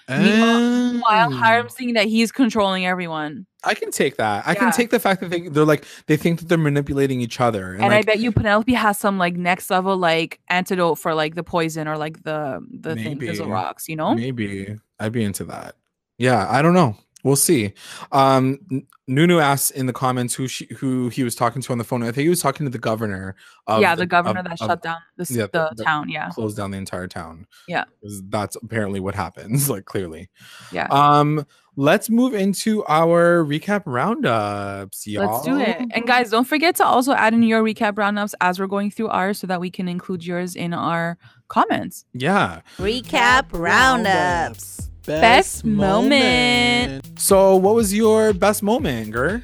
while 0.09 1.29
Oh. 1.33 1.37
Hiram's 1.37 1.75
thinking 1.75 1.95
that 1.95 2.07
he's 2.07 2.33
controlling 2.33 2.87
everyone. 2.87 3.47
I 3.65 3.75
can 3.75 3.91
take 3.91 4.17
that. 4.17 4.47
I 4.47 4.53
Yeah. 4.53 4.59
can 4.61 4.73
take 4.73 4.91
the 4.91 5.01
fact 5.01 5.21
that 5.21 5.31
they 5.31 5.49
they're 5.49 5.65
like 5.65 5.85
they 6.07 6.17
think 6.17 6.39
that 6.41 6.49
they're 6.49 6.59
manipulating 6.59 7.21
each 7.21 7.41
other. 7.41 7.75
And, 7.75 7.85
I 7.87 7.89
like, 7.99 8.07
bet 8.07 8.19
you 8.21 8.31
Penelope 8.33 8.73
has 8.73 8.99
some 8.99 9.19
like 9.19 9.37
next 9.37 9.69
level 9.71 9.97
like 9.97 10.41
antidote 10.49 10.99
for 10.99 11.15
like 11.15 11.35
the 11.35 11.43
poison 11.43 11.89
or 11.89 11.97
like 11.99 12.23
the 12.23 12.65
the 12.71 12.95
thing 12.95 13.19
fizzle 13.21 13.47
Maybe. 13.47 13.53
rocks, 13.53 13.89
you 13.89 13.97
know? 13.97 14.15
maybe 14.15 14.77
I'd 15.01 15.13
be 15.13 15.25
into 15.25 15.45
that. 15.45 15.75
Yeah, 16.19 16.47
I 16.51 16.63
don't 16.63 16.75
know. 16.75 16.97
We'll 17.29 17.37
see. 17.37 17.74
Um, 18.11 18.59
Nunu 19.07 19.39
asked 19.39 19.70
in 19.72 19.85
the 19.87 19.93
comments 19.93 20.35
who 20.35 20.49
she 20.49 20.66
who 20.79 21.09
he 21.11 21.22
was 21.24 21.35
talking 21.35 21.61
to 21.62 21.72
on 21.72 21.79
the 21.79 21.85
phone. 21.85 22.03
I 22.03 22.07
think 22.07 22.16
he 22.24 22.29
was 22.31 22.41
talking 22.41 22.64
to 22.66 22.70
the 22.70 22.79
governor. 22.79 23.37
Of 23.66 23.83
yeah, 23.83 23.95
the, 23.95 24.07
governor 24.07 24.41
of- 24.41 24.47
that 24.47 24.53
of- 24.61 24.66
shut 24.66 24.83
down 24.83 24.99
this, 25.18 25.31
yeah, 25.31 25.47
the, 25.53 25.68
the- 25.68 25.74
the- 25.76 25.85
town. 25.85 26.09
Yeah. 26.09 26.31
closed 26.31 26.57
down 26.57 26.70
the 26.70 26.79
entire 26.79 27.07
town. 27.07 27.47
Yeah. 27.66 27.85
'Cause 28.03 28.22
that's 28.29 28.57
apparently 28.57 28.99
what 29.01 29.14
happens. 29.14 29.68
Like 29.74 29.85
clearly. 29.85 30.31
Yeah. 30.72 30.87
Um, 30.91 31.45
let's 31.76 32.09
move 32.11 32.33
into 32.35 32.85
our 32.87 33.45
recap 33.45 33.83
roundups, 33.87 35.07
y'all. 35.07 35.33
Let's 35.35 35.45
do 35.45 35.59
it. 35.59 35.76
And 35.93 36.07
guys, 36.07 36.31
don't 36.31 36.45
forget 36.47 36.76
to 36.76 36.85
also 36.87 37.12
add 37.12 37.35
in 37.35 37.43
your 37.43 37.62
recap 37.62 37.99
roundups 37.99 38.35
as 38.41 38.59
we're 38.59 38.66
going 38.66 38.91
through 38.91 39.09
ours 39.09 39.39
so 39.39 39.47
that 39.47 39.61
we 39.61 39.70
can 39.70 39.87
include 39.89 40.24
yours 40.24 40.57
in 40.57 40.72
our 40.74 41.18
comments. 41.49 42.05
yeah. 42.14 42.61
Recap 42.79 43.47
roundups. 43.53 44.91
Best 45.09 45.65
moment. 45.65 47.19
So, 47.19 47.57
what 47.57 47.75
was 47.75 47.95
your 47.95 48.33
best 48.33 48.63
moment, 48.63 49.13
Ger? 49.13 49.43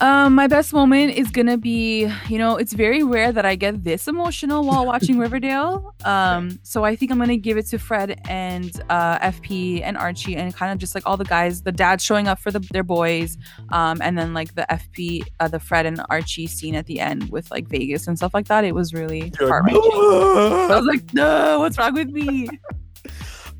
Um, 0.00 0.34
my 0.34 0.48
best 0.48 0.72
moment 0.72 1.12
is 1.12 1.30
gonna 1.30 1.56
be, 1.56 2.10
you 2.28 2.36
know, 2.36 2.56
it's 2.56 2.72
very 2.72 3.04
rare 3.04 3.30
that 3.30 3.46
I 3.46 3.54
get 3.54 3.84
this 3.84 4.08
emotional 4.08 4.64
while 4.64 4.84
watching 4.92 5.18
Riverdale. 5.18 5.94
Um, 6.04 6.58
so 6.62 6.84
I 6.84 6.96
think 6.96 7.12
I'm 7.12 7.18
gonna 7.18 7.36
give 7.36 7.56
it 7.56 7.66
to 7.66 7.78
Fred 7.78 8.20
and 8.28 8.82
uh, 8.90 9.18
FP 9.20 9.82
and 9.84 9.96
Archie 9.96 10.36
and 10.36 10.52
kind 10.54 10.72
of 10.72 10.78
just 10.78 10.94
like 10.96 11.06
all 11.06 11.16
the 11.16 11.24
guys, 11.24 11.62
the 11.62 11.70
dads 11.70 12.02
showing 12.02 12.26
up 12.26 12.40
for 12.40 12.50
the, 12.50 12.58
their 12.72 12.82
boys, 12.82 13.38
um, 13.70 14.02
and 14.02 14.18
then 14.18 14.34
like 14.34 14.54
the 14.56 14.66
FP, 14.68 15.24
uh, 15.38 15.46
the 15.46 15.60
Fred 15.60 15.86
and 15.86 16.02
Archie 16.10 16.48
scene 16.48 16.74
at 16.74 16.86
the 16.86 16.98
end 16.98 17.30
with 17.30 17.50
like 17.52 17.68
Vegas 17.68 18.08
and 18.08 18.16
stuff 18.16 18.34
like 18.34 18.48
that. 18.48 18.64
It 18.64 18.74
was 18.74 18.92
really 18.92 19.32
You're 19.38 19.48
heart 19.48 19.64
like, 19.64 19.74
wrenching. 19.74 19.92
I 19.92 20.76
was 20.76 20.86
like, 20.86 21.14
no, 21.14 21.60
what's 21.60 21.78
wrong 21.78 21.94
with 21.94 22.08
me? 22.08 22.48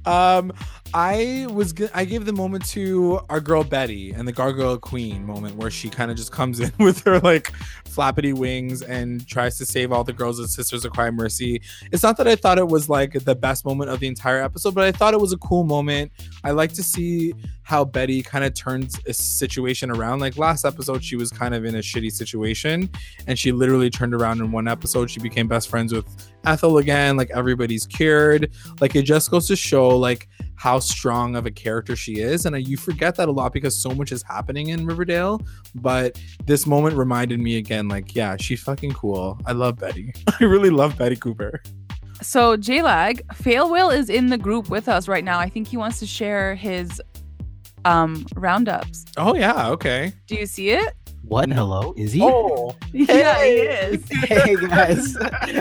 Um, 0.07 0.53
I 0.97 1.49
was 1.51 1.74
I 1.92 2.05
gave 2.05 2.24
the 2.24 2.32
moment 2.32 2.64
to 2.66 3.18
our 3.28 3.40
girl 3.40 3.64
Betty 3.64 4.12
and 4.12 4.28
the 4.28 4.32
Gargoyle 4.32 4.78
Queen 4.78 5.26
moment 5.26 5.57
where 5.57 5.68
she 5.68 5.90
kind 5.90 6.09
of 6.09 6.16
just 6.16 6.30
comes 6.30 6.61
in 6.61 6.70
with 6.78 7.03
her 7.03 7.18
like 7.18 7.53
flappity 7.84 8.32
wings 8.32 8.80
and 8.80 9.26
tries 9.26 9.59
to 9.59 9.66
save 9.66 9.90
all 9.90 10.05
the 10.05 10.12
girls 10.12 10.38
and 10.38 10.49
sisters 10.49 10.84
of 10.84 10.92
Quiet 10.92 11.12
Mercy. 11.12 11.61
It's 11.90 12.05
not 12.05 12.16
that 12.18 12.28
I 12.28 12.36
thought 12.36 12.59
it 12.59 12.68
was 12.68 12.88
like 12.88 13.12
the 13.24 13.34
best 13.34 13.64
moment 13.64 13.90
of 13.90 13.99
the 13.99 14.07
entire 14.07 14.40
episode, 14.40 14.72
but 14.76 14.84
I 14.84 14.92
thought 14.92 15.14
it 15.14 15.20
was 15.20 15.32
a 15.32 15.38
cool 15.38 15.64
moment. 15.64 16.12
I 16.45 16.53
like 16.53 16.72
to 16.74 16.82
see 16.84 17.34
how 17.64 17.84
Betty 17.84 18.22
kind 18.22 18.45
of 18.45 18.55
turns 18.55 19.01
a 19.07 19.12
situation 19.12 19.90
around. 19.90 20.20
Like 20.20 20.38
last 20.38 20.64
episode, 20.64 21.03
she 21.03 21.16
was 21.16 21.30
kind 21.30 21.57
of 21.57 21.64
in 21.64 21.74
a 21.74 21.80
shitty 21.80 22.12
situation 22.12 22.88
and 23.26 23.36
she 23.36 23.51
literally 23.51 23.90
turned 23.90 24.14
around 24.14 24.40
in 24.40 24.53
one 24.53 24.68
episode. 24.68 25.11
She 25.11 25.18
became 25.18 25.49
best 25.49 25.68
friends 25.68 25.92
with 25.92 26.07
Ethel 26.47 26.78
again. 26.78 27.16
Like 27.16 27.30
everybody's 27.30 27.86
cured. 27.86 28.53
Like 28.80 28.95
it 28.97 29.03
just 29.03 29.30
goes 29.30 29.47
to 29.49 29.57
show 29.57 29.88
like 29.88 30.28
how 30.57 30.78
strong 30.78 31.36
of 31.36 31.47
a 31.47 31.51
character 31.51 31.97
she 31.97 32.20
is. 32.20 32.47
And 32.47 32.55
uh, 32.55 32.59
you 32.59 32.76
forget 32.76 33.16
that 33.16 33.28
a 33.28 33.32
lot 33.32 33.53
because 33.53 33.76
so 33.76 33.90
much 33.90 34.12
is 34.12 34.22
happening 34.22 34.68
in 34.68 34.86
Riverdale. 34.86 35.40
But 35.74 36.20
this 36.47 36.66
moment 36.66 36.97
reminded 36.97 37.40
me 37.40 37.57
again, 37.57 37.88
like, 37.88 38.14
yeah, 38.14 38.36
she's 38.38 38.62
fucking 38.62 38.92
cool. 38.92 39.38
I 39.47 39.53
love 39.53 39.78
Betty. 39.78 40.12
I 40.40 40.45
really 40.45 40.70
love 40.70 40.97
Betty 40.97 41.16
Cooper. 41.16 41.62
So 42.22 42.57
JLag, 42.57 43.34
Fail 43.34 43.70
Will 43.70 43.90
is 43.90 44.09
in 44.09 44.28
the 44.28 44.38
group 44.38 44.70
with 44.70 44.88
us 44.88 45.09
right 45.09 45.24
now. 45.24 45.38
I 45.38 45.49
think 45.49 45.68
he 45.68 45.76
wants 45.76 45.99
to 45.99 46.07
share 46.07 46.55
his 46.55 47.03
um 47.84 48.24
roundups. 48.34 49.05
Oh 49.18 49.34
yeah, 49.34 49.68
okay. 49.70 50.12
Do 50.26 50.36
you 50.36 50.47
see 50.47 50.70
it? 50.70 50.95
What? 51.26 51.50
Hello? 51.50 51.94
Is 51.96 52.12
he? 52.12 52.22
Oh, 52.22 52.76
Yeah, 52.92 53.42
he 53.42 53.50
is. 53.50 54.04
hey 54.10 54.56
guys, 54.56 55.16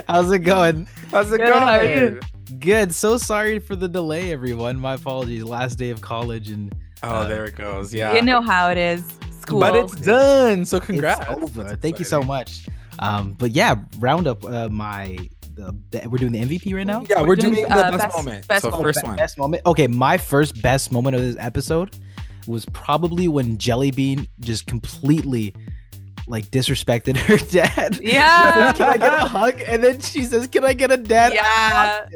how's 0.06 0.30
it 0.30 0.40
going? 0.40 0.86
how's 1.10 1.32
it 1.32 1.38
Good, 1.38 1.52
how 1.52 1.66
are 1.78 1.84
you? 1.84 2.10
going? 2.10 2.60
Good. 2.60 2.94
So 2.94 3.16
sorry 3.16 3.58
for 3.58 3.74
the 3.74 3.88
delay, 3.88 4.32
everyone. 4.32 4.78
My 4.78 4.94
apologies. 4.94 5.42
Last 5.44 5.76
day 5.76 5.90
of 5.90 6.00
college 6.00 6.50
and 6.50 6.74
Oh, 7.02 7.26
there 7.26 7.44
it 7.44 7.56
goes. 7.56 7.92
Yeah. 7.92 8.14
You 8.14 8.22
know 8.22 8.40
how 8.40 8.70
it 8.70 8.78
is. 8.78 9.04
School. 9.40 9.60
but 9.60 9.74
it's 9.76 9.94
done. 10.00 10.64
So 10.64 10.80
congrats. 10.80 11.20
it's 11.20 11.30
over. 11.42 11.64
That's 11.64 11.80
Thank 11.82 11.98
you 11.98 12.04
so 12.04 12.22
much. 12.22 12.66
Um, 12.98 13.32
but 13.32 13.50
yeah, 13.52 13.74
round 13.98 14.26
up 14.26 14.44
uh, 14.44 14.68
my. 14.68 15.18
The, 15.54 15.74
the, 15.90 16.08
we're 16.08 16.18
doing 16.18 16.32
the 16.32 16.40
MVP 16.40 16.74
right 16.74 16.86
now. 16.86 17.04
Yeah, 17.08 17.20
we're, 17.20 17.28
We're 17.28 17.36
doing, 17.36 17.54
doing, 17.54 17.68
the 17.68 17.74
uh, 17.74 17.90
best, 17.92 18.02
best- 18.04 18.16
moment. 18.16 18.48
best 18.48 18.62
so 18.62 18.70
moment. 18.70 18.86
first 18.86 19.04
one. 19.06 19.16
Best 19.16 19.38
moment. 19.38 19.62
Okay, 19.66 19.86
my 19.86 20.18
first 20.18 20.60
best 20.62 20.90
moment 20.92 21.14
of 21.16 21.22
this 21.22 21.36
episode 21.38 21.96
was 22.46 22.64
probably 22.66 23.28
when 23.28 23.56
Jellybean 23.58 24.28
just 24.40 24.66
completely 24.66 25.54
like 26.26 26.46
disrespected 26.46 27.16
her 27.28 27.36
dad. 27.36 27.98
Yeah. 28.02 28.72
Can 28.72 28.88
I 28.88 28.96
get 28.96 29.12
a 29.14 29.26
hug? 29.26 29.60
And 29.66 29.82
then 29.84 30.00
she 30.00 30.22
says, 30.24 30.46
"Can 30.48 30.64
I 30.64 30.72
get 30.72 30.90
a 30.90 30.96
dad?" 30.96 31.32
Yeah. 31.34 32.06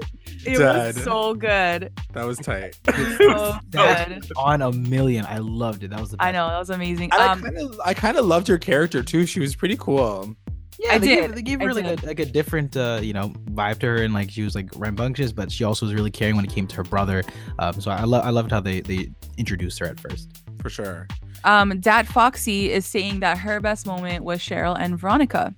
It 0.47 0.57
Dad. 0.57 0.95
was 0.95 1.05
so 1.05 1.35
good. 1.35 1.93
That 2.13 2.25
was 2.25 2.39
tight. 2.39 2.79
So 2.87 3.59
That's 3.71 4.29
good. 4.29 4.33
on 4.37 4.63
a 4.63 4.71
million. 4.73 5.27
I 5.27 5.39
loved 5.39 5.83
it. 5.83 5.91
That 5.91 6.01
was 6.01 6.11
the 6.13 6.17
best. 6.17 6.27
I 6.27 6.33
know 6.33 6.49
that 6.49 6.59
was 6.59 6.71
amazing. 6.71 7.11
And 7.13 7.21
I 7.21 7.33
Um, 7.33 7.43
kind 7.43 7.59
of, 7.59 7.81
I 7.85 7.93
kind 7.93 8.17
of 8.17 8.25
loved 8.25 8.47
her 8.49 8.57
character 8.57 9.03
too. 9.03 9.27
She 9.27 9.41
was 9.41 9.57
pretty 9.57 9.77
cool. 9.77 10.35
Yeah, 10.79 10.93
I 10.93 10.99
they 10.99 11.07
did. 11.09 11.21
Gave, 11.23 11.35
they 11.35 11.43
gave 11.43 11.61
I 11.61 11.65
her 11.65 11.75
like 11.75 12.03
a, 12.03 12.07
like 12.07 12.21
a 12.21 12.25
different, 12.25 12.77
uh, 12.77 13.01
you 13.03 13.13
know, 13.13 13.31
vibe 13.51 13.81
to 13.81 13.87
her, 13.87 13.97
and 13.97 14.15
like 14.15 14.31
she 14.31 14.43
was 14.43 14.55
like 14.55 14.69
rambunctious, 14.77 15.33
but 15.33 15.51
she 15.51 15.65
also 15.65 15.87
was 15.87 15.95
really 15.95 16.11
caring 16.11 16.37
when 16.37 16.45
it 16.45 16.53
came 16.53 16.67
to 16.69 16.77
her 16.77 16.85
brother. 16.85 17.25
Um, 17.59 17.81
so 17.81 17.91
I 17.91 18.05
love, 18.05 18.25
I 18.25 18.31
loved 18.31 18.51
how 18.53 18.61
they 18.61 18.81
they 18.83 19.11
introduced 19.37 19.79
her 19.81 19.87
at 19.87 19.99
first. 19.99 20.29
For 20.63 20.71
sure. 20.71 21.07
um, 21.45 21.81
Dad 21.81 22.07
Foxy 22.09 22.71
is 22.71 22.85
saying 22.87 23.21
that 23.21 23.39
her 23.39 23.61
best 23.61 23.87
moment 23.87 24.25
was 24.25 24.39
Cheryl 24.41 24.77
and 24.79 24.99
Veronica. 24.99 25.55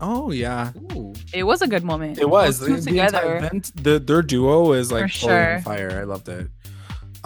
Oh 0.00 0.30
yeah, 0.30 0.70
Ooh. 0.92 1.12
It 1.34 1.42
was 1.44 1.60
a 1.62 1.66
good 1.68 1.82
moment. 1.84 2.18
it 2.18 2.28
was. 2.30 2.60
Those 2.60 2.68
two 2.68 2.74
The, 2.76 2.80
the 2.82 2.90
together. 2.90 3.36
event, 3.36 3.72
the, 3.82 3.98
their 3.98 4.22
duo 4.22 4.72
is 4.72 4.92
like 4.92 5.10
For 5.10 5.20
totally 5.20 5.38
sure. 5.54 5.60
fire. 5.62 5.98
I 6.00 6.04
loved 6.04 6.28
it. 6.28 6.48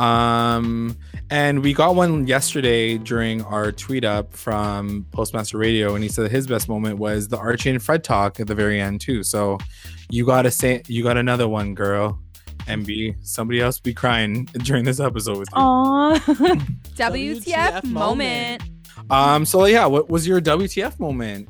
Um, 0.02 0.96
and 1.30 1.62
we 1.62 1.72
got 1.72 1.94
one 1.94 2.26
yesterday 2.26 2.98
during 2.98 3.42
our 3.44 3.70
tweet 3.70 4.04
up 4.04 4.34
from 4.34 5.06
Postmaster 5.12 5.58
Radio, 5.58 5.94
and 5.94 6.02
he 6.02 6.10
said 6.10 6.30
his 6.30 6.48
best 6.48 6.68
moment 6.68 6.98
was 6.98 7.28
the 7.28 7.38
Archie 7.38 7.70
and 7.70 7.80
Fred 7.80 8.02
talk 8.02 8.40
at 8.40 8.48
the 8.48 8.54
very 8.54 8.80
end 8.80 9.00
too. 9.00 9.22
So 9.22 9.58
you 10.10 10.26
gotta 10.26 10.50
say 10.50 10.82
you 10.88 11.04
got 11.04 11.16
another 11.16 11.48
one, 11.48 11.74
girl. 11.74 12.18
MB, 12.66 13.16
somebody 13.22 13.60
else 13.60 13.78
be 13.78 13.94
crying 13.94 14.44
during 14.64 14.84
this 14.84 14.98
episode 14.98 15.38
with 15.38 15.48
you. 15.50 15.58
Aww. 15.58 16.16
WTF, 16.96 17.44
WTF 17.44 17.84
moment. 17.84 18.62
Um, 19.08 19.44
so 19.44 19.66
yeah, 19.66 19.86
what 19.86 20.10
was 20.10 20.26
your 20.26 20.40
WTF 20.40 20.98
moment? 20.98 21.48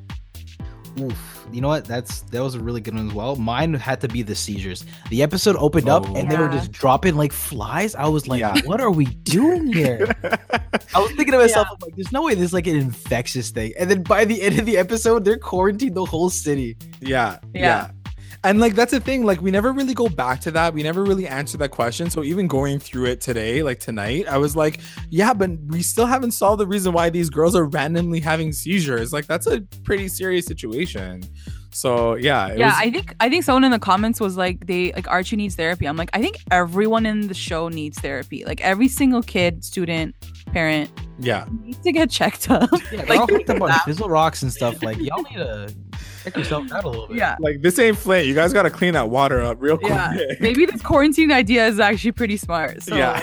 Oof. 1.00 1.31
You 1.52 1.60
know 1.60 1.68
what? 1.68 1.84
That's 1.84 2.22
that 2.22 2.42
was 2.42 2.54
a 2.54 2.60
really 2.60 2.80
good 2.80 2.94
one 2.94 3.08
as 3.08 3.14
well. 3.14 3.36
Mine 3.36 3.74
had 3.74 4.00
to 4.00 4.08
be 4.08 4.22
the 4.22 4.34
seizures. 4.34 4.84
The 5.10 5.22
episode 5.22 5.56
opened 5.56 5.88
up 5.88 6.08
Oh. 6.08 6.14
and 6.16 6.30
they 6.30 6.36
were 6.36 6.48
oh, 6.48 6.52
just 6.52 6.72
dropping 6.72 7.14
like 7.16 7.32
flies. 7.32 7.94
I 7.94 8.06
was 8.08 8.26
like, 8.26 8.40
Yeah. 8.40 8.58
what 8.64 8.80
are 8.80 8.90
we 8.90 9.04
doing 9.06 9.72
here? 9.72 10.06
I 10.94 10.98
was 11.00 11.10
thinking 11.12 11.32
to 11.32 11.38
myself, 11.38 11.68
I'm 11.70 11.76
like, 11.82 11.94
there's 11.94 12.12
no 12.12 12.22
way 12.22 12.34
this 12.34 12.44
is 12.44 12.52
like 12.52 12.66
an 12.66 12.76
infectious 12.76 13.50
thing. 13.50 13.72
And 13.78 13.90
then 13.90 14.02
by 14.02 14.24
the 14.24 14.40
end 14.42 14.58
of 14.58 14.66
the 14.66 14.78
episode, 14.78 15.24
they're 15.24 15.38
quarantined 15.38 15.94
the 15.94 16.04
whole 16.04 16.30
city. 16.30 16.76
Yeah, 17.00 17.38
yeah. 17.54 17.90
And 18.44 18.58
like 18.58 18.74
that's 18.74 18.90
the 18.90 18.98
thing, 18.98 19.24
like 19.24 19.40
we 19.40 19.52
never 19.52 19.72
really 19.72 19.94
go 19.94 20.08
back 20.08 20.40
to 20.40 20.50
that. 20.50 20.74
We 20.74 20.82
never 20.82 21.04
really 21.04 21.28
answer 21.28 21.56
that 21.58 21.70
question. 21.70 22.10
So 22.10 22.24
even 22.24 22.48
going 22.48 22.80
through 22.80 23.06
it 23.06 23.20
today, 23.20 23.62
like 23.62 23.78
tonight, 23.78 24.26
I 24.26 24.36
was 24.38 24.56
like, 24.56 24.80
yeah, 25.10 25.32
but 25.32 25.50
we 25.68 25.80
still 25.82 26.06
haven't 26.06 26.32
solved 26.32 26.60
the 26.60 26.66
reason 26.66 26.92
why 26.92 27.08
these 27.08 27.30
girls 27.30 27.54
are 27.54 27.66
randomly 27.66 28.18
having 28.18 28.52
seizures. 28.52 29.12
Like 29.12 29.26
that's 29.26 29.46
a 29.46 29.60
pretty 29.84 30.08
serious 30.08 30.46
situation. 30.46 31.22
So 31.74 32.14
yeah, 32.16 32.48
it 32.48 32.58
yeah, 32.58 32.66
was, 32.66 32.74
I 32.78 32.90
think 32.90 33.14
I 33.20 33.28
think 33.28 33.44
someone 33.44 33.64
in 33.64 33.70
the 33.70 33.78
comments 33.78 34.20
was 34.20 34.36
like 34.36 34.66
they 34.66 34.92
like 34.92 35.08
Archie 35.08 35.36
needs 35.36 35.54
therapy. 35.54 35.86
I'm 35.86 35.96
like 35.96 36.10
I 36.12 36.20
think 36.20 36.38
everyone 36.50 37.06
in 37.06 37.28
the 37.28 37.34
show 37.34 37.68
needs 37.68 37.98
therapy. 37.98 38.44
Like 38.44 38.60
every 38.60 38.88
single 38.88 39.22
kid, 39.22 39.64
student, 39.64 40.14
parent 40.52 40.90
yeah, 41.18 41.46
needs 41.62 41.78
to 41.78 41.92
get 41.92 42.10
checked 42.10 42.50
up. 42.50 42.68
Yeah, 42.72 42.78
they're 42.90 43.06
Like- 43.06 43.20
all 43.20 43.26
hooked 43.26 43.50
up 43.50 43.62
on 43.62 43.72
fizzle 43.84 44.08
rocks 44.08 44.42
and 44.42 44.52
stuff. 44.52 44.82
Like, 44.82 44.98
y'all 44.98 45.22
need 45.22 45.36
to 45.36 45.74
check 46.24 46.36
yourself 46.36 46.70
out 46.72 46.84
a 46.84 46.88
little 46.88 47.06
bit. 47.08 47.16
yeah. 47.16 47.36
like 47.40 47.62
this 47.62 47.78
ain't 47.78 47.96
Flint. 47.96 48.26
You 48.26 48.34
guys 48.34 48.52
got 48.52 48.62
to 48.62 48.70
clean 48.70 48.94
that 48.94 49.08
water 49.10 49.40
up 49.40 49.56
real 49.60 49.76
quick. 49.78 49.90
Yeah. 49.90 50.16
Maybe 50.40 50.66
this 50.66 50.82
quarantine 50.82 51.32
idea 51.32 51.66
is 51.66 51.80
actually 51.80 52.12
pretty 52.12 52.36
smart. 52.36 52.82
So 52.82 52.96
yeah. 52.96 53.20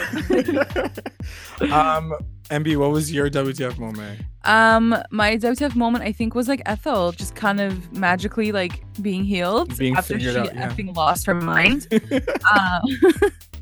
um, 1.71 2.13
MB, 2.49 2.77
what 2.77 2.91
was 2.91 3.11
your 3.11 3.29
WTF 3.29 3.77
moment? 3.77 4.21
Um, 4.43 4.95
my 5.11 5.37
WTF 5.37 5.75
moment 5.75 6.03
I 6.03 6.11
think 6.11 6.33
was 6.33 6.47
like 6.47 6.61
Ethel 6.65 7.11
just 7.11 7.35
kind 7.35 7.59
of 7.59 7.91
magically 7.93 8.51
like 8.51 8.83
being 9.01 9.23
healed 9.23 9.77
Being 9.77 9.95
after 9.95 10.19
she 10.19 10.29
out, 10.29 10.53
yeah. 10.55 10.69
effing 10.69 10.95
lost 10.95 11.25
her 11.27 11.35
mind. 11.35 11.87
um, 11.91 12.81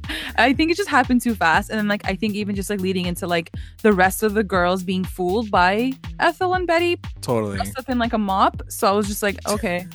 I 0.38 0.54
think 0.54 0.72
it 0.72 0.78
just 0.78 0.90
happened 0.90 1.22
too 1.22 1.36
fast, 1.36 1.70
and 1.70 1.78
then 1.78 1.88
like 1.88 2.06
I 2.06 2.16
think 2.16 2.36
even 2.36 2.56
just 2.56 2.70
like 2.70 2.80
leading 2.80 3.06
into 3.06 3.28
like 3.28 3.52
the 3.82 3.92
rest 3.92 4.24
of 4.24 4.34
the 4.34 4.44
girls 4.44 4.84
being 4.84 5.04
fooled 5.04 5.52
by 5.52 5.92
Ethel 6.20 6.54
and 6.54 6.66
Betty 6.66 6.98
totally. 7.22 7.56
dressed 7.56 7.78
up 7.78 7.90
in 7.90 7.98
like 7.98 8.14
a 8.14 8.18
mop. 8.18 8.62
So 8.70 8.88
I 8.88 8.92
was 8.92 9.08
just 9.08 9.24
like, 9.24 9.38
okay, 9.50 9.86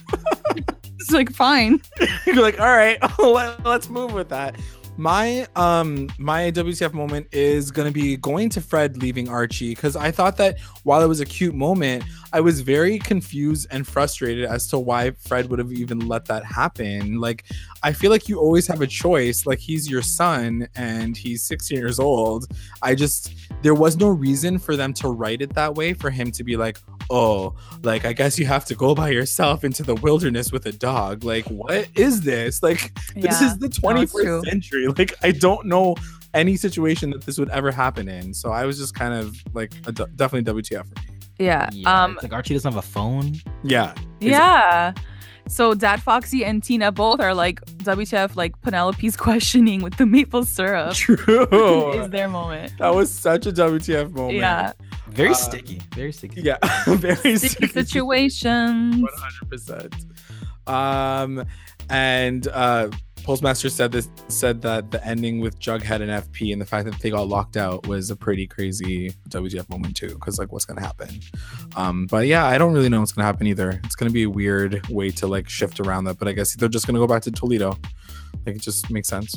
it's 0.99 1.13
like 1.13 1.33
fine. 1.33 1.81
You're 2.27 2.43
like, 2.43 2.61
all 2.61 2.67
right, 2.67 2.99
let, 3.19 3.65
let's 3.65 3.89
move 3.89 4.13
with 4.13 4.29
that. 4.29 4.57
My 4.99 5.47
um 5.57 6.09
my 6.19 6.51
WTF 6.51 6.93
moment 6.93 7.27
is 7.33 7.71
gonna 7.71 7.91
be 7.91 8.17
going 8.19 8.51
to 8.51 8.61
Fred 8.61 8.99
leaving 8.99 9.29
Archie 9.29 9.75
because 9.75 9.97
I 9.97 10.11
thought 10.11 10.37
that 10.37 10.61
while 10.85 11.03
it 11.03 11.07
was 11.07 11.21
a 11.21 11.25
cute 11.25 11.55
moment, 11.55 12.05
I 12.33 12.41
was 12.41 12.61
very 12.61 12.99
confused 12.99 13.69
and 13.71 13.87
frustrated 13.87 14.45
as 14.45 14.67
to 14.69 14.79
why 14.79 15.13
Fred 15.13 15.49
would 15.49 15.59
have 15.59 15.73
even 15.73 16.07
let 16.07 16.27
that 16.27 16.45
happen. 16.45 17.21
Like, 17.21 17.45
I 17.83 17.93
feel 17.93 18.11
like 18.11 18.29
you 18.29 18.39
always 18.39 18.67
have 18.67 18.83
a 18.83 18.87
choice. 18.87 19.47
Like 19.47 19.59
he's 19.59 19.91
your 19.91 20.03
son 20.03 20.69
and 20.77 21.17
he's 21.17 21.43
16 21.43 21.79
years 21.79 21.99
old. 21.99 22.53
I 22.83 22.95
just 22.95 23.35
there 23.63 23.75
was 23.75 23.97
no 23.97 24.09
reason 24.09 24.59
for 24.59 24.77
them 24.77 24.93
to 24.95 25.09
write 25.09 25.41
it 25.41 25.55
that 25.55 25.75
way 25.75 25.95
for 25.95 26.11
him 26.11 26.31
to 26.33 26.45
be 26.45 26.57
like, 26.57 26.79
oh, 27.13 27.55
like 27.83 28.05
I 28.05 28.13
guess 28.13 28.39
you 28.39 28.47
have 28.47 28.65
to 28.65 28.75
go 28.75 28.95
by 28.95 29.11
yourself 29.11 29.63
into 29.65 29.83
the 29.83 29.95
wilderness 29.97 30.51
with 30.51 30.67
a 30.67 30.73
dog. 30.73 31.23
Like, 31.23 31.45
what 31.47 31.87
is 31.95 32.23
this? 32.23 32.63
Like, 32.63 32.93
this 33.15 33.41
is 33.41 33.59
the 33.59 33.69
21st 33.69 34.11
true. 34.11 34.43
century. 34.45 34.87
Like, 34.99 35.15
I 35.23 35.31
don't 35.33 35.67
know 35.67 35.95
any 36.35 36.57
situation 36.57 37.11
that 37.11 37.23
this 37.23 37.39
would 37.39 37.51
ever 37.51 37.71
happen 37.71 38.09
in. 38.09 38.33
So 38.35 38.51
I 38.51 38.65
was 38.65 38.79
just 38.79 38.95
kind 38.95 39.13
of 39.15 39.37
like 39.55 39.73
a 39.87 39.93
d- 39.93 40.05
definitely 40.17 40.63
WTF 40.63 40.87
for 40.87 41.01
me. 41.03 41.19
Yeah. 41.39 41.69
Yeah, 41.73 42.05
Um. 42.05 42.19
like 42.23 42.33
Archie 42.33 42.55
doesn't 42.55 42.73
have 42.73 42.79
a 42.83 42.87
phone. 42.87 43.35
Yeah. 43.63 43.95
Yeah. 44.21 44.93
So 45.49 45.75
Dad 45.75 46.01
Foxy 46.01 46.45
and 46.45 46.63
Tina 46.63 46.93
both 46.93 47.21
are 47.21 47.35
like 47.35 47.61
WTF, 47.79 48.37
like 48.37 48.59
Penelope's 48.63 49.17
questioning 49.29 49.83
with 49.83 49.97
the 49.97 50.07
maple 50.07 50.45
syrup. 50.45 50.95
True. 50.95 51.93
is 52.01 52.11
their 52.11 52.29
moment. 52.29 52.73
that 52.79 52.95
was 52.95 53.11
such 53.11 53.47
a 53.47 53.53
WTF 53.53 54.13
moment. 54.13 54.37
Yeah. 54.39 54.73
Very 55.15 55.31
Uh, 55.31 55.35
sticky. 55.35 55.81
Very 55.95 56.13
sticky. 56.13 56.43
Yeah. 56.43 56.57
Very 56.87 57.17
Sticky 57.37 57.49
sticky 57.49 57.67
situations. 57.69 58.97
One 59.03 59.11
hundred 59.17 59.51
percent. 59.51 59.95
Um, 60.67 61.45
and 61.91 62.47
uh, 62.49 62.89
Postmaster 63.25 63.69
said 63.69 63.93
this 63.93 64.09
said 64.29 64.63
that 64.63 64.91
the 64.91 65.05
ending 65.07 65.41
with 65.41 65.59
Jughead 65.61 66.01
and 66.01 66.11
FP 66.11 66.53
and 66.53 66.61
the 66.61 66.67
fact 66.67 66.87
that 66.91 66.99
they 67.01 67.11
got 67.11 67.29
locked 67.29 67.57
out 67.57 67.87
was 67.87 68.11
a 68.11 68.17
pretty 68.17 68.47
crazy 68.47 69.11
WTF 69.29 69.69
moment 69.69 69.97
too. 69.97 70.09
Because 70.09 70.39
like, 70.39 70.51
what's 70.53 70.65
gonna 70.65 70.81
happen? 70.81 71.21
Um, 71.77 72.07
but 72.07 72.27
yeah, 72.27 72.47
I 72.47 72.59
don't 72.59 72.73
really 72.73 72.89
know 72.89 73.01
what's 73.01 73.13
gonna 73.13 73.27
happen 73.27 73.47
either. 73.47 73.81
It's 73.85 73.95
gonna 73.97 74.11
be 74.11 74.23
a 74.25 74.31
weird 74.31 74.87
way 74.89 75.11
to 75.11 75.27
like 75.27 75.49
shift 75.49 75.79
around 75.81 76.05
that. 76.05 76.19
But 76.19 76.29
I 76.29 76.33
guess 76.33 76.55
they're 76.57 76.69
just 76.69 76.87
gonna 76.87 76.99
go 76.99 77.07
back 77.07 77.23
to 77.23 77.31
Toledo. 77.31 77.77
Like, 78.47 78.57
it 78.57 78.63
just 78.63 78.91
makes 78.91 79.09
sense. 79.09 79.35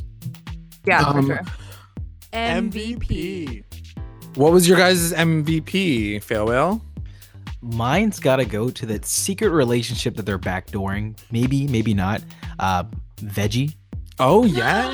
Yeah, 0.86 1.02
Um, 1.02 1.28
for 1.28 1.36
sure. 1.36 1.42
MVP. 2.34 3.64
What 4.36 4.52
was 4.52 4.68
your 4.68 4.78
guys' 4.78 5.14
MVP? 5.14 6.22
Farewell. 6.22 6.82
Mine's 7.62 8.20
got 8.20 8.36
to 8.36 8.46
go 8.46 8.70
to 8.70 8.86
that 8.88 9.06
secret 9.06 9.50
relationship 9.50 10.16
that 10.18 10.26
they're 10.26 10.38
backdooring. 10.38 11.18
Maybe, 11.32 11.68
maybe 11.68 11.94
not. 11.94 12.22
Uh, 12.60 12.84
Veggie. 13.18 13.76
Oh 14.20 14.46
yeah. 14.46 14.88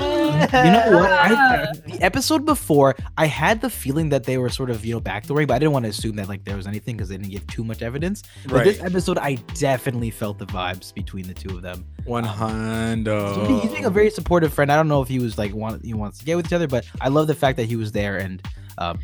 You 0.65 0.71
know 0.91 0.97
what? 0.99 1.11
I, 1.11 1.67
the 1.85 1.99
episode 2.01 2.45
before, 2.45 2.95
I 3.17 3.27
had 3.27 3.61
the 3.61 3.69
feeling 3.69 4.09
that 4.09 4.23
they 4.23 4.37
were 4.39 4.49
sort 4.49 4.71
of, 4.71 4.83
you 4.83 4.93
know, 4.95 5.01
backdooring, 5.01 5.47
but 5.47 5.55
I 5.55 5.59
didn't 5.59 5.73
want 5.73 5.85
to 5.85 5.89
assume 5.89 6.15
that 6.15 6.27
like 6.27 6.43
there 6.43 6.55
was 6.55 6.65
anything 6.65 6.97
because 6.97 7.09
they 7.09 7.17
didn't 7.17 7.31
give 7.31 7.45
too 7.47 7.63
much 7.63 7.81
evidence. 7.83 8.23
But 8.45 8.53
right. 8.53 8.63
this 8.63 8.81
episode, 8.81 9.19
I 9.19 9.35
definitely 9.55 10.09
felt 10.09 10.39
the 10.39 10.47
vibes 10.47 10.91
between 10.93 11.27
the 11.27 11.35
two 11.35 11.55
of 11.55 11.61
them. 11.61 11.85
One 12.05 12.23
hundred. 12.23 13.35
He's 13.35 13.47
being- 13.47 13.59
He's 13.59 13.71
being 13.71 13.85
a 13.85 13.91
very 13.91 14.09
supportive 14.09 14.53
friend. 14.53 14.71
I 14.71 14.75
don't 14.75 14.87
know 14.87 15.01
if 15.03 15.07
he 15.07 15.19
was 15.19 15.37
like 15.37 15.53
want 15.53 15.85
he 15.85 15.93
wants 15.93 16.17
to 16.19 16.25
get 16.25 16.35
with 16.37 16.47
each 16.47 16.53
other, 16.53 16.67
but 16.67 16.85
I 16.99 17.09
love 17.09 17.27
the 17.27 17.35
fact 17.35 17.57
that 17.57 17.65
he 17.65 17.75
was 17.75 17.91
there 17.91 18.17
and 18.17 18.41
um, 18.79 18.97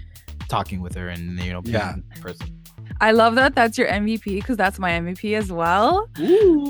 talking 0.47 0.81
with 0.81 0.95
her 0.95 1.09
and 1.09 1.39
you 1.43 1.51
know 1.51 1.61
being 1.61 1.75
Yeah. 1.75 1.95
person. 2.21 2.56
I 3.01 3.11
love 3.11 3.35
that 3.35 3.55
that's 3.55 3.77
your 3.77 3.87
MVP 3.87 4.23
because 4.35 4.57
that's 4.57 4.79
my 4.79 4.91
MVP 4.91 5.37
as 5.37 5.51
well. 5.51 6.09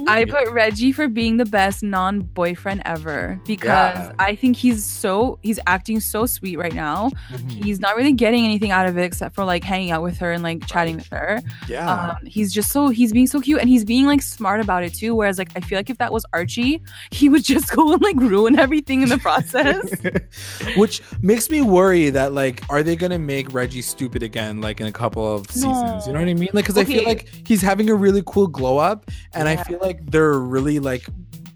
I 0.08 0.26
put 0.28 0.50
Reggie 0.52 0.92
for 0.92 1.08
being 1.08 1.38
the 1.38 1.46
best 1.46 1.84
non-boyfriend 1.84 2.82
ever 2.86 3.40
because 3.46 3.66
Yeah. 3.68 4.12
I 4.20 4.36
think 4.36 4.58
he's 4.58 4.84
so 4.86 5.40
he's 5.42 5.60
acting 5.68 6.00
so 6.00 6.26
sweet 6.26 6.58
right 6.58 6.74
now. 6.74 7.12
He's 7.50 7.80
not 7.80 7.96
really 7.96 8.14
getting 8.14 8.46
anything 8.46 8.72
out 8.72 8.88
of 8.88 8.98
it 8.98 9.04
except 9.04 9.36
for 9.36 9.44
like 9.46 9.64
hanging 9.64 9.92
out 9.92 10.04
with 10.04 10.18
her 10.20 10.32
and 10.32 10.44
like 10.44 10.66
chatting 10.68 10.98
with 10.98 11.08
her. 11.08 11.42
Yeah. 11.68 11.92
Um, 12.20 12.26
he's 12.26 12.54
just 12.54 12.72
so 12.72 12.90
he's 12.90 13.14
being 13.14 13.28
so 13.28 13.40
cute 13.42 13.60
and 13.60 13.70
he's 13.70 13.86
being 13.86 14.06
like 14.06 14.22
smart 14.22 14.60
about 14.60 14.84
it 14.84 14.94
too. 14.94 15.16
Whereas 15.16 15.38
like 15.38 15.50
I 15.56 15.62
feel 15.62 15.78
like 15.80 15.90
if 15.90 15.98
that 16.00 16.12
was 16.12 16.26
Archie, 16.34 16.82
he 17.12 17.30
would 17.30 17.44
just 17.54 17.74
go 17.74 17.94
and 17.94 18.02
like 18.02 18.16
ruin 18.18 18.60
everything 18.60 19.02
in 19.02 19.10
the 19.10 19.18
process. 19.18 19.84
Which 20.78 21.02
makes 21.22 21.50
me 21.50 21.62
worry 21.62 22.10
that 22.10 22.34
like, 22.34 22.64
are 22.70 22.84
they 22.84 22.96
gonna 22.96 23.20
make 23.20 23.54
Reggie 23.54 23.82
stupid 23.82 24.24
again, 24.24 24.62
like 24.62 24.82
in 24.82 24.88
a 24.88 24.92
couple 24.92 25.26
of 25.36 25.50
seasons? 25.52 26.08
You 26.08 26.14
know 26.14 26.17
what 26.20 26.30
I 26.30 26.34
mean? 26.34 26.50
Like, 26.54 26.66
because 26.66 26.78
I 26.78 26.84
feel 26.86 27.04
like 27.04 27.30
he's 27.48 27.62
having 27.62 27.90
a 27.90 27.96
really 27.96 28.24
cool 28.26 28.48
glow 28.48 28.78
up, 28.78 29.10
and 29.34 29.48
I 29.48 29.56
feel 29.64 29.80
like 29.80 30.06
they're 30.12 30.40
really 30.40 30.80
like 30.80 31.06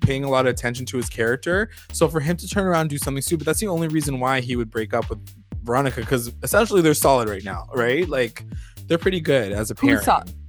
paying 0.01 0.23
a 0.23 0.29
lot 0.29 0.47
of 0.47 0.51
attention 0.51 0.85
to 0.87 0.97
his 0.97 1.09
character. 1.09 1.69
So 1.93 2.07
for 2.07 2.19
him 2.19 2.35
to 2.37 2.47
turn 2.47 2.65
around 2.65 2.81
and 2.81 2.89
do 2.89 2.97
something 2.97 3.21
stupid, 3.21 3.45
that's 3.45 3.59
the 3.59 3.67
only 3.67 3.87
reason 3.87 4.19
why 4.19 4.41
he 4.41 4.55
would 4.55 4.71
break 4.71 4.93
up 4.93 5.09
with 5.09 5.19
Veronica, 5.63 6.01
because 6.01 6.33
essentially 6.41 6.81
they're 6.81 6.93
solid 6.93 7.29
right 7.29 7.43
now, 7.43 7.67
right? 7.75 8.09
Like, 8.09 8.43
they're 8.87 8.97
pretty 8.97 9.21
good 9.21 9.51
as 9.51 9.69
a 9.69 9.75
pair. 9.75 10.01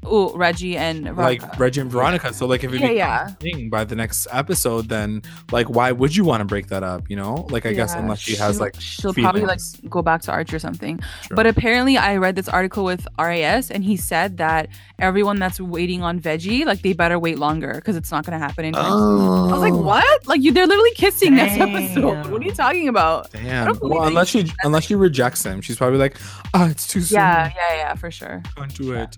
Oh, 0.05 0.37
Reggie 0.37 0.77
and 0.77 1.17
Like 1.17 1.59
Reggie 1.59 1.81
and 1.81 1.91
Veronica. 1.91 2.33
So 2.35 2.47
like 2.47 2.65
if 2.65 2.73
it 2.73 2.81
Yeah, 2.81 2.91
yeah. 2.91 3.29
thing 3.35 3.71
by 3.71 3.85
the 3.85 3.95
next 3.95 4.27
episode, 4.33 4.89
then 4.89 5.23
like 5.53 5.69
why 5.71 5.93
would 5.93 6.15
you 6.17 6.25
want 6.25 6.41
to 6.41 6.45
break 6.45 6.67
that 6.69 6.83
up? 6.83 7.09
You 7.09 7.17
know? 7.17 7.47
Like 7.51 7.67
I 7.67 7.73
guess 7.73 7.95
unless 7.95 8.19
she 8.19 8.35
has 8.37 8.55
she'll- 8.57 8.61
like 8.61 8.75
she'll 8.81 9.15
probably 9.15 9.43
like 9.43 9.61
go 9.89 10.03
back 10.03 10.23
to 10.23 10.33
Archie 10.33 10.57
or 10.57 10.59
something. 10.59 10.99
Sure. 11.27 11.37
But 11.37 11.47
apparently, 11.47 11.97
I 11.97 12.17
read 12.17 12.35
this 12.35 12.49
article 12.49 12.85
with 12.85 13.07
RAS, 13.19 13.71
and 13.71 13.85
he 13.85 13.97
said 13.97 14.39
that 14.39 14.69
everyone 14.99 15.39
that's 15.39 15.61
waiting 15.61 16.03
on 16.03 16.21
Veggie, 16.21 16.65
like 16.67 16.83
they 16.83 16.93
better 16.95 17.19
wait 17.19 17.39
longer 17.39 17.75
because 17.75 17.97
it's 17.97 18.11
not 18.11 18.25
gonna 18.27 18.39
happen 18.39 18.65
in 18.65 18.73
time. 18.75 18.85
Oh. 18.93 19.49
I 19.51 19.53
was 19.53 19.61
like, 19.61 19.73
what? 19.75 20.27
Like 20.27 20.43
you, 20.43 20.53
they're 20.53 20.67
literally 20.67 20.93
kissing 20.95 21.37
next 21.37 21.61
episode. 21.61 22.27
What 22.31 22.43
are 22.43 22.45
you 22.45 22.53
talking 22.53 22.89
about? 22.89 23.31
Damn. 23.31 23.79
Well, 23.81 24.09
unless 24.09 24.29
she 24.29 24.51
unless 24.65 24.85
she 24.85 24.95
rejects 24.97 25.45
him, 25.45 25.61
she's 25.61 25.77
probably 25.77 25.99
like, 26.01 26.17
ah, 26.55 26.69
it's 26.69 26.87
too 26.89 27.03
soon. 27.03 27.17
Yeah, 27.21 27.53
yeah, 27.55 27.77
yeah, 27.77 27.95
for 27.95 28.11
sure. 28.11 28.43
Can't 28.57 28.75
do 28.75 28.93
it. 28.95 29.17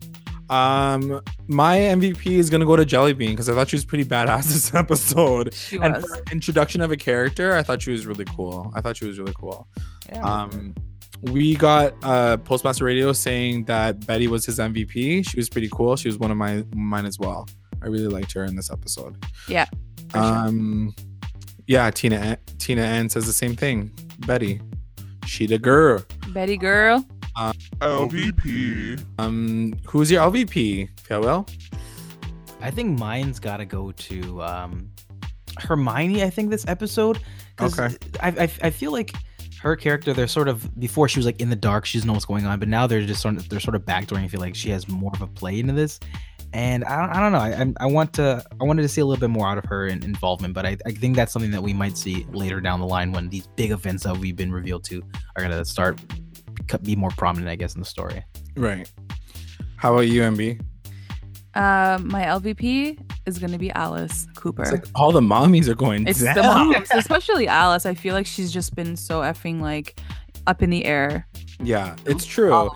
Um, 0.50 1.20
my 1.48 1.78
MVP 1.78 2.26
is 2.32 2.50
gonna 2.50 2.66
go 2.66 2.76
to 2.76 2.84
Jellybean 2.84 3.30
because 3.30 3.48
I 3.48 3.54
thought 3.54 3.68
she 3.68 3.76
was 3.76 3.84
pretty 3.84 4.04
badass 4.04 4.44
this 4.52 4.74
episode. 4.74 5.54
She 5.54 5.78
And 5.78 5.94
was. 5.94 6.22
introduction 6.32 6.80
of 6.80 6.90
a 6.92 6.96
character, 6.96 7.54
I 7.54 7.62
thought 7.62 7.80
she 7.82 7.90
was 7.90 8.06
really 8.06 8.24
cool. 8.26 8.70
I 8.74 8.80
thought 8.80 8.96
she 8.96 9.06
was 9.06 9.18
really 9.18 9.34
cool. 9.38 9.66
Yeah. 10.10 10.22
Um, 10.22 10.74
we 11.22 11.54
got 11.56 11.94
uh 12.02 12.36
Postmaster 12.38 12.84
Radio 12.84 13.12
saying 13.12 13.64
that 13.64 14.06
Betty 14.06 14.28
was 14.28 14.44
his 14.44 14.58
MVP. 14.58 15.26
She 15.28 15.36
was 15.36 15.48
pretty 15.48 15.68
cool. 15.72 15.96
She 15.96 16.08
was 16.08 16.18
one 16.18 16.30
of 16.30 16.36
my 16.36 16.64
mine 16.74 17.06
as 17.06 17.18
well. 17.18 17.48
I 17.82 17.86
really 17.86 18.08
liked 18.08 18.32
her 18.32 18.44
in 18.44 18.56
this 18.56 18.70
episode. 18.70 19.24
Yeah, 19.48 19.64
for 20.10 20.18
sure. 20.18 20.22
Um, 20.22 20.94
yeah, 21.66 21.90
Tina 21.90 22.36
Tina 22.58 22.82
Ann 22.82 23.08
says 23.08 23.26
the 23.26 23.32
same 23.32 23.56
thing. 23.56 23.90
Betty, 24.26 24.60
she 25.26 25.46
the 25.46 25.58
girl. 25.58 26.04
Betty 26.28 26.56
girl. 26.58 27.06
LVP. 27.36 29.04
Um, 29.18 29.74
who's 29.86 30.10
your 30.10 30.22
LVP? 30.22 30.88
Farewell. 31.00 31.46
I 32.60 32.70
think 32.70 32.98
mine's 32.98 33.38
got 33.38 33.58
to 33.58 33.64
go 33.64 33.92
to 33.92 34.42
um, 34.42 34.90
Hermione. 35.58 36.22
I 36.22 36.30
think 36.30 36.50
this 36.50 36.66
episode. 36.68 37.18
Okay. 37.60 37.88
I, 38.20 38.28
I 38.28 38.42
I 38.62 38.70
feel 38.70 38.92
like 38.92 39.12
her 39.60 39.76
character. 39.76 40.12
They're 40.12 40.26
sort 40.26 40.48
of 40.48 40.78
before 40.80 41.08
she 41.08 41.18
was 41.18 41.26
like 41.26 41.40
in 41.40 41.50
the 41.50 41.56
dark. 41.56 41.84
She 41.86 41.98
doesn't 41.98 42.06
know 42.06 42.14
what's 42.14 42.24
going 42.24 42.46
on, 42.46 42.58
but 42.58 42.68
now 42.68 42.86
they're 42.86 43.04
just 43.04 43.22
sort 43.22 43.36
of 43.36 43.48
they're 43.48 43.60
sort 43.60 43.74
of 43.74 43.82
backdooring. 43.84 44.24
I 44.24 44.28
feel 44.28 44.40
like 44.40 44.54
she 44.54 44.70
has 44.70 44.88
more 44.88 45.10
of 45.14 45.22
a 45.22 45.26
play 45.26 45.58
into 45.60 45.72
this. 45.72 46.00
And 46.52 46.84
I 46.84 47.00
don't, 47.00 47.10
I 47.16 47.20
don't 47.20 47.32
know. 47.32 47.38
I, 47.38 47.50
I'm- 47.84 47.92
want 47.92 48.12
to 48.14 48.44
I 48.60 48.64
wanted 48.64 48.82
to 48.82 48.88
see 48.88 49.00
a 49.00 49.04
little 49.04 49.20
bit 49.20 49.30
more 49.30 49.48
out 49.48 49.58
of 49.58 49.64
her 49.64 49.88
in, 49.88 50.04
involvement, 50.04 50.54
but 50.54 50.64
I, 50.64 50.76
I 50.86 50.92
think 50.92 51.16
that's 51.16 51.32
something 51.32 51.50
that 51.50 51.62
we 51.62 51.72
might 51.74 51.98
see 51.98 52.26
later 52.32 52.60
down 52.60 52.78
the 52.78 52.86
line 52.86 53.10
when 53.10 53.28
these 53.28 53.48
big 53.56 53.72
events 53.72 54.04
that 54.04 54.16
we've 54.16 54.36
been 54.36 54.52
revealed 54.52 54.84
to 54.84 55.02
are 55.36 55.42
gonna 55.42 55.64
start 55.64 55.96
beco- 55.96 56.33
be 56.82 56.96
more 56.96 57.10
prominent, 57.10 57.48
I 57.50 57.56
guess, 57.56 57.74
in 57.74 57.80
the 57.80 57.86
story. 57.86 58.24
Right. 58.56 58.90
How 59.76 59.92
about 59.94 60.08
you, 60.08 60.22
MB? 60.22 60.60
Um, 61.56 62.08
my 62.08 62.22
LVP 62.22 62.98
is 63.26 63.38
gonna 63.38 63.58
be 63.58 63.70
Alice 63.72 64.26
Cooper. 64.34 64.62
It's 64.62 64.72
like 64.72 64.86
all 64.94 65.12
the 65.12 65.20
mommies 65.20 65.68
are 65.68 65.74
going 65.76 66.06
It's 66.08 66.22
down. 66.22 66.34
the 66.34 66.42
moms, 66.42 66.88
especially 66.94 67.46
Alice. 67.46 67.86
I 67.86 67.94
feel 67.94 68.14
like 68.14 68.26
she's 68.26 68.50
just 68.52 68.74
been 68.74 68.96
so 68.96 69.20
effing 69.20 69.60
like 69.60 70.00
up 70.48 70.62
in 70.62 70.70
the 70.70 70.84
air. 70.84 71.28
Yeah, 71.62 71.94
it's 72.06 72.24
true. 72.26 72.70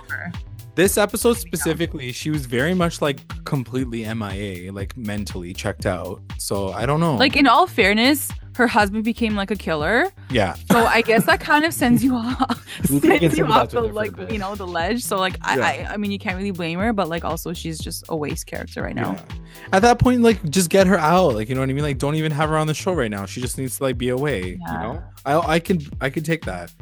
All 0.79 0.85
over. 0.85 0.89
This 0.89 0.99
episode 0.99 1.37
specifically, 1.39 2.13
she 2.13 2.31
was 2.31 2.47
very 2.47 2.75
much 2.75 3.01
like 3.03 3.21
completely 3.45 4.05
MIA, 4.15 4.73
like 4.73 4.97
mentally 4.97 5.53
checked 5.53 5.87
out. 5.87 6.21
So 6.39 6.69
I 6.73 6.87
don't 6.87 7.01
know. 7.01 7.17
Like 7.17 7.37
in 7.37 7.47
all 7.47 7.67
fairness, 7.67 8.31
her 8.55 8.67
husband 8.67 9.05
became 9.05 9.37
like 9.37 9.53
a 9.53 9.57
killer. 9.57 10.11
yeah, 10.31 10.55
So 10.73 10.85
I 10.85 11.03
guess 11.03 11.27
that 11.27 11.39
kind 11.41 11.65
of 11.65 11.73
sends 11.73 12.03
you 12.03 12.17
off, 12.17 12.67
sends 12.85 13.39
you 13.39 13.47
off 13.47 13.71
the 13.71 13.77
her 13.83 13.83
for 13.85 13.91
a 13.91 13.93
like 13.93 14.33
you 14.33 14.39
know 14.39 14.55
the 14.57 14.67
ledge. 14.67 15.03
So 15.03 15.17
like 15.17 15.37
I, 15.43 15.57
Yeah. 15.57 15.65
I 15.91 15.95
I 15.95 15.97
mean 15.97 16.11
you 16.11 16.19
can't 16.19 16.37
really 16.37 16.51
blame 16.51 16.79
her, 16.81 16.93
but 16.93 17.09
like 17.09 17.25
also 17.25 17.53
she's 17.53 17.79
just 17.79 18.05
a 18.09 18.17
waste 18.17 18.47
character 18.47 18.83
right 18.83 18.97
now. 18.97 19.13
yeah. 19.13 19.37
At 19.73 19.83
that 19.83 19.99
point, 20.01 20.23
like 20.23 20.43
just 20.51 20.71
get 20.71 20.87
her 20.89 20.99
out. 20.99 21.35
Like 21.35 21.49
you 21.49 21.55
know 21.55 21.61
what 21.61 21.71
I 21.71 21.73
mean. 21.73 21.85
Like 21.85 21.99
don't 21.99 22.17
even 22.17 22.33
have 22.33 22.49
her 22.51 22.57
on 22.59 22.67
the 22.67 22.75
show 22.75 22.93
right 22.93 23.11
now. 23.11 23.27
She 23.27 23.41
just 23.41 23.59
needs 23.59 23.77
to 23.79 23.83
like 23.85 23.97
be 23.99 24.09
away. 24.09 24.51
You 24.51 24.59
Yeah. 24.67 24.83
know. 24.83 25.03
I 25.25 25.55
I 25.55 25.59
can 25.61 25.81
I 26.01 26.11
can 26.11 26.23
take 26.25 26.45
that. 26.47 26.73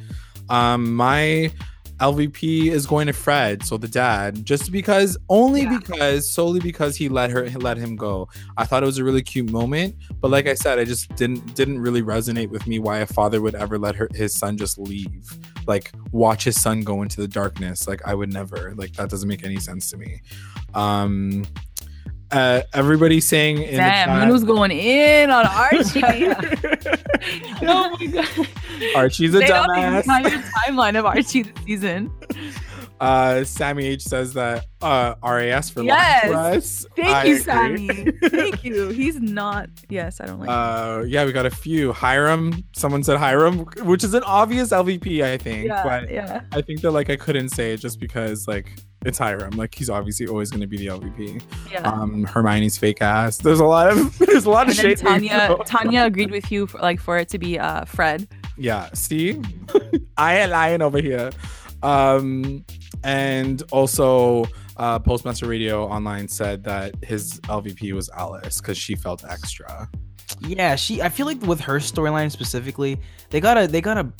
Um, 0.49 0.95
my 0.95 1.51
LVP 2.01 2.67
is 2.71 2.87
going 2.87 3.07
to 3.07 3.13
Fred, 3.13 3.65
so 3.65 3.77
the 3.79 3.89
dad, 3.89 4.45
just 4.45 4.71
because 4.71 5.17
only 5.29 5.63
Yeah. 5.63 5.79
because 5.79 6.31
solely 6.31 6.61
because 6.61 6.97
he 6.97 7.09
let 7.09 7.31
her 7.31 7.45
he 7.45 7.57
let 7.57 7.77
him 7.79 7.97
go. 7.97 8.29
I 8.57 8.65
thought 8.67 8.83
it 8.83 8.87
was 8.87 8.99
a 8.99 9.05
really 9.05 9.23
cute 9.23 9.51
moment, 9.51 9.95
but 10.21 10.31
like 10.31 10.47
I 10.47 10.55
said, 10.55 10.79
I 10.79 10.85
just 10.85 11.15
didn't 11.17 11.55
didn't 11.55 11.79
really 11.81 12.03
resonate 12.03 12.51
with 12.51 12.67
me 12.67 12.79
why 12.79 12.99
a 12.99 13.07
father 13.07 13.41
would 13.41 13.55
ever 13.55 13.79
let 13.79 13.95
her 13.97 14.09
his 14.15 14.35
son 14.35 14.57
just 14.59 14.79
leave, 14.79 15.33
like 15.67 15.91
watch 16.13 16.45
his 16.45 16.61
son 16.61 16.83
go 16.83 17.03
into 17.03 17.21
the 17.21 17.29
darkness. 17.29 17.89
Like 17.89 18.07
I 18.07 18.15
would 18.15 18.33
never. 18.33 18.75
Like 18.77 18.93
that 18.95 19.09
doesn't 19.09 19.29
make 19.29 19.45
any 19.45 19.59
sense 19.59 19.91
to 19.91 19.97
me. 19.97 20.21
Um, 20.75 21.47
uh, 22.33 22.63
everybody 22.75 23.21
saying 23.21 23.63
in 23.63 23.77
Damn, 23.77 24.09
the 24.09 24.15
chat, 24.15 24.27
Minu's 24.27 24.45
going 24.45 24.73
in 24.73 25.31
on 25.31 25.47
Archie. 25.47 26.03
oh 27.63 27.97
my 27.99 28.07
god. 28.07 28.49
Archie's 28.95 29.35
a 29.35 29.39
They 29.39 29.49
know 29.49 29.62
the 29.62 29.72
dumbass. 29.74 30.03
entire 30.03 30.43
timeline 30.66 30.99
of 30.99 31.05
Archie 31.07 31.43
this 31.43 31.64
season. 31.64 32.11
Uh, 32.99 33.45
Sammy 33.45 33.85
H 33.85 34.05
says 34.05 34.33
that 34.33 34.64
uh, 34.81 35.16
RAS 35.22 35.68
for 35.68 35.83
Yes. 35.83 36.87
Thank 36.97 37.09
I 37.09 37.24
you, 37.24 37.33
agree. 37.35 37.43
Sammy. 37.43 38.11
Thank 38.31 38.64
you. 38.64 38.89
He's 38.89 39.20
not. 39.20 39.68
Yes, 39.91 40.18
I 40.18 40.24
don't 40.24 40.41
like. 40.41 40.49
him. 40.49 40.55
Uh, 40.55 41.03
yeah, 41.07 41.27
we 41.27 41.33
got 41.33 41.45
a 41.45 41.51
few. 41.51 41.93
Hiram, 41.93 42.64
someone 42.74 43.03
said 43.05 43.18
Hiram, 43.18 43.66
which 43.85 44.03
is 44.03 44.14
an 44.14 44.22
obvious 44.22 44.70
LVP, 44.70 45.22
I 45.22 45.37
think. 45.37 45.66
yeah, 45.66 45.83
but 45.85 46.11
yeah. 46.11 46.41
I 46.53 46.62
think 46.62 46.81
that 46.81 46.93
like 46.93 47.11
I 47.11 47.16
couldn't 47.16 47.51
say 47.51 47.74
it 47.74 47.81
just 47.81 48.01
because 48.01 48.49
like 48.49 48.72
it's 49.05 49.18
Hiram. 49.18 49.51
Like 49.51 49.74
he's 49.74 49.91
obviously 49.91 50.27
always 50.27 50.51
going 50.51 50.62
to 50.62 50.66
be 50.66 50.79
the 50.79 50.87
LVP. 50.87 51.43
Yeah. 51.70 51.81
Um, 51.83 52.24
Hermione's 52.24 52.79
fake 52.79 53.03
ass. 53.03 53.37
There's 53.37 53.61
a 53.61 53.66
lot 53.66 53.91
of 53.91 54.16
there's 54.20 54.47
a 54.47 54.51
lot 54.51 54.68
and 54.68 54.70
of 54.70 54.77
shade. 54.77 54.97
Tanya. 54.97 55.55
Tanya 55.66 56.05
agreed 56.05 56.31
with 56.31 56.51
you 56.51 56.66
for 56.66 56.79
like 56.79 57.01
for 57.01 57.18
it 57.18 57.29
to 57.29 57.39
be 57.39 57.59
uh 57.59 57.85
Fred. 57.85 58.27
Yeah, 58.57 58.89
see, 58.95 59.41
I 60.17 60.39
ain't 60.39 60.51
lying 60.51 60.83
over 60.83 61.01
here. 61.01 61.31
Um, 61.83 62.65
and 63.05 63.63
also, 63.71 64.47
uh, 64.77 64.99
Postmaster 64.99 65.47
Radio 65.47 65.87
Online 65.87 66.29
said 66.29 66.65
that 66.65 66.95
his 67.05 67.41
LVP 67.43 67.93
was 67.93 68.11
Alice 68.11 68.61
because 68.61 68.79
she 68.79 68.95
felt 68.95 69.25
extra. 69.29 69.89
Yeah, 70.41 70.75
she. 70.77 71.01
I 71.01 71.09
feel 71.09 71.27
like 71.27 71.41
with 71.43 71.61
her 71.61 71.79
storyline 71.79 72.31
specifically, 72.31 72.99
they 73.31 73.41
gotta 73.41 73.67
they 73.67 73.81
gotta 73.81 74.13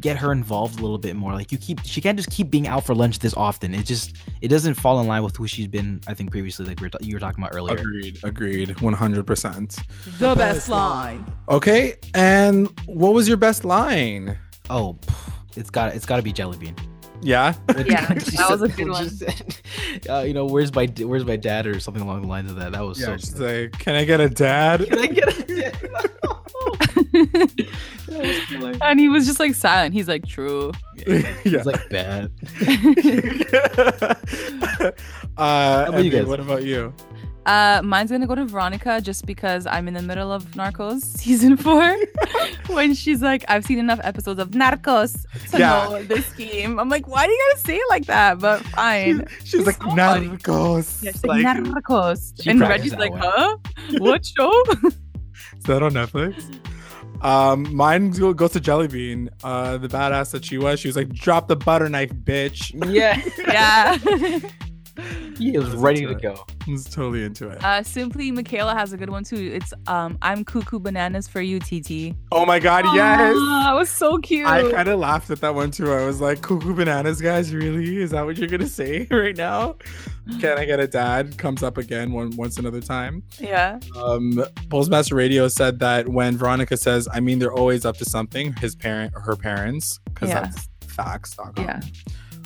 get 0.00 0.16
her 0.16 0.32
involved 0.32 0.78
a 0.78 0.82
little 0.82 0.98
bit 0.98 1.16
more. 1.16 1.32
Like 1.32 1.52
you 1.52 1.58
keep, 1.58 1.80
she 1.84 2.00
can't 2.00 2.16
just 2.16 2.30
keep 2.30 2.50
being 2.50 2.66
out 2.66 2.84
for 2.84 2.94
lunch 2.94 3.18
this 3.18 3.34
often. 3.34 3.74
It 3.74 3.86
just 3.86 4.16
it 4.40 4.48
doesn't 4.48 4.74
fall 4.74 5.00
in 5.00 5.06
line 5.06 5.22
with 5.22 5.36
who 5.36 5.46
she's 5.46 5.66
been. 5.68 6.00
I 6.06 6.14
think 6.14 6.30
previously, 6.30 6.66
like 6.66 6.80
we 6.80 6.88
were 6.88 6.92
you 7.00 7.14
were 7.16 7.20
talking 7.20 7.42
about 7.42 7.54
earlier. 7.54 7.76
Agreed, 7.76 8.18
agreed, 8.22 8.80
one 8.80 8.94
hundred 8.94 9.26
percent. 9.26 9.78
The 10.18 10.34
best 10.34 10.68
line. 10.68 11.24
Okay, 11.48 11.96
and 12.14 12.68
what 12.86 13.14
was 13.14 13.28
your 13.28 13.36
best 13.36 13.64
line? 13.64 14.36
Oh, 14.70 14.98
it's 15.56 15.70
got 15.70 15.94
it's 15.94 16.06
got 16.06 16.16
to 16.16 16.22
be 16.22 16.32
Jellybean. 16.32 16.78
Yeah, 17.22 17.54
Yeah, 17.86 18.18
She 18.18 18.36
that 18.36 18.50
was 18.50 18.60
a 18.62 18.68
good 18.68 18.88
one. 18.90 19.08
said, 19.08 19.56
uh, 20.10 20.20
you 20.20 20.34
know, 20.34 20.44
where's 20.44 20.74
my 20.74 20.86
where's 20.98 21.24
my 21.24 21.36
dad 21.36 21.66
or 21.66 21.80
something 21.80 22.02
along 22.02 22.22
the 22.22 22.28
lines 22.28 22.50
of 22.50 22.56
that. 22.58 22.72
That 22.72 22.82
was 22.84 23.00
yeah. 23.00 23.06
so. 23.06 23.16
She's 23.16 23.40
like, 23.40 23.72
"Can 23.78 23.94
I 23.94 24.04
get 24.04 24.20
a 24.20 24.28
dad?" 24.28 24.86
Can 24.86 24.98
I 24.98 25.06
get 25.06 25.28
a 25.28 25.44
and 28.82 28.98
he 29.00 29.08
was 29.08 29.26
just 29.26 29.38
like 29.40 29.54
silent. 29.54 29.94
He's 29.94 30.08
like, 30.08 30.26
true. 30.26 30.72
yeah. 31.06 31.22
It's 31.44 31.66
like 31.66 31.88
bad. 31.88 32.30
uh, 35.36 35.84
about 35.88 36.04
you 36.04 36.10
guys? 36.10 36.26
what 36.26 36.40
about 36.40 36.64
you? 36.64 36.92
Uh, 37.46 37.82
mine's 37.84 38.10
gonna 38.10 38.26
go 38.26 38.34
to 38.34 38.46
Veronica 38.46 39.02
just 39.02 39.26
because 39.26 39.66
I'm 39.66 39.86
in 39.86 39.92
the 39.92 40.00
middle 40.00 40.32
of 40.32 40.44
Narcos 40.52 41.02
season 41.02 41.58
four. 41.58 41.94
when 42.68 42.94
she's 42.94 43.20
like, 43.20 43.44
I've 43.48 43.66
seen 43.66 43.78
enough 43.78 44.00
episodes 44.02 44.40
of 44.40 44.52
Narcos 44.52 45.26
to 45.50 45.58
Yeah. 45.58 45.84
know 45.90 46.02
the 46.04 46.22
scheme. 46.22 46.80
I'm 46.80 46.88
like, 46.88 47.06
why 47.06 47.26
do 47.26 47.32
you 47.32 47.50
gotta 47.52 47.66
say 47.66 47.76
it 47.76 47.86
like 47.90 48.06
that? 48.06 48.38
But 48.38 48.62
fine. 48.62 49.26
She's 49.44 49.54
It's 49.60 49.66
like 49.66 49.76
so. 49.76 49.88
Narcos. 49.88 51.02
Yeah, 51.02 51.12
she's 51.12 51.24
like, 51.24 51.44
Like, 51.44 51.56
Narcos. 51.58 52.32
She 52.42 52.48
And 52.50 52.60
Reggie's 52.60 52.94
like, 52.94 53.10
one. 53.12 53.20
huh? 53.22 53.56
What 53.98 54.24
show? 54.24 54.62
Is 54.82 55.64
that 55.64 55.82
on 55.82 55.92
Netflix? 55.92 56.42
Um, 57.24 57.74
mine 57.74 58.10
goes 58.10 58.52
to 58.52 58.60
Jellybean. 58.60 59.30
Uh, 59.42 59.78
the 59.78 59.88
badass 59.88 60.30
that 60.32 60.44
she 60.44 60.58
was. 60.58 60.78
She 60.78 60.88
was 60.88 60.96
like, 60.96 61.08
"Drop 61.08 61.48
the 61.48 61.56
butter 61.56 61.88
knife, 61.88 62.12
bitch." 62.12 62.72
Yeah, 62.92 63.20
yeah. 63.48 63.96
he 65.38 65.56
is 65.56 65.68
ready 65.70 66.02
to 66.02 66.08
to 66.08 66.12
it. 66.12 66.22
go. 66.22 66.44
I 66.68 66.70
was 66.70 66.84
totally 66.84 67.24
into 67.24 67.48
it. 67.48 67.64
Uh, 67.64 67.82
simply 67.82 68.30
Michaela 68.30 68.74
has 68.74 68.92
a 68.92 68.98
good 68.98 69.10
one 69.10 69.24
too. 69.24 69.52
It's 69.54 69.72
um, 69.86 70.18
I'm 70.22 70.44
cuckoo 70.44 70.78
bananas 70.78 71.26
for 71.26 71.40
you, 71.40 71.58
TT. 71.60 72.14
Oh 72.30 72.44
my 72.44 72.58
god, 72.58 72.84
yes. 72.94 73.32
It 73.32 73.74
was 73.74 73.88
so 73.88 74.18
cute. 74.18 74.46
I 74.46 74.70
kind 74.70 74.88
of 74.88 74.98
laughed 75.00 75.30
at 75.30 75.40
that 75.40 75.54
one 75.54 75.70
too. 75.70 75.90
I 75.92 76.04
was 76.04 76.20
like, 76.20 76.42
"Cuckoo 76.42 76.74
bananas, 76.74 77.20
guys, 77.22 77.54
really? 77.54 78.02
Is 78.02 78.10
that 78.10 78.24
what 78.26 78.36
you're 78.36 78.48
gonna 78.48 78.66
say 78.66 79.08
right 79.10 79.36
now?" 79.36 79.76
Can 80.40 80.58
I 80.58 80.64
get 80.64 80.80
a 80.80 80.86
dad? 80.86 81.36
Comes 81.36 81.62
up 81.62 81.76
again 81.78 82.12
one 82.12 82.30
once 82.36 82.58
another 82.58 82.80
time. 82.80 83.22
yeah. 83.38 83.78
Um, 83.96 84.42
Postmaster 84.70 85.14
Radio 85.14 85.48
said 85.48 85.78
that 85.80 86.08
when 86.08 86.36
Veronica 86.36 86.76
says, 86.76 87.06
"I 87.12 87.20
mean, 87.20 87.38
they're 87.38 87.52
always 87.52 87.84
up 87.84 87.96
to 87.98 88.04
something," 88.04 88.54
his 88.54 88.74
parent, 88.74 89.12
her 89.14 89.36
parents, 89.36 90.00
because 90.06 90.30
Yeah. 90.30 90.40
that's 90.42 90.68
facts.com. 90.86 91.52
Yeah. 91.58 91.80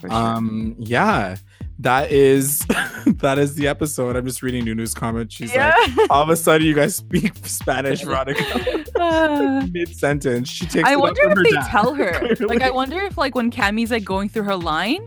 Sure. 0.00 0.12
Um, 0.12 0.76
yeah, 0.78 1.36
that 1.80 2.10
is 2.12 2.58
that 3.06 3.38
is 3.38 3.54
the 3.56 3.66
episode. 3.68 4.14
I'm 4.16 4.24
just 4.26 4.42
reading 4.42 4.64
Nunu's 4.64 4.94
comment. 4.94 5.32
She's 5.32 5.52
yeah. 5.52 5.74
like, 5.96 6.10
all 6.10 6.22
of 6.22 6.28
a 6.30 6.36
sudden, 6.36 6.66
you 6.66 6.74
guys 6.74 6.94
speak 6.96 7.32
Spanish, 7.44 8.02
Veronica, 8.02 8.84
Uh, 8.96 9.66
mid 9.72 9.94
sentence. 9.96 10.48
She 10.48 10.66
takes. 10.66 10.88
I 10.88 10.94
wonder 10.96 11.20
from 11.22 11.32
if 11.32 11.38
her 11.38 11.44
they 11.44 11.50
dad. 11.50 11.68
tell 11.68 11.94
her. 11.94 12.36
Like, 12.40 12.62
I 12.62 12.70
wonder 12.70 13.00
if 13.00 13.18
like 13.18 13.34
when 13.34 13.50
Cammy's 13.50 13.90
like 13.90 14.04
going 14.04 14.28
through 14.28 14.44
her 14.44 14.56
line, 14.56 15.06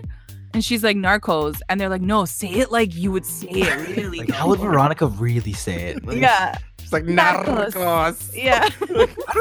and 0.54 0.64
she's 0.64 0.84
like 0.84 0.98
Narcos, 0.98 1.60
and 1.70 1.80
they're 1.80 1.90
like, 1.90 2.02
no, 2.02 2.26
say 2.26 2.50
it 2.50 2.72
like 2.72 2.96
you 2.96 3.12
would 3.12 3.26
say 3.26 3.48
it 3.50 3.90
really. 3.98 4.20
Like, 4.20 4.30
how 4.32 4.48
would. 4.50 4.60
Veronica 4.60 5.08
really 5.08 5.54
say 5.54 5.90
it? 5.90 6.06
Like, 6.06 6.18
Yeah. 6.18 6.58
She's 6.80 6.92
like 6.94 7.04
Narcos. 7.04 7.74
narcos. 7.74 8.36
Yeah. 8.36 8.68
I 8.82 8.86
don't 8.86 8.98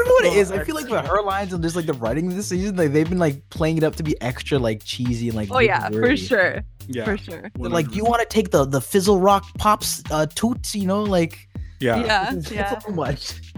know 0.07 0.13
what 0.13 0.25
it 0.25 0.33
is. 0.33 0.51
I 0.51 0.63
feel 0.63 0.75
like 0.75 0.87
with 0.89 1.05
her 1.05 1.21
lines 1.23 1.51
and 1.53 1.63
just 1.63 1.75
like 1.75 1.85
the 1.87 1.93
writing 1.93 2.29
this 2.29 2.47
season, 2.47 2.75
like 2.75 2.93
they've 2.93 3.09
been 3.09 3.17
like 3.19 3.47
playing 3.49 3.77
it 3.77 3.83
up 3.83 3.95
to 3.97 4.03
be 4.03 4.19
extra 4.21 4.59
like 4.59 4.83
cheesy 4.83 5.27
and 5.29 5.35
like. 5.35 5.49
oh 5.51 5.59
yeah, 5.59 5.89
for 5.89 6.15
sure. 6.15 6.61
Yeah, 6.87 7.05
For 7.05 7.17
sure. 7.17 7.49
They're 7.55 7.69
like 7.69 7.95
you 7.95 8.03
want 8.03 8.21
to 8.21 8.27
take 8.27 8.51
the 8.51 8.65
the 8.65 8.81
fizzle 8.81 9.19
rock 9.19 9.45
pops 9.57 10.03
uh 10.11 10.25
toots, 10.27 10.75
you 10.75 10.85
know, 10.87 11.03
like 11.03 11.47
yeah, 11.79 12.03
Yeah. 12.03 12.33
Yeah. 12.51 12.79
so 12.79 12.91
much. 12.91 13.53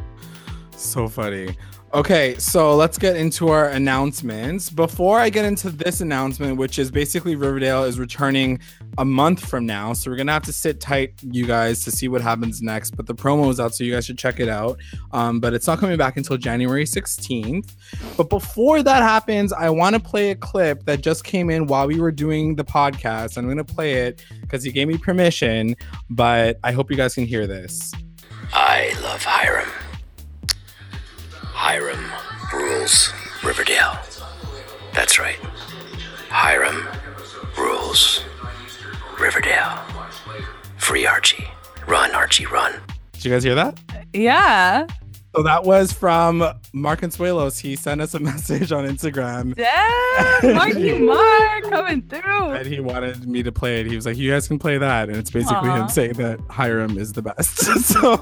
so 0.75 1.07
funny. 1.07 1.55
Okay, 1.93 2.35
so 2.39 2.75
let's 2.75 2.97
get 2.97 3.15
into 3.15 3.49
our 3.49 3.69
announcements. 3.69 4.67
Before 4.67 5.19
I 5.19 5.29
get 5.29 5.45
into 5.45 5.69
this 5.69 6.01
announcement, 6.01 6.57
which 6.57 6.79
is 6.79 6.89
basically 6.89 7.35
Riverdale 7.35 7.83
is 7.83 7.99
returning 7.99 8.59
a 8.97 9.05
month 9.05 9.45
from 9.47 9.67
now, 9.67 9.93
so 9.93 10.09
we're 10.09 10.17
gonna 10.17 10.31
have 10.31 10.41
to 10.45 10.53
sit 10.53 10.81
tight, 10.81 11.13
you 11.21 11.45
guys, 11.45 11.83
to 11.83 11.91
see 11.91 12.07
what 12.07 12.21
happens 12.21 12.63
next. 12.63 12.97
But 12.97 13.05
the 13.05 13.13
promo 13.13 13.47
is 13.51 13.59
out, 13.59 13.75
so 13.75 13.83
you 13.83 13.93
guys 13.93 14.07
should 14.07 14.17
check 14.17 14.39
it 14.39 14.49
out. 14.49 14.79
Um, 15.11 15.39
but 15.39 15.53
it's 15.53 15.67
not 15.67 15.77
coming 15.77 15.95
back 15.95 16.17
until 16.17 16.35
January 16.35 16.85
16th. 16.85 17.75
But 18.17 18.27
before 18.27 18.81
that 18.81 19.03
happens, 19.03 19.53
I 19.53 19.69
want 19.69 19.95
to 19.95 20.01
play 20.01 20.31
a 20.31 20.35
clip 20.35 20.85
that 20.85 21.01
just 21.01 21.23
came 21.23 21.51
in 21.51 21.67
while 21.67 21.85
we 21.85 21.99
were 21.99 22.11
doing 22.11 22.55
the 22.55 22.65
podcast. 22.65 23.37
I'm 23.37 23.47
gonna 23.47 23.63
play 23.63 24.07
it 24.07 24.25
because 24.41 24.63
he 24.63 24.71
gave 24.71 24.87
me 24.87 24.97
permission, 24.97 25.75
but 26.09 26.57
I 26.63 26.71
hope 26.71 26.89
you 26.89 26.97
guys 26.97 27.13
can 27.13 27.27
hear 27.27 27.45
this. 27.45 27.93
I 28.51 28.95
love 29.03 29.23
Hiram. 29.23 29.69
Hiram 31.65 32.11
rules 32.51 33.13
Riverdale. 33.41 33.97
That's 34.93 35.17
right. 35.17 35.37
Hiram 36.27 36.85
rules 37.57 38.21
Riverdale. 39.17 39.79
Free 40.75 41.05
Archie. 41.05 41.47
Run, 41.87 42.11
Archie, 42.11 42.47
run. 42.47 42.73
Did 43.13 43.23
you 43.23 43.31
guys 43.31 43.45
hear 43.45 43.55
that? 43.55 43.79
Yeah. 44.11 44.87
So 45.35 45.41
that 45.41 45.63
was 45.63 45.91
from 45.91 46.43
Mark 46.73 47.01
Consuelos. 47.01 47.59
He 47.59 47.75
sent 47.75 48.01
us 48.01 48.13
a 48.13 48.19
message 48.31 48.71
on 48.71 48.85
Instagram 48.85 49.55
Damn, 49.55 50.55
Marky 50.55 50.99
Mark 50.99 51.63
coming 51.69 52.03
through. 52.03 52.51
and 52.51 52.67
he 52.67 52.79
wanted 52.79 53.27
me 53.27 53.41
to 53.41 53.51
play 53.51 53.79
it. 53.79 53.87
He 53.87 53.95
was 53.95 54.05
like, 54.05 54.15
"You 54.15 54.29
guys 54.31 54.47
can 54.47 54.59
play 54.59 54.77
that," 54.77 55.09
and 55.09 55.17
it's 55.17 55.31
basically 55.31 55.69
him 55.71 55.89
saying 55.89 56.13
that 56.13 56.39
Hiram 56.51 56.97
is 56.99 57.13
the 57.13 57.23
best. 57.23 57.57
so 57.85 58.15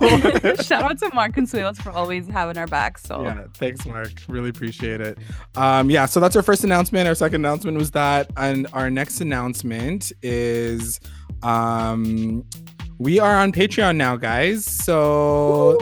Shout 0.64 0.84
out 0.84 0.98
to 1.00 1.12
Mark 1.14 1.34
Consuelos 1.36 1.82
for 1.82 1.92
always 1.92 2.28
having 2.28 2.58
our 2.58 2.68
back. 2.68 2.98
So 2.98 3.24
yeah, 3.24 3.44
thanks, 3.56 3.86
Mark. 3.86 4.12
Really 4.30 4.50
appreciate 4.50 5.02
it. 5.02 5.18
Um, 5.56 5.90
yeah, 5.90 6.06
so 6.06 6.22
that's 6.22 6.36
our 6.38 6.44
first 6.44 6.64
announcement. 6.64 7.10
Our 7.10 7.16
second 7.16 7.44
announcement 7.44 7.78
was 7.78 7.92
that, 7.92 8.30
and 8.38 8.68
our 8.72 8.90
next 8.90 9.20
announcement 9.20 10.14
is, 10.22 11.00
um, 11.44 12.46
we 13.02 13.20
are 13.20 13.36
on 13.36 13.52
Patreon 13.52 13.96
now, 13.96 14.16
guys. 14.16 14.64
So, 14.64 15.80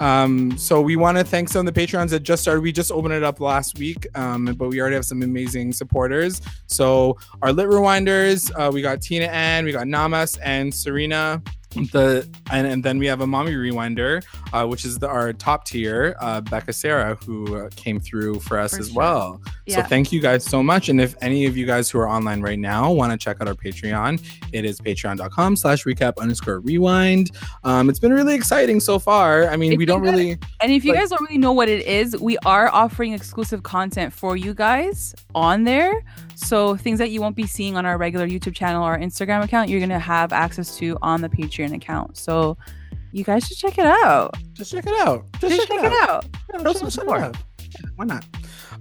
um, 0.00 0.56
so 0.56 0.80
we 0.80 0.96
want 0.96 1.18
to 1.18 1.24
thank 1.24 1.50
some 1.50 1.68
of 1.68 1.74
the 1.74 1.78
Patreons 1.78 2.08
that 2.10 2.20
just 2.20 2.40
started. 2.40 2.62
We 2.62 2.72
just 2.72 2.90
opened 2.90 3.12
it 3.12 3.22
up 3.22 3.40
last 3.40 3.78
week, 3.78 4.06
um, 4.14 4.46
but 4.56 4.70
we 4.70 4.80
already 4.80 4.94
have 4.94 5.04
some 5.04 5.22
amazing 5.22 5.74
supporters. 5.74 6.40
So 6.68 7.18
our 7.42 7.52
lit 7.52 7.68
rewinders, 7.68 8.50
uh, 8.58 8.70
we 8.72 8.80
got 8.80 9.02
Tina 9.02 9.26
Ann, 9.26 9.66
we 9.66 9.72
got 9.72 9.86
Namas 9.86 10.38
and 10.42 10.72
Serena. 10.72 11.42
The 11.92 12.28
and, 12.50 12.66
and 12.66 12.84
then 12.84 12.98
we 12.98 13.06
have 13.06 13.20
a 13.20 13.26
mommy 13.26 13.52
rewinder, 13.52 14.22
uh, 14.52 14.66
which 14.66 14.84
is 14.84 14.98
the, 14.98 15.08
our 15.08 15.32
top 15.32 15.64
tier, 15.64 16.14
uh, 16.20 16.40
Becca 16.42 16.72
Sarah, 16.72 17.16
who 17.24 17.56
uh, 17.56 17.70
came 17.76 17.98
through 18.00 18.40
for 18.40 18.58
us 18.58 18.74
For 18.74 18.80
as 18.80 18.88
sure. 18.88 18.96
well. 18.96 19.42
So 19.68 19.82
thank 19.82 20.12
you 20.12 20.20
guys 20.20 20.44
so 20.44 20.62
much. 20.62 20.88
And 20.90 21.00
if 21.00 21.14
any 21.22 21.46
of 21.46 21.56
you 21.56 21.64
guys 21.64 21.88
who 21.90 21.98
are 21.98 22.08
online 22.08 22.42
right 22.42 22.58
now 22.58 22.92
want 22.92 23.10
to 23.12 23.16
check 23.18 23.38
out 23.40 23.48
our 23.48 23.54
Patreon, 23.54 24.22
it 24.52 24.64
is 24.66 24.80
patreon.com 24.80 25.56
slash 25.56 25.84
recap 25.84 26.14
underscore 26.18 26.60
rewind. 26.60 27.30
Um, 27.64 27.88
it's 27.88 27.98
been 27.98 28.12
really 28.12 28.34
exciting 28.34 28.80
so 28.80 28.98
far. 28.98 29.48
I 29.48 29.56
mean, 29.56 29.78
we 29.78 29.86
don't 29.86 30.02
really 30.02 30.38
And 30.60 30.72
if 30.72 30.84
you 30.84 30.92
Like- 30.92 31.00
guys 31.00 31.10
don't 31.10 31.22
really 31.22 31.38
know 31.38 31.52
what 31.52 31.68
it 31.68 31.86
is, 31.86 32.16
we 32.20 32.36
are 32.44 32.68
offering 32.68 33.12
exclusive 33.14 33.62
content 33.62 34.12
for 34.12 34.36
you 34.36 34.52
guys 34.52 35.14
on 35.34 35.64
there. 35.64 36.04
So 36.34 36.76
things 36.76 36.98
that 36.98 37.10
you 37.10 37.20
won't 37.20 37.36
be 37.36 37.46
seeing 37.46 37.76
on 37.76 37.86
our 37.86 37.96
regular 37.96 38.26
YouTube 38.26 38.54
channel 38.54 38.84
or 38.84 38.98
Instagram 38.98 39.44
account, 39.44 39.68
you're 39.70 39.80
gonna 39.80 39.98
have 39.98 40.32
access 40.32 40.76
to 40.78 40.98
on 41.00 41.20
the 41.22 41.28
Patreon 41.28 41.61
account. 41.70 42.16
So 42.16 42.56
you 43.12 43.24
guys 43.24 43.46
should 43.46 43.58
check 43.58 43.78
it 43.78 43.86
out. 43.86 44.34
just 44.54 44.72
check 44.72 44.86
it 44.86 45.06
out. 45.06 45.24
Just, 45.38 45.56
Just 45.56 45.68
check 45.68 45.84
it 45.84 45.92
out. 46.08 46.24
Yeah, 46.52 46.62
check 46.62 46.76
some 46.76 46.90
support. 46.90 47.20
Yeah, 47.20 47.90
why 47.96 48.04
not? 48.06 48.24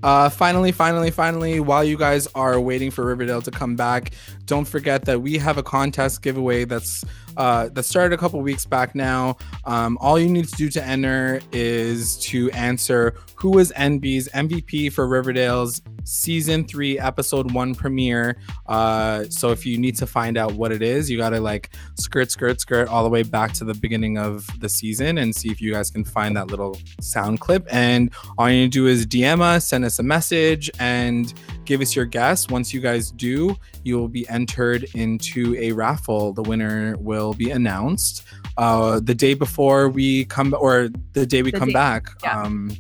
Uh, 0.04 0.30
finally, 0.30 0.72
finally, 0.72 1.12
finally, 1.12 1.60
while 1.60 1.84
you 1.84 1.98
guys 1.98 2.28
are 2.34 2.60
waiting 2.60 2.90
for 2.90 3.06
Riverdale 3.06 3.42
to 3.42 3.52
come 3.52 3.76
back, 3.76 4.14
don't 4.46 4.66
forget 4.66 5.06
that 5.06 5.22
we 5.22 5.38
have 5.38 5.58
a 5.58 5.64
contest 5.64 6.22
giveaway 6.24 6.66
that's 6.66 7.06
uh, 7.38 7.70
that 7.70 7.84
started 7.84 8.14
a 8.14 8.18
couple 8.18 8.42
weeks 8.42 8.66
back 8.66 8.96
now. 8.96 9.38
Um, 9.66 9.98
all 10.02 10.20
you 10.20 10.28
need 10.28 10.48
to 10.48 10.56
do 10.56 10.70
to 10.70 10.84
enter 10.84 11.40
is 11.52 12.18
to 12.18 12.50
answer 12.52 13.16
who 13.36 13.52
was 13.52 13.72
MB's 13.74 14.28
MVP 14.30 14.92
for 14.92 15.08
Riverdale's 15.08 15.82
season 16.04 16.66
three, 16.66 17.00
episode 17.00 17.52
one 17.52 17.76
premiere. 17.76 18.38
Uh, 18.68 19.26
so 19.30 19.50
if 19.52 19.66
you 19.66 19.78
need 19.78 19.96
to 19.98 20.08
find 20.08 20.38
out 20.38 20.54
what 20.54 20.72
it 20.72 20.82
is, 20.82 21.10
you 21.10 21.18
got 21.18 21.30
to 21.32 21.40
like 21.40 21.70
skirt, 22.00 22.32
skirt, 22.32 22.60
skirt 22.62 22.88
all 22.88 23.04
the 23.04 23.10
way 23.10 23.24
back 23.24 23.54
to 23.54 23.64
the 23.66 23.74
beginning 23.74 24.18
of 24.18 24.48
the 24.60 24.70
season 24.70 25.18
and 25.20 25.36
see 25.36 25.50
if 25.50 25.62
you 25.62 25.72
guys 25.74 25.90
can 25.92 26.04
find 26.04 26.36
that 26.36 26.48
little 26.48 26.78
sound 27.00 27.40
clip. 27.40 27.66
And 27.72 28.12
all 28.38 28.50
you 28.50 28.56
need 28.62 28.72
to 28.74 28.80
do 28.80 28.88
is 28.88 29.06
DM 29.06 29.42
us, 29.42 29.68
send 29.68 29.86
us 29.86 30.00
a 30.00 30.04
message, 30.04 30.70
and 30.80 31.34
give 31.66 31.82
us 31.82 31.96
your 31.96 32.06
guess. 32.06 32.50
Once 32.50 32.74
you 32.74 32.82
guys 32.82 33.12
do, 33.12 33.56
you 33.84 33.98
will 33.98 34.08
be 34.10 34.28
entered 34.30 34.86
into 34.96 35.56
a 35.58 35.72
raffle. 35.72 36.34
The 36.34 36.44
winner 36.44 36.96
will 37.00 37.34
be 37.34 37.52
announced 37.52 38.24
uh, 38.58 39.00
the 39.00 39.16
day 39.16 39.34
before 39.34 39.90
we 39.90 40.26
come, 40.26 40.54
or 40.60 40.90
the 41.14 41.26
day 41.26 41.42
we 41.42 41.52
The 41.52 41.60
come 41.60 41.70
day- 41.70 41.74
back. 41.74 42.08
yeah. 42.24 42.42
Um, 42.42 42.72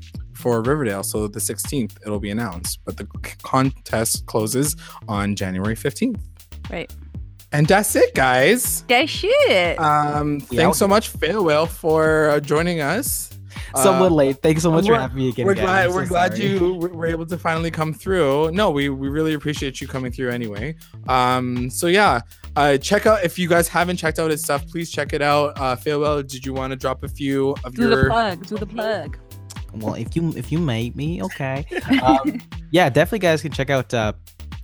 for 0.41 0.61
Riverdale, 0.61 1.03
so 1.03 1.27
the 1.27 1.39
16th 1.39 1.93
it'll 2.05 2.19
be 2.19 2.31
announced, 2.31 2.80
but 2.85 2.97
the 2.97 3.05
contest 3.43 4.26
closes 4.26 4.76
on 5.07 5.35
January 5.35 5.76
15th. 5.76 6.19
Right. 6.69 6.91
And 7.53 7.68
that's 7.68 7.95
it, 7.95 8.15
guys. 8.15 8.84
That 8.88 9.09
shit. 9.09 9.77
Um, 9.80 10.39
Yeah, 10.51 10.63
thanks 10.63 10.77
so 10.77 10.88
much, 10.88 11.09
Farewell, 11.09 11.65
for 11.65 12.30
uh, 12.30 12.39
joining 12.39 12.80
us. 12.81 13.27
Somewhat 13.76 14.11
Uh, 14.11 14.15
late. 14.15 14.41
Thanks 14.41 14.63
so 14.63 14.72
much 14.72 14.85
for 14.88 14.95
having 14.95 15.18
me 15.18 15.30
again. 15.30 15.45
we're 15.45 15.53
guys. 15.55 15.63
glad 15.65 15.89
I'm 15.89 15.93
we're 15.95 16.05
glad 16.05 16.35
sorry. 16.35 16.47
you 16.49 16.73
were 16.76 16.89
were 16.89 17.05
able 17.05 17.26
to 17.26 17.38
finally 17.38 17.72
come 17.72 17.93
through. 17.93 18.51
No, 18.51 18.69
we 18.72 18.88
we 18.89 19.07
really 19.09 19.34
appreciate 19.34 19.80
you 19.81 19.88
coming 19.88 20.11
through 20.11 20.30
anyway. 20.30 20.76
Um, 21.07 21.69
so 21.69 21.88
yeah, 21.88 22.22
uh, 22.55 22.77
check 22.77 23.05
out 23.05 23.23
if 23.23 23.38
you 23.39 23.47
guys 23.49 23.68
haven't 23.68 23.97
checked 23.97 24.19
out 24.19 24.31
his 24.31 24.41
stuff, 24.43 24.65
please 24.68 24.89
check 24.89 25.11
it 25.13 25.22
out. 25.22 25.57
Uh, 25.59 25.76
Farewell, 25.76 26.22
did 26.23 26.45
you 26.45 26.53
want 26.53 26.72
to 26.72 26.77
drop 26.77 27.03
a 27.03 27.07
few 27.09 27.55
of 27.65 27.76
do 27.76 27.89
the 27.89 27.95
your? 27.95 28.09
plug. 28.09 28.45
Do 28.45 28.57
the 28.57 28.65
plug. 28.65 29.18
Well, 29.76 29.95
if 29.95 30.15
you 30.15 30.34
if 30.35 30.52
you 30.52 30.60
made 30.60 30.95
me, 30.95 31.22
okay. 31.23 31.65
Um, 32.02 32.41
yeah, 32.72 32.89
definitely, 32.89 33.19
guys 33.19 33.41
can 33.41 33.52
check 33.52 33.69
out 33.69 33.93
uh, 33.93 34.14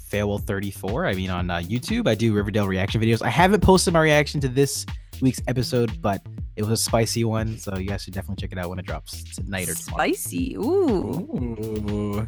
Farewell 0.09 0.39
34. 0.39 1.05
I 1.05 1.13
mean, 1.13 1.29
on 1.29 1.49
uh, 1.49 1.57
YouTube, 1.57 2.07
I 2.07 2.15
do 2.15 2.33
Riverdale 2.33 2.67
reaction 2.67 3.01
videos. 3.01 3.21
I 3.21 3.29
haven't 3.29 3.61
posted 3.61 3.93
my 3.93 4.01
reaction 4.01 4.39
to 4.41 4.47
this 4.47 4.85
week's 5.21 5.41
episode, 5.47 6.01
but 6.01 6.21
it 6.55 6.63
was 6.63 6.71
a 6.71 6.77
spicy 6.77 7.23
one, 7.23 7.57
so 7.57 7.77
you 7.77 7.87
guys 7.87 8.03
should 8.03 8.13
definitely 8.13 8.41
check 8.41 8.51
it 8.51 8.57
out 8.57 8.69
when 8.69 8.79
it 8.79 8.85
drops 8.85 9.23
tonight 9.35 9.69
or 9.69 9.75
tomorrow. 9.75 10.11
Spicy. 10.13 10.55
Ooh. 10.55 11.27
Ooh, 11.39 12.27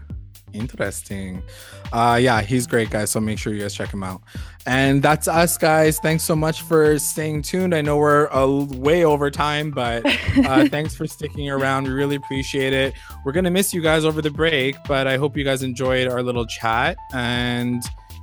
interesting. 0.53 1.43
Uh 1.91 2.19
yeah, 2.21 2.41
he's 2.41 2.67
great 2.67 2.89
guys, 2.89 3.11
so 3.11 3.19
make 3.19 3.39
sure 3.39 3.53
you 3.53 3.61
guys 3.61 3.73
check 3.73 3.91
him 3.91 4.03
out. 4.03 4.21
And 4.65 5.01
that's 5.01 5.27
us 5.27 5.57
guys. 5.57 5.99
Thanks 5.99 6.23
so 6.23 6.35
much 6.35 6.61
for 6.61 6.99
staying 6.99 7.41
tuned. 7.41 7.73
I 7.73 7.81
know 7.81 7.97
we're 7.97 8.25
a 8.27 8.41
l- 8.41 8.65
way 8.65 9.03
over 9.05 9.31
time, 9.31 9.71
but 9.71 10.05
uh 10.45 10.67
thanks 10.69 10.95
for 10.95 11.07
sticking 11.07 11.49
around. 11.49 11.85
We 11.85 11.91
really 11.91 12.15
appreciate 12.15 12.73
it. 12.73 12.93
We're 13.25 13.31
to 13.45 13.51
miss 13.51 13.73
you 13.73 13.81
guys 13.81 14.05
over 14.05 14.21
the 14.21 14.31
break, 14.31 14.75
but 14.87 15.07
I 15.07 15.17
hope 15.17 15.35
you 15.37 15.43
guys 15.43 15.63
enjoyed 15.63 16.07
our 16.07 16.21
little 16.21 16.45
chat 16.45 16.97
and 17.13 17.81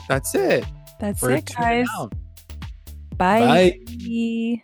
that's 0.09 0.35
it. 0.35 0.65
That's 1.01 1.21
We're 1.23 1.33
it, 1.33 1.53
guys. 1.57 1.87
Bye. 3.17 3.77
Bye. 3.79 4.63